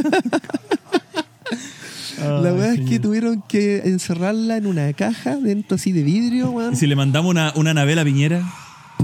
La 2.18 2.52
weá 2.52 2.74
es 2.74 2.80
que 2.80 2.98
tuvieron 2.98 3.42
que 3.46 3.82
encerrarla 3.84 4.56
en 4.56 4.66
una 4.66 4.92
caja 4.94 5.36
dentro 5.36 5.76
así 5.76 5.92
de 5.92 6.02
vidrio, 6.02 6.50
weón. 6.50 6.72
Y 6.72 6.76
si 6.76 6.86
le 6.86 6.96
mandamos 6.96 7.30
una, 7.30 7.52
una 7.54 7.74
navela 7.74 8.04
Piñera 8.04 8.42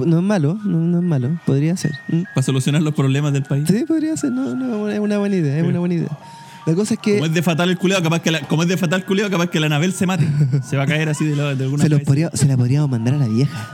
No 0.05 0.19
es 0.19 0.25
malo, 0.25 0.59
no, 0.65 0.79
no 0.79 0.99
es 0.99 1.05
malo, 1.05 1.39
podría 1.47 1.77
ser. 1.77 1.93
¿Mm? 2.09 2.23
para 2.35 2.43
solucionar 2.43 2.83
los 2.83 2.95
problemas 2.95 3.33
del 3.33 3.45
país. 3.45 3.65
Sí, 3.69 3.85
podría 3.87 4.17
ser, 4.17 4.33
no, 4.33 4.55
no, 4.57 4.89
es 4.89 4.99
una 4.99 5.19
buena 5.19 5.37
idea, 5.37 5.59
es 5.59 5.65
una 5.65 5.79
buena 5.79 5.95
idea. 5.95 6.19
La 6.67 6.75
cosa 6.75 6.95
es 6.95 7.01
que 7.01 7.15
Como 7.15 7.27
es 7.27 7.35
de 7.35 7.43
fatal 7.43 7.71
el 7.71 7.79
culiado, 7.79 8.03
capaz 8.03 8.21
que 8.21 8.31
la, 8.31 8.41
como 8.43 8.63
es 8.63 8.69
de 8.69 8.77
fatal 8.77 9.05
culiado, 9.05 9.31
capaz 9.31 9.49
que 9.49 9.59
la 9.61 9.69
navel 9.69 9.93
se 9.93 10.07
mate. 10.07 10.29
Se 10.69 10.77
va 10.77 10.85
a 10.85 10.87
caer 10.87 11.09
así 11.09 11.25
de, 11.25 11.35
lo- 11.37 11.55
de 11.57 11.65
alguna 11.65 11.83
se, 11.83 11.89
los 11.89 12.01
podría- 12.03 12.31
se 12.33 12.47
la 12.47 12.57
podríamos 12.57 12.89
mandar 12.91 13.15
a 13.15 13.19
la 13.19 13.27
vieja. 13.29 13.69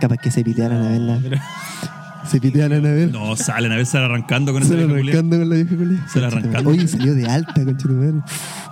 Capaz 0.00 0.18
que 0.18 0.30
se 0.30 0.44
pitearan 0.44 0.82
a 0.82 0.88
verla. 0.90 1.18
Se 2.30 2.40
pitearan 2.40 2.84
a 2.84 2.90
ver. 2.90 3.10
No, 3.10 3.36
sale, 3.36 3.68
Navel 3.68 3.86
sale 3.86 4.06
arrancando 4.06 4.52
con 4.52 4.62
esa 4.62 4.72
se 4.72 4.76
la 4.80 4.86
vieja 4.86 4.98
culiada. 4.98 5.18
arrancando 5.20 5.38
con 5.38 5.48
la 5.50 5.54
vieja 5.56 5.76
culia. 5.76 6.06
Se 6.08 6.20
la 6.20 6.26
arrancando. 6.28 6.70
Oye, 6.70 6.88
salió 6.88 7.14
de 7.14 7.26
alta, 7.26 7.64
conchetumare. 7.64 8.12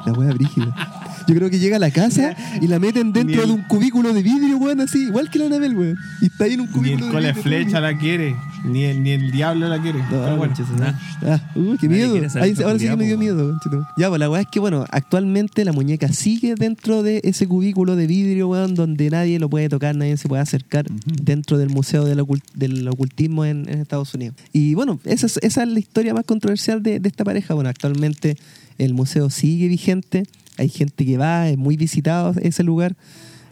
La 0.06 0.12
wea 0.12 0.32
brígida. 0.32 0.98
Yo 1.28 1.34
creo 1.36 1.48
que 1.50 1.58
llega 1.60 1.76
a 1.76 1.78
la 1.78 1.90
casa 1.92 2.34
y 2.60 2.66
la 2.66 2.80
meten 2.80 3.12
dentro 3.12 3.36
Ni 3.36 3.42
el- 3.42 3.48
de 3.48 3.52
un 3.54 3.62
cubículo 3.68 4.12
de 4.12 4.22
vidrio, 4.22 4.56
weón, 4.58 4.80
así, 4.80 5.04
igual 5.04 5.30
que 5.30 5.38
la 5.38 5.46
Anabel, 5.46 5.76
weón. 5.76 5.96
Y 6.20 6.26
está 6.26 6.44
ahí 6.44 6.54
en 6.54 6.60
un 6.62 6.66
Ni 6.66 6.72
cubículo 6.72 7.06
el 7.18 7.24
de 7.24 7.32
vidrio, 7.32 7.42
flecha 7.42 7.80
weón. 7.80 7.82
la 7.82 7.98
quiere, 7.98 8.36
ni 8.64 8.82
el, 8.84 9.02
ni 9.04 9.10
el 9.10 9.30
diablo 9.30 9.68
la 9.68 9.80
quiere. 9.80 10.00
No, 10.00 10.08
Pero 10.10 10.36
bueno, 10.36 10.54
conchetumare. 10.54 10.94
Ah, 11.24 11.40
uh, 11.54 11.76
qué 11.80 11.88
miedo. 11.88 12.14
Ahí- 12.40 12.54
ahora 12.64 12.78
sí 12.78 12.88
que 12.88 12.96
me 12.96 13.04
dio 13.06 13.16
miedo, 13.18 13.50
conchetumare. 13.50 13.86
Ya, 13.96 14.08
pues 14.08 14.18
la 14.18 14.28
weá 14.28 14.40
es 14.42 14.48
que, 14.50 14.58
bueno, 14.58 14.84
actualmente 14.90 15.64
la 15.64 15.72
muñeca 15.72 16.08
sigue 16.08 16.56
dentro 16.56 17.04
de 17.04 17.20
ese 17.22 17.46
cubículo 17.46 17.94
de 17.94 18.08
vidrio, 18.08 18.48
weón, 18.48 18.74
donde 18.74 19.08
nadie 19.08 19.38
lo 19.38 19.48
puede 19.48 19.68
tocar, 19.68 19.94
nadie 19.94 20.16
se 20.16 20.28
puede 20.28 20.42
acercar 20.42 20.86
dentro 21.06 21.56
del 21.56 21.70
Museo 21.70 22.04
del, 22.04 22.18
Ocult- 22.18 22.42
del 22.54 22.88
Ocultismo 22.88 23.44
en, 23.44 23.68
en 23.68 23.78
Estados 23.80 24.12
Unidos. 24.14 24.34
Y 24.52 24.74
bueno, 24.74 24.98
esa 25.04 25.26
es, 25.26 25.38
esa 25.40 25.62
es 25.62 25.68
la 25.68 25.78
historia 25.78 26.14
más 26.14 26.24
controversial 26.24 26.82
de, 26.82 26.98
de 26.98 27.08
esta 27.08 27.22
pareja. 27.24 27.54
Bueno, 27.54 27.70
actualmente 27.70 28.36
el 28.84 28.94
museo 28.94 29.30
sigue 29.30 29.68
vigente, 29.68 30.24
hay 30.58 30.68
gente 30.68 31.04
que 31.06 31.16
va, 31.18 31.48
es 31.48 31.56
muy 31.58 31.76
visitado 31.76 32.34
ese 32.42 32.62
lugar. 32.62 32.94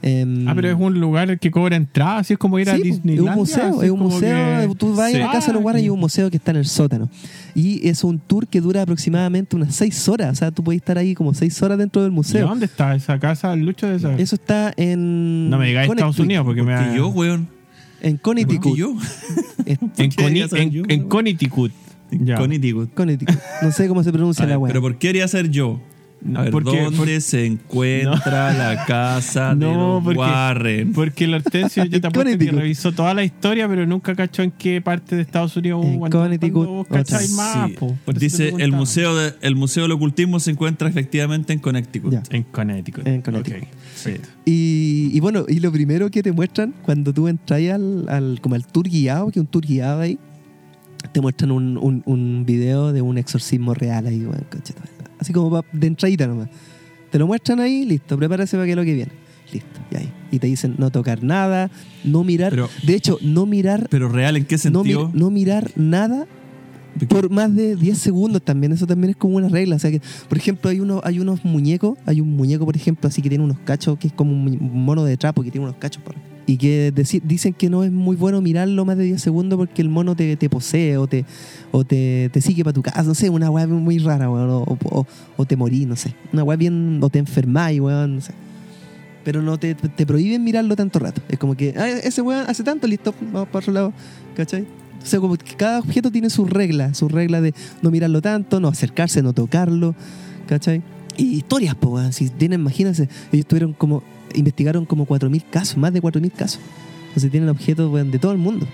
Em, 0.03 0.49
Ah, 0.49 0.55
pero 0.55 0.71
es 0.71 0.77
un 0.79 0.99
lugar 0.99 1.39
que 1.39 1.51
cobra 1.51 1.77
entrada, 1.77 2.19
así 2.21 2.33
es 2.33 2.39
como 2.39 2.59
ir 2.59 2.71
a 2.71 2.75
Sí, 2.77 2.79
po, 2.79 2.85
Disneylandia. 2.85 3.33
Es 3.33 3.37
un 3.37 3.39
museo, 3.39 3.83
es 3.83 3.91
un 3.91 3.99
museo. 4.01 4.69
que- 4.71 4.75
Tú 4.77 4.95
vas 4.95 5.15
a 5.15 5.19
la 5.19 5.27
Sí. 5.27 5.31
casa 5.33 5.47
de 5.49 5.53
los 5.53 5.63
guardas 5.63 5.83
y 5.83 5.85
hay 5.85 5.91
un 5.91 6.01
museo 6.01 6.31
que 6.31 6.39
está 6.39 6.53
en 6.53 6.57
el 6.57 6.65
sótano. 6.65 7.11
Y 7.55 7.87
es 7.87 8.03
un 8.03 8.19
tour 8.19 8.47
que 8.47 8.63
dura 8.63 8.81
aproximadamente 8.81 9.57
unas 9.57 9.75
seis 9.75 10.09
horas. 10.09 10.33
O 10.33 10.35
sea, 10.37 10.51
tú 10.53 10.65
puedes 10.65 10.81
estar 10.81 10.97
ahí 10.97 11.15
como 11.15 11.35
seis 11.35 11.61
horas 11.63 11.77
dentro 11.77 12.03
del 12.03 12.13
¿Y 12.13 12.15
museo. 12.15 12.47
dónde 12.49 12.65
está 12.65 12.95
esa 12.95 13.19
casa, 13.19 13.53
el 13.53 13.61
lucho 13.61 13.89
de 13.89 13.97
esa? 13.97 14.17
Eso 14.17 14.37
está 14.37 14.73
en. 14.79 15.51
no 15.51 15.59
me 15.59 15.67
digáis 15.67 15.91
Estados. 15.91 16.19
Unidos 16.19 16.47
porque 16.47 16.63
me 16.63 16.69
Que 16.75 16.81
da- 16.87 16.97
yo, 16.97 17.09
weón. 17.09 17.49
En 18.01 18.13
¿Por 18.17 18.35
qué 18.37 18.45
Connecticut. 18.47 18.77
yo? 18.79 18.95
Es- 19.67 19.79
En, 19.99 20.11
Coni- 20.13 20.41
en, 20.57 20.71
yo, 20.71 20.83
en 20.89 21.01
weón? 21.01 21.09
Connecticut. 21.11 21.73
Ya. 22.13 22.37
Connecticut. 22.37 22.93
Connecticut. 22.95 23.37
No 23.63 23.71
sé 23.73 23.89
cómo 23.89 24.03
se 24.03 24.13
pronuncia 24.13 24.45
ver, 24.45 24.53
la 24.55 24.59
weá. 24.59 24.69
pero 24.73 24.81
¿por 24.83 24.97
qué 24.99 25.09
haría 25.11 25.27
ser 25.29 25.51
yo? 25.51 25.81
A 26.37 26.43
ver, 26.43 26.51
Porque- 26.51 26.79
¿dónde 26.83 26.99
porque- 26.99 27.21
se 27.23 27.47
encuentra 27.47 28.53
la 28.53 28.85
casa 28.85 29.55
de 29.55 29.65
No, 29.65 29.95
los 29.95 30.05
porque, 30.05 30.19
Warren? 30.19 30.93
porque 30.93 31.25
el 31.25 31.33
Hortensio 31.33 31.83
yo 31.87 31.99
te 32.01 32.07
apuesto 32.09 32.37
que 32.39 32.51
revisó 32.51 32.93
toda 32.93 33.15
la 33.15 33.25
historia, 33.25 33.67
pero 33.67 33.87
nunca 33.87 34.15
cachó 34.15 34.43
en 34.43 34.51
qué 34.51 34.83
parte 34.83 35.17
de 35.17 35.23
Estados 35.23 35.57
Unidos 35.57 35.83
En 35.87 35.99
cuando, 35.99 36.19
Connecticut, 36.19 36.69
más. 37.37 37.71
Po. 37.79 37.97
Dice, 38.19 38.53
el 38.59 38.73
museo, 38.73 39.17
de- 39.17 39.33
el 39.41 39.57
museo 39.57 39.85
del 39.85 39.93
Ocultismo 39.93 40.41
se 40.41 40.51
encuentra 40.51 40.91
efectivamente 40.91 41.55
en 41.55 41.59
Connecticut. 41.59 42.13
En 42.31 42.43
Connecticut. 42.43 43.07
En 43.07 43.23
Connecticut. 43.23 43.63
Ok, 43.63 43.69
perfecto. 44.05 44.29
Y, 44.45 45.11
y 45.15 45.21
bueno, 45.21 45.47
y 45.49 45.61
lo 45.61 45.73
primero 45.73 46.11
que 46.11 46.23
te 46.23 46.33
muestran 46.33 46.75
cuando 46.83 47.15
tú 47.15 47.29
entras 47.29 47.61
al, 47.71 48.07
al- 48.11 48.41
como 48.43 48.57
al 48.57 48.67
tour 48.67 48.89
guiado, 48.91 49.31
que 49.31 49.41
un 49.41 49.47
tour 49.47 49.65
guiado 49.67 50.01
ahí, 50.03 50.19
te 51.13 51.21
muestran 51.21 51.51
un, 51.51 51.77
un, 51.77 52.03
un 52.07 52.45
video 52.47 52.93
de 52.93 53.03
un 53.03 53.19
exorcismo 53.19 53.75
real 53.75 54.07
ahí, 54.07 54.21
weón. 54.21 54.45
Así 55.19 55.33
como 55.33 55.51
pa- 55.51 55.65
de 55.73 55.87
entradita 55.87 56.27
nomás. 56.27 56.49
Te 57.11 57.19
lo 57.19 57.27
muestran 57.27 57.61
ahí, 57.61 57.85
listo, 57.85 58.17
prepárese 58.17 58.57
para 58.57 58.67
que 58.67 58.77
lo 58.77 58.85
que 58.85 58.95
viene. 58.95 59.13
Listo, 59.53 59.81
y 59.91 59.97
ahí. 59.97 60.13
Y 60.31 60.39
te 60.39 60.47
dicen 60.47 60.77
no 60.79 60.91
tocar 60.91 61.23
nada, 61.25 61.71
no 62.05 62.23
mirar. 62.25 62.51
Pero- 62.51 62.69
de 62.87 62.95
hecho, 62.95 63.19
no 63.21 63.47
mirar, 63.47 63.89
Pero 63.91 64.09
real, 64.09 64.37
¿en 64.37 64.45
qué 64.45 64.59
sentido? 64.59 65.11
no 65.13 65.31
mirar 65.31 65.71
nada 65.77 66.27
por 67.09 67.31
más 67.31 67.55
de 67.55 67.77
10 67.77 67.99
segundos 67.99 68.43
también. 68.43 68.73
Eso 68.73 68.87
también 68.87 69.11
es 69.11 69.17
como 69.17 69.37
una 69.37 69.49
regla. 69.49 69.77
O 69.77 69.79
sea 69.79 69.91
que, 69.91 70.01
por 70.29 70.39
ejemplo, 70.39 70.71
hay 70.71 70.81
unos, 70.81 71.01
hay 71.05 71.19
unos 71.19 71.45
muñecos, 71.45 71.99
hay 72.07 72.21
un 72.21 72.37
muñeco, 72.37 72.65
por 72.65 72.77
ejemplo, 72.77 73.09
así 73.09 73.21
que 73.23 73.29
tiene 73.29 73.43
unos 73.45 73.59
cachos, 73.61 73.99
que 73.99 74.07
es 74.09 74.13
como 74.13 74.33
un 74.33 74.59
mono 74.85 75.05
de 75.05 75.17
trapo 75.17 75.43
que 75.43 75.51
tiene 75.51 75.67
unos 75.67 75.77
cachos 75.79 76.03
por 76.03 76.15
y 76.47 76.57
que 76.57 76.93
dicen 77.23 77.55
que 77.55 77.71
no 77.71 77.85
es 77.85 77.93
muy 77.93 78.17
bueno 78.17 78.41
mirarlo 78.41 78.85
más 78.85 78.97
de 78.97 79.05
10 79.05 79.23
segundos 79.23 79.57
porque 79.57 79.83
el 79.83 79.89
mono 79.89 80.17
te, 80.17 80.37
posee 80.49 80.97
o 80.97 81.07
te 81.07 81.25
o 81.71 81.85
te, 81.85 82.31
te 82.33 82.41
sigue 82.41 82.65
para 82.65 82.75
tu 82.75 82.83
casa, 82.83 83.03
no 83.03 83.15
sé, 83.15 83.31
una 83.31 83.51
weá 83.51 83.67
muy 83.67 83.99
rara, 83.99 84.31
weón, 84.31 84.65
o, 85.37 85.45
te 85.47 85.57
morís, 85.57 85.87
no 85.87 85.97
sé. 85.97 86.15
Una 86.33 86.43
weá 86.43 86.57
bien, 86.57 86.99
o 87.03 87.09
te 87.09 87.19
enfermáis, 87.19 87.81
weón, 87.81 88.17
no 88.17 88.21
sé. 88.21 88.33
Pero 89.25 89.43
no 89.43 89.59
te, 89.59 89.75
te 89.75 90.07
prohíben 90.07 90.43
mirarlo 90.43 90.75
tanto 90.75 90.99
rato. 90.99 91.21
Es 91.29 91.39
como 91.39 91.57
que, 91.57 91.75
ah, 91.77 91.89
ese 91.89 92.23
weón 92.23 92.45
hace 92.49 92.65
tanto, 92.65 92.87
listo, 92.87 93.15
vamos 93.33 93.49
para 93.49 93.59
otro 93.61 93.73
lado, 93.73 93.93
¿cachai? 94.35 94.63
O 95.03 95.07
sea, 95.07 95.21
como 95.21 95.37
que 95.37 95.55
cada 95.55 95.79
objeto 95.79 96.11
tiene 96.11 96.31
sus 96.31 96.51
reglas, 96.51 96.99
sus 96.99 97.11
reglas 97.11 97.43
de 97.43 97.55
no 97.83 97.91
mirarlo 97.91 98.21
tanto, 98.21 98.61
no 98.61 98.69
acercarse, 98.69 99.23
no 99.23 99.33
tocarlo, 99.33 99.95
¿cachai? 100.47 100.83
Y 101.17 101.37
historias, 101.37 101.77
weón. 101.81 102.13
Si 102.13 102.29
tienen, 102.29 102.61
imagínense, 102.61 103.09
ellos 103.31 103.47
tuvieron 103.47 103.73
como, 103.73 104.03
investigaron 104.35 104.85
como 104.87 105.07
4.000 105.07 105.45
casos, 105.51 105.77
más 105.77 105.93
de 105.93 106.01
4.000 106.03 106.33
casos. 106.33 106.61
Entonces 107.09 107.31
tienen 107.31 107.49
objetos, 107.49 107.93
de 108.11 108.19
todo 108.19 108.33
el 108.33 108.39
mundo, 108.39 108.67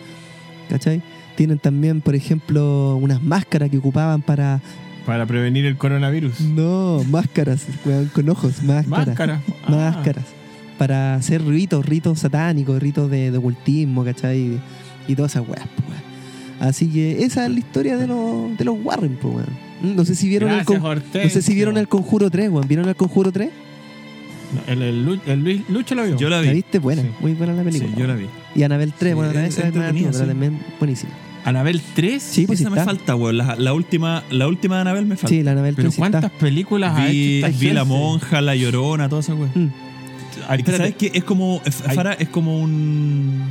¿cachai? 0.68 1.02
Tienen 1.36 1.58
también, 1.58 2.00
por 2.00 2.14
ejemplo, 2.14 2.96
unas 2.96 3.22
máscaras 3.22 3.70
que 3.70 3.78
ocupaban 3.78 4.22
para... 4.22 4.60
Para 5.04 5.24
prevenir 5.26 5.64
el 5.66 5.76
coronavirus. 5.76 6.40
No, 6.40 7.02
máscaras, 7.10 7.66
con 8.12 8.28
ojos, 8.28 8.62
máscaras. 8.62 9.06
Máscara. 9.06 9.42
Ah. 9.66 9.70
Máscaras. 9.70 10.24
Para 10.78 11.14
hacer 11.14 11.44
ritos, 11.44 11.86
ritos 11.86 12.18
satánicos, 12.18 12.80
ritos 12.82 13.10
de, 13.10 13.30
de 13.30 13.38
ocultismo, 13.38 14.04
¿cachai? 14.04 14.60
Y 15.08 15.14
todas 15.14 15.32
esas 15.32 15.48
weas, 15.48 15.64
weón. 15.88 16.06
Así 16.58 16.88
que 16.88 17.22
esa 17.22 17.46
es 17.46 17.52
la 17.52 17.58
historia 17.58 17.96
de 17.96 18.06
los, 18.06 18.56
de 18.58 18.64
los 18.64 18.76
Warren, 18.82 19.16
pues, 19.20 19.34
weón. 19.36 19.96
No 19.96 20.04
sé 20.04 20.14
si 20.14 20.28
vieron 20.28 20.50
el 20.50 20.56
Gracias, 20.56 20.80
con- 20.80 20.90
Hortensio. 20.90 21.22
No 21.22 21.28
sé 21.30 21.42
si 21.42 21.54
vieron 21.54 21.76
el 21.76 21.86
Conjuro 21.88 22.30
3, 22.30 22.50
weón. 22.50 22.66
¿Vieron 22.66 22.88
el 22.88 22.96
Conjuro 22.96 23.30
3? 23.30 23.50
El, 24.66 24.82
el, 24.82 25.20
el 25.26 25.40
Luis- 25.44 25.62
Lucho 25.68 25.94
lo 25.94 26.04
vio. 26.04 26.16
Yo 26.16 26.28
la 26.28 26.36
¿La 26.36 26.42
vi. 26.50 26.54
viste? 26.56 26.78
Buena, 26.78 27.02
Sí. 27.02 27.08
muy 27.20 27.34
buena 27.34 27.52
la 27.54 27.62
Sí, 27.62 27.78
película. 27.78 27.96
yo 27.96 28.06
la 28.06 28.14
vi. 28.14 28.26
Y 28.54 28.62
Anabel 28.62 28.92
3, 28.92 29.10
Sí, 29.10 29.14
bueno, 29.14 29.30
es- 29.32 29.36
esa 29.36 29.44
es 29.46 29.66
entretenida, 29.66 29.88
antigua, 29.88 30.10
pero 30.12 30.24
sí. 30.24 30.28
también 30.28 30.60
buenísima. 30.78 31.12
Anabel 31.44 31.80
3. 31.94 32.22
Sí, 32.22 32.46
pues 32.46 32.58
sí 32.58 32.64
Esa 32.64 32.70
me 32.70 32.76
está. 32.78 32.84
falta, 32.86 33.14
weón. 33.14 33.36
La, 33.38 33.54
la 33.56 33.72
última, 33.72 34.24
la 34.30 34.48
última 34.48 34.76
de 34.76 34.80
Anabel 34.80 35.06
me 35.06 35.16
falta. 35.16 35.28
Sí, 35.28 35.42
la 35.44 35.52
Anabel 35.52 35.74
Pero 35.76 35.84
3 35.88 35.94
sí 35.94 35.98
¿cuántas 36.00 36.24
está. 36.24 36.38
películas 36.38 36.98
ha 36.98 37.06
vi, 37.06 37.38
hecho 37.38 37.46
esta 37.46 37.58
vi 37.60 37.72
La? 37.72 37.84
Monja, 37.84 38.40
La 38.40 38.56
Llorona, 38.56 39.08
toda 39.08 39.20
esa 39.20 39.34
weón. 39.34 39.50
Mm. 39.54 39.70
¿Sabes 40.64 40.94
qué? 40.96 41.10
Es 41.14 41.24
como. 41.24 41.60
es- 41.64 41.82
Hay- 41.86 41.94
Fara, 41.96 42.12
es 42.14 42.28
como 42.28 42.60
un. 42.60 43.42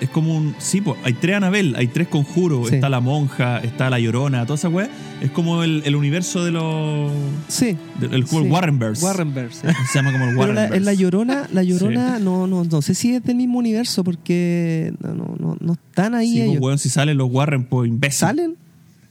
Es 0.00 0.10
como 0.10 0.36
un. 0.36 0.54
Sí, 0.58 0.80
po, 0.80 0.96
hay 1.04 1.14
tres 1.14 1.36
Anabel, 1.36 1.74
hay 1.76 1.86
tres 1.86 2.08
conjuros. 2.08 2.68
Sí. 2.68 2.74
Está 2.76 2.88
la 2.88 3.00
monja, 3.00 3.58
está 3.60 3.88
la 3.90 3.98
llorona, 4.00 4.44
toda 4.44 4.56
esa 4.56 4.68
weá. 4.68 4.88
Es 5.22 5.30
como 5.30 5.62
el, 5.62 5.82
el 5.84 5.96
universo 5.96 6.44
de 6.44 6.50
los. 6.50 7.12
Sí. 7.48 7.76
el, 8.00 8.26
sí. 8.26 8.36
Warrenverse. 8.36 9.04
Warrenverse. 9.04 9.66
Se 9.92 9.98
llama 9.98 10.12
como 10.12 10.24
el 10.24 10.30
Pero 10.36 10.52
la, 10.52 10.60
Warrenverse. 10.62 10.76
en 10.76 10.84
la 10.84 10.94
llorona, 10.94 11.48
la 11.52 11.62
llorona 11.62 12.18
no, 12.18 12.46
no, 12.46 12.64
no 12.64 12.82
sé 12.82 12.94
si 12.94 13.14
es 13.14 13.22
del 13.22 13.36
mismo 13.36 13.58
universo 13.58 14.04
porque 14.04 14.92
no, 15.00 15.14
no, 15.14 15.36
no, 15.38 15.56
no 15.60 15.72
están 15.72 16.14
ahí 16.14 16.28
Sí, 16.32 16.38
pues, 16.40 16.50
ellos. 16.50 16.62
weón, 16.62 16.78
si 16.78 16.88
salen 16.88 17.16
los 17.16 17.30
Warren, 17.30 17.64
pues 17.64 17.88
imbécil. 17.88 18.18
¿Salen? 18.18 18.56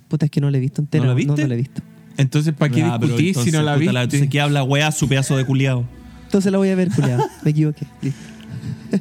Puta, 0.09 0.25
es 0.25 0.31
que 0.31 0.41
no 0.41 0.51
la 0.51 0.57
he 0.57 0.61
visto 0.61 0.81
entera. 0.81 1.03
¿No 1.05 1.09
la 1.09 1.15
viste? 1.15 1.41
No, 1.41 1.47
la 1.47 1.53
he 1.53 1.57
visto. 1.57 1.81
Entonces, 2.17 2.53
¿para 2.53 2.71
qué 2.71 2.83
Ah, 2.83 2.97
pero 2.99 3.15
discutís 3.17 3.33
si 3.33 3.49
entonces, 3.49 3.53
no 3.53 3.61
la 3.63 3.75
viste? 3.77 3.97
Entonces, 3.99 4.29
¿qué 4.29 4.41
habla 4.41 4.63
weá 4.63 4.91
su 4.91 5.07
pedazo 5.07 5.35
de 5.37 5.45
culiado? 5.45 5.85
Entonces 6.25 6.51
la 6.51 6.57
voy 6.59 6.69
a 6.69 6.75
ver, 6.75 6.89
culiado. 6.89 7.23
Me 7.43 7.51
equivoqué. 7.51 7.85
Listo. 8.01 8.19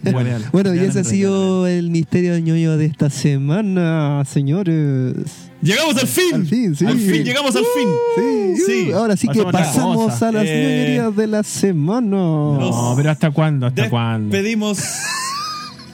Bueno, 0.52 0.74
y 0.74 0.78
ese 0.78 1.00
ha 1.00 1.04
sido 1.04 1.66
el 1.66 1.90
misterio 1.90 2.34
del 2.34 2.44
ñoño 2.44 2.76
de 2.76 2.86
esta 2.86 3.10
semana, 3.10 4.22
señores. 4.26 5.14
¡Llegamos 5.62 5.96
al 5.96 6.08
fin! 6.08 6.34
Al 6.34 6.46
fin, 6.46 6.74
sí. 6.76 6.84
Al 6.86 6.98
fin, 6.98 7.24
llegamos 7.24 7.54
al 7.54 7.64
fin. 7.64 7.88
Sí, 8.16 8.62
Sí. 8.66 8.90
uh, 8.92 8.96
ahora 8.96 9.16
sí 9.16 9.28
que 9.28 9.42
Pasamos 9.42 9.48
otra 9.48 9.60
pasamos 9.64 10.22
a 10.22 10.32
las 10.32 10.44
Eh, 10.46 10.62
ñoñerías 10.62 11.16
de 11.16 11.26
la 11.28 11.42
semana. 11.42 12.08
No, 12.16 12.94
pero 12.96 13.10
¿hasta 13.10 13.30
cuándo? 13.30 13.66
¿Hasta 13.66 13.88
cuándo? 13.88 14.30
Despedimos. 14.34 14.78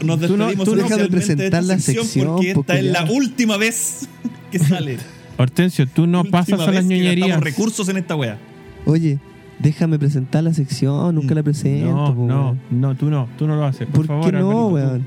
Nos 0.00 0.20
Tú 0.20 0.36
no- 0.36 0.46
despedimos 0.46 0.64
tú 0.64 0.74
deja 0.76 0.96
de 0.96 1.08
presentar 1.08 1.46
esta 1.46 1.60
la 1.62 1.74
sección 1.78 2.04
sección, 2.04 2.26
porque 2.34 2.48
esta 2.48 2.54
porque 2.54 2.78
es 2.78 2.84
la 2.84 3.04
ya- 3.04 3.12
última 3.12 3.56
vez 3.56 4.08
que 4.50 4.58
sale. 4.58 4.96
Hortensio, 5.36 5.86
tú 5.86 6.06
no 6.06 6.24
pasas 6.24 6.60
a 6.60 6.70
las 6.70 6.84
que 6.84 6.96
ñoñerías. 6.96 7.40
recursos 7.40 7.88
en 7.88 7.96
esta 7.98 8.14
wea. 8.16 8.38
Oye, 8.86 9.18
déjame 9.58 9.98
presentar 9.98 10.44
la 10.44 10.54
sección, 10.54 11.14
nunca 11.14 11.34
la 11.34 11.42
presento. 11.42 11.92
No, 11.92 12.14
po, 12.14 12.26
no, 12.26 12.44
weón. 12.44 12.60
no, 12.70 12.94
tú 12.96 13.10
no, 13.10 13.28
tú 13.38 13.46
no 13.46 13.56
lo 13.56 13.64
haces. 13.64 13.86
Por, 13.86 13.96
¿Por 13.96 14.06
favor, 14.06 14.24
qué 14.26 14.38
no, 14.38 14.66
weón? 14.68 15.06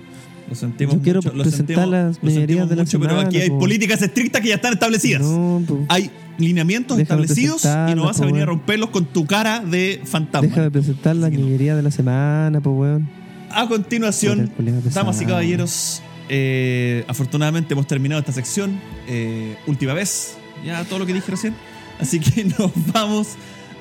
Lo 0.49 0.55
sentimos 0.55 0.95
Yo 0.95 1.01
quiero 1.01 1.21
mucho, 1.21 1.33
lo 1.33 1.43
presentar 1.43 1.75
sentimos, 1.85 1.89
las 1.91 2.07
lo 2.07 2.13
sentimos 2.13 2.33
ñoñerías 2.33 2.69
de 2.69 2.75
la 2.75 2.83
mucho, 2.83 2.99
pero 2.99 3.11
semana, 3.11 3.27
aquí 3.27 3.37
hay 3.37 3.49
po. 3.49 3.59
políticas 3.59 4.01
estrictas 4.01 4.41
que 4.41 4.49
ya 4.49 4.55
están 4.55 4.73
establecidas. 4.73 5.21
No, 5.21 5.63
po. 5.65 5.85
Hay 5.87 6.11
lineamientos 6.37 6.97
Déjame 6.97 7.23
establecidos 7.23 7.63
y 7.63 7.95
no 7.95 8.03
vas 8.05 8.19
a 8.19 8.25
venir 8.25 8.41
a 8.41 8.45
romperlos 8.47 8.89
con 8.89 9.05
tu 9.05 9.25
cara 9.25 9.61
de 9.61 10.01
fantasma. 10.03 10.49
Déjame 10.49 10.71
presentar 10.71 11.15
la 11.15 11.31
que 11.31 11.37
no. 11.37 11.47
de 11.47 11.81
la 11.81 11.91
semana, 11.91 12.59
pues, 12.59 12.75
weón. 12.75 13.09
A 13.49 13.67
continuación, 13.67 14.51
damas 14.93 15.21
y 15.21 15.25
caballeros, 15.25 16.01
eh, 16.29 17.05
afortunadamente 17.07 17.73
hemos 17.73 17.87
terminado 17.87 18.19
esta 18.19 18.31
sección. 18.33 18.79
eh, 19.07 19.55
última 19.67 19.93
vez, 19.93 20.37
ya 20.65 20.83
todo 20.83 20.99
lo 20.99 21.05
que 21.05 21.13
dije 21.13 21.31
recién. 21.31 21.53
Así 21.99 22.19
que 22.19 22.43
nos 22.59 22.71
vamos 22.93 23.35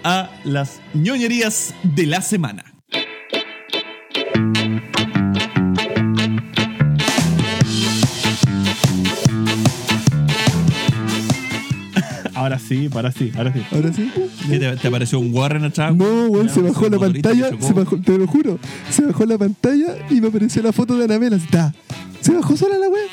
a 0.04 0.30
las 0.44 0.80
ñoñerías 0.94 1.74
de 1.82 2.06
la 2.06 2.22
semana. 2.22 2.64
Ahora 12.34 12.58
sí, 12.58 12.88
para 12.88 13.12
sí, 13.12 13.30
ahora 13.36 13.52
sí. 13.52 13.62
Ahora 13.70 13.92
sí. 13.92 14.10
¿Qué 14.48 14.58
te, 14.58 14.76
te 14.76 14.88
apareció 14.88 15.18
un 15.18 15.34
Warren 15.34 15.64
atrás? 15.64 15.94
No, 15.94 16.26
weón, 16.26 16.48
se 16.48 16.62
bajó 16.62 16.88
la 16.88 16.98
pantalla, 16.98 17.50
se 17.60 17.72
bajó, 17.74 17.98
te 17.98 18.16
lo 18.16 18.26
juro, 18.26 18.58
se 18.90 19.04
bajó 19.04 19.26
la 19.26 19.36
pantalla 19.36 19.96
y 20.08 20.20
me 20.22 20.28
apareció 20.28 20.62
la 20.62 20.72
foto 20.72 20.96
de 20.96 21.04
Anabel, 21.04 21.34
así 21.34 21.44
está. 21.44 21.74
Se 22.22 22.32
bajó 22.32 22.56
sola 22.56 22.78
la 22.78 22.88
weón. 22.88 23.08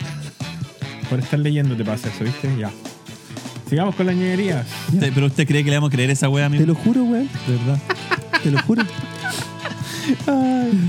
Por 1.10 1.20
estar 1.20 1.40
leyendo 1.40 1.76
te 1.76 1.84
pasa 1.84 2.08
eso, 2.08 2.24
¿viste? 2.24 2.50
Ya. 2.58 2.72
Sigamos 3.70 3.96
con 3.96 4.06
las 4.06 4.16
ñoñerías. 4.16 4.66
Usted- 4.94 5.12
¿Pero 5.14 5.28
usted 5.28 5.48
cree 5.48 5.64
que 5.64 5.70
le 5.70 5.78
vamos 5.78 5.90
a 5.90 5.92
creer 5.92 6.10
esa 6.10 6.30
wea, 6.30 6.46
amigo? 6.46 6.62
Te 6.64 6.68
lo 6.68 6.76
juro, 6.76 7.04
weón, 7.04 7.30
De 7.48 7.56
verdad. 7.58 7.80
te 8.44 8.52
lo 8.52 8.60
juro. 8.64 8.84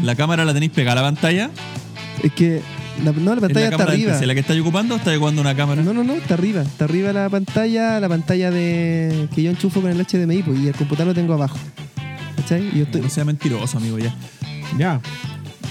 ¿La 0.04 0.14
cámara 0.14 0.44
la 0.44 0.54
tenéis 0.54 0.72
pegada 0.72 1.00
a 1.00 1.02
la 1.02 1.08
pantalla? 1.08 1.50
Es 2.22 2.32
que, 2.32 2.60
la, 3.04 3.12
no, 3.12 3.30
la 3.30 3.34
¿Es 3.34 3.40
pantalla 3.40 3.52
la 3.60 3.64
está 3.66 3.70
cámara 3.70 3.92
del 3.92 4.00
arriba. 4.02 4.12
PC 4.14 4.26
la 4.26 4.34
que 4.34 4.40
estáis 4.40 4.60
ocupando 4.60 4.94
o 4.94 4.98
estáis 4.98 5.16
ocupando 5.18 5.40
una 5.40 5.54
cámara? 5.56 5.82
No, 5.82 5.92
no, 5.92 6.04
no, 6.04 6.14
está 6.14 6.34
arriba. 6.34 6.62
Está 6.62 6.84
arriba 6.84 7.12
la 7.12 7.28
pantalla, 7.28 7.98
la 8.00 8.08
pantalla 8.08 8.50
de 8.50 9.28
que 9.34 9.42
yo 9.42 9.50
enchufo 9.50 9.80
con 9.80 9.90
el 9.90 9.98
HDMI 10.04 10.42
pues, 10.42 10.60
y 10.60 10.68
el 10.68 10.74
computador 10.74 11.08
lo 11.08 11.14
tengo 11.14 11.34
abajo. 11.34 11.58
¿Cachai? 12.36 12.68
Y 12.72 12.78
yo 12.78 12.84
estoy. 12.84 13.00
No 13.00 13.08
sea 13.08 13.24
mentiroso, 13.24 13.78
amigo, 13.78 13.98
ya. 13.98 14.14
Ya. 14.78 15.00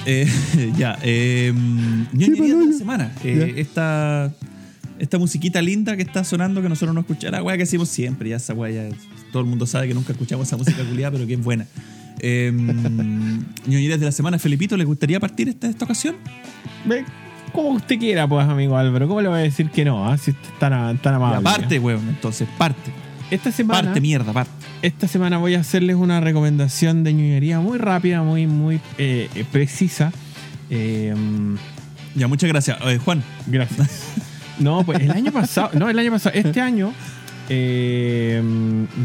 Eh, 0.05 0.27
ya, 0.77 0.97
eh, 1.03 1.53
ñoñerías 2.13 2.59
de 2.59 2.65
la 2.65 2.77
semana. 2.77 3.11
Eh, 3.23 3.53
Ya. 3.55 3.61
esta, 3.61 4.31
esta 4.99 5.17
musiquita 5.17 5.61
linda 5.61 5.95
que 5.95 6.03
está 6.03 6.23
sonando 6.23 6.61
que 6.61 6.69
nosotros 6.69 6.93
no 6.93 7.01
escuchamos, 7.01 7.31
la 7.31 7.43
weá 7.43 7.57
que 7.57 7.63
hacemos 7.63 7.89
siempre, 7.89 8.29
ya 8.29 8.37
esa 8.37 8.53
weá, 8.53 8.89
ya 8.89 8.95
todo 9.31 9.41
el 9.41 9.47
mundo 9.49 9.65
sabe 9.65 9.87
que 9.87 9.93
nunca 9.93 10.11
escuchamos 10.13 10.47
esa 10.47 10.57
música 10.57 10.83
culiada, 10.83 11.11
pero 11.11 11.27
que 11.27 11.33
es 11.33 11.43
buena. 11.43 11.65
Eh, 12.19 12.51
de 12.51 13.97
la 13.99 14.11
semana, 14.11 14.39
Felipito, 14.39 14.75
¿le 14.75 14.85
gustaría 14.85 15.19
partir 15.19 15.49
esta, 15.49 15.67
esta 15.67 15.85
ocasión? 15.85 16.15
Ve, 16.85 17.05
Como 17.53 17.69
usted 17.69 17.99
quiera, 17.99 18.27
pues, 18.27 18.47
amigo 18.47 18.75
Álvaro. 18.75 19.07
¿Cómo 19.07 19.21
le 19.21 19.27
voy 19.27 19.37
a 19.37 19.41
decir 19.43 19.69
que 19.69 19.85
no? 19.85 20.09
ah? 20.09 20.17
Si 20.17 20.33
tan, 20.59 20.97
tan 20.97 21.13
amable. 21.13 21.43
Parte, 21.43 21.77
weón, 21.77 22.09
entonces, 22.09 22.47
parte. 22.57 22.91
Esta 23.29 23.51
semana, 23.51 23.83
Parte, 23.83 24.01
mierda, 24.01 24.33
parte. 24.33 24.49
esta 24.81 25.07
semana 25.07 25.37
voy 25.37 25.53
a 25.53 25.59
hacerles 25.59 25.95
una 25.97 26.19
recomendación 26.19 27.03
de 27.03 27.13
ñoñería 27.13 27.59
muy 27.59 27.77
rápida, 27.77 28.23
muy, 28.23 28.47
muy 28.47 28.79
eh, 28.97 29.29
precisa. 29.51 30.11
Eh, 30.71 31.13
mm, 31.15 31.55
Ya, 32.15 32.27
muchas 32.27 32.49
gracias. 32.49 32.79
Eh, 32.85 32.97
Juan, 32.97 33.21
Gracias. 33.45 33.89
No, 34.59 34.83
pues 34.83 34.99
el 35.01 35.11
año 35.11 35.31
pasado, 35.31 35.71
no, 35.77 35.89
el 35.89 35.99
año 35.99 36.11
pasado, 36.11 36.35
este 36.35 36.61
año, 36.61 36.93
eh, 37.49 38.41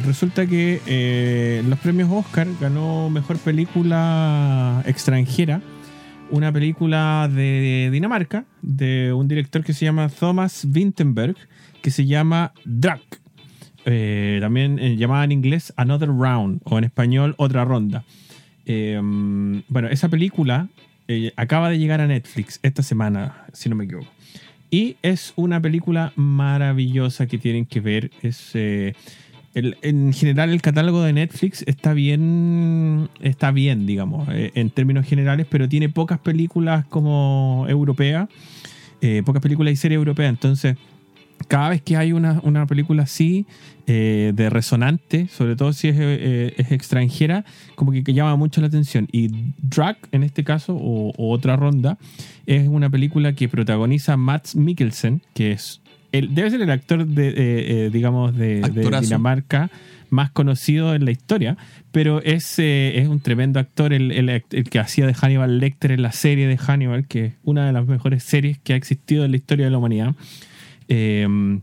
resulta 0.04 0.46
que 0.46 0.80
eh, 0.86 1.62
los 1.68 1.78
premios 1.78 2.10
Oscar 2.10 2.48
ganó 2.60 3.10
mejor 3.10 3.38
película 3.38 4.82
extranjera, 4.86 5.60
una 6.30 6.50
película 6.50 7.30
de 7.32 7.90
Dinamarca, 7.92 8.44
de 8.62 9.12
un 9.12 9.28
director 9.28 9.62
que 9.62 9.74
se 9.74 9.84
llama 9.84 10.08
Thomas 10.08 10.66
Vinterberg, 10.68 11.36
que 11.82 11.90
se 11.90 12.06
llama 12.06 12.52
Drac. 12.64 13.02
Eh, 13.84 14.38
también 14.40 14.78
eh, 14.78 14.96
llamada 14.96 15.24
en 15.24 15.32
inglés 15.32 15.72
Another 15.76 16.08
Round, 16.08 16.60
o 16.64 16.78
en 16.78 16.84
español 16.84 17.34
Otra 17.36 17.64
Ronda. 17.64 18.04
Bueno, 18.64 19.88
esa 19.90 20.08
película 20.08 20.68
acaba 21.36 21.68
de 21.68 21.78
llegar 21.78 22.00
a 22.00 22.06
Netflix 22.06 22.58
esta 22.62 22.82
semana, 22.82 23.44
si 23.52 23.68
no 23.68 23.76
me 23.76 23.84
equivoco. 23.84 24.08
Y 24.72 24.96
es 25.02 25.34
una 25.36 25.60
película 25.60 26.14
maravillosa 26.16 27.26
que 27.26 27.36
tienen 27.36 27.66
que 27.66 27.80
ver. 27.82 28.10
Es, 28.22 28.52
eh, 28.54 28.94
el- 29.52 29.76
en 29.82 30.14
general 30.14 30.48
el 30.48 30.62
catálogo 30.62 31.02
de 31.02 31.12
Netflix 31.12 31.62
está 31.66 31.92
bien, 31.92 33.10
está 33.20 33.50
bien, 33.50 33.84
digamos, 33.84 34.26
eh, 34.30 34.50
en 34.54 34.70
términos 34.70 35.04
generales, 35.06 35.46
pero 35.50 35.68
tiene 35.68 35.90
pocas 35.90 36.18
películas 36.20 36.86
como 36.86 37.66
europeas, 37.68 38.30
eh, 39.02 39.22
pocas 39.26 39.42
películas 39.42 39.74
y 39.74 39.76
series 39.76 39.98
europeas. 39.98 40.30
Entonces, 40.30 40.78
cada 41.52 41.68
vez 41.68 41.82
que 41.82 41.98
hay 41.98 42.14
una, 42.14 42.40
una 42.44 42.64
película 42.64 43.02
así, 43.02 43.44
eh, 43.86 44.32
de 44.34 44.48
resonante, 44.48 45.28
sobre 45.28 45.54
todo 45.54 45.74
si 45.74 45.88
es, 45.88 45.96
eh, 45.98 46.54
es 46.56 46.72
extranjera, 46.72 47.44
como 47.74 47.92
que, 47.92 48.02
que 48.02 48.14
llama 48.14 48.36
mucho 48.36 48.62
la 48.62 48.68
atención. 48.68 49.06
Y 49.12 49.52
Drag, 49.60 49.98
en 50.12 50.22
este 50.22 50.44
caso, 50.44 50.74
o, 50.74 51.12
o 51.14 51.30
otra 51.30 51.56
ronda, 51.56 51.98
es 52.46 52.66
una 52.68 52.88
película 52.88 53.34
que 53.34 53.50
protagoniza 53.50 54.16
Matt 54.16 54.54
Mikkelsen, 54.54 55.20
que 55.34 55.52
es 55.52 55.82
el, 56.12 56.34
debe 56.34 56.50
ser 56.50 56.62
el 56.62 56.70
actor 56.70 57.06
de, 57.06 57.28
eh, 57.28 57.34
eh, 57.36 57.90
digamos, 57.92 58.34
de, 58.34 58.62
de. 58.62 59.00
Dinamarca 59.02 59.70
más 60.08 60.30
conocido 60.30 60.94
en 60.94 61.04
la 61.04 61.10
historia, 61.10 61.58
pero 61.90 62.22
es, 62.22 62.58
eh, 62.58 62.98
es 62.98 63.08
un 63.08 63.20
tremendo 63.20 63.60
actor, 63.60 63.92
el, 63.92 64.10
el 64.10 64.30
el 64.30 64.70
que 64.70 64.78
hacía 64.78 65.06
de 65.06 65.12
Hannibal 65.12 65.58
Lecter 65.58 65.92
en 65.92 66.00
la 66.00 66.12
serie 66.12 66.46
de 66.46 66.56
Hannibal, 66.56 67.06
que 67.06 67.24
es 67.26 67.34
una 67.44 67.66
de 67.66 67.74
las 67.74 67.86
mejores 67.86 68.22
series 68.22 68.58
que 68.58 68.72
ha 68.72 68.76
existido 68.76 69.26
en 69.26 69.32
la 69.32 69.36
historia 69.36 69.66
de 69.66 69.70
la 69.70 69.76
humanidad. 69.76 70.14
Eh, 70.92 71.58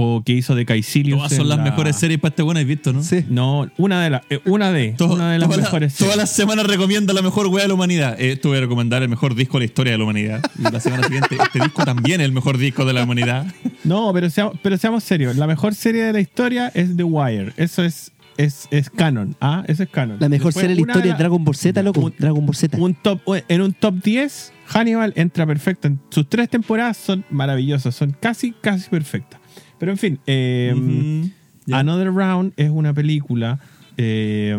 o 0.00 0.22
que 0.24 0.32
hizo 0.32 0.54
de 0.54 0.64
Caecilius. 0.64 1.18
Todas 1.18 1.32
son 1.34 1.48
las 1.48 1.58
la- 1.58 1.64
mejores 1.64 1.96
series 1.96 2.20
para 2.20 2.30
este 2.30 2.42
bueno, 2.44 2.60
¿has 2.60 2.66
visto, 2.66 2.92
no? 2.92 3.02
Sí. 3.02 3.24
No, 3.28 3.68
una 3.78 4.00
de 4.04 4.10
las, 4.10 4.22
eh, 4.30 4.38
una 4.44 4.70
de, 4.70 4.92
To- 4.92 5.06
una 5.12 5.32
de 5.32 5.40
las 5.40 5.48
todas 5.48 5.64
mejores 5.64 5.92
Todas 5.96 5.98
series. 6.12 6.16
las 6.16 6.30
semanas 6.30 6.66
recomienda 6.68 7.12
la 7.12 7.20
mejor 7.22 7.48
wea 7.48 7.62
de 7.64 7.68
la 7.68 7.74
humanidad. 7.74 8.14
Eh, 8.20 8.30
Esto 8.30 8.50
voy 8.50 8.58
a 8.58 8.60
recomendar 8.60 9.02
el 9.02 9.08
mejor 9.08 9.34
disco 9.34 9.54
de 9.58 9.62
la 9.62 9.64
historia 9.64 9.92
de 9.94 9.98
la 9.98 10.04
humanidad. 10.04 10.40
Y 10.56 10.62
la 10.70 10.78
semana 10.78 11.02
siguiente, 11.04 11.36
este 11.42 11.58
disco 11.58 11.84
también 11.84 12.20
es 12.20 12.26
el 12.26 12.32
mejor 12.32 12.58
disco 12.58 12.84
de 12.84 12.92
la 12.92 13.02
humanidad. 13.02 13.46
No, 13.82 14.12
pero 14.12 14.30
seamos, 14.30 14.54
pero 14.62 14.76
seamos 14.78 15.02
serios. 15.02 15.34
La 15.34 15.48
mejor 15.48 15.74
serie 15.74 16.04
de 16.04 16.12
la 16.12 16.20
historia 16.20 16.68
es 16.74 16.96
The 16.96 17.02
Wire. 17.02 17.52
Eso 17.56 17.82
es, 17.82 18.12
es, 18.38 18.66
es 18.70 18.88
canon. 18.88 19.36
¿ah? 19.42 19.62
Eso 19.68 19.82
es 19.82 19.90
canon. 19.90 20.16
La 20.20 20.28
mejor 20.30 20.46
Después, 20.46 20.62
serie 20.62 20.76
de 20.76 20.80
la 20.82 20.86
historia 20.90 21.06
la- 21.10 21.12
es 21.12 21.18
Dragon 21.18 21.44
Ball 21.44 21.54
Z, 21.54 21.82
loco. 21.82 22.00
Un- 22.00 22.14
Dragon 22.18 22.46
Ball 22.46 22.56
Z. 22.56 22.78
un 22.78 22.94
top, 22.94 23.20
en 23.48 23.60
un 23.60 23.72
top 23.74 24.02
10, 24.02 24.52
Hannibal 24.68 25.12
entra 25.16 25.46
perfecto. 25.46 25.90
Sus 26.08 26.28
tres 26.30 26.48
temporadas 26.48 26.96
son 26.96 27.24
maravillosas, 27.28 27.94
son 27.94 28.16
casi, 28.18 28.52
casi 28.52 28.88
perfectas. 28.88 29.40
Pero 29.78 29.92
en 29.92 29.98
fin, 29.98 30.18
eh. 30.26 31.30
Ya. 31.66 31.80
Another 31.80 32.10
Round 32.12 32.54
es 32.56 32.70
una 32.70 32.94
película 32.94 33.60
eh, 33.98 34.56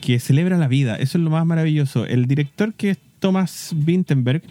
que 0.00 0.18
celebra 0.20 0.58
la 0.58 0.68
vida. 0.68 0.96
Eso 0.96 1.16
es 1.16 1.24
lo 1.24 1.30
más 1.30 1.46
maravilloso. 1.46 2.04
El 2.06 2.26
director 2.26 2.74
que 2.74 2.90
es 2.90 2.98
Thomas 3.18 3.72
Vinterberg 3.74 4.42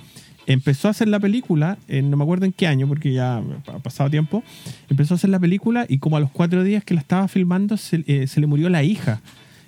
empezó 0.50 0.88
a 0.88 0.92
hacer 0.92 1.08
la 1.08 1.20
película, 1.20 1.78
en- 1.88 2.10
no 2.10 2.18
me 2.18 2.24
acuerdo 2.24 2.46
en 2.46 2.52
qué 2.52 2.68
año, 2.68 2.88
porque 2.88 3.14
ya 3.14 3.38
ha 3.38 3.80
pasado 3.80 4.10
tiempo. 4.10 4.44
Empezó 4.90 5.14
a 5.14 5.16
hacer 5.16 5.30
la 5.30 5.40
película 5.40 5.86
y 5.88 6.00
como 6.00 6.18
a 6.18 6.20
los 6.20 6.32
cuatro 6.32 6.64
días 6.64 6.84
que 6.84 6.94
la 6.94 7.00
estaba 7.00 7.28
filmando 7.28 7.78
se, 7.78 8.04
eh, 8.08 8.28
le 8.36 8.48
murió 8.48 8.68
la 8.70 8.84
hija. 8.84 9.22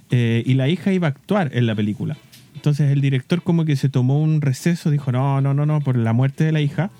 Eh, 0.09 0.43
y 0.45 0.55
la 0.55 0.67
hija 0.67 0.91
iba 0.91 1.07
a 1.07 1.11
actuar 1.11 1.51
en 1.53 1.65
la 1.67 1.75
película. 1.75 2.17
Entonces 2.55 2.91
el 2.91 2.99
director 2.99 3.41
como 3.43 3.63
que 3.63 3.75
se 3.77 3.87
tomó 3.87 4.21
un 4.21 4.41
receso, 4.41 4.91
dijo, 4.91 5.11
no, 5.11 5.39
no, 5.39 5.53
no, 5.53 5.65
no, 5.65 5.79
por 5.79 5.95
la 5.97 6.11
muerte 6.13 6.43
de 6.43 6.51
la 6.51 6.59
hija. 6.61 6.91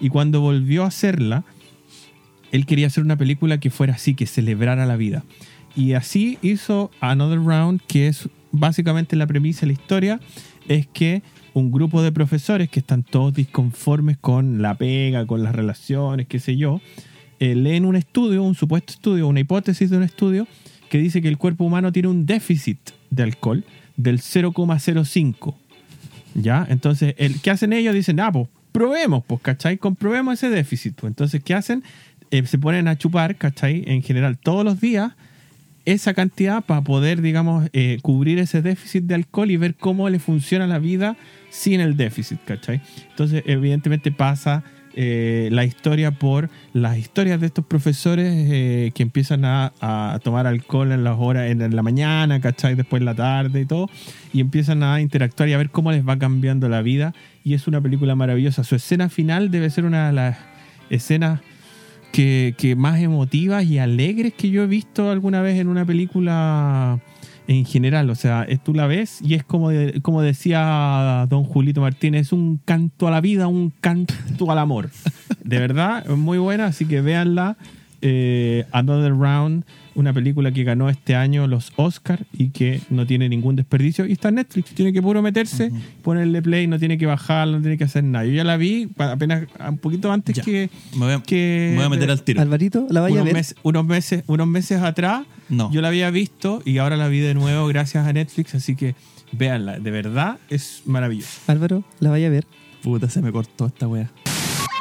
Y 0.00 0.10
cuando 0.10 0.40
volvió 0.42 0.84
a 0.84 0.88
hacerla, 0.88 1.44
él 2.52 2.66
quería 2.66 2.86
hacer 2.88 3.04
una 3.04 3.16
película 3.16 3.58
que 3.58 3.70
fuera 3.70 3.94
así, 3.94 4.14
que 4.14 4.26
celebrara 4.26 4.84
la 4.86 4.96
vida. 4.96 5.24
Y 5.76 5.92
así 5.94 6.38
hizo 6.42 6.90
Another 7.00 7.38
Round, 7.40 7.80
que 7.86 8.08
es 8.08 8.28
básicamente 8.52 9.16
la 9.16 9.26
premisa 9.26 9.60
de 9.62 9.66
la 9.68 9.72
historia, 9.74 10.20
es 10.68 10.86
que 10.86 11.22
un 11.58 11.70
grupo 11.70 12.02
de 12.02 12.12
profesores 12.12 12.68
que 12.68 12.80
están 12.80 13.02
todos 13.02 13.34
disconformes 13.34 14.16
con 14.18 14.62
la 14.62 14.76
pega, 14.76 15.26
con 15.26 15.42
las 15.42 15.54
relaciones, 15.54 16.26
qué 16.26 16.38
sé 16.38 16.56
yo, 16.56 16.80
eh, 17.40 17.54
leen 17.54 17.84
un 17.84 17.96
estudio, 17.96 18.42
un 18.42 18.54
supuesto 18.54 18.92
estudio, 18.92 19.28
una 19.28 19.40
hipótesis 19.40 19.90
de 19.90 19.96
un 19.96 20.02
estudio, 20.02 20.46
que 20.88 20.98
dice 20.98 21.20
que 21.20 21.28
el 21.28 21.38
cuerpo 21.38 21.64
humano 21.64 21.92
tiene 21.92 22.08
un 22.08 22.26
déficit 22.26 22.78
de 23.10 23.22
alcohol 23.22 23.64
del 23.96 24.20
0,05. 24.20 25.54
¿Ya? 26.34 26.66
Entonces, 26.68 27.14
el, 27.18 27.40
¿qué 27.40 27.50
hacen 27.50 27.72
ellos? 27.72 27.94
Dicen, 27.94 28.20
ah, 28.20 28.32
pues 28.32 28.48
probemos, 28.72 29.24
pues, 29.26 29.40
¿cachai? 29.40 29.76
Comprobemos 29.76 30.34
ese 30.34 30.50
déficit. 30.50 30.94
Pues 30.94 31.10
entonces, 31.10 31.42
¿qué 31.42 31.54
hacen? 31.54 31.82
Eh, 32.30 32.46
se 32.46 32.58
ponen 32.58 32.88
a 32.88 32.96
chupar, 32.96 33.36
¿cachai? 33.36 33.84
En 33.86 34.02
general, 34.02 34.38
todos 34.38 34.64
los 34.64 34.80
días, 34.80 35.12
esa 35.92 36.12
cantidad 36.12 36.62
para 36.62 36.82
poder, 36.82 37.22
digamos, 37.22 37.70
eh, 37.72 37.98
cubrir 38.02 38.38
ese 38.38 38.60
déficit 38.60 39.04
de 39.04 39.14
alcohol 39.14 39.50
y 39.50 39.56
ver 39.56 39.74
cómo 39.74 40.10
le 40.10 40.18
funciona 40.18 40.66
la 40.66 40.78
vida 40.78 41.16
sin 41.48 41.80
el 41.80 41.96
déficit, 41.96 42.38
¿cachai? 42.44 42.82
Entonces, 43.10 43.42
evidentemente 43.46 44.12
pasa 44.12 44.64
eh, 44.94 45.48
la 45.50 45.64
historia 45.64 46.10
por 46.10 46.50
las 46.74 46.98
historias 46.98 47.40
de 47.40 47.46
estos 47.46 47.64
profesores 47.64 48.34
eh, 48.50 48.92
que 48.94 49.02
empiezan 49.02 49.46
a, 49.46 49.72
tomar 50.22 50.46
alcohol 50.46 50.92
en 50.92 51.04
las 51.04 51.16
horas, 51.18 51.50
en 51.50 51.74
la 51.74 51.82
mañana, 51.82 52.38
¿cachai? 52.40 52.74
Después 52.74 53.00
en 53.00 53.06
la 53.06 53.14
tarde 53.14 53.62
y 53.62 53.64
todo, 53.64 53.88
y 54.34 54.40
empiezan 54.40 54.82
a 54.82 55.00
interactuar 55.00 55.48
y 55.48 55.54
a 55.54 55.56
ver 55.56 55.70
cómo 55.70 55.90
les 55.90 56.06
va 56.06 56.18
cambiando 56.18 56.68
la 56.68 56.82
vida. 56.82 57.14
Y 57.44 57.54
es 57.54 57.66
una 57.66 57.80
película 57.80 58.14
maravillosa. 58.14 58.62
Su 58.62 58.74
escena 58.74 59.08
final 59.08 59.50
debe 59.50 59.70
ser 59.70 59.86
una 59.86 60.08
de 60.08 60.12
las 60.12 60.36
escenas 60.90 61.40
que, 62.18 62.74
más 62.76 63.00
emotivas 63.00 63.64
y 63.64 63.78
alegres 63.78 64.34
que 64.34 64.50
yo 64.50 64.64
he 64.64 64.66
visto 64.66 65.10
alguna 65.10 65.40
vez 65.40 65.58
en 65.60 65.68
una 65.68 65.84
película 65.84 66.98
en 67.46 67.64
general. 67.64 68.10
O 68.10 68.16
sea, 68.16 68.46
tú 68.64 68.74
la 68.74 68.88
ves 68.88 69.20
y 69.22 69.34
es 69.34 69.44
como, 69.44 69.70
como 70.02 70.20
decía 70.20 71.26
don 71.28 71.44
Julito 71.44 71.80
Martínez, 71.80 72.22
es 72.22 72.32
un 72.32 72.60
canto 72.64 73.06
a 73.06 73.12
la 73.12 73.20
vida, 73.20 73.46
un 73.46 73.72
canto 73.80 74.14
al 74.50 74.58
amor. 74.58 74.90
De 75.44 75.58
verdad, 75.58 76.06
muy 76.08 76.38
buena, 76.38 76.66
así 76.66 76.86
que 76.86 77.00
véanla. 77.00 77.56
Eh, 78.00 78.64
Another 78.72 79.12
Round, 79.12 79.64
una 79.98 80.12
película 80.12 80.52
que 80.52 80.64
ganó 80.64 80.88
este 80.88 81.14
año 81.14 81.46
los 81.46 81.72
Oscars 81.76 82.22
y 82.32 82.50
que 82.50 82.80
no 82.90 83.06
tiene 83.06 83.28
ningún 83.28 83.56
desperdicio. 83.56 84.06
Y 84.06 84.12
está 84.12 84.28
en 84.28 84.36
Netflix, 84.36 84.70
tiene 84.74 84.92
que 84.92 85.02
puro 85.02 85.20
meterse, 85.22 85.70
ponerle 86.02 86.40
play, 86.40 86.66
no 86.66 86.78
tiene 86.78 86.96
que 86.98 87.06
bajar, 87.06 87.48
no 87.48 87.60
tiene 87.60 87.76
que 87.76 87.84
hacer 87.84 88.04
nada. 88.04 88.24
Yo 88.24 88.32
ya 88.32 88.44
la 88.44 88.56
vi 88.56 88.88
apenas 88.98 89.46
un 89.68 89.78
poquito 89.78 90.10
antes 90.12 90.36
Ya. 90.36 90.42
que, 90.42 90.70
Me 90.94 90.98
voy 91.06 91.12
a, 91.14 91.22
que 91.22 91.68
me 91.72 91.76
voy 91.76 91.86
a 91.86 91.88
meter 91.88 92.10
al 92.10 92.22
tiro. 92.22 92.40
Alvarito, 92.40 92.86
¿la 92.90 93.00
vaya 93.00 93.16
a 93.18 93.22
unos, 93.22 93.24
ver? 93.26 93.34
meses, 93.34 93.56
unos, 93.62 93.84
meses, 93.86 94.24
unos 94.26 94.46
meses 94.46 94.80
atrás 94.82 95.22
No. 95.48 95.70
yo 95.72 95.80
la 95.80 95.88
había 95.88 96.10
visto 96.10 96.62
y 96.64 96.78
ahora 96.78 96.96
la 96.96 97.08
vi 97.08 97.18
de 97.20 97.34
nuevo 97.34 97.66
gracias 97.66 98.06
a 98.06 98.12
Netflix, 98.12 98.54
así 98.54 98.76
que 98.76 98.94
véanla, 99.32 99.78
de 99.80 99.90
verdad 99.90 100.38
es 100.48 100.82
maravilloso. 100.86 101.40
Álvaro, 101.48 101.84
¿la 102.00 102.10
vaya 102.10 102.28
a 102.28 102.30
ver? 102.30 102.46
Puta, 102.82 103.10
se 103.10 103.20
me 103.20 103.32
cortó 103.32 103.66
esta 103.66 103.88
wea. 103.88 104.10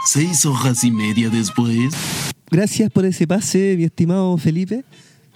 Seis 0.05 0.45
hojas 0.45 0.83
y 0.85 0.91
media 0.91 1.29
después. 1.29 1.93
Gracias 2.49 2.89
por 2.91 3.05
ese 3.05 3.27
pase, 3.27 3.75
mi 3.77 3.83
estimado 3.85 4.37
Felipe. 4.37 4.83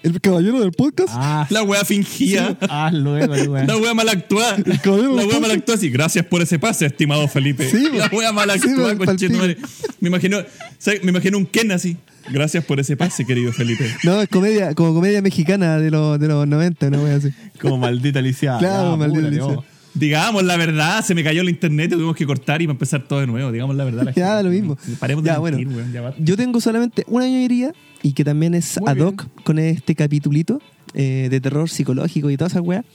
El 0.04 0.20
caballero 0.20 0.60
del 0.62 0.72
podcast. 0.72 1.14
Ah, 1.16 1.46
La 1.52 1.62
wea 1.62 1.86
fingía. 1.86 2.58
ah, 2.62 2.90
luego, 2.92 3.28
luego. 3.36 3.58
La 3.58 3.78
wea 3.78 3.94
mal 3.94 4.10
actuada. 4.10 4.58
La 4.58 5.26
wea 5.28 5.40
mal 5.40 5.52
actuada. 5.52 5.80
Sí, 5.80 5.90
gracias 5.90 6.26
por 6.26 6.42
ese 6.42 6.58
pase, 6.58 6.88
estimado 6.88 7.28
Felipe. 7.28 7.70
Sí, 7.70 7.88
la 7.94 8.08
wea 8.08 8.32
mal 8.32 8.50
Sí, 8.60 8.68
actuada, 8.70 8.96
conchetumare. 8.98 9.58
Me 10.00 10.08
imagino, 10.10 10.40
¿sabes? 10.80 11.04
me 11.04 11.12
imagino 11.12 11.38
un 11.38 11.46
Ken 11.46 11.72
así. 11.72 11.98
Gracias 12.32 12.64
por 12.66 12.80
ese 12.80 12.96
pase, 12.98 13.26
querido 13.26 13.52
Felipe. 13.54 13.86
No, 14.04 14.22
es 14.22 14.30
comedia, 14.30 14.74
como 14.74 14.94
comedia 14.94 15.22
mexicana 15.22 15.78
de 15.78 15.92
los, 15.92 16.20
de 16.20 16.28
los 16.28 16.48
90, 16.48 16.88
una 16.88 17.00
wea 17.00 17.16
así. 17.18 17.30
Como 17.60 17.78
maldita 17.78 18.22
lisiada. 18.22 18.58
Claro, 18.60 18.98
maldita 18.98 19.28
apúrate, 19.28 19.36
lisiada. 19.36 19.56
vos. 19.56 19.66
Digamos 19.94 20.44
la 20.44 20.56
verdad, 20.58 21.04
se 21.04 21.14
me 21.16 21.24
cayó 21.24 21.42
el 21.42 21.50
internet 21.50 21.92
tuvimos 21.92 22.16
que 22.16 22.26
cortar 22.26 22.62
y 22.62 22.66
va 22.66 22.72
a 22.72 22.76
empezar 22.76 23.04
todo 23.08 23.20
de 23.20 23.28
nuevo. 23.28 23.52
Digamos 23.52 23.76
la 23.76 23.84
verdad. 23.84 24.04
la 24.04 24.12
Ya, 24.16 24.28
gente. 24.38 24.44
lo 24.44 24.50
mismo. 24.50 24.78
Paremos 25.00 25.24
de 25.24 25.30
Ya, 25.30 25.40
mentir, 25.40 25.68
bueno. 25.68 25.78
weón, 25.78 25.92
ya. 25.94 26.14
Yo 26.20 26.38
tengo 26.38 26.62
solamente 26.62 27.04
una 27.08 27.26
ñoñería 27.28 27.74
y 28.02 28.14
que 28.14 28.24
también 28.24 28.54
es 28.54 28.80
Muy 28.80 28.90
ad 28.90 28.98
hoc 29.00 29.28
con 29.44 29.60
este 29.60 29.94
capitulito 29.96 30.62
eh, 30.94 31.28
de 31.30 31.42
terror 31.42 31.70
psicológico 31.70 32.30
y 32.30 32.38
todas 32.38 32.54
esas 32.54 32.64
weas. 32.64 32.86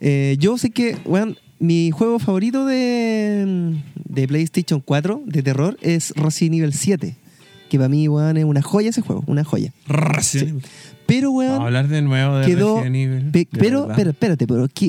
Eh, 0.00 0.36
yo 0.38 0.58
sé 0.58 0.70
que, 0.70 0.96
weón, 1.04 1.36
mi 1.58 1.90
juego 1.90 2.18
favorito 2.18 2.64
de, 2.66 3.76
de 4.08 4.26
PlayStation 4.28 4.80
4 4.80 5.22
de 5.26 5.42
terror 5.42 5.76
es 5.82 6.12
Resident 6.16 6.56
Evil 6.56 6.72
7. 6.72 7.16
Que 7.68 7.76
para 7.78 7.88
mí, 7.88 8.08
weón, 8.08 8.36
es 8.36 8.44
una 8.44 8.62
joya 8.62 8.90
ese 8.90 9.00
juego, 9.02 9.22
una 9.26 9.44
joya. 9.44 9.72
Resident. 9.86 10.64
Pero, 11.10 11.32
Vamos 11.32 11.44
a 11.44 11.48
weón, 11.50 11.62
hablar 11.62 11.88
de 11.88 12.02
nuevo 12.02 12.36
de 12.36 12.46
quedó. 12.46 12.76
Resident 12.76 12.96
Evil. 12.96 13.30
pe- 13.32 13.38
de 13.50 13.58
pero, 13.58 13.90
espérate, 14.10 14.46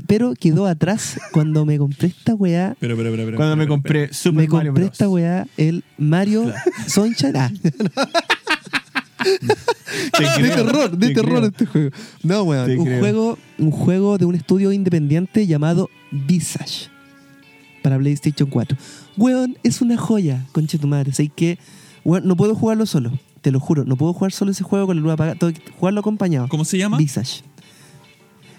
pero, 0.07 0.34
quedó 0.36 0.67
atrás 0.67 1.19
cuando 1.32 1.65
me 1.65 1.78
compré 1.78 2.09
esta 2.09 2.36
weá. 2.36 2.76
Pero, 2.80 2.95
pero, 2.95 3.11
pero, 3.11 3.26
pero. 3.26 3.38
Cuando 3.38 3.55
me 3.55 3.63
pero, 3.63 3.74
compré 3.74 4.13
Super 4.13 4.43
me 4.43 4.47
Mario 4.47 4.69
compré 4.72 4.84
Bros. 4.86 4.91
esta 4.93 5.09
weá, 5.09 5.47
el 5.57 5.83
Mario 5.97 6.54
Sunshine. 6.87 7.36
Ah, 7.36 7.51
Te 10.17 10.41
de 10.43 10.50
terror, 10.50 10.97
de 10.97 11.08
te 11.09 11.13
terror 11.13 11.37
creo. 11.39 11.46
este 11.50 11.66
juego. 11.66 11.89
No, 12.24 12.43
weón. 12.43 12.66
Te 12.66 12.78
Un 12.78 12.86
creo. 12.86 13.00
juego, 13.00 13.37
un 13.59 13.71
juego 13.71 14.17
de 14.17 14.25
un 14.25 14.36
estudio 14.36 14.71
independiente 14.71 15.46
llamado 15.47 15.89
Visage. 16.12 16.89
Para 17.83 17.97
PlayStation 17.97 18.50
4. 18.50 18.78
Weón, 19.17 19.58
es 19.63 19.82
una 19.82 19.97
joya, 19.97 20.46
conche 20.51 20.78
tu 20.78 20.87
madre. 20.87 21.12
Así 21.12 21.29
que, 21.29 21.58
weón, 22.04 22.28
no 22.28 22.36
puedo 22.36 22.55
jugarlo 22.55 22.86
solo. 22.86 23.12
Te 23.42 23.51
lo 23.51 23.59
juro. 23.59 23.84
No 23.86 23.96
puedo 23.96 24.13
jugar 24.13 24.32
solo 24.32 24.51
ese 24.51 24.63
juego 24.63 24.88
con 24.88 24.96
la 24.97 25.01
luz 25.01 25.13
apagada. 25.13 25.36
Tengo 25.38 25.54
que 25.54 25.72
jugarlo 25.72 26.00
acompañado. 26.00 26.47
¿Cómo 26.47 26.63
se 26.66 26.78
llama? 26.78 26.97
Visage. 26.97 27.42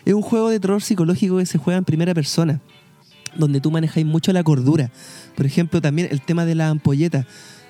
Es 0.04 0.14
un 0.14 0.22
juego 0.22 0.48
de 0.50 0.58
terror 0.58 0.82
psicológico 0.82 1.36
que 1.38 1.46
se 1.46 1.58
juega 1.58 1.78
en 1.78 1.84
primera 1.84 2.12
persona, 2.14 2.60
donde 3.36 3.60
tú 3.60 3.70
manejáis 3.70 4.04
mucho 4.04 4.32
la 4.32 4.42
cordura. 4.42 4.90
Por 5.36 5.46
ejemplo, 5.46 5.80
también 5.80 6.08
el 6.10 6.20
tema 6.20 6.44
de 6.44 6.56
la 6.56 6.68
ampolleta. 6.70 7.26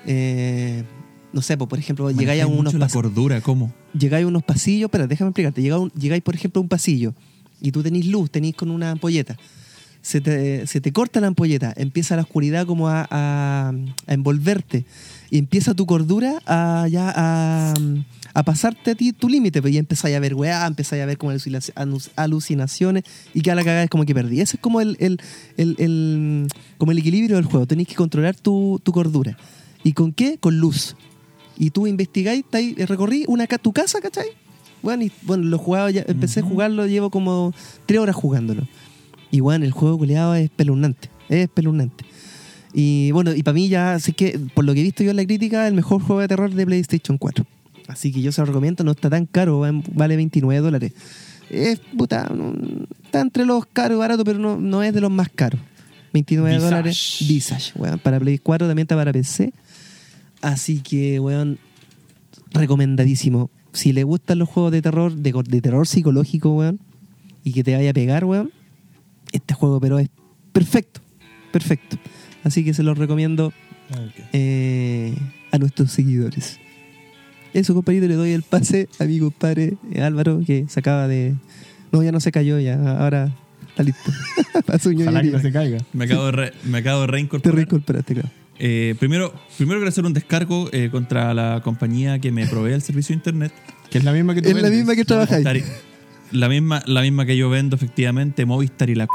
Eh, 0.07 0.83
no 1.31 1.41
sé, 1.41 1.57
por 1.57 1.77
ejemplo, 1.79 2.09
llegáis 2.11 2.41
a 2.43 2.47
unos 2.47 2.65
mucho 2.73 2.77
la 2.79 2.87
pas- 2.87 2.93
cordura, 2.93 3.41
¿cómo? 3.41 3.71
llegáis 3.97 4.25
a 4.25 4.27
unos 4.27 4.43
pasillos, 4.43 4.89
pero 4.91 5.07
déjame 5.07 5.29
explicarte, 5.29 5.61
llegáis, 5.61 5.91
llegáis, 5.93 6.21
por 6.23 6.35
ejemplo, 6.35 6.59
a 6.59 6.63
un 6.63 6.69
pasillo 6.69 7.13
y 7.61 7.71
tú 7.71 7.81
tenés 7.83 8.05
luz, 8.07 8.29
tenés 8.31 8.55
con 8.55 8.69
una 8.71 8.91
ampolleta. 8.91 9.37
Se 10.01 10.19
te, 10.19 10.67
se 10.67 10.81
te 10.81 10.91
corta 10.91 11.21
la 11.21 11.27
ampolleta, 11.27 11.73
empieza 11.77 12.15
la 12.15 12.23
oscuridad 12.23 12.65
como 12.67 12.87
a, 12.89 13.07
a- 13.09 13.71
a 14.07 14.13
envolverte 14.13 14.85
y 15.33 15.39
empieza 15.39 15.73
tu 15.73 15.87
cordura 15.87 16.37
a, 16.45 16.87
ya 16.91 17.11
a, 17.15 17.73
a 18.35 18.43
pasarte 18.43 18.91
a 18.91 18.95
ti 18.95 19.13
tu 19.13 19.27
límite, 19.27 19.63
pues 19.63 19.73
ya 19.73 19.79
empezáis 19.79 20.15
a 20.15 20.19
ver 20.19 20.35
weá, 20.35 20.63
empezáis 20.67 21.01
a 21.01 21.07
ver 21.07 21.17
como 21.17 21.33
alucinaciones 22.15 23.03
y 23.33 23.41
que 23.41 23.49
a 23.49 23.55
la 23.55 23.63
cagada 23.63 23.83
es 23.85 23.89
como 23.89 24.05
que 24.05 24.13
perdí. 24.13 24.41
Ese 24.41 24.57
es 24.57 24.61
como 24.61 24.79
el, 24.79 24.95
el- 24.99 25.19
el- 25.57 25.75
el- 25.79 26.47
como 26.77 26.91
el 26.91 26.99
equilibrio 26.99 27.37
del 27.37 27.45
juego, 27.45 27.65
tenéis 27.65 27.87
que 27.87 27.95
controlar 27.95 28.35
tu, 28.35 28.79
tu 28.83 28.91
cordura. 28.91 29.35
¿Y 29.83 29.93
con 29.93 30.13
qué? 30.13 30.37
Con 30.37 30.59
luz 30.59 30.95
y 31.57 31.71
tú 31.71 31.87
investigáis, 31.87 32.45
eh, 32.53 32.85
recorrí 32.85 33.25
una, 33.27 33.47
tu 33.47 33.73
casa, 33.73 34.01
¿cachai? 34.01 34.27
Bueno, 34.83 35.03
y, 35.03 35.11
bueno, 35.23 35.45
lo 35.45 35.57
jugaba 35.57 35.89
ya, 35.89 36.03
empecé 36.07 36.41
a 36.41 36.43
jugarlo, 36.43 36.85
llevo 36.85 37.09
como 37.09 37.55
tres 37.87 37.99
horas 37.99 38.15
jugándolo. 38.15 38.67
Y 39.31 39.39
bueno, 39.39 39.65
el 39.65 39.71
juego 39.71 39.97
culiado 39.97 40.35
es 40.35 40.43
espeluznante, 40.43 41.09
es 41.27 41.45
espeluznante. 41.45 42.05
Y 42.73 43.11
bueno, 43.11 43.33
y 43.35 43.43
para 43.43 43.53
mí 43.53 43.69
ya, 43.69 43.99
sé 43.99 44.13
que 44.13 44.39
por 44.53 44.65
lo 44.65 44.73
que 44.73 44.79
he 44.79 44.83
visto 44.83 45.03
yo 45.03 45.11
en 45.11 45.17
la 45.17 45.25
crítica, 45.25 45.67
el 45.67 45.73
mejor 45.75 46.01
juego 46.01 46.21
de 46.21 46.27
terror 46.27 46.51
de 46.51 46.65
PlayStation 46.65 47.17
4. 47.17 47.45
Así 47.87 48.11
que 48.11 48.21
yo 48.21 48.31
se 48.31 48.41
lo 48.41 48.45
recomiendo, 48.47 48.83
no 48.83 48.91
está 48.91 49.09
tan 49.09 49.25
caro, 49.25 49.59
va- 49.59 49.71
vale 49.93 50.15
29 50.15 50.61
dólares. 50.61 50.93
Es, 51.49 51.79
puta, 51.97 52.29
no- 52.33 52.55
está 53.03 53.21
entre 53.21 53.45
los 53.45 53.65
caros 53.67 53.97
y 53.97 53.99
baratos, 53.99 54.25
pero 54.25 54.39
no, 54.39 54.57
no 54.57 54.81
es 54.81 54.93
de 54.93 55.01
los 55.01 55.11
más 55.11 55.29
caros. 55.29 55.59
29 56.13 56.49
Visage. 56.55 56.65
dólares. 56.69 57.17
Visage, 57.27 57.71
weón. 57.75 57.99
Para 57.99 58.19
Play 58.19 58.37
4 58.39 58.67
también 58.67 58.85
está 58.85 58.95
para 58.95 59.11
PC. 59.11 59.53
Así 60.41 60.79
que, 60.79 61.19
weón, 61.19 61.59
recomendadísimo. 62.51 63.49
Si 63.71 63.91
le 63.93 64.03
gustan 64.03 64.39
los 64.39 64.49
juegos 64.49 64.71
de 64.71 64.81
terror, 64.81 65.13
de, 65.15 65.33
de 65.47 65.61
terror 65.61 65.87
psicológico, 65.87 66.51
weón, 66.53 66.79
y 67.43 67.51
que 67.53 67.63
te 67.63 67.75
vaya 67.75 67.89
a 67.89 67.93
pegar, 67.93 68.25
weón, 68.25 68.51
este 69.31 69.53
juego, 69.53 69.79
pero 69.79 69.97
es 69.99 70.09
perfecto, 70.51 71.01
perfecto. 71.51 71.97
Así 72.43 72.63
que 72.65 72.73
se 72.73 72.83
los 72.83 72.97
recomiendo 72.97 73.53
eh, 74.33 75.13
a 75.51 75.57
nuestros 75.57 75.91
seguidores. 75.91 76.59
Eso, 77.53 77.73
compadrito, 77.73 78.07
le 78.07 78.15
doy 78.15 78.31
el 78.31 78.43
pase 78.43 78.89
a 78.99 79.05
mi 79.05 79.19
compadre 79.19 79.75
eh, 79.91 80.01
Álvaro, 80.01 80.41
que 80.45 80.65
se 80.67 80.79
acaba 80.79 81.07
de... 81.07 81.35
No, 81.91 82.01
ya 82.01 82.11
no 82.11 82.19
se 82.19 82.31
cayó, 82.31 82.59
ya, 82.59 82.97
ahora 82.99 83.31
está 83.69 83.83
listo. 83.83 84.11
Ojalá 85.01 85.21
que 85.21 85.29
no 85.31 85.39
se 85.39 85.51
caiga. 85.51 85.77
Me 85.93 86.05
acabo 86.05 86.25
de, 86.25 86.31
re- 86.31 86.53
me 86.63 86.79
acabo 86.79 87.01
de 87.01 87.07
Te 87.07 87.11
reincorporar. 87.11 87.55
reincorporaste, 87.55 88.13
claro. 88.15 88.29
Eh, 88.59 88.95
primero, 88.99 89.33
primero 89.57 89.79
quiero 89.79 89.89
hacer 89.89 90.05
un 90.05 90.13
descargo 90.13 90.69
eh, 90.71 90.89
contra 90.91 91.33
la 91.33 91.61
compañía 91.63 92.19
que 92.19 92.31
me 92.31 92.47
provee 92.47 92.73
el 92.73 92.81
servicio 92.81 93.13
de 93.13 93.17
internet. 93.19 93.53
Que 93.91 93.99
es 93.99 94.03
la 94.03 94.11
misma 94.11 94.33
que 94.33 94.41
tú 94.41 94.49
Es 94.49 94.61
la 94.61 94.69
misma 94.69 94.95
que 94.95 95.05
trabajáis. 95.05 95.45
La 96.31 96.49
misma, 96.49 96.81
la 96.87 97.01
misma 97.01 97.27
que 97.27 97.37
yo 97.37 97.49
vendo, 97.51 97.75
efectivamente, 97.75 98.45
Movistar 98.47 98.89
y 98.89 98.95
la 98.95 99.05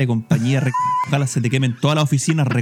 de 0.00 0.06
compañía. 0.06 0.60
re- 0.60 0.72
Ojalá 1.08 1.26
se 1.26 1.40
te 1.40 1.48
quemen 1.50 1.76
todas 1.80 1.94
las 1.94 2.04
oficinas 2.04 2.46
re- 2.46 2.60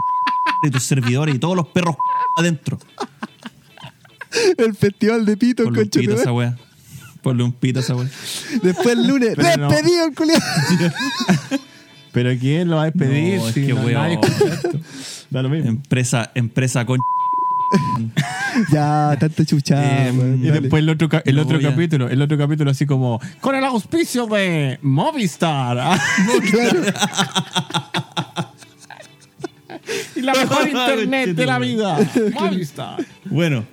de 0.62 0.70
tus 0.70 0.82
servidores 0.84 1.34
y 1.34 1.38
todos 1.38 1.56
los 1.56 1.66
perros 1.68 1.96
adentro. 2.36 2.78
El 4.58 4.74
festival 4.74 5.24
de 5.24 5.36
pito, 5.36 5.64
Ponle 5.64 5.82
un 5.82 5.88
pito 5.88 6.12
esa 6.14 6.32
wea. 6.32 6.56
Ponle 7.22 7.42
un 7.44 7.52
pito 7.52 7.78
a 7.80 7.82
esa 7.82 7.96
wea. 7.96 8.08
Después 8.62 8.88
el 8.88 9.06
lunes, 9.06 9.34
Pero 9.36 9.56
no. 9.62 9.68
despedido 9.70 10.04
el 10.06 10.14
culiao. 10.14 10.40
Pero 12.12 12.38
¿quién 12.38 12.68
lo 12.68 12.76
va 12.76 12.82
a 12.82 12.84
despedir? 12.86 13.38
No, 13.38 13.48
es 13.48 13.54
si 13.54 13.66
que 13.66 13.74
no- 13.74 13.80
weón. 13.80 13.92
nadie 13.94 14.14
escucha 14.20 14.54
esto? 14.54 14.80
Da 15.30 15.42
lo 15.42 15.48
mismo. 15.48 15.68
Empresa, 15.68 16.30
empresa 16.34 16.84
con. 16.86 16.98
Ya, 18.72 19.16
tanto 19.20 19.44
chuchada, 19.44 20.08
Eh, 20.08 20.12
weón. 20.12 20.42
Y 20.42 20.48
Dale. 20.48 20.60
después 20.62 20.82
el 20.82 20.88
otro, 20.88 21.08
el 21.24 21.36
No, 21.36 21.42
otro 21.42 21.60
capítulo, 21.60 22.08
el 22.08 22.22
otro 22.22 22.38
capítulo 22.38 22.70
así 22.70 22.86
como 22.86 23.20
con 23.40 23.54
el 23.54 23.64
auspicio 23.64 24.26
de 24.26 24.78
Movistar. 24.82 25.78
Y 30.16 30.20
la 30.22 30.32
mejor 30.34 30.68
internet 30.68 31.30
de 31.34 31.46
la 31.46 31.58
vida. 31.58 31.98
Movistar. 32.40 33.04
Bueno. 33.26 33.64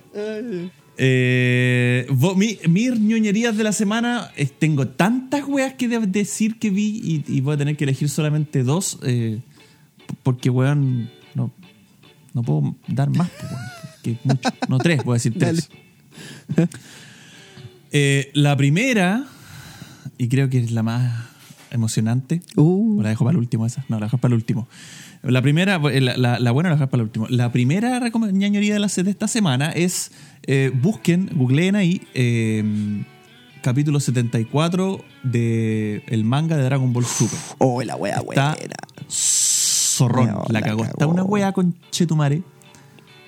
Eh, 0.98 2.06
mi- 2.36 2.58
mis 2.68 2.98
ñoñerías 3.00 3.56
de 3.56 3.64
la 3.64 3.72
semana, 3.72 4.30
eh, 4.36 4.46
tengo 4.46 4.86
tantas 4.88 5.44
weas 5.46 5.74
que 5.74 5.88
de- 5.88 6.06
decir 6.06 6.58
que 6.58 6.70
vi 6.70 7.00
y, 7.02 7.24
y 7.36 7.40
voy 7.42 7.54
a 7.54 7.58
tener 7.58 7.76
que 7.76 7.84
elegir 7.84 8.08
solamente 8.08 8.62
dos. 8.62 8.98
eh, 9.02 9.40
porque, 10.22 10.48
weón, 10.50 11.10
no, 11.34 11.50
no 12.32 12.42
puedo 12.42 12.76
dar 12.88 13.10
más. 13.10 13.28
po, 13.28 13.46
weón, 13.46 13.60
mucho. 14.24 14.48
No, 14.68 14.78
tres, 14.78 15.02
voy 15.04 15.14
a 15.14 15.16
decir 15.16 15.34
tres. 15.38 15.68
Eh, 17.92 18.30
la 18.34 18.56
primera, 18.56 19.24
y 20.18 20.28
creo 20.28 20.50
que 20.50 20.58
es 20.58 20.70
la 20.70 20.82
más 20.82 21.24
emocionante. 21.70 22.42
Uh, 22.56 22.98
¿O 22.98 23.02
la 23.02 23.10
dejo 23.10 23.24
para 23.24 23.32
el 23.36 23.38
último 23.38 23.64
esa? 23.64 23.84
No, 23.88 23.98
la 24.00 24.06
dejo 24.06 24.18
para 24.18 24.32
el 24.32 24.36
último. 24.36 24.68
La 25.22 25.40
primera, 25.40 25.80
eh, 25.92 26.00
la, 26.00 26.16
la- 26.16 26.38
la 26.38 26.50
buena 26.50 26.68
la 26.70 26.76
dejo 26.76 26.90
para 26.90 27.00
el 27.02 27.06
último. 27.06 27.26
La 27.30 27.52
primera 27.52 28.00
ñañoría 28.32 28.74
de, 28.74 28.80
la, 28.80 28.88
de 28.88 29.10
esta 29.10 29.28
semana 29.28 29.70
es, 29.70 30.10
eh, 30.46 30.72
busquen, 30.74 31.30
googleen 31.34 31.74
ahí, 31.76 32.02
eh, 32.14 33.04
capítulo 33.62 33.98
74 34.00 35.02
del 35.22 36.02
el 36.06 36.24
manga 36.24 36.56
de 36.56 36.64
Dragon 36.64 36.92
Ball 36.92 37.06
Super. 37.06 37.38
oh, 37.58 37.82
la 37.82 37.96
wea 37.96 38.16
Está 38.16 38.54
buena. 38.56 38.74
zorrón, 39.08 40.34
la 40.48 40.60
cagó. 40.60 40.84
Está 40.84 41.06
una 41.06 41.22
wea 41.24 41.52
con 41.52 41.74
Chetumare. 41.90 42.42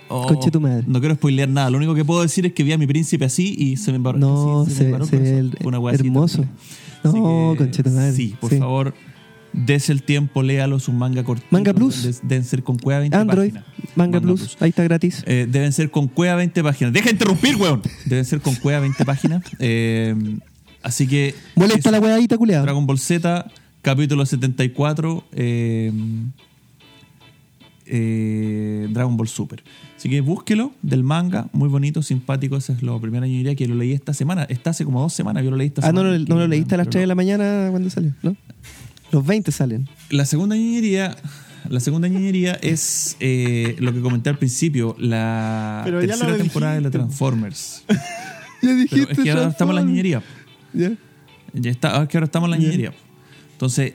Oh, 0.09 0.27
Conchetumare. 0.27 0.85
No 0.87 1.01
quiero 1.01 1.15
spoilear 1.15 1.49
nada. 1.49 1.71
Lo 1.71 1.77
único 1.79 1.95
que 1.95 2.05
puedo 2.05 2.23
decir 2.23 2.47
es 2.47 2.53
que 2.53 2.63
vi 2.65 2.73
a 2.73 2.79
mi 2.79 2.87
príncipe 2.87 3.25
así 3.25 3.55
y 3.59 3.77
se 3.77 3.91
me 3.93 3.97
embarró. 3.97 4.19
No, 4.19 4.65
sí, 4.65 4.71
me 4.71 4.77
se, 4.77 4.85
embarró 4.87 5.05
el 5.05 5.11
se 5.11 5.17
ve 5.19 5.39
el- 5.39 5.59
una 5.65 5.79
hermoso. 5.93 6.45
No, 7.05 7.11
Así 7.11 7.19
que, 7.59 7.59
concheta 7.65 7.91
madre. 7.91 8.13
Sí, 8.13 8.35
por 8.41 8.57
favor, 8.59 8.95
des 9.53 9.89
el 9.91 10.03
tiempo, 10.03 10.43
léalo, 10.43 10.77
es 10.77 10.89
un 10.89 10.97
manga 10.99 11.23
cortito. 11.25 11.49
Manga 11.51 11.73
Plus. 11.73 12.03
des- 12.03 12.21
Deben 12.27 12.45
ser 12.45 12.63
con 12.63 12.77
cueva 12.79 13.01
20 13.01 13.17
Android, 13.17 13.53
páginas. 13.55 13.65
Manga, 13.97 14.21
Plus, 14.21 14.57
ahí 14.61 14.71
está 14.71 14.83
gratis. 14.85 15.23
Eh, 15.27 15.47
deben 15.49 15.73
ser 15.73 15.91
con 15.91 16.09
cueva 16.09 16.35
20 16.37 16.63
páginas. 16.63 16.93
Deja 16.93 17.07
de 17.07 17.13
interrumpir, 17.13 17.57
weón. 17.57 17.83
Deben 18.07 18.25
ser 18.25 18.41
con 18.41 18.55
cueva 18.57 18.81
20 18.81 19.05
páginas. 19.05 19.43
Eh, 19.61 20.15
así 20.83 21.07
que. 21.07 21.35
Molesta 21.55 21.91
la 21.91 22.01
weadita, 22.01 22.37
culiado. 22.37 22.65
Dragon 22.65 22.87
Ball 22.87 22.99
Z, 22.99 23.47
capítulo 23.83 24.25
74. 24.27 25.25
eh, 25.33 25.93
eh, 27.91 28.87
Dragon 28.91 29.17
Ball 29.17 29.29
Super. 29.29 29.63
Así 29.97 30.09
que 30.09 30.21
búsquelo 30.21 30.73
del 30.83 31.03
manga, 31.03 31.49
muy 31.53 31.69
bonito, 31.69 32.03
simpático. 32.03 32.57
Esa 32.57 32.73
es 32.73 32.83
la 32.83 32.99
primera 33.01 33.27
ñoñería 33.27 33.55
que 33.55 33.67
lo 33.67 33.75
leí 33.75 33.93
esta 33.93 34.15
semana. 34.15 34.45
Está 34.45 34.71
hace 34.71 34.85
como 34.85 35.01
dos 35.01 35.13
semanas, 35.13 35.43
yo 35.45 35.51
lo 35.51 35.57
leí 35.57 35.69
esta 35.69 35.83
Ah, 35.87 35.93
no, 35.93 36.01
semana. 36.01 36.19
lo- 36.19 36.25
no 36.27 36.35
lo 36.37 36.43
Que- 36.43 36.49
leíste 36.49 36.75
a 36.75 36.79
las 36.79 36.87
pero 36.87 36.93
3 36.93 37.03
de 37.03 37.07
no. 37.07 37.09
la 37.09 37.15
mañana 37.15 37.69
cuando 37.71 37.91
salió, 37.91 38.13
¿no? 38.23 38.37
Los 39.11 39.25
20 39.27 39.51
salen. 39.53 39.89
La 40.11 40.25
segunda 40.27 40.55
ñoñería, 40.57 41.17
la 41.69 41.81
segunda 41.81 42.09
ñoñería 42.09 42.53
es 42.63 43.17
eh, 43.21 43.77
lo 43.81 43.93
que 43.93 44.01
comenté 44.01 44.31
al 44.31 44.39
principio, 44.39 44.95
la 44.99 45.83
Pero 45.85 46.01
tercera 46.01 46.31
lo 46.31 46.37
temporada 46.37 46.75
de 46.75 46.81
la 46.83 46.89
dijiste. 46.91 46.99
Transformers. 46.99 47.85
Ya 48.61 48.71
Pero 48.91 49.09
es 49.11 49.19
que 49.21 49.31
ahora 49.31 49.49
estamos 49.51 49.73
en 49.73 49.77
la 49.77 49.83
ñoñería. 49.89 50.21
Ya. 50.75 50.91
Ya 51.55 51.71
está, 51.71 52.03
es 52.03 52.09
que 52.09 52.17
ahora 52.17 52.25
estamos 52.25 52.49
en 52.49 52.51
la 52.51 52.57
ñoñería. 52.59 52.93
Entonces, 53.53 53.95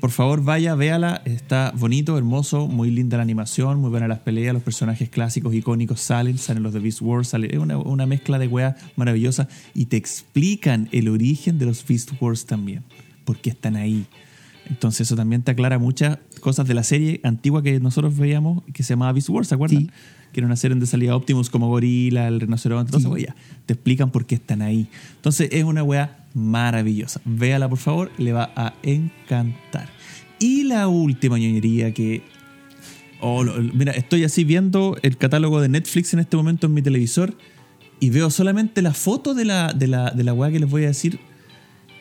por 0.00 0.10
favor, 0.10 0.42
vaya, 0.42 0.74
véala. 0.74 1.22
Está 1.24 1.72
bonito, 1.76 2.16
hermoso, 2.16 2.68
muy 2.68 2.90
linda 2.90 3.16
la 3.16 3.22
animación, 3.22 3.80
muy 3.80 3.90
buena 3.90 4.08
las 4.08 4.20
peleas, 4.20 4.54
los 4.54 4.62
personajes 4.62 5.08
clásicos, 5.08 5.54
icónicos 5.54 6.00
salen, 6.00 6.38
salen 6.38 6.62
los 6.62 6.72
de 6.72 6.80
Beast 6.80 7.00
Wars, 7.00 7.28
sale, 7.28 7.48
es 7.50 7.58
una, 7.58 7.78
una 7.78 8.06
mezcla 8.06 8.38
de 8.38 8.46
weas 8.46 8.76
maravillosa 8.96 9.48
y 9.74 9.86
te 9.86 9.96
explican 9.96 10.88
el 10.92 11.08
origen 11.08 11.58
de 11.58 11.66
los 11.66 11.86
Beast 11.86 12.12
Wars 12.20 12.46
también, 12.46 12.84
por 13.24 13.38
qué 13.38 13.50
están 13.50 13.76
ahí. 13.76 14.06
Entonces 14.68 15.02
eso 15.02 15.16
también 15.16 15.42
te 15.42 15.50
aclara 15.50 15.78
muchas 15.78 16.18
cosas 16.40 16.68
de 16.68 16.74
la 16.74 16.82
serie 16.82 17.20
antigua 17.24 17.62
que 17.62 17.80
nosotros 17.80 18.16
veíamos, 18.16 18.62
que 18.72 18.82
se 18.82 18.90
llamaba 18.90 19.12
Beast 19.12 19.28
Wars, 19.30 19.48
¿se 19.48 19.54
acuerdan? 19.54 19.80
Sí. 19.80 19.90
Que 20.32 20.40
era 20.40 20.46
una 20.46 20.56
serie 20.56 20.74
donde 20.74 20.86
salía 20.86 21.16
Optimus 21.16 21.48
como 21.48 21.68
gorila, 21.68 22.28
el 22.28 22.40
rinoceronte, 22.40 22.90
toda 22.90 23.00
esa 23.00 23.08
wea. 23.08 23.34
Te 23.64 23.72
explican 23.72 24.10
por 24.10 24.26
qué 24.26 24.34
están 24.34 24.60
ahí. 24.60 24.88
Entonces 25.16 25.48
es 25.52 25.64
una 25.64 25.82
wea 25.82 26.17
maravillosa. 26.34 27.20
Véala 27.24 27.68
por 27.68 27.78
favor, 27.78 28.10
le 28.18 28.32
va 28.32 28.50
a 28.56 28.74
encantar. 28.82 29.88
Y 30.38 30.64
la 30.64 30.88
última 30.88 31.38
ñoñería 31.38 31.92
que... 31.92 32.22
oh, 33.20 33.42
lo- 33.44 33.54
mira, 33.60 33.92
estoy 33.92 34.24
así 34.24 34.44
viendo 34.44 34.96
el 35.02 35.16
catálogo 35.16 35.60
de 35.60 35.68
Netflix 35.68 36.12
en 36.14 36.20
este 36.20 36.36
momento 36.36 36.66
en 36.68 36.74
mi 36.74 36.82
televisor 36.82 37.34
y 38.00 38.10
veo 38.10 38.30
solamente 38.30 38.80
la 38.82 38.94
foto 38.94 39.34
de 39.34 39.44
la, 39.44 39.72
de 39.72 39.88
la, 39.88 40.10
de 40.12 40.22
la 40.24 40.32
wea 40.34 40.52
que 40.52 40.60
les 40.60 40.70
voy 40.70 40.84
a 40.84 40.88
decir 40.88 41.18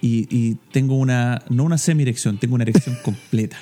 y, 0.02 0.28
y 0.30 0.56
tengo 0.72 0.96
una, 0.96 1.42
no 1.50 1.64
una 1.64 1.80
semi-erección, 1.80 2.38
tengo 2.38 2.54
una 2.56 2.64
erección 2.64 2.96
completa. 3.04 3.58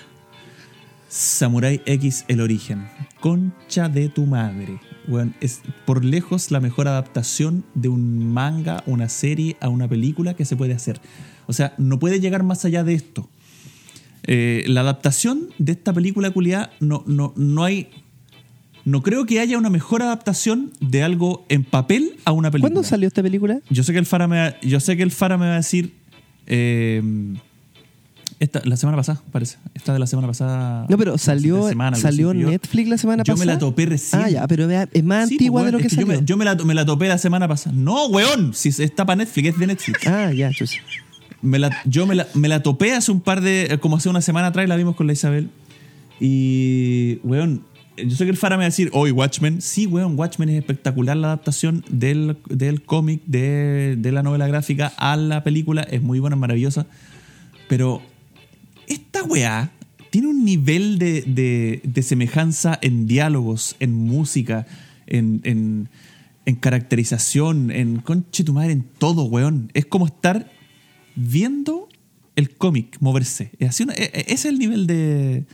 Samurai 1.08 1.82
X 1.86 2.26
El 2.28 2.42
Origen. 2.42 2.88
Concha 3.22 3.88
de 3.88 4.10
tu 4.10 4.26
madre. 4.26 4.80
Weón, 5.08 5.36
es 5.42 5.62
por 5.86 6.04
lejos 6.04 6.52
la 6.52 6.60
mejor 6.60 6.88
adaptación 6.88 7.64
de 7.74 7.90
un 7.90 8.34
manga, 8.34 8.84
una 8.86 9.10
serie, 9.10 9.58
a 9.60 9.70
una 9.70 9.88
película 9.88 10.36
que 10.36 10.46
se 10.46 10.56
puede 10.56 10.74
hacer. 10.74 11.00
O 11.48 11.54
sea, 11.54 11.74
no 11.78 12.00
puede 12.00 12.20
llegar 12.20 12.44
más 12.44 12.66
allá 12.66 12.84
de 12.84 12.94
esto. 12.94 13.30
Eh, 14.24 14.64
la 14.68 14.82
adaptación 14.82 15.50
de 15.60 15.74
esta 15.74 15.94
película 15.94 16.32
culiada 16.32 16.72
no, 16.80 17.04
no, 17.06 17.34
no 17.36 17.64
hay. 17.64 17.90
No 18.84 19.02
creo 19.02 19.26
que 19.26 19.40
haya 19.40 19.58
una 19.58 19.70
mejor 19.70 20.02
adaptación 20.02 20.72
de 20.80 21.04
algo 21.04 21.46
en 21.50 21.64
papel 21.64 22.18
a 22.26 22.32
una 22.32 22.52
película. 22.52 22.72
¿Cuándo 22.72 22.88
salió 22.88 23.08
esta 23.08 23.24
película? 23.24 23.60
Yo 23.70 23.84
sé 23.84 23.94
que 23.94 24.00
el 24.00 24.06
Fara 24.06 24.28
me 24.28 24.38
va, 24.38 24.60
yo 24.62 24.80
sé 24.80 24.96
que 24.96 25.04
el 25.04 25.12
Fara 25.12 25.38
me 25.38 25.48
va 25.48 25.54
a 25.54 25.58
decir 25.58 25.94
eh, 26.46 27.02
esta, 28.46 28.62
la 28.64 28.78
semana 28.78 28.98
pasada, 28.98 29.22
parece. 29.32 29.58
Esta 29.74 29.94
de 29.94 30.00
la 30.00 30.08
semana 30.08 30.28
pasada. 30.28 30.86
No, 30.90 30.98
pero 30.98 31.18
salió, 31.18 31.68
semana, 31.70 31.98
salió 31.98 32.32
en 32.32 32.40
yo- 32.40 32.50
Netflix 32.50 32.88
la 32.90 32.98
semana 32.98 33.24
yo 33.24 33.34
pasada. 33.34 33.46
me 33.46 33.54
la 33.54 33.60
topé 33.60 33.86
recién. 33.86 34.22
Ah, 34.22 34.30
ya, 34.30 34.48
pero 34.48 34.70
es 34.70 35.04
más 35.04 35.28
Sí, 35.30 35.36
antigua 35.36 35.62
pues, 35.62 35.66
de 35.68 35.72
lo 35.74 35.78
que, 35.80 35.84
que 35.84 35.96
yo, 35.96 36.02
salió. 36.02 36.20
me, 36.22 36.26
yo 36.26 36.38
me 36.38 36.46
la, 36.46 36.56
me 36.56 36.74
la 36.74 36.86
topé 36.86 37.08
la 37.08 37.18
semana 37.18 37.48
pasada. 37.48 37.76
No, 37.78 38.08
weón, 38.08 38.54
si 38.54 38.70
está 38.70 39.06
para 39.06 39.18
Netflix, 39.18 39.50
es 39.50 39.60
de 39.60 39.68
Netflix. 39.68 40.08
Ah, 40.08 40.32
ya, 40.32 40.52
chucha. 40.52 40.80
Me 41.42 41.60
la- 41.60 41.76
yo 41.86 42.08
me 42.08 42.16
la, 42.16 42.28
me 42.34 42.48
la 42.48 42.64
topé 42.64 42.94
hace 42.94 43.12
un 43.12 43.22
par 43.22 43.42
de. 43.42 43.66
eh, 43.70 43.78
como 43.78 43.98
hace 43.98 44.10
una 44.10 44.22
semana 44.22 44.48
atrás, 44.48 44.68
la 44.68 44.76
vimos 44.76 44.96
con 44.96 45.06
la 45.08 45.14
Isabel. 45.14 45.50
Y, 46.20 47.20
weón, 47.24 47.64
yo 47.98 48.16
sé 48.16 48.24
que 48.26 48.32
el 48.32 48.38
Fara 48.38 48.56
me 48.58 48.62
va 48.62 48.66
a 48.66 48.70
decir, 48.70 48.90
hoy 48.94 49.12
Watchmen. 49.12 49.62
Sí, 49.62 49.86
weón, 49.86 50.18
Watchmen 50.18 50.50
es 50.50 50.58
espectacular 50.60 51.16
la 51.18 51.28
adaptación 51.28 51.84
del, 51.90 52.38
del 52.50 52.82
cómic, 52.84 53.22
de, 53.26 53.96
de 53.98 54.12
la 54.12 54.24
novela 54.24 54.48
gráfica 54.48 54.92
a 54.98 55.16
la 55.18 55.44
película. 55.44 55.82
Es 55.84 56.02
muy 56.02 56.20
buena, 56.20 56.36
es 56.36 56.40
maravillosa. 56.40 56.88
Pero 57.68 58.02
esta 58.88 59.24
weá 59.24 59.72
tiene 60.10 60.28
un 60.28 60.46
nivel 60.46 60.98
de, 61.00 61.24
de- 61.24 61.82
de 61.84 62.04
semejanza 62.04 62.78
en 62.82 63.06
diálogos, 63.08 63.76
en 63.80 63.94
música, 63.94 64.66
en, 65.08 65.42
en, 65.44 65.90
en 66.46 66.56
caracterización, 66.56 67.70
en 67.72 67.98
conche 68.00 68.44
tu 68.44 68.54
madre, 68.54 68.72
en 68.74 68.84
todo, 68.98 69.26
weón. 69.26 69.70
Es 69.74 69.86
como 69.86 70.06
estar 70.06 70.50
viendo 71.16 71.90
el 72.36 72.56
cómic 72.56 72.98
moverse. 73.00 73.52
Es 73.60 73.70
así 73.70 73.84
una- 73.84 73.94
e- 73.94 74.12
e- 74.14 74.20
ese 74.28 74.34
es 74.34 74.46
el 74.46 74.60
nivel 74.60 74.88
de, 74.88 75.46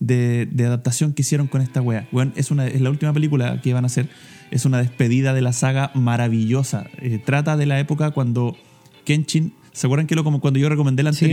de- 0.00 0.46
de 0.50 0.66
adaptación 0.66 1.12
que 1.12 1.22
hicieron 1.22 1.46
con 1.46 1.60
esta 1.62 1.80
wea. 1.82 2.08
Weón, 2.12 2.32
es, 2.36 2.50
una, 2.50 2.66
es 2.66 2.80
la 2.80 2.90
última 2.90 3.12
película 3.12 3.60
que 3.62 3.72
van 3.72 3.84
a 3.84 3.86
hacer. 3.86 4.08
Es 4.50 4.64
una 4.64 4.78
despedida 4.78 5.32
de 5.34 5.42
la 5.42 5.52
saga 5.52 5.92
maravillosa. 5.94 6.86
Eh, 7.00 7.20
trata 7.24 7.56
de 7.56 7.66
la 7.66 7.78
época 7.78 8.10
cuando 8.10 8.56
Kenshin. 9.04 9.52
¿Se 9.72 9.86
acuerdan 9.86 10.06
que 10.08 10.14
lo, 10.16 10.24
como 10.24 10.40
cuando 10.40 10.58
yo 10.58 10.68
recomendé 10.68 11.02
la 11.04 11.12
Sí. 11.12 11.26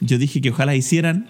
Yo 0.00 0.18
dije 0.18 0.40
que 0.40 0.50
ojalá 0.50 0.74
hicieran 0.76 1.28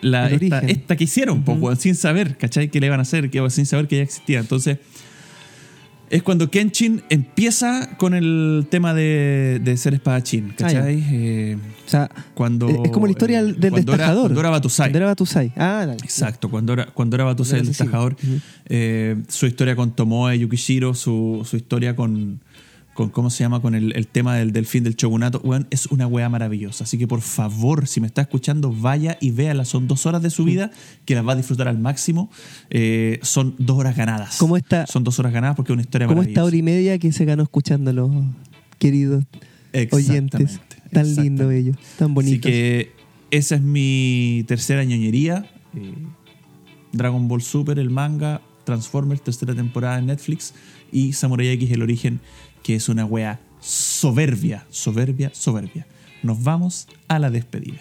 la, 0.00 0.28
esta, 0.30 0.96
que 0.96 1.04
hicieron, 1.04 1.44
weón, 1.46 1.76
sin 1.76 1.94
saber, 1.94 2.36
¿cachai? 2.36 2.68
Que 2.70 2.80
le 2.80 2.86
iban 2.86 2.98
a 2.98 3.02
hacer, 3.02 3.30
que, 3.30 3.48
sin 3.50 3.66
saber 3.66 3.86
que 3.88 3.96
ya 3.98 4.02
existía. 4.02 4.40
Entonces, 4.40 4.78
es 6.10 6.22
cuando 6.22 6.50
Kenshin 6.50 7.02
empieza 7.08 7.96
con 7.96 8.12
el 8.12 8.66
tema 8.68 8.92
de, 8.92 9.60
de 9.64 9.76
ser 9.78 9.94
espadachín, 9.94 10.50
¿cachai? 10.58 11.02
Eh, 11.10 11.56
O 11.86 11.88
sea, 11.88 12.10
cuando, 12.34 12.68
es 12.84 12.90
como 12.90 13.06
la 13.06 13.12
historia 13.12 13.42
del, 13.42 13.58
del 13.58 13.70
cuando 13.70 13.92
era- 13.94 13.98
destajador. 13.98 14.22
cuando 14.24 14.40
era 14.40 14.50
Batusai. 14.50 14.84
Cuando 14.86 14.98
era 14.98 15.06
Batusai. 15.06 15.52
Ah, 15.56 15.84
dale. 15.86 15.92
Exacto, 16.02 16.50
cuando 16.50 16.72
era, 16.74 16.86
cuando 16.86 17.16
era 17.16 17.24
Batusai 17.24 17.60
el 17.60 17.66
destajador, 17.68 18.16
eh, 18.66 19.16
su 19.28 19.46
historia 19.46 19.74
con 19.74 19.94
Tomoe 19.96 20.38
Yukishiro, 20.38 20.92
su, 20.94 21.46
su 21.48 21.56
historia 21.56 21.96
con, 21.96 22.40
con, 22.94 23.08
¿cómo 23.10 23.30
se 23.30 23.42
llama? 23.44 23.60
Con 23.60 23.74
el, 23.74 23.94
el 23.96 24.06
tema 24.06 24.36
del, 24.36 24.52
del 24.52 24.66
fin 24.66 24.84
del 24.84 24.94
shogunato, 24.96 25.40
weón, 25.42 25.66
es 25.70 25.86
una 25.86 26.06
wea 26.06 26.28
maravillosa. 26.28 26.84
Así 26.84 26.98
que 26.98 27.06
por 27.06 27.20
favor, 27.22 27.86
si 27.86 28.00
me 28.00 28.06
está 28.06 28.22
escuchando, 28.22 28.70
vaya 28.72 29.16
y 29.20 29.30
véala. 29.30 29.64
Son 29.64 29.88
dos 29.88 30.04
horas 30.06 30.22
de 30.22 30.30
su 30.30 30.44
vida 30.44 30.70
que 31.06 31.14
las 31.14 31.26
va 31.26 31.32
a 31.32 31.36
disfrutar 31.36 31.68
al 31.68 31.78
máximo. 31.78 32.30
Eh, 32.70 33.18
son 33.22 33.54
dos 33.58 33.78
horas 33.78 33.96
ganadas. 33.96 34.36
¿Cómo 34.38 34.56
está- 34.56 34.86
Son 34.86 35.04
dos 35.04 35.18
horas 35.18 35.32
ganadas 35.32 35.56
porque 35.56 35.72
es 35.72 35.74
una 35.74 35.82
historia 35.82 36.04
esta 36.06 36.14
maravillosa. 36.14 36.44
hora 36.44 36.56
y 36.56 36.62
media 36.62 36.98
que 36.98 37.12
se 37.12 37.24
ganó 37.24 37.42
escuchándolo, 37.42 38.10
queridos 38.78 39.24
oyentes. 39.90 40.60
Tan 40.92 41.14
lindo 41.16 41.50
ellos, 41.50 41.76
tan 41.96 42.08
Así 42.08 42.14
bonitos. 42.14 42.50
que 42.50 42.92
esa 43.30 43.54
es 43.54 43.62
mi 43.62 44.44
tercera 44.46 44.84
ñoñería. 44.84 45.46
Eh, 45.74 45.94
Dragon 46.92 47.26
Ball 47.28 47.40
Super, 47.40 47.78
el 47.78 47.88
manga, 47.88 48.42
Transformers, 48.64 49.22
tercera 49.24 49.54
temporada 49.54 49.98
en 49.98 50.06
Netflix 50.06 50.52
y 50.92 51.14
Samurai 51.14 51.48
X, 51.48 51.70
el 51.70 51.80
origen, 51.80 52.20
que 52.62 52.74
es 52.74 52.88
una 52.88 53.04
wea 53.04 53.40
soberbia, 53.60 54.66
soberbia, 54.70 55.30
soberbia. 55.34 55.86
Nos 56.22 56.42
vamos 56.42 56.88
a 57.08 57.18
la 57.18 57.30
despedida. 57.30 57.80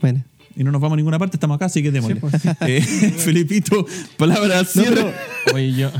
Bueno. 0.00 0.24
Y 0.56 0.64
no 0.64 0.72
nos 0.72 0.80
vamos 0.80 0.94
a 0.94 0.96
ninguna 0.96 1.18
parte, 1.20 1.36
estamos 1.36 1.54
acá, 1.54 1.66
así 1.66 1.82
que 1.84 1.92
démosle. 1.92 2.16
Sí, 2.16 2.20
pues. 2.20 2.42
Eh, 2.62 2.80
Felipito, 2.82 3.86
palabra 4.16 4.58
al 4.58 4.66
cierre. 4.66 5.14
Oye, 5.54 5.72
yo, 5.72 5.92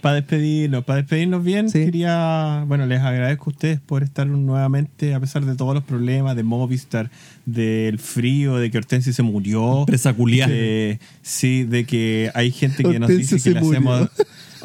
para 0.00 0.16
despedirnos, 0.16 0.84
para 0.84 0.96
despedirnos 1.02 1.44
bien, 1.44 1.70
Sí. 1.70 1.84
quería, 1.84 2.64
bueno, 2.66 2.86
les 2.86 3.00
agradezco 3.00 3.50
a 3.50 3.52
ustedes 3.52 3.78
por 3.80 4.02
estar 4.02 4.26
nuevamente, 4.26 5.14
a 5.14 5.20
pesar 5.20 5.44
de 5.44 5.54
todos 5.54 5.74
los 5.74 5.84
problemas 5.84 6.34
de 6.34 6.42
Movistar, 6.42 7.08
del 7.46 8.00
frío, 8.00 8.56
de 8.56 8.72
que 8.72 8.78
Hortensia 8.78 9.12
se 9.12 9.22
murió. 9.22 9.84
De- 9.86 10.98
sí, 11.22 11.62
de 11.62 11.84
que 11.86 12.32
hay 12.34 12.50
gente 12.50 12.82
que 12.82 12.98
nos 12.98 13.08
dice 13.10 13.40
que 13.40 13.50
le 13.50 13.60
hacemos... 13.60 14.08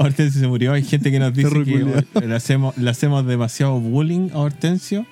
Hortensio 0.04 0.42
se 0.42 0.48
murió, 0.48 0.74
hay 0.74 0.84
gente 0.84 1.12
que 1.12 1.20
nos 1.20 1.34
dice 1.34 1.64
que 1.64 2.28
le 2.28 2.36
hacemos, 2.36 2.78
le 2.78 2.90
hacemos 2.90 3.26
demasiado 3.26 3.80
bullying 3.80 4.30
a 4.34 4.40
Hortensio. 4.40 5.06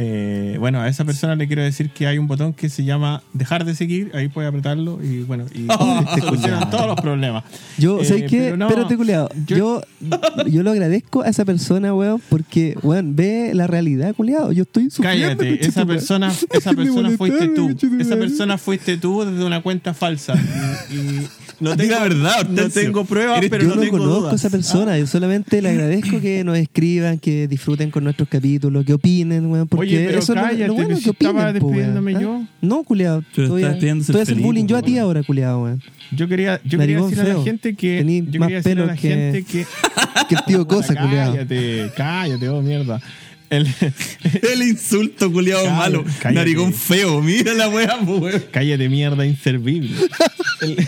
Eh, 0.00 0.56
bueno, 0.60 0.80
a 0.80 0.86
esa 0.88 1.04
persona 1.04 1.34
le 1.34 1.48
quiero 1.48 1.60
decir 1.62 1.90
que 1.90 2.06
hay 2.06 2.18
un 2.18 2.28
botón 2.28 2.52
que 2.52 2.68
se 2.68 2.84
llama 2.84 3.20
dejar 3.32 3.64
de 3.64 3.74
seguir, 3.74 4.12
ahí 4.14 4.28
puede 4.28 4.46
apretarlo 4.46 5.00
y 5.02 5.22
bueno, 5.24 5.46
y 5.52 5.66
se 6.14 6.20
solucionan 6.20 6.70
todos 6.70 6.86
los 6.86 7.00
problemas. 7.00 7.42
Yo, 7.78 8.00
Eh, 8.00 8.04
¿sabes 8.04 8.30
qué? 8.30 8.38
pero 8.44 8.56
no, 8.56 8.68
Espérate, 8.68 8.96
culiado. 8.96 9.28
yo- 9.46 9.56
Yo, 9.58 9.82
yo 10.46 10.62
lo 10.62 10.70
agradezco 10.70 11.22
a 11.22 11.28
esa 11.28 11.44
persona, 11.44 11.92
weón, 11.94 12.22
porque, 12.28 12.76
weón, 12.84 13.16
ve 13.16 13.50
la 13.54 13.66
realidad, 13.66 14.14
culiado. 14.14 14.52
Yo 14.52 14.62
estoy 14.62 14.88
sufriendo. 14.88 15.36
Cállate, 15.36 15.66
esa 15.66 15.84
persona, 15.84 16.32
esa 16.52 16.72
persona 16.74 17.10
fuiste 17.16 17.48
tú. 17.48 17.76
Esa 17.98 18.16
persona 18.16 18.56
fuiste 18.56 18.98
tú 18.98 19.24
desde 19.24 19.44
una 19.44 19.62
cuenta 19.62 19.94
falsa. 19.94 20.34
Y, 20.92 20.94
y 20.94 21.28
no 21.60 21.74
Di 21.74 21.88
la 21.88 22.00
verdad, 22.04 22.48
no 22.48 22.68
tengo 22.70 23.04
pruebas, 23.04 23.38
Eres- 23.38 23.50
pero 23.50 23.64
yo 23.64 23.70
no 23.70 23.74
no, 23.74 23.80
tengo 23.82 23.98
conozco 23.98 24.20
dudas. 24.20 24.32
a 24.32 24.36
esa 24.36 24.48
persona, 24.50 24.96
yo 24.96 25.08
solamente 25.08 25.60
le 25.60 25.70
agradezco 25.70 26.20
que 26.20 26.44
nos 26.44 26.56
escriban, 26.56 27.18
que 27.18 27.48
disfruten 27.48 27.90
con 27.90 28.04
nuestros 28.04 28.28
capítulos, 28.28 28.84
que 28.84 28.94
opinen, 28.94 29.46
weón, 29.46 29.66
porque 29.66 29.87
Oye, 29.96 30.06
pero 30.06 30.18
eso 30.20 30.32
es 30.32 30.36
lo- 30.36 30.42
cállate, 30.44 30.66
lo, 30.68 30.74
bueno 30.74 30.88
que 30.88 30.94
que 30.96 31.00
si 31.02 31.10
estaba 31.10 31.40
weón, 31.42 31.52
despidiéndome 31.54 32.16
¿ah? 32.16 32.20
yo. 32.20 32.42
No, 32.60 32.82
culiado. 32.84 33.24
Estoy 33.36 33.62
haciendo 33.64 34.42
bullying 34.42 34.66
yo 34.66 34.76
a 34.76 34.82
ti 34.82 34.98
ahora, 34.98 35.22
culiado, 35.22 35.62
weón. 35.62 35.82
Yo 36.12 36.26
quería, 36.28 36.60
yo 36.64 36.78
quería 36.78 37.00
decirle 37.02 37.30
a 37.30 37.34
la 37.34 37.42
gente 37.44 37.74
que. 37.74 37.98
Tení 37.98 38.24
Yo 38.30 38.40
más 38.40 38.48
quería 38.48 38.56
decirle 38.58 38.82
a 38.82 38.86
la 38.86 38.94
que- 38.96 39.08
gente 39.08 39.44
que. 39.50 39.66
Que 40.28 40.34
el 40.34 40.44
tío 40.46 40.66
cosa, 40.66 40.94
culiado. 40.94 41.32
cállate, 41.32 41.90
cállate, 41.96 42.48
oh 42.48 42.62
mierda. 42.62 43.00
El, 43.50 43.66
El 44.52 44.62
insulto 44.62 45.32
culiado 45.32 45.64
Cállate, 45.64 45.78
malo. 45.78 46.04
cállate. 46.20 46.34
Narigón 46.34 46.72
feo, 46.74 47.22
mira 47.22 47.54
la 47.54 47.68
wea, 47.70 47.98
po, 48.04 48.18
weón. 48.18 48.42
cállate, 48.50 48.88
mierda, 48.90 49.24
inservible. 49.26 49.90
El- 50.60 50.86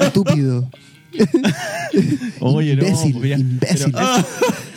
Estúpido. 0.00 0.70
oye, 2.40 2.76
no, 2.76 2.82
Imbécil, 2.84 3.12
pues 3.14 3.30
ya, 3.30 3.36
imbécil. 3.38 3.92
pero, 3.92 4.26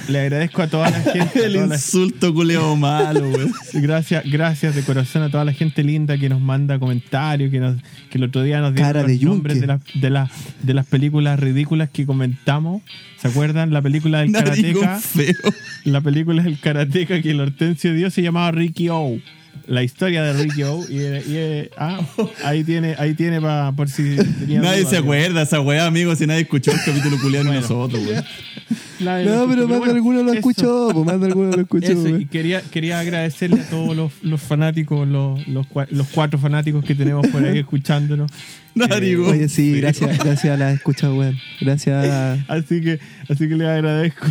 le 0.08 0.20
agradezco 0.20 0.62
a 0.62 0.68
toda 0.68 0.90
la 0.92 1.00
gente. 1.14 1.46
El 1.46 1.54
la- 1.54 1.76
insulto 1.76 2.34
culiado 2.34 2.76
malo, 2.76 3.22
weón. 3.30 3.52
Gracias, 3.74 4.24
gracias 4.30 4.76
de 4.76 4.84
corazón 4.84 5.24
a 5.24 5.30
toda 5.30 5.46
la 5.46 5.54
gente 5.54 5.84
linda 5.84 6.18
que 6.18 6.30
nos 6.30 6.40
manda 6.42 6.78
comentarios, 6.80 7.50
que, 7.52 7.60
nos, 7.60 7.82
que 8.10 8.18
el 8.18 8.26
otro 8.26 8.44
día 8.44 8.60
nos 8.62 8.74
dieron 8.76 9.08
los 9.12 9.22
nombres 9.22 9.60
de, 9.62 9.68
las 9.68 9.82
de, 9.96 10.10
las 10.10 10.30
de 10.62 10.74
las 10.74 10.86
películas 10.86 11.40
ridículas 11.40 11.90
que 11.90 12.06
comentamos. 12.06 12.84
¿Se 13.20 13.28
acuerdan? 13.30 13.72
La 13.74 13.82
película 13.82 14.20
del 14.20 14.32
Narigón 14.32 14.82
karateca. 14.84 15.00
feo. 15.00 15.54
La 15.86 16.02
película 16.02 16.44
del 16.44 16.60
karateca 16.60 17.22
que 17.22 17.32
el 17.32 17.40
Hortensio 17.40 17.94
dio 17.94 18.10
se 18.12 18.22
llamaba 18.22 18.52
Ricky 18.52 18.90
O. 18.90 19.18
La 19.68 19.84
historia 19.84 20.24
de 20.24 20.34
Ricky 20.34 20.64
O. 20.64 20.84
Y, 20.90 20.98
y- 21.00 21.70
ah, 21.78 22.00
ahí 22.44 22.64
tiene, 22.64 22.96
ahí 23.00 23.14
tiene 23.16 23.42
pa- 23.42 23.72
por 23.76 23.90
si 23.90 24.16
tenía 24.40 24.62
Nadie 24.62 24.86
se 24.86 24.94
¿no? 24.96 25.00
acuerda 25.02 25.42
esa 25.42 25.60
weá, 25.62 25.86
amigo, 25.88 26.16
si 26.16 26.28
nadie 26.28 26.42
escuchó 26.42 26.72
el 26.72 26.80
capítulo 26.86 27.18
culiado 27.22 27.46
Bueno. 27.46 27.62
nosotros, 27.62 28.02
weón. 28.06 28.24
No, 28.98 29.46
pero 29.50 29.68
más 29.68 29.84
de 29.84 29.92
alguno 29.92 30.24
lo 30.24 30.32
escuchó, 30.32 30.90
pues 30.94 31.06
más 31.06 31.20
de 31.20 31.28
alguno 31.28 31.52
lo 31.52 31.62
escuchó. 31.62 31.92
Eso, 31.92 32.18
y 32.18 32.26
quería, 32.28 32.62
quería 32.62 33.00
agradecerle 33.02 33.60
a 33.60 33.70
todos 33.70 33.94
los, 33.96 34.14
los 34.22 34.42
fanáticos, 34.42 35.06
los, 35.06 35.46
los, 35.50 35.68
cua- 35.68 35.88
los 35.92 36.08
cuatro 36.08 36.40
fanáticos 36.40 36.84
que 36.86 36.96
tenemos 36.96 37.28
por 37.28 37.44
ahí 37.44 37.60
escuchándonos. 37.60 38.32
Narigón. 38.74 39.32
Oye, 39.32 39.50
sí, 39.50 39.80
gracias, 39.82 40.18
gracias 40.18 40.54
a 40.54 40.58
la 40.58 40.72
escucha, 40.72 41.12
weón. 41.12 41.38
Gracias 41.60 42.08
a... 42.10 42.34
Así 42.48 42.80
que, 42.82 43.00
así 43.30 43.50
que 43.50 43.56
les 43.56 43.68
agradezco. 43.68 44.28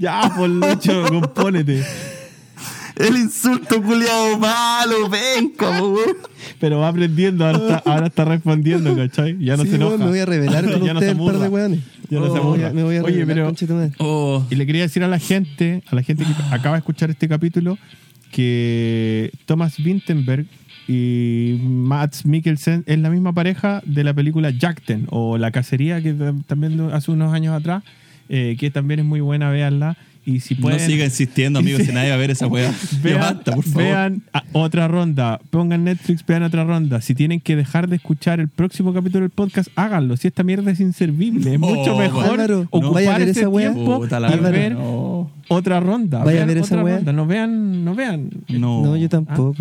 ya, 0.00 0.32
por 0.36 0.48
Lucho, 0.50 1.04
compónete. 1.08 1.84
El 2.96 3.16
insulto 3.16 3.82
culiado 3.82 4.38
malo, 4.38 5.08
venga, 5.08 5.82
weón. 5.82 6.16
Pero 6.60 6.78
va 6.78 6.88
aprendiendo, 6.88 7.44
ahora 7.44 7.58
está, 7.58 7.90
ahora 7.90 8.06
está 8.06 8.24
respondiendo, 8.24 8.94
¿cachai? 8.96 9.36
Ya 9.40 9.56
no 9.56 9.64
Sí, 9.64 9.70
se 9.70 9.76
enoja. 9.76 9.96
me 9.96 10.06
voy 10.06 10.18
a 10.20 10.26
revelar 10.26 10.64
con 10.70 10.82
Ya 10.84 10.94
no 10.94 11.00
un 11.00 11.26
par 11.26 11.38
de 11.38 11.48
weones. 11.48 11.80
Ya 12.08 12.20
no 12.20 12.26
se 12.28 12.32
me 12.34 12.40
voy 12.40 12.62
a, 12.62 12.66
amurra. 12.68 12.72
me 12.72 12.82
voy 12.84 12.96
a 12.96 13.02
Oye, 13.02 13.16
revelar, 13.24 13.52
pero-. 13.56 13.90
Oh. 13.98 14.46
Y 14.50 14.54
le 14.54 14.66
quería 14.66 14.82
decir 14.82 15.02
a 15.02 15.08
la 15.08 15.18
gente, 15.18 15.82
a 15.90 15.94
la 15.96 16.02
gente 16.02 16.24
que 16.24 16.30
acaba 16.54 16.76
de 16.76 16.78
escuchar 16.80 17.10
este 17.10 17.26
capítulo, 17.28 17.78
que 18.30 19.32
Thomas 19.46 19.76
Vinterberg 19.78 20.46
y 20.86 21.58
Mads 21.62 22.26
Mikkelsen 22.26 22.84
es 22.86 22.98
la 22.98 23.08
misma 23.10 23.32
pareja 23.32 23.82
de 23.86 24.04
la 24.04 24.12
película 24.12 24.50
Jackten 24.50 25.06
o 25.10 25.38
La 25.38 25.50
Cacería, 25.50 26.02
que 26.02 26.14
tam- 26.14 26.44
también 26.46 26.78
hace 26.92 27.10
unos 27.10 27.32
años 27.32 27.54
atrás, 27.54 27.82
eh, 28.28 28.56
que 28.58 28.70
también 28.70 29.00
es 29.00 29.06
muy 29.06 29.20
buena, 29.20 29.50
véanla. 29.50 29.96
Y 30.26 30.40
si 30.40 30.54
No 30.54 30.62
pueden... 30.62 30.80
siga 30.80 31.04
insistiendo, 31.04 31.58
amigos, 31.58 31.82
si 31.82 31.92
nadie 31.92 32.08
va 32.10 32.14
a 32.14 32.18
ver 32.18 32.30
esa 32.30 32.46
weá. 32.46 32.72
Vean, 33.02 33.20
basta, 33.20 33.52
por 33.52 33.64
favor. 33.64 33.82
vean 33.82 34.22
a- 34.32 34.42
otra 34.52 34.88
ronda, 34.88 35.40
pongan 35.50 35.84
Netflix, 35.84 36.24
vean 36.26 36.42
otra 36.42 36.64
ronda. 36.64 37.00
Si 37.00 37.14
tienen 37.14 37.40
que 37.40 37.56
dejar 37.56 37.88
de 37.88 37.96
escuchar 37.96 38.40
el 38.40 38.48
próximo 38.48 38.92
capítulo 38.94 39.20
del 39.22 39.30
podcast, 39.30 39.68
háganlo. 39.76 40.16
Si 40.16 40.28
esta 40.28 40.42
mierda 40.42 40.70
es 40.70 40.80
inservible, 40.80 41.54
es 41.54 41.60
No, 41.60 41.66
mucho 41.66 41.96
mejor 41.98 42.24
Álvaro, 42.30 42.66
ocupar 42.70 42.92
vaya 42.92 43.14
a 43.14 43.18
ver 43.18 43.28
ese 43.28 43.40
esa 43.40 43.48
wea. 43.48 43.72
tiempo 43.72 44.00
Puta 44.00 44.20
la 44.20 44.30
y 44.30 44.32
Álvaro. 44.34 44.52
ver 44.56 44.72
No. 44.74 45.30
otra 45.48 45.80
ronda. 45.80 46.18
Vaya 46.24 46.30
a 46.42 46.46
Vean 46.46 46.48
ver 46.48 46.56
esa 46.58 46.74
otra 46.76 46.84
wea. 46.84 46.96
ronda. 46.96 47.12
No 47.12 47.26
vean, 47.26 47.84
no 47.84 47.94
vean. 47.94 48.30
No. 48.48 48.82
No, 48.84 48.96
yo 48.96 49.08
tampoco. 49.08 49.56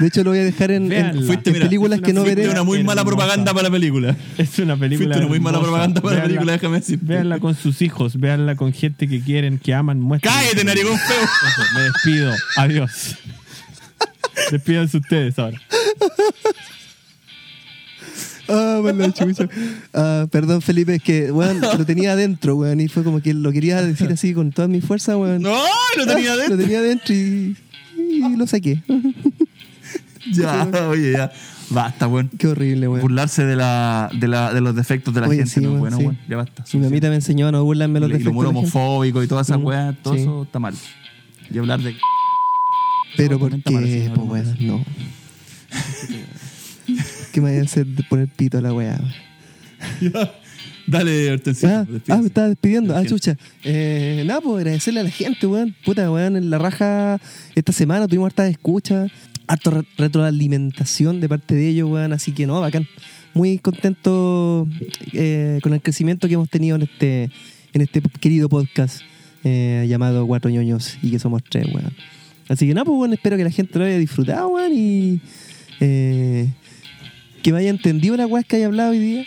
De 0.00 0.06
hecho, 0.08 0.24
lo 0.24 0.30
voy 0.30 0.40
a 0.40 0.44
dejar 0.44 0.70
en, 0.70 0.84
en- 0.84 0.88
Véanla. 0.88 1.20
en 1.20 1.26
Fuiste, 1.26 1.52
mira, 1.52 1.64
películas 1.66 2.00
que 2.00 2.12
no 2.12 2.22
fuiste 2.22 2.40
veré. 2.40 2.50
una 2.52 2.62
muy 2.64 2.82
mala 2.82 3.02
Hermosa. 3.02 3.16
propaganda 3.16 3.52
para 3.54 3.68
la 3.68 3.70
película. 3.70 4.16
Es 4.38 4.58
una 4.58 4.76
película. 4.76 5.08
Fuiste 5.08 5.18
una 5.20 5.28
muy 5.28 5.40
mala 5.40 5.60
propaganda 5.60 6.00
para 6.00 6.16
la 6.16 6.22
película, 6.24 6.52
déjame 6.52 6.78
decirte. 6.80 7.04
Véanla 7.06 7.38
con 7.38 7.54
sus 7.54 7.80
hijos, 7.82 8.18
véanla 8.18 8.56
con 8.56 8.72
gente 8.72 9.06
que 9.06 9.20
quieren, 9.20 9.58
que 9.58 9.72
aman. 9.74 9.83
¡Cállate, 10.22 10.64
narigón 10.64 10.98
feo! 10.98 11.22
Eso, 11.22 11.62
me 11.74 11.80
despido. 11.82 12.34
Adiós. 12.56 13.16
Despídanse 14.50 14.98
ustedes 14.98 15.38
ahora. 15.38 15.60
Ah, 18.48 18.78
por 18.82 18.94
la 18.94 19.10
chucha. 19.12 19.48
Ah, 19.94 20.26
perdón, 20.30 20.60
Felipe, 20.60 20.96
es 20.96 21.02
que, 21.02 21.32
weón, 21.32 21.60
lo 21.60 21.86
tenía 21.86 22.12
adentro, 22.12 22.56
weón, 22.56 22.80
y 22.80 22.88
fue 22.88 23.02
como 23.02 23.22
que 23.22 23.32
lo 23.32 23.50
quería 23.52 23.80
decir 23.80 24.10
así 24.12 24.34
con 24.34 24.52
toda 24.52 24.68
mi 24.68 24.80
fuerza, 24.82 25.16
weón. 25.16 25.40
¡No! 25.42 25.56
Lo 25.96 26.06
tenía 26.06 26.32
Ah, 26.32 26.36
dentro. 26.36 26.56
Lo 26.56 26.62
tenía 26.62 26.78
adentro 26.80 27.14
y, 27.14 27.56
y 27.96 28.36
lo 28.36 28.46
saqué. 28.46 28.82
Ya, 30.32 30.68
oye, 30.88 31.12
ya. 31.12 31.32
Basta, 31.70 32.06
weón. 32.08 32.28
Qué 32.38 32.46
horrible, 32.48 32.88
weón. 32.88 33.00
Burlarse 33.02 33.44
de, 33.44 33.56
la, 33.56 34.10
de, 34.12 34.28
la, 34.28 34.52
de 34.54 34.60
los 34.60 34.74
defectos 34.74 35.12
de 35.14 35.20
la 35.22 35.28
Oye, 35.28 35.38
gente 35.38 35.50
sí, 35.52 35.60
no 35.60 35.72
bueno, 35.76 35.96
sí. 35.98 36.04
weón. 36.04 36.18
Ya 36.28 36.36
basta. 36.36 36.64
Mi 36.72 36.80
mamita 36.80 37.08
me 37.08 37.16
enseñó 37.16 37.48
a 37.48 37.52
no 37.52 37.64
burlarme 37.64 37.94
de 37.94 38.00
los 38.00 38.08
Y 38.10 38.12
el 38.12 38.18
defectos 38.18 38.32
humor 38.32 38.46
de 38.48 38.52
la 38.54 38.60
gente. 38.60 38.78
homofóbico 38.78 39.22
y 39.22 39.26
todas 39.26 39.46
esas 39.48 39.58
Mm, 39.60 39.64
weas, 39.64 39.94
todo 40.02 40.14
sí. 40.14 40.20
eso 40.20 40.42
está 40.44 40.58
mal. 40.58 40.74
Y 41.50 41.58
hablar 41.58 41.80
de. 41.80 41.94
Pero 43.16 43.38
¿por 43.38 43.50
qué? 43.62 44.10
Pues, 44.14 44.18
weón, 44.28 44.56
no. 44.60 44.84
¿Qué 47.32 47.40
me 47.40 47.50
vaya 47.50 47.62
a 47.62 47.64
hacer 47.64 47.86
de 47.86 48.02
poner 48.04 48.28
pito 48.28 48.58
a 48.58 48.60
la 48.60 48.72
weá? 48.72 48.98
weón? 50.02 50.28
Dale, 50.86 51.32
Hortensio. 51.32 51.66
Ah, 51.70 51.86
ah, 52.10 52.16
me 52.18 52.26
estaba 52.26 52.48
despidiendo. 52.48 52.94
Ah, 52.94 53.04
chucha. 53.06 53.38
Eh, 53.62 54.22
nada, 54.26 54.42
pues 54.42 54.58
agradecerle 54.58 55.00
a 55.00 55.04
la 55.04 55.10
gente, 55.10 55.46
weón. 55.46 55.74
Puta, 55.84 56.10
weón, 56.10 56.36
en 56.36 56.50
la 56.50 56.58
raja 56.58 57.18
esta 57.54 57.72
semana 57.72 58.06
tuvimos 58.06 58.26
harta 58.26 58.46
escucha, 58.48 59.06
harta 59.46 59.70
re- 59.70 59.84
retroalimentación 59.98 61.20
de 61.20 61.28
parte 61.28 61.54
de 61.54 61.68
ellos, 61.68 61.90
weón. 61.90 62.12
Así 62.12 62.32
que 62.32 62.46
no, 62.46 62.60
bacán. 62.60 62.86
Muy 63.34 63.58
contento 63.58 64.68
eh, 65.12 65.58
con 65.62 65.74
el 65.74 65.80
crecimiento 65.82 66.28
que 66.28 66.34
hemos 66.34 66.48
tenido 66.48 66.76
en 66.76 66.82
este, 66.82 67.30
en 67.72 67.80
este 67.80 68.00
querido 68.20 68.48
podcast 68.48 69.00
eh, 69.42 69.86
llamado 69.88 70.24
Cuatro 70.26 70.50
ñoños 70.50 70.98
y 71.02 71.10
que 71.10 71.18
somos 71.18 71.42
tres, 71.48 71.66
weón. 71.66 71.92
Así 72.48 72.66
que 72.68 72.74
nada, 72.74 72.84
pues, 72.84 72.96
weón, 72.98 73.12
espero 73.12 73.36
que 73.36 73.44
la 73.44 73.50
gente 73.50 73.78
lo 73.78 73.84
haya 73.86 73.98
disfrutado, 73.98 74.48
weón, 74.48 74.72
y 74.72 75.20
eh, 75.80 76.48
que 77.42 77.52
me 77.52 77.58
haya 77.58 77.70
entendido 77.70 78.16
las 78.16 78.30
weas 78.30 78.44
que 78.46 78.56
haya 78.56 78.66
hablado 78.66 78.92
hoy 78.92 78.98
día, 79.00 79.24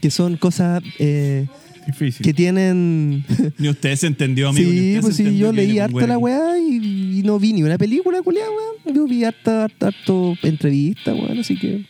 que 0.00 0.10
son 0.12 0.36
cosas 0.36 0.80
eh, 1.00 1.46
Difícil. 1.86 2.24
que 2.24 2.32
tienen. 2.34 3.24
Ni 3.58 3.68
usted 3.68 3.96
se 3.96 4.06
entendió, 4.06 4.50
amigo. 4.50 4.70
sí, 4.70 4.98
pues 5.00 5.16
sí, 5.16 5.36
yo 5.36 5.50
leí 5.52 5.78
con 5.90 6.08
la 6.08 6.16
weá 6.18 6.56
y, 6.58 6.78
no 7.22 7.38
vi 7.38 7.52
ni 7.52 7.62
una 7.62 7.78
película, 7.78 8.22
culiada, 8.22 8.48
weón. 8.50 8.96
Yo 8.96 9.06
vi 9.06 9.24
harta, 9.24 9.64
harta, 9.64 9.88
harto 9.88 10.34
entrevista, 10.42 11.14
weón, 11.14 11.38
así 11.38 11.56
que 11.58 11.84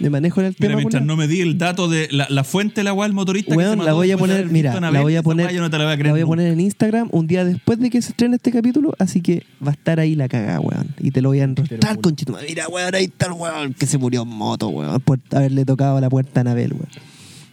me 0.00 0.10
manejo 0.10 0.40
en 0.40 0.46
el 0.48 0.52
Mira, 0.58 0.68
tema. 0.70 0.76
mientras 0.80 1.02
culiao. 1.02 1.16
no 1.16 1.16
me 1.16 1.28
di 1.28 1.40
el 1.40 1.56
dato 1.56 1.88
de 1.88 2.08
la, 2.10 2.26
la 2.28 2.42
fuente 2.44 2.80
de 2.80 2.84
la 2.84 2.92
weá 2.92 3.06
del 3.06 3.14
motorista 3.14 3.54
que 3.54 3.62
se 3.62 3.68
Weón, 3.68 3.84
la 3.84 3.92
voy 3.92 4.10
a 4.10 4.18
poner, 4.18 4.46
mira, 4.50 4.78
la 4.90 5.00
voy 5.00 5.14
a 5.16 5.22
poner, 5.22 5.52
yo 5.52 5.60
no 5.60 5.70
te 5.70 5.78
la 5.78 5.84
voy 5.84 5.92
a 5.92 5.96
la 5.96 5.98
creer 5.98 6.12
voy 6.12 6.20
a 6.22 6.26
poner 6.26 6.52
en 6.52 6.60
Instagram 6.60 7.08
un 7.12 7.26
día 7.28 7.44
después 7.44 7.78
de 7.78 7.90
que 7.90 8.02
se 8.02 8.08
estrene 8.10 8.36
este 8.36 8.50
capítulo, 8.50 8.92
así 8.98 9.20
que 9.20 9.44
va 9.64 9.70
a 9.70 9.74
estar 9.74 10.00
ahí 10.00 10.16
la 10.16 10.28
cagada, 10.28 10.58
weón. 10.60 10.88
Y 11.00 11.12
te 11.12 11.22
lo 11.22 11.28
voy 11.28 11.40
a 11.40 11.44
enrostrar, 11.44 12.00
conchito. 12.00 12.36
Mira, 12.48 12.66
weón, 12.68 12.94
ahí 12.94 13.04
está 13.04 13.26
el 13.26 13.32
weón 13.32 13.74
que 13.74 13.86
se 13.86 13.96
murió 13.98 14.22
en 14.22 14.28
moto, 14.28 14.68
weón, 14.68 15.00
por 15.00 15.20
haberle 15.30 15.64
tocado 15.64 16.00
la 16.00 16.10
puerta 16.10 16.40
a 16.40 16.42
Anabel, 16.42 16.72
weón. 16.72 16.88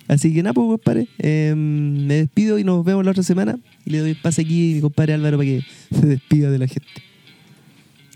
Así 0.07 0.33
que 0.33 0.43
nada, 0.43 0.53
pues, 0.53 0.65
compadre. 0.67 1.07
eh, 1.19 1.53
me 1.55 2.15
despido 2.15 2.59
y 2.59 2.65
nos 2.65 2.83
vemos 2.83 3.05
la 3.05 3.11
otra 3.11 3.23
semana. 3.23 3.57
Y 3.85 3.91
le 3.91 3.99
doy 3.99 4.13
pase 4.15 4.41
aquí 4.41 4.71
a 4.71 4.75
mi 4.75 4.81
compadre 4.81 5.13
Álvaro 5.13 5.37
para 5.37 5.47
que 5.47 5.63
se 5.91 6.05
despida 6.05 6.49
de 6.51 6.57
la 6.57 6.67
gente. 6.67 6.89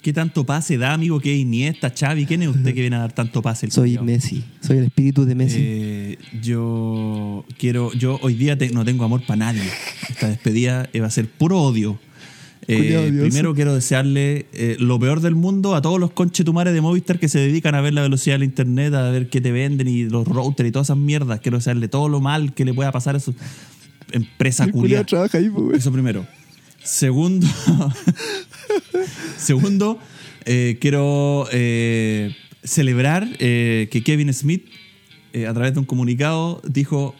¿Qué 0.05 0.13
tanto 0.13 0.45
pase 0.45 0.77
da, 0.77 0.93
amigo? 0.93 1.19
¿Qué 1.19 1.33
es 1.33 1.39
Iniesta, 1.39 1.91
Xavi? 1.91 2.27
¿Quién 2.27 2.43
es 2.43 2.49
usted 2.49 2.75
que 2.75 2.81
viene 2.81 2.95
a 2.95 2.99
dar 2.99 3.11
tanto 3.11 3.41
pase? 3.41 3.65
el 3.65 3.71
Soy? 3.71 3.97
Messi, 3.97 4.43
soy 4.61 4.77
el 4.77 4.83
espíritu 4.83 5.25
de 5.25 5.33
Messi. 5.33 5.57
Eh, 5.59 6.17
yo 6.43 7.43
quiero, 7.57 7.91
yo 7.93 8.19
hoy 8.21 8.35
día 8.35 8.55
te- 8.55 8.69
no 8.69 8.85
tengo 8.85 9.03
amor 9.03 9.25
para 9.25 9.37
nadie. 9.37 9.63
Esta 10.07 10.29
despedida 10.29 10.87
eh, 10.93 10.99
va 10.99 11.07
a 11.07 11.09
ser 11.09 11.27
puro 11.27 11.59
odio. 11.59 11.97
Eh, 12.67 13.17
primero 13.19 13.55
quiero 13.55 13.73
desearle 13.73 14.45
eh, 14.53 14.75
lo 14.79 14.99
peor 14.99 15.21
del 15.21 15.33
mundo 15.33 15.73
a 15.73 15.81
todos 15.81 15.99
los 15.99 16.11
conchetumares 16.11 16.75
de 16.75 16.81
Movistar 16.81 17.17
que 17.17 17.27
se 17.27 17.39
dedican 17.39 17.73
a 17.73 17.81
ver 17.81 17.95
la 17.95 18.03
velocidad 18.03 18.35
del 18.35 18.43
internet, 18.43 18.93
a 18.93 19.09
ver 19.09 19.27
qué 19.29 19.41
te 19.41 19.51
venden 19.51 19.87
y 19.87 20.03
los 20.03 20.27
routers 20.27 20.69
y 20.69 20.71
todas 20.71 20.85
esas 20.85 20.97
mierdas. 20.97 21.39
Quiero 21.39 21.57
desearle 21.57 21.87
todo 21.87 22.09
lo 22.09 22.21
mal 22.21 22.53
que 22.53 22.63
le 22.63 22.75
pueda 22.75 22.91
pasar 22.91 23.15
a 23.15 23.19
su 23.19 23.33
empresa 24.11 24.65
ahí, 24.65 24.71
pues. 24.71 24.83
Eso 25.73 25.91
primero. 25.91 26.27
Segundo, 26.83 27.47
segundo, 29.37 29.99
eh, 30.45 30.77
quiero 30.79 31.47
eh, 31.51 32.35
celebrar 32.63 33.27
eh, 33.39 33.87
que 33.91 34.03
Kevin 34.03 34.33
Smith, 34.33 34.65
a 35.47 35.53
través 35.53 35.73
de 35.73 35.79
un 35.79 35.85
comunicado, 35.85 36.61
dijo: 36.65 37.13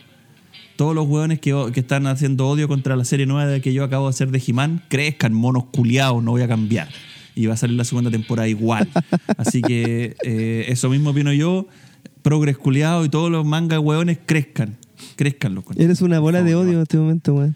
Todos 0.78 0.96
los 0.96 1.08
hueones 1.08 1.40
que, 1.40 1.54
que 1.74 1.80
están 1.82 2.08
haciendo 2.08 2.48
odio 2.48 2.68
contra 2.68 2.96
la 2.96 3.04
serie 3.04 3.26
nueva 3.26 3.60
que 3.60 3.74
yo 3.74 3.84
acabo 3.84 4.06
de 4.06 4.12
hacer 4.12 4.32
de 4.32 4.42
He-Man, 4.46 4.84
crezcan, 4.88 5.34
monos 5.34 5.66
culiados, 5.66 6.24
no 6.24 6.32
voy 6.32 6.42
a 6.42 6.48
cambiar. 6.48 6.90
Y 7.36 7.48
va 7.48 7.56
a 7.56 7.58
salir 7.58 7.76
la 7.76 7.84
segunda 7.84 8.10
temporada 8.10 8.48
igual. 8.48 8.88
Así 9.38 9.62
que 9.62 10.16
eso 10.70 10.90
mismo 10.90 11.10
opino 11.10 11.34
yo. 11.34 11.68
Progres 12.22 12.58
culiados 12.58 13.06
y 13.06 13.10
todos 13.10 13.30
los 13.30 13.46
mangas 13.46 13.80
hueones 13.80 14.18
crezcan. 14.26 14.78
Crezcan 15.18 15.54
los. 15.54 15.66
Eres 15.76 16.02
una 16.02 16.20
bola 16.20 16.42
de 16.42 16.56
odio 16.56 16.74
en 16.74 16.82
este 16.84 16.98
momento, 16.98 17.34
weón. 17.34 17.56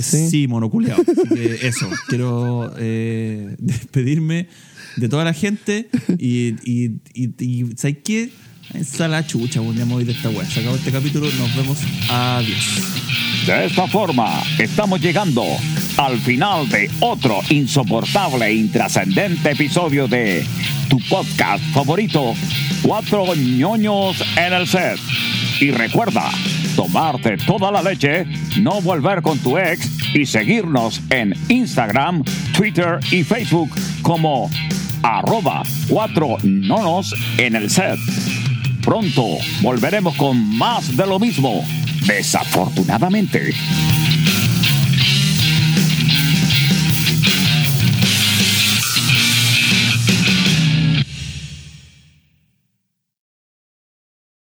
Sí. 0.00 0.28
Sí, 0.28 0.48
monoculeado. 0.48 1.02
Así 1.02 1.34
que 1.34 1.54
eso, 1.66 1.88
quiero 2.08 2.72
eh, 2.78 3.56
despedirme 3.58 4.48
de 4.96 5.08
toda 5.08 5.24
la 5.24 5.32
gente 5.32 5.88
y, 6.18 6.54
y, 6.64 7.00
y, 7.14 7.44
y 7.44 7.66
¿sabes 7.76 7.98
qué? 8.04 8.30
Esa 8.74 9.08
la 9.08 9.26
chucha, 9.26 9.60
un 9.60 9.74
día 9.74 9.86
me 9.86 9.94
voy 9.94 10.04
de 10.04 10.12
esta 10.12 10.28
weá. 10.28 10.44
Se 10.44 10.60
acabó 10.60 10.76
este 10.76 10.92
capítulo, 10.92 11.26
nos 11.38 11.56
vemos. 11.56 11.78
Adiós. 12.10 12.82
De 13.46 13.64
esta 13.64 13.86
forma, 13.86 14.42
estamos 14.58 15.00
llegando 15.00 15.42
al 15.96 16.18
final 16.18 16.68
de 16.68 16.90
otro 17.00 17.40
insoportable 17.48 18.46
e 18.46 18.54
intrascendente 18.54 19.52
episodio 19.52 20.06
de 20.06 20.44
tu 20.88 20.98
podcast 21.08 21.64
favorito, 21.72 22.34
Cuatro 22.82 23.34
ñoños 23.34 24.22
en 24.36 24.52
el 24.52 24.66
set. 24.66 24.98
Y 25.60 25.70
recuerda, 25.72 26.30
tomarte 26.76 27.36
toda 27.38 27.72
la 27.72 27.82
leche, 27.82 28.24
no 28.60 28.80
volver 28.80 29.20
con 29.20 29.38
tu 29.38 29.58
ex 29.58 29.90
y 30.14 30.24
seguirnos 30.26 31.00
en 31.10 31.34
Instagram, 31.48 32.22
Twitter 32.56 33.00
y 33.10 33.24
Facebook 33.24 33.70
como 34.02 34.48
arroba 35.02 35.62
cuatro 35.88 36.36
nonos 36.42 37.14
en 37.36 37.56
el 37.56 37.68
set. 37.68 37.98
Pronto 38.88 39.22
volveremos 39.60 40.16
con 40.16 40.56
más 40.56 40.96
de 40.96 41.06
lo 41.06 41.18
mismo, 41.18 41.62
desafortunadamente. 42.06 43.52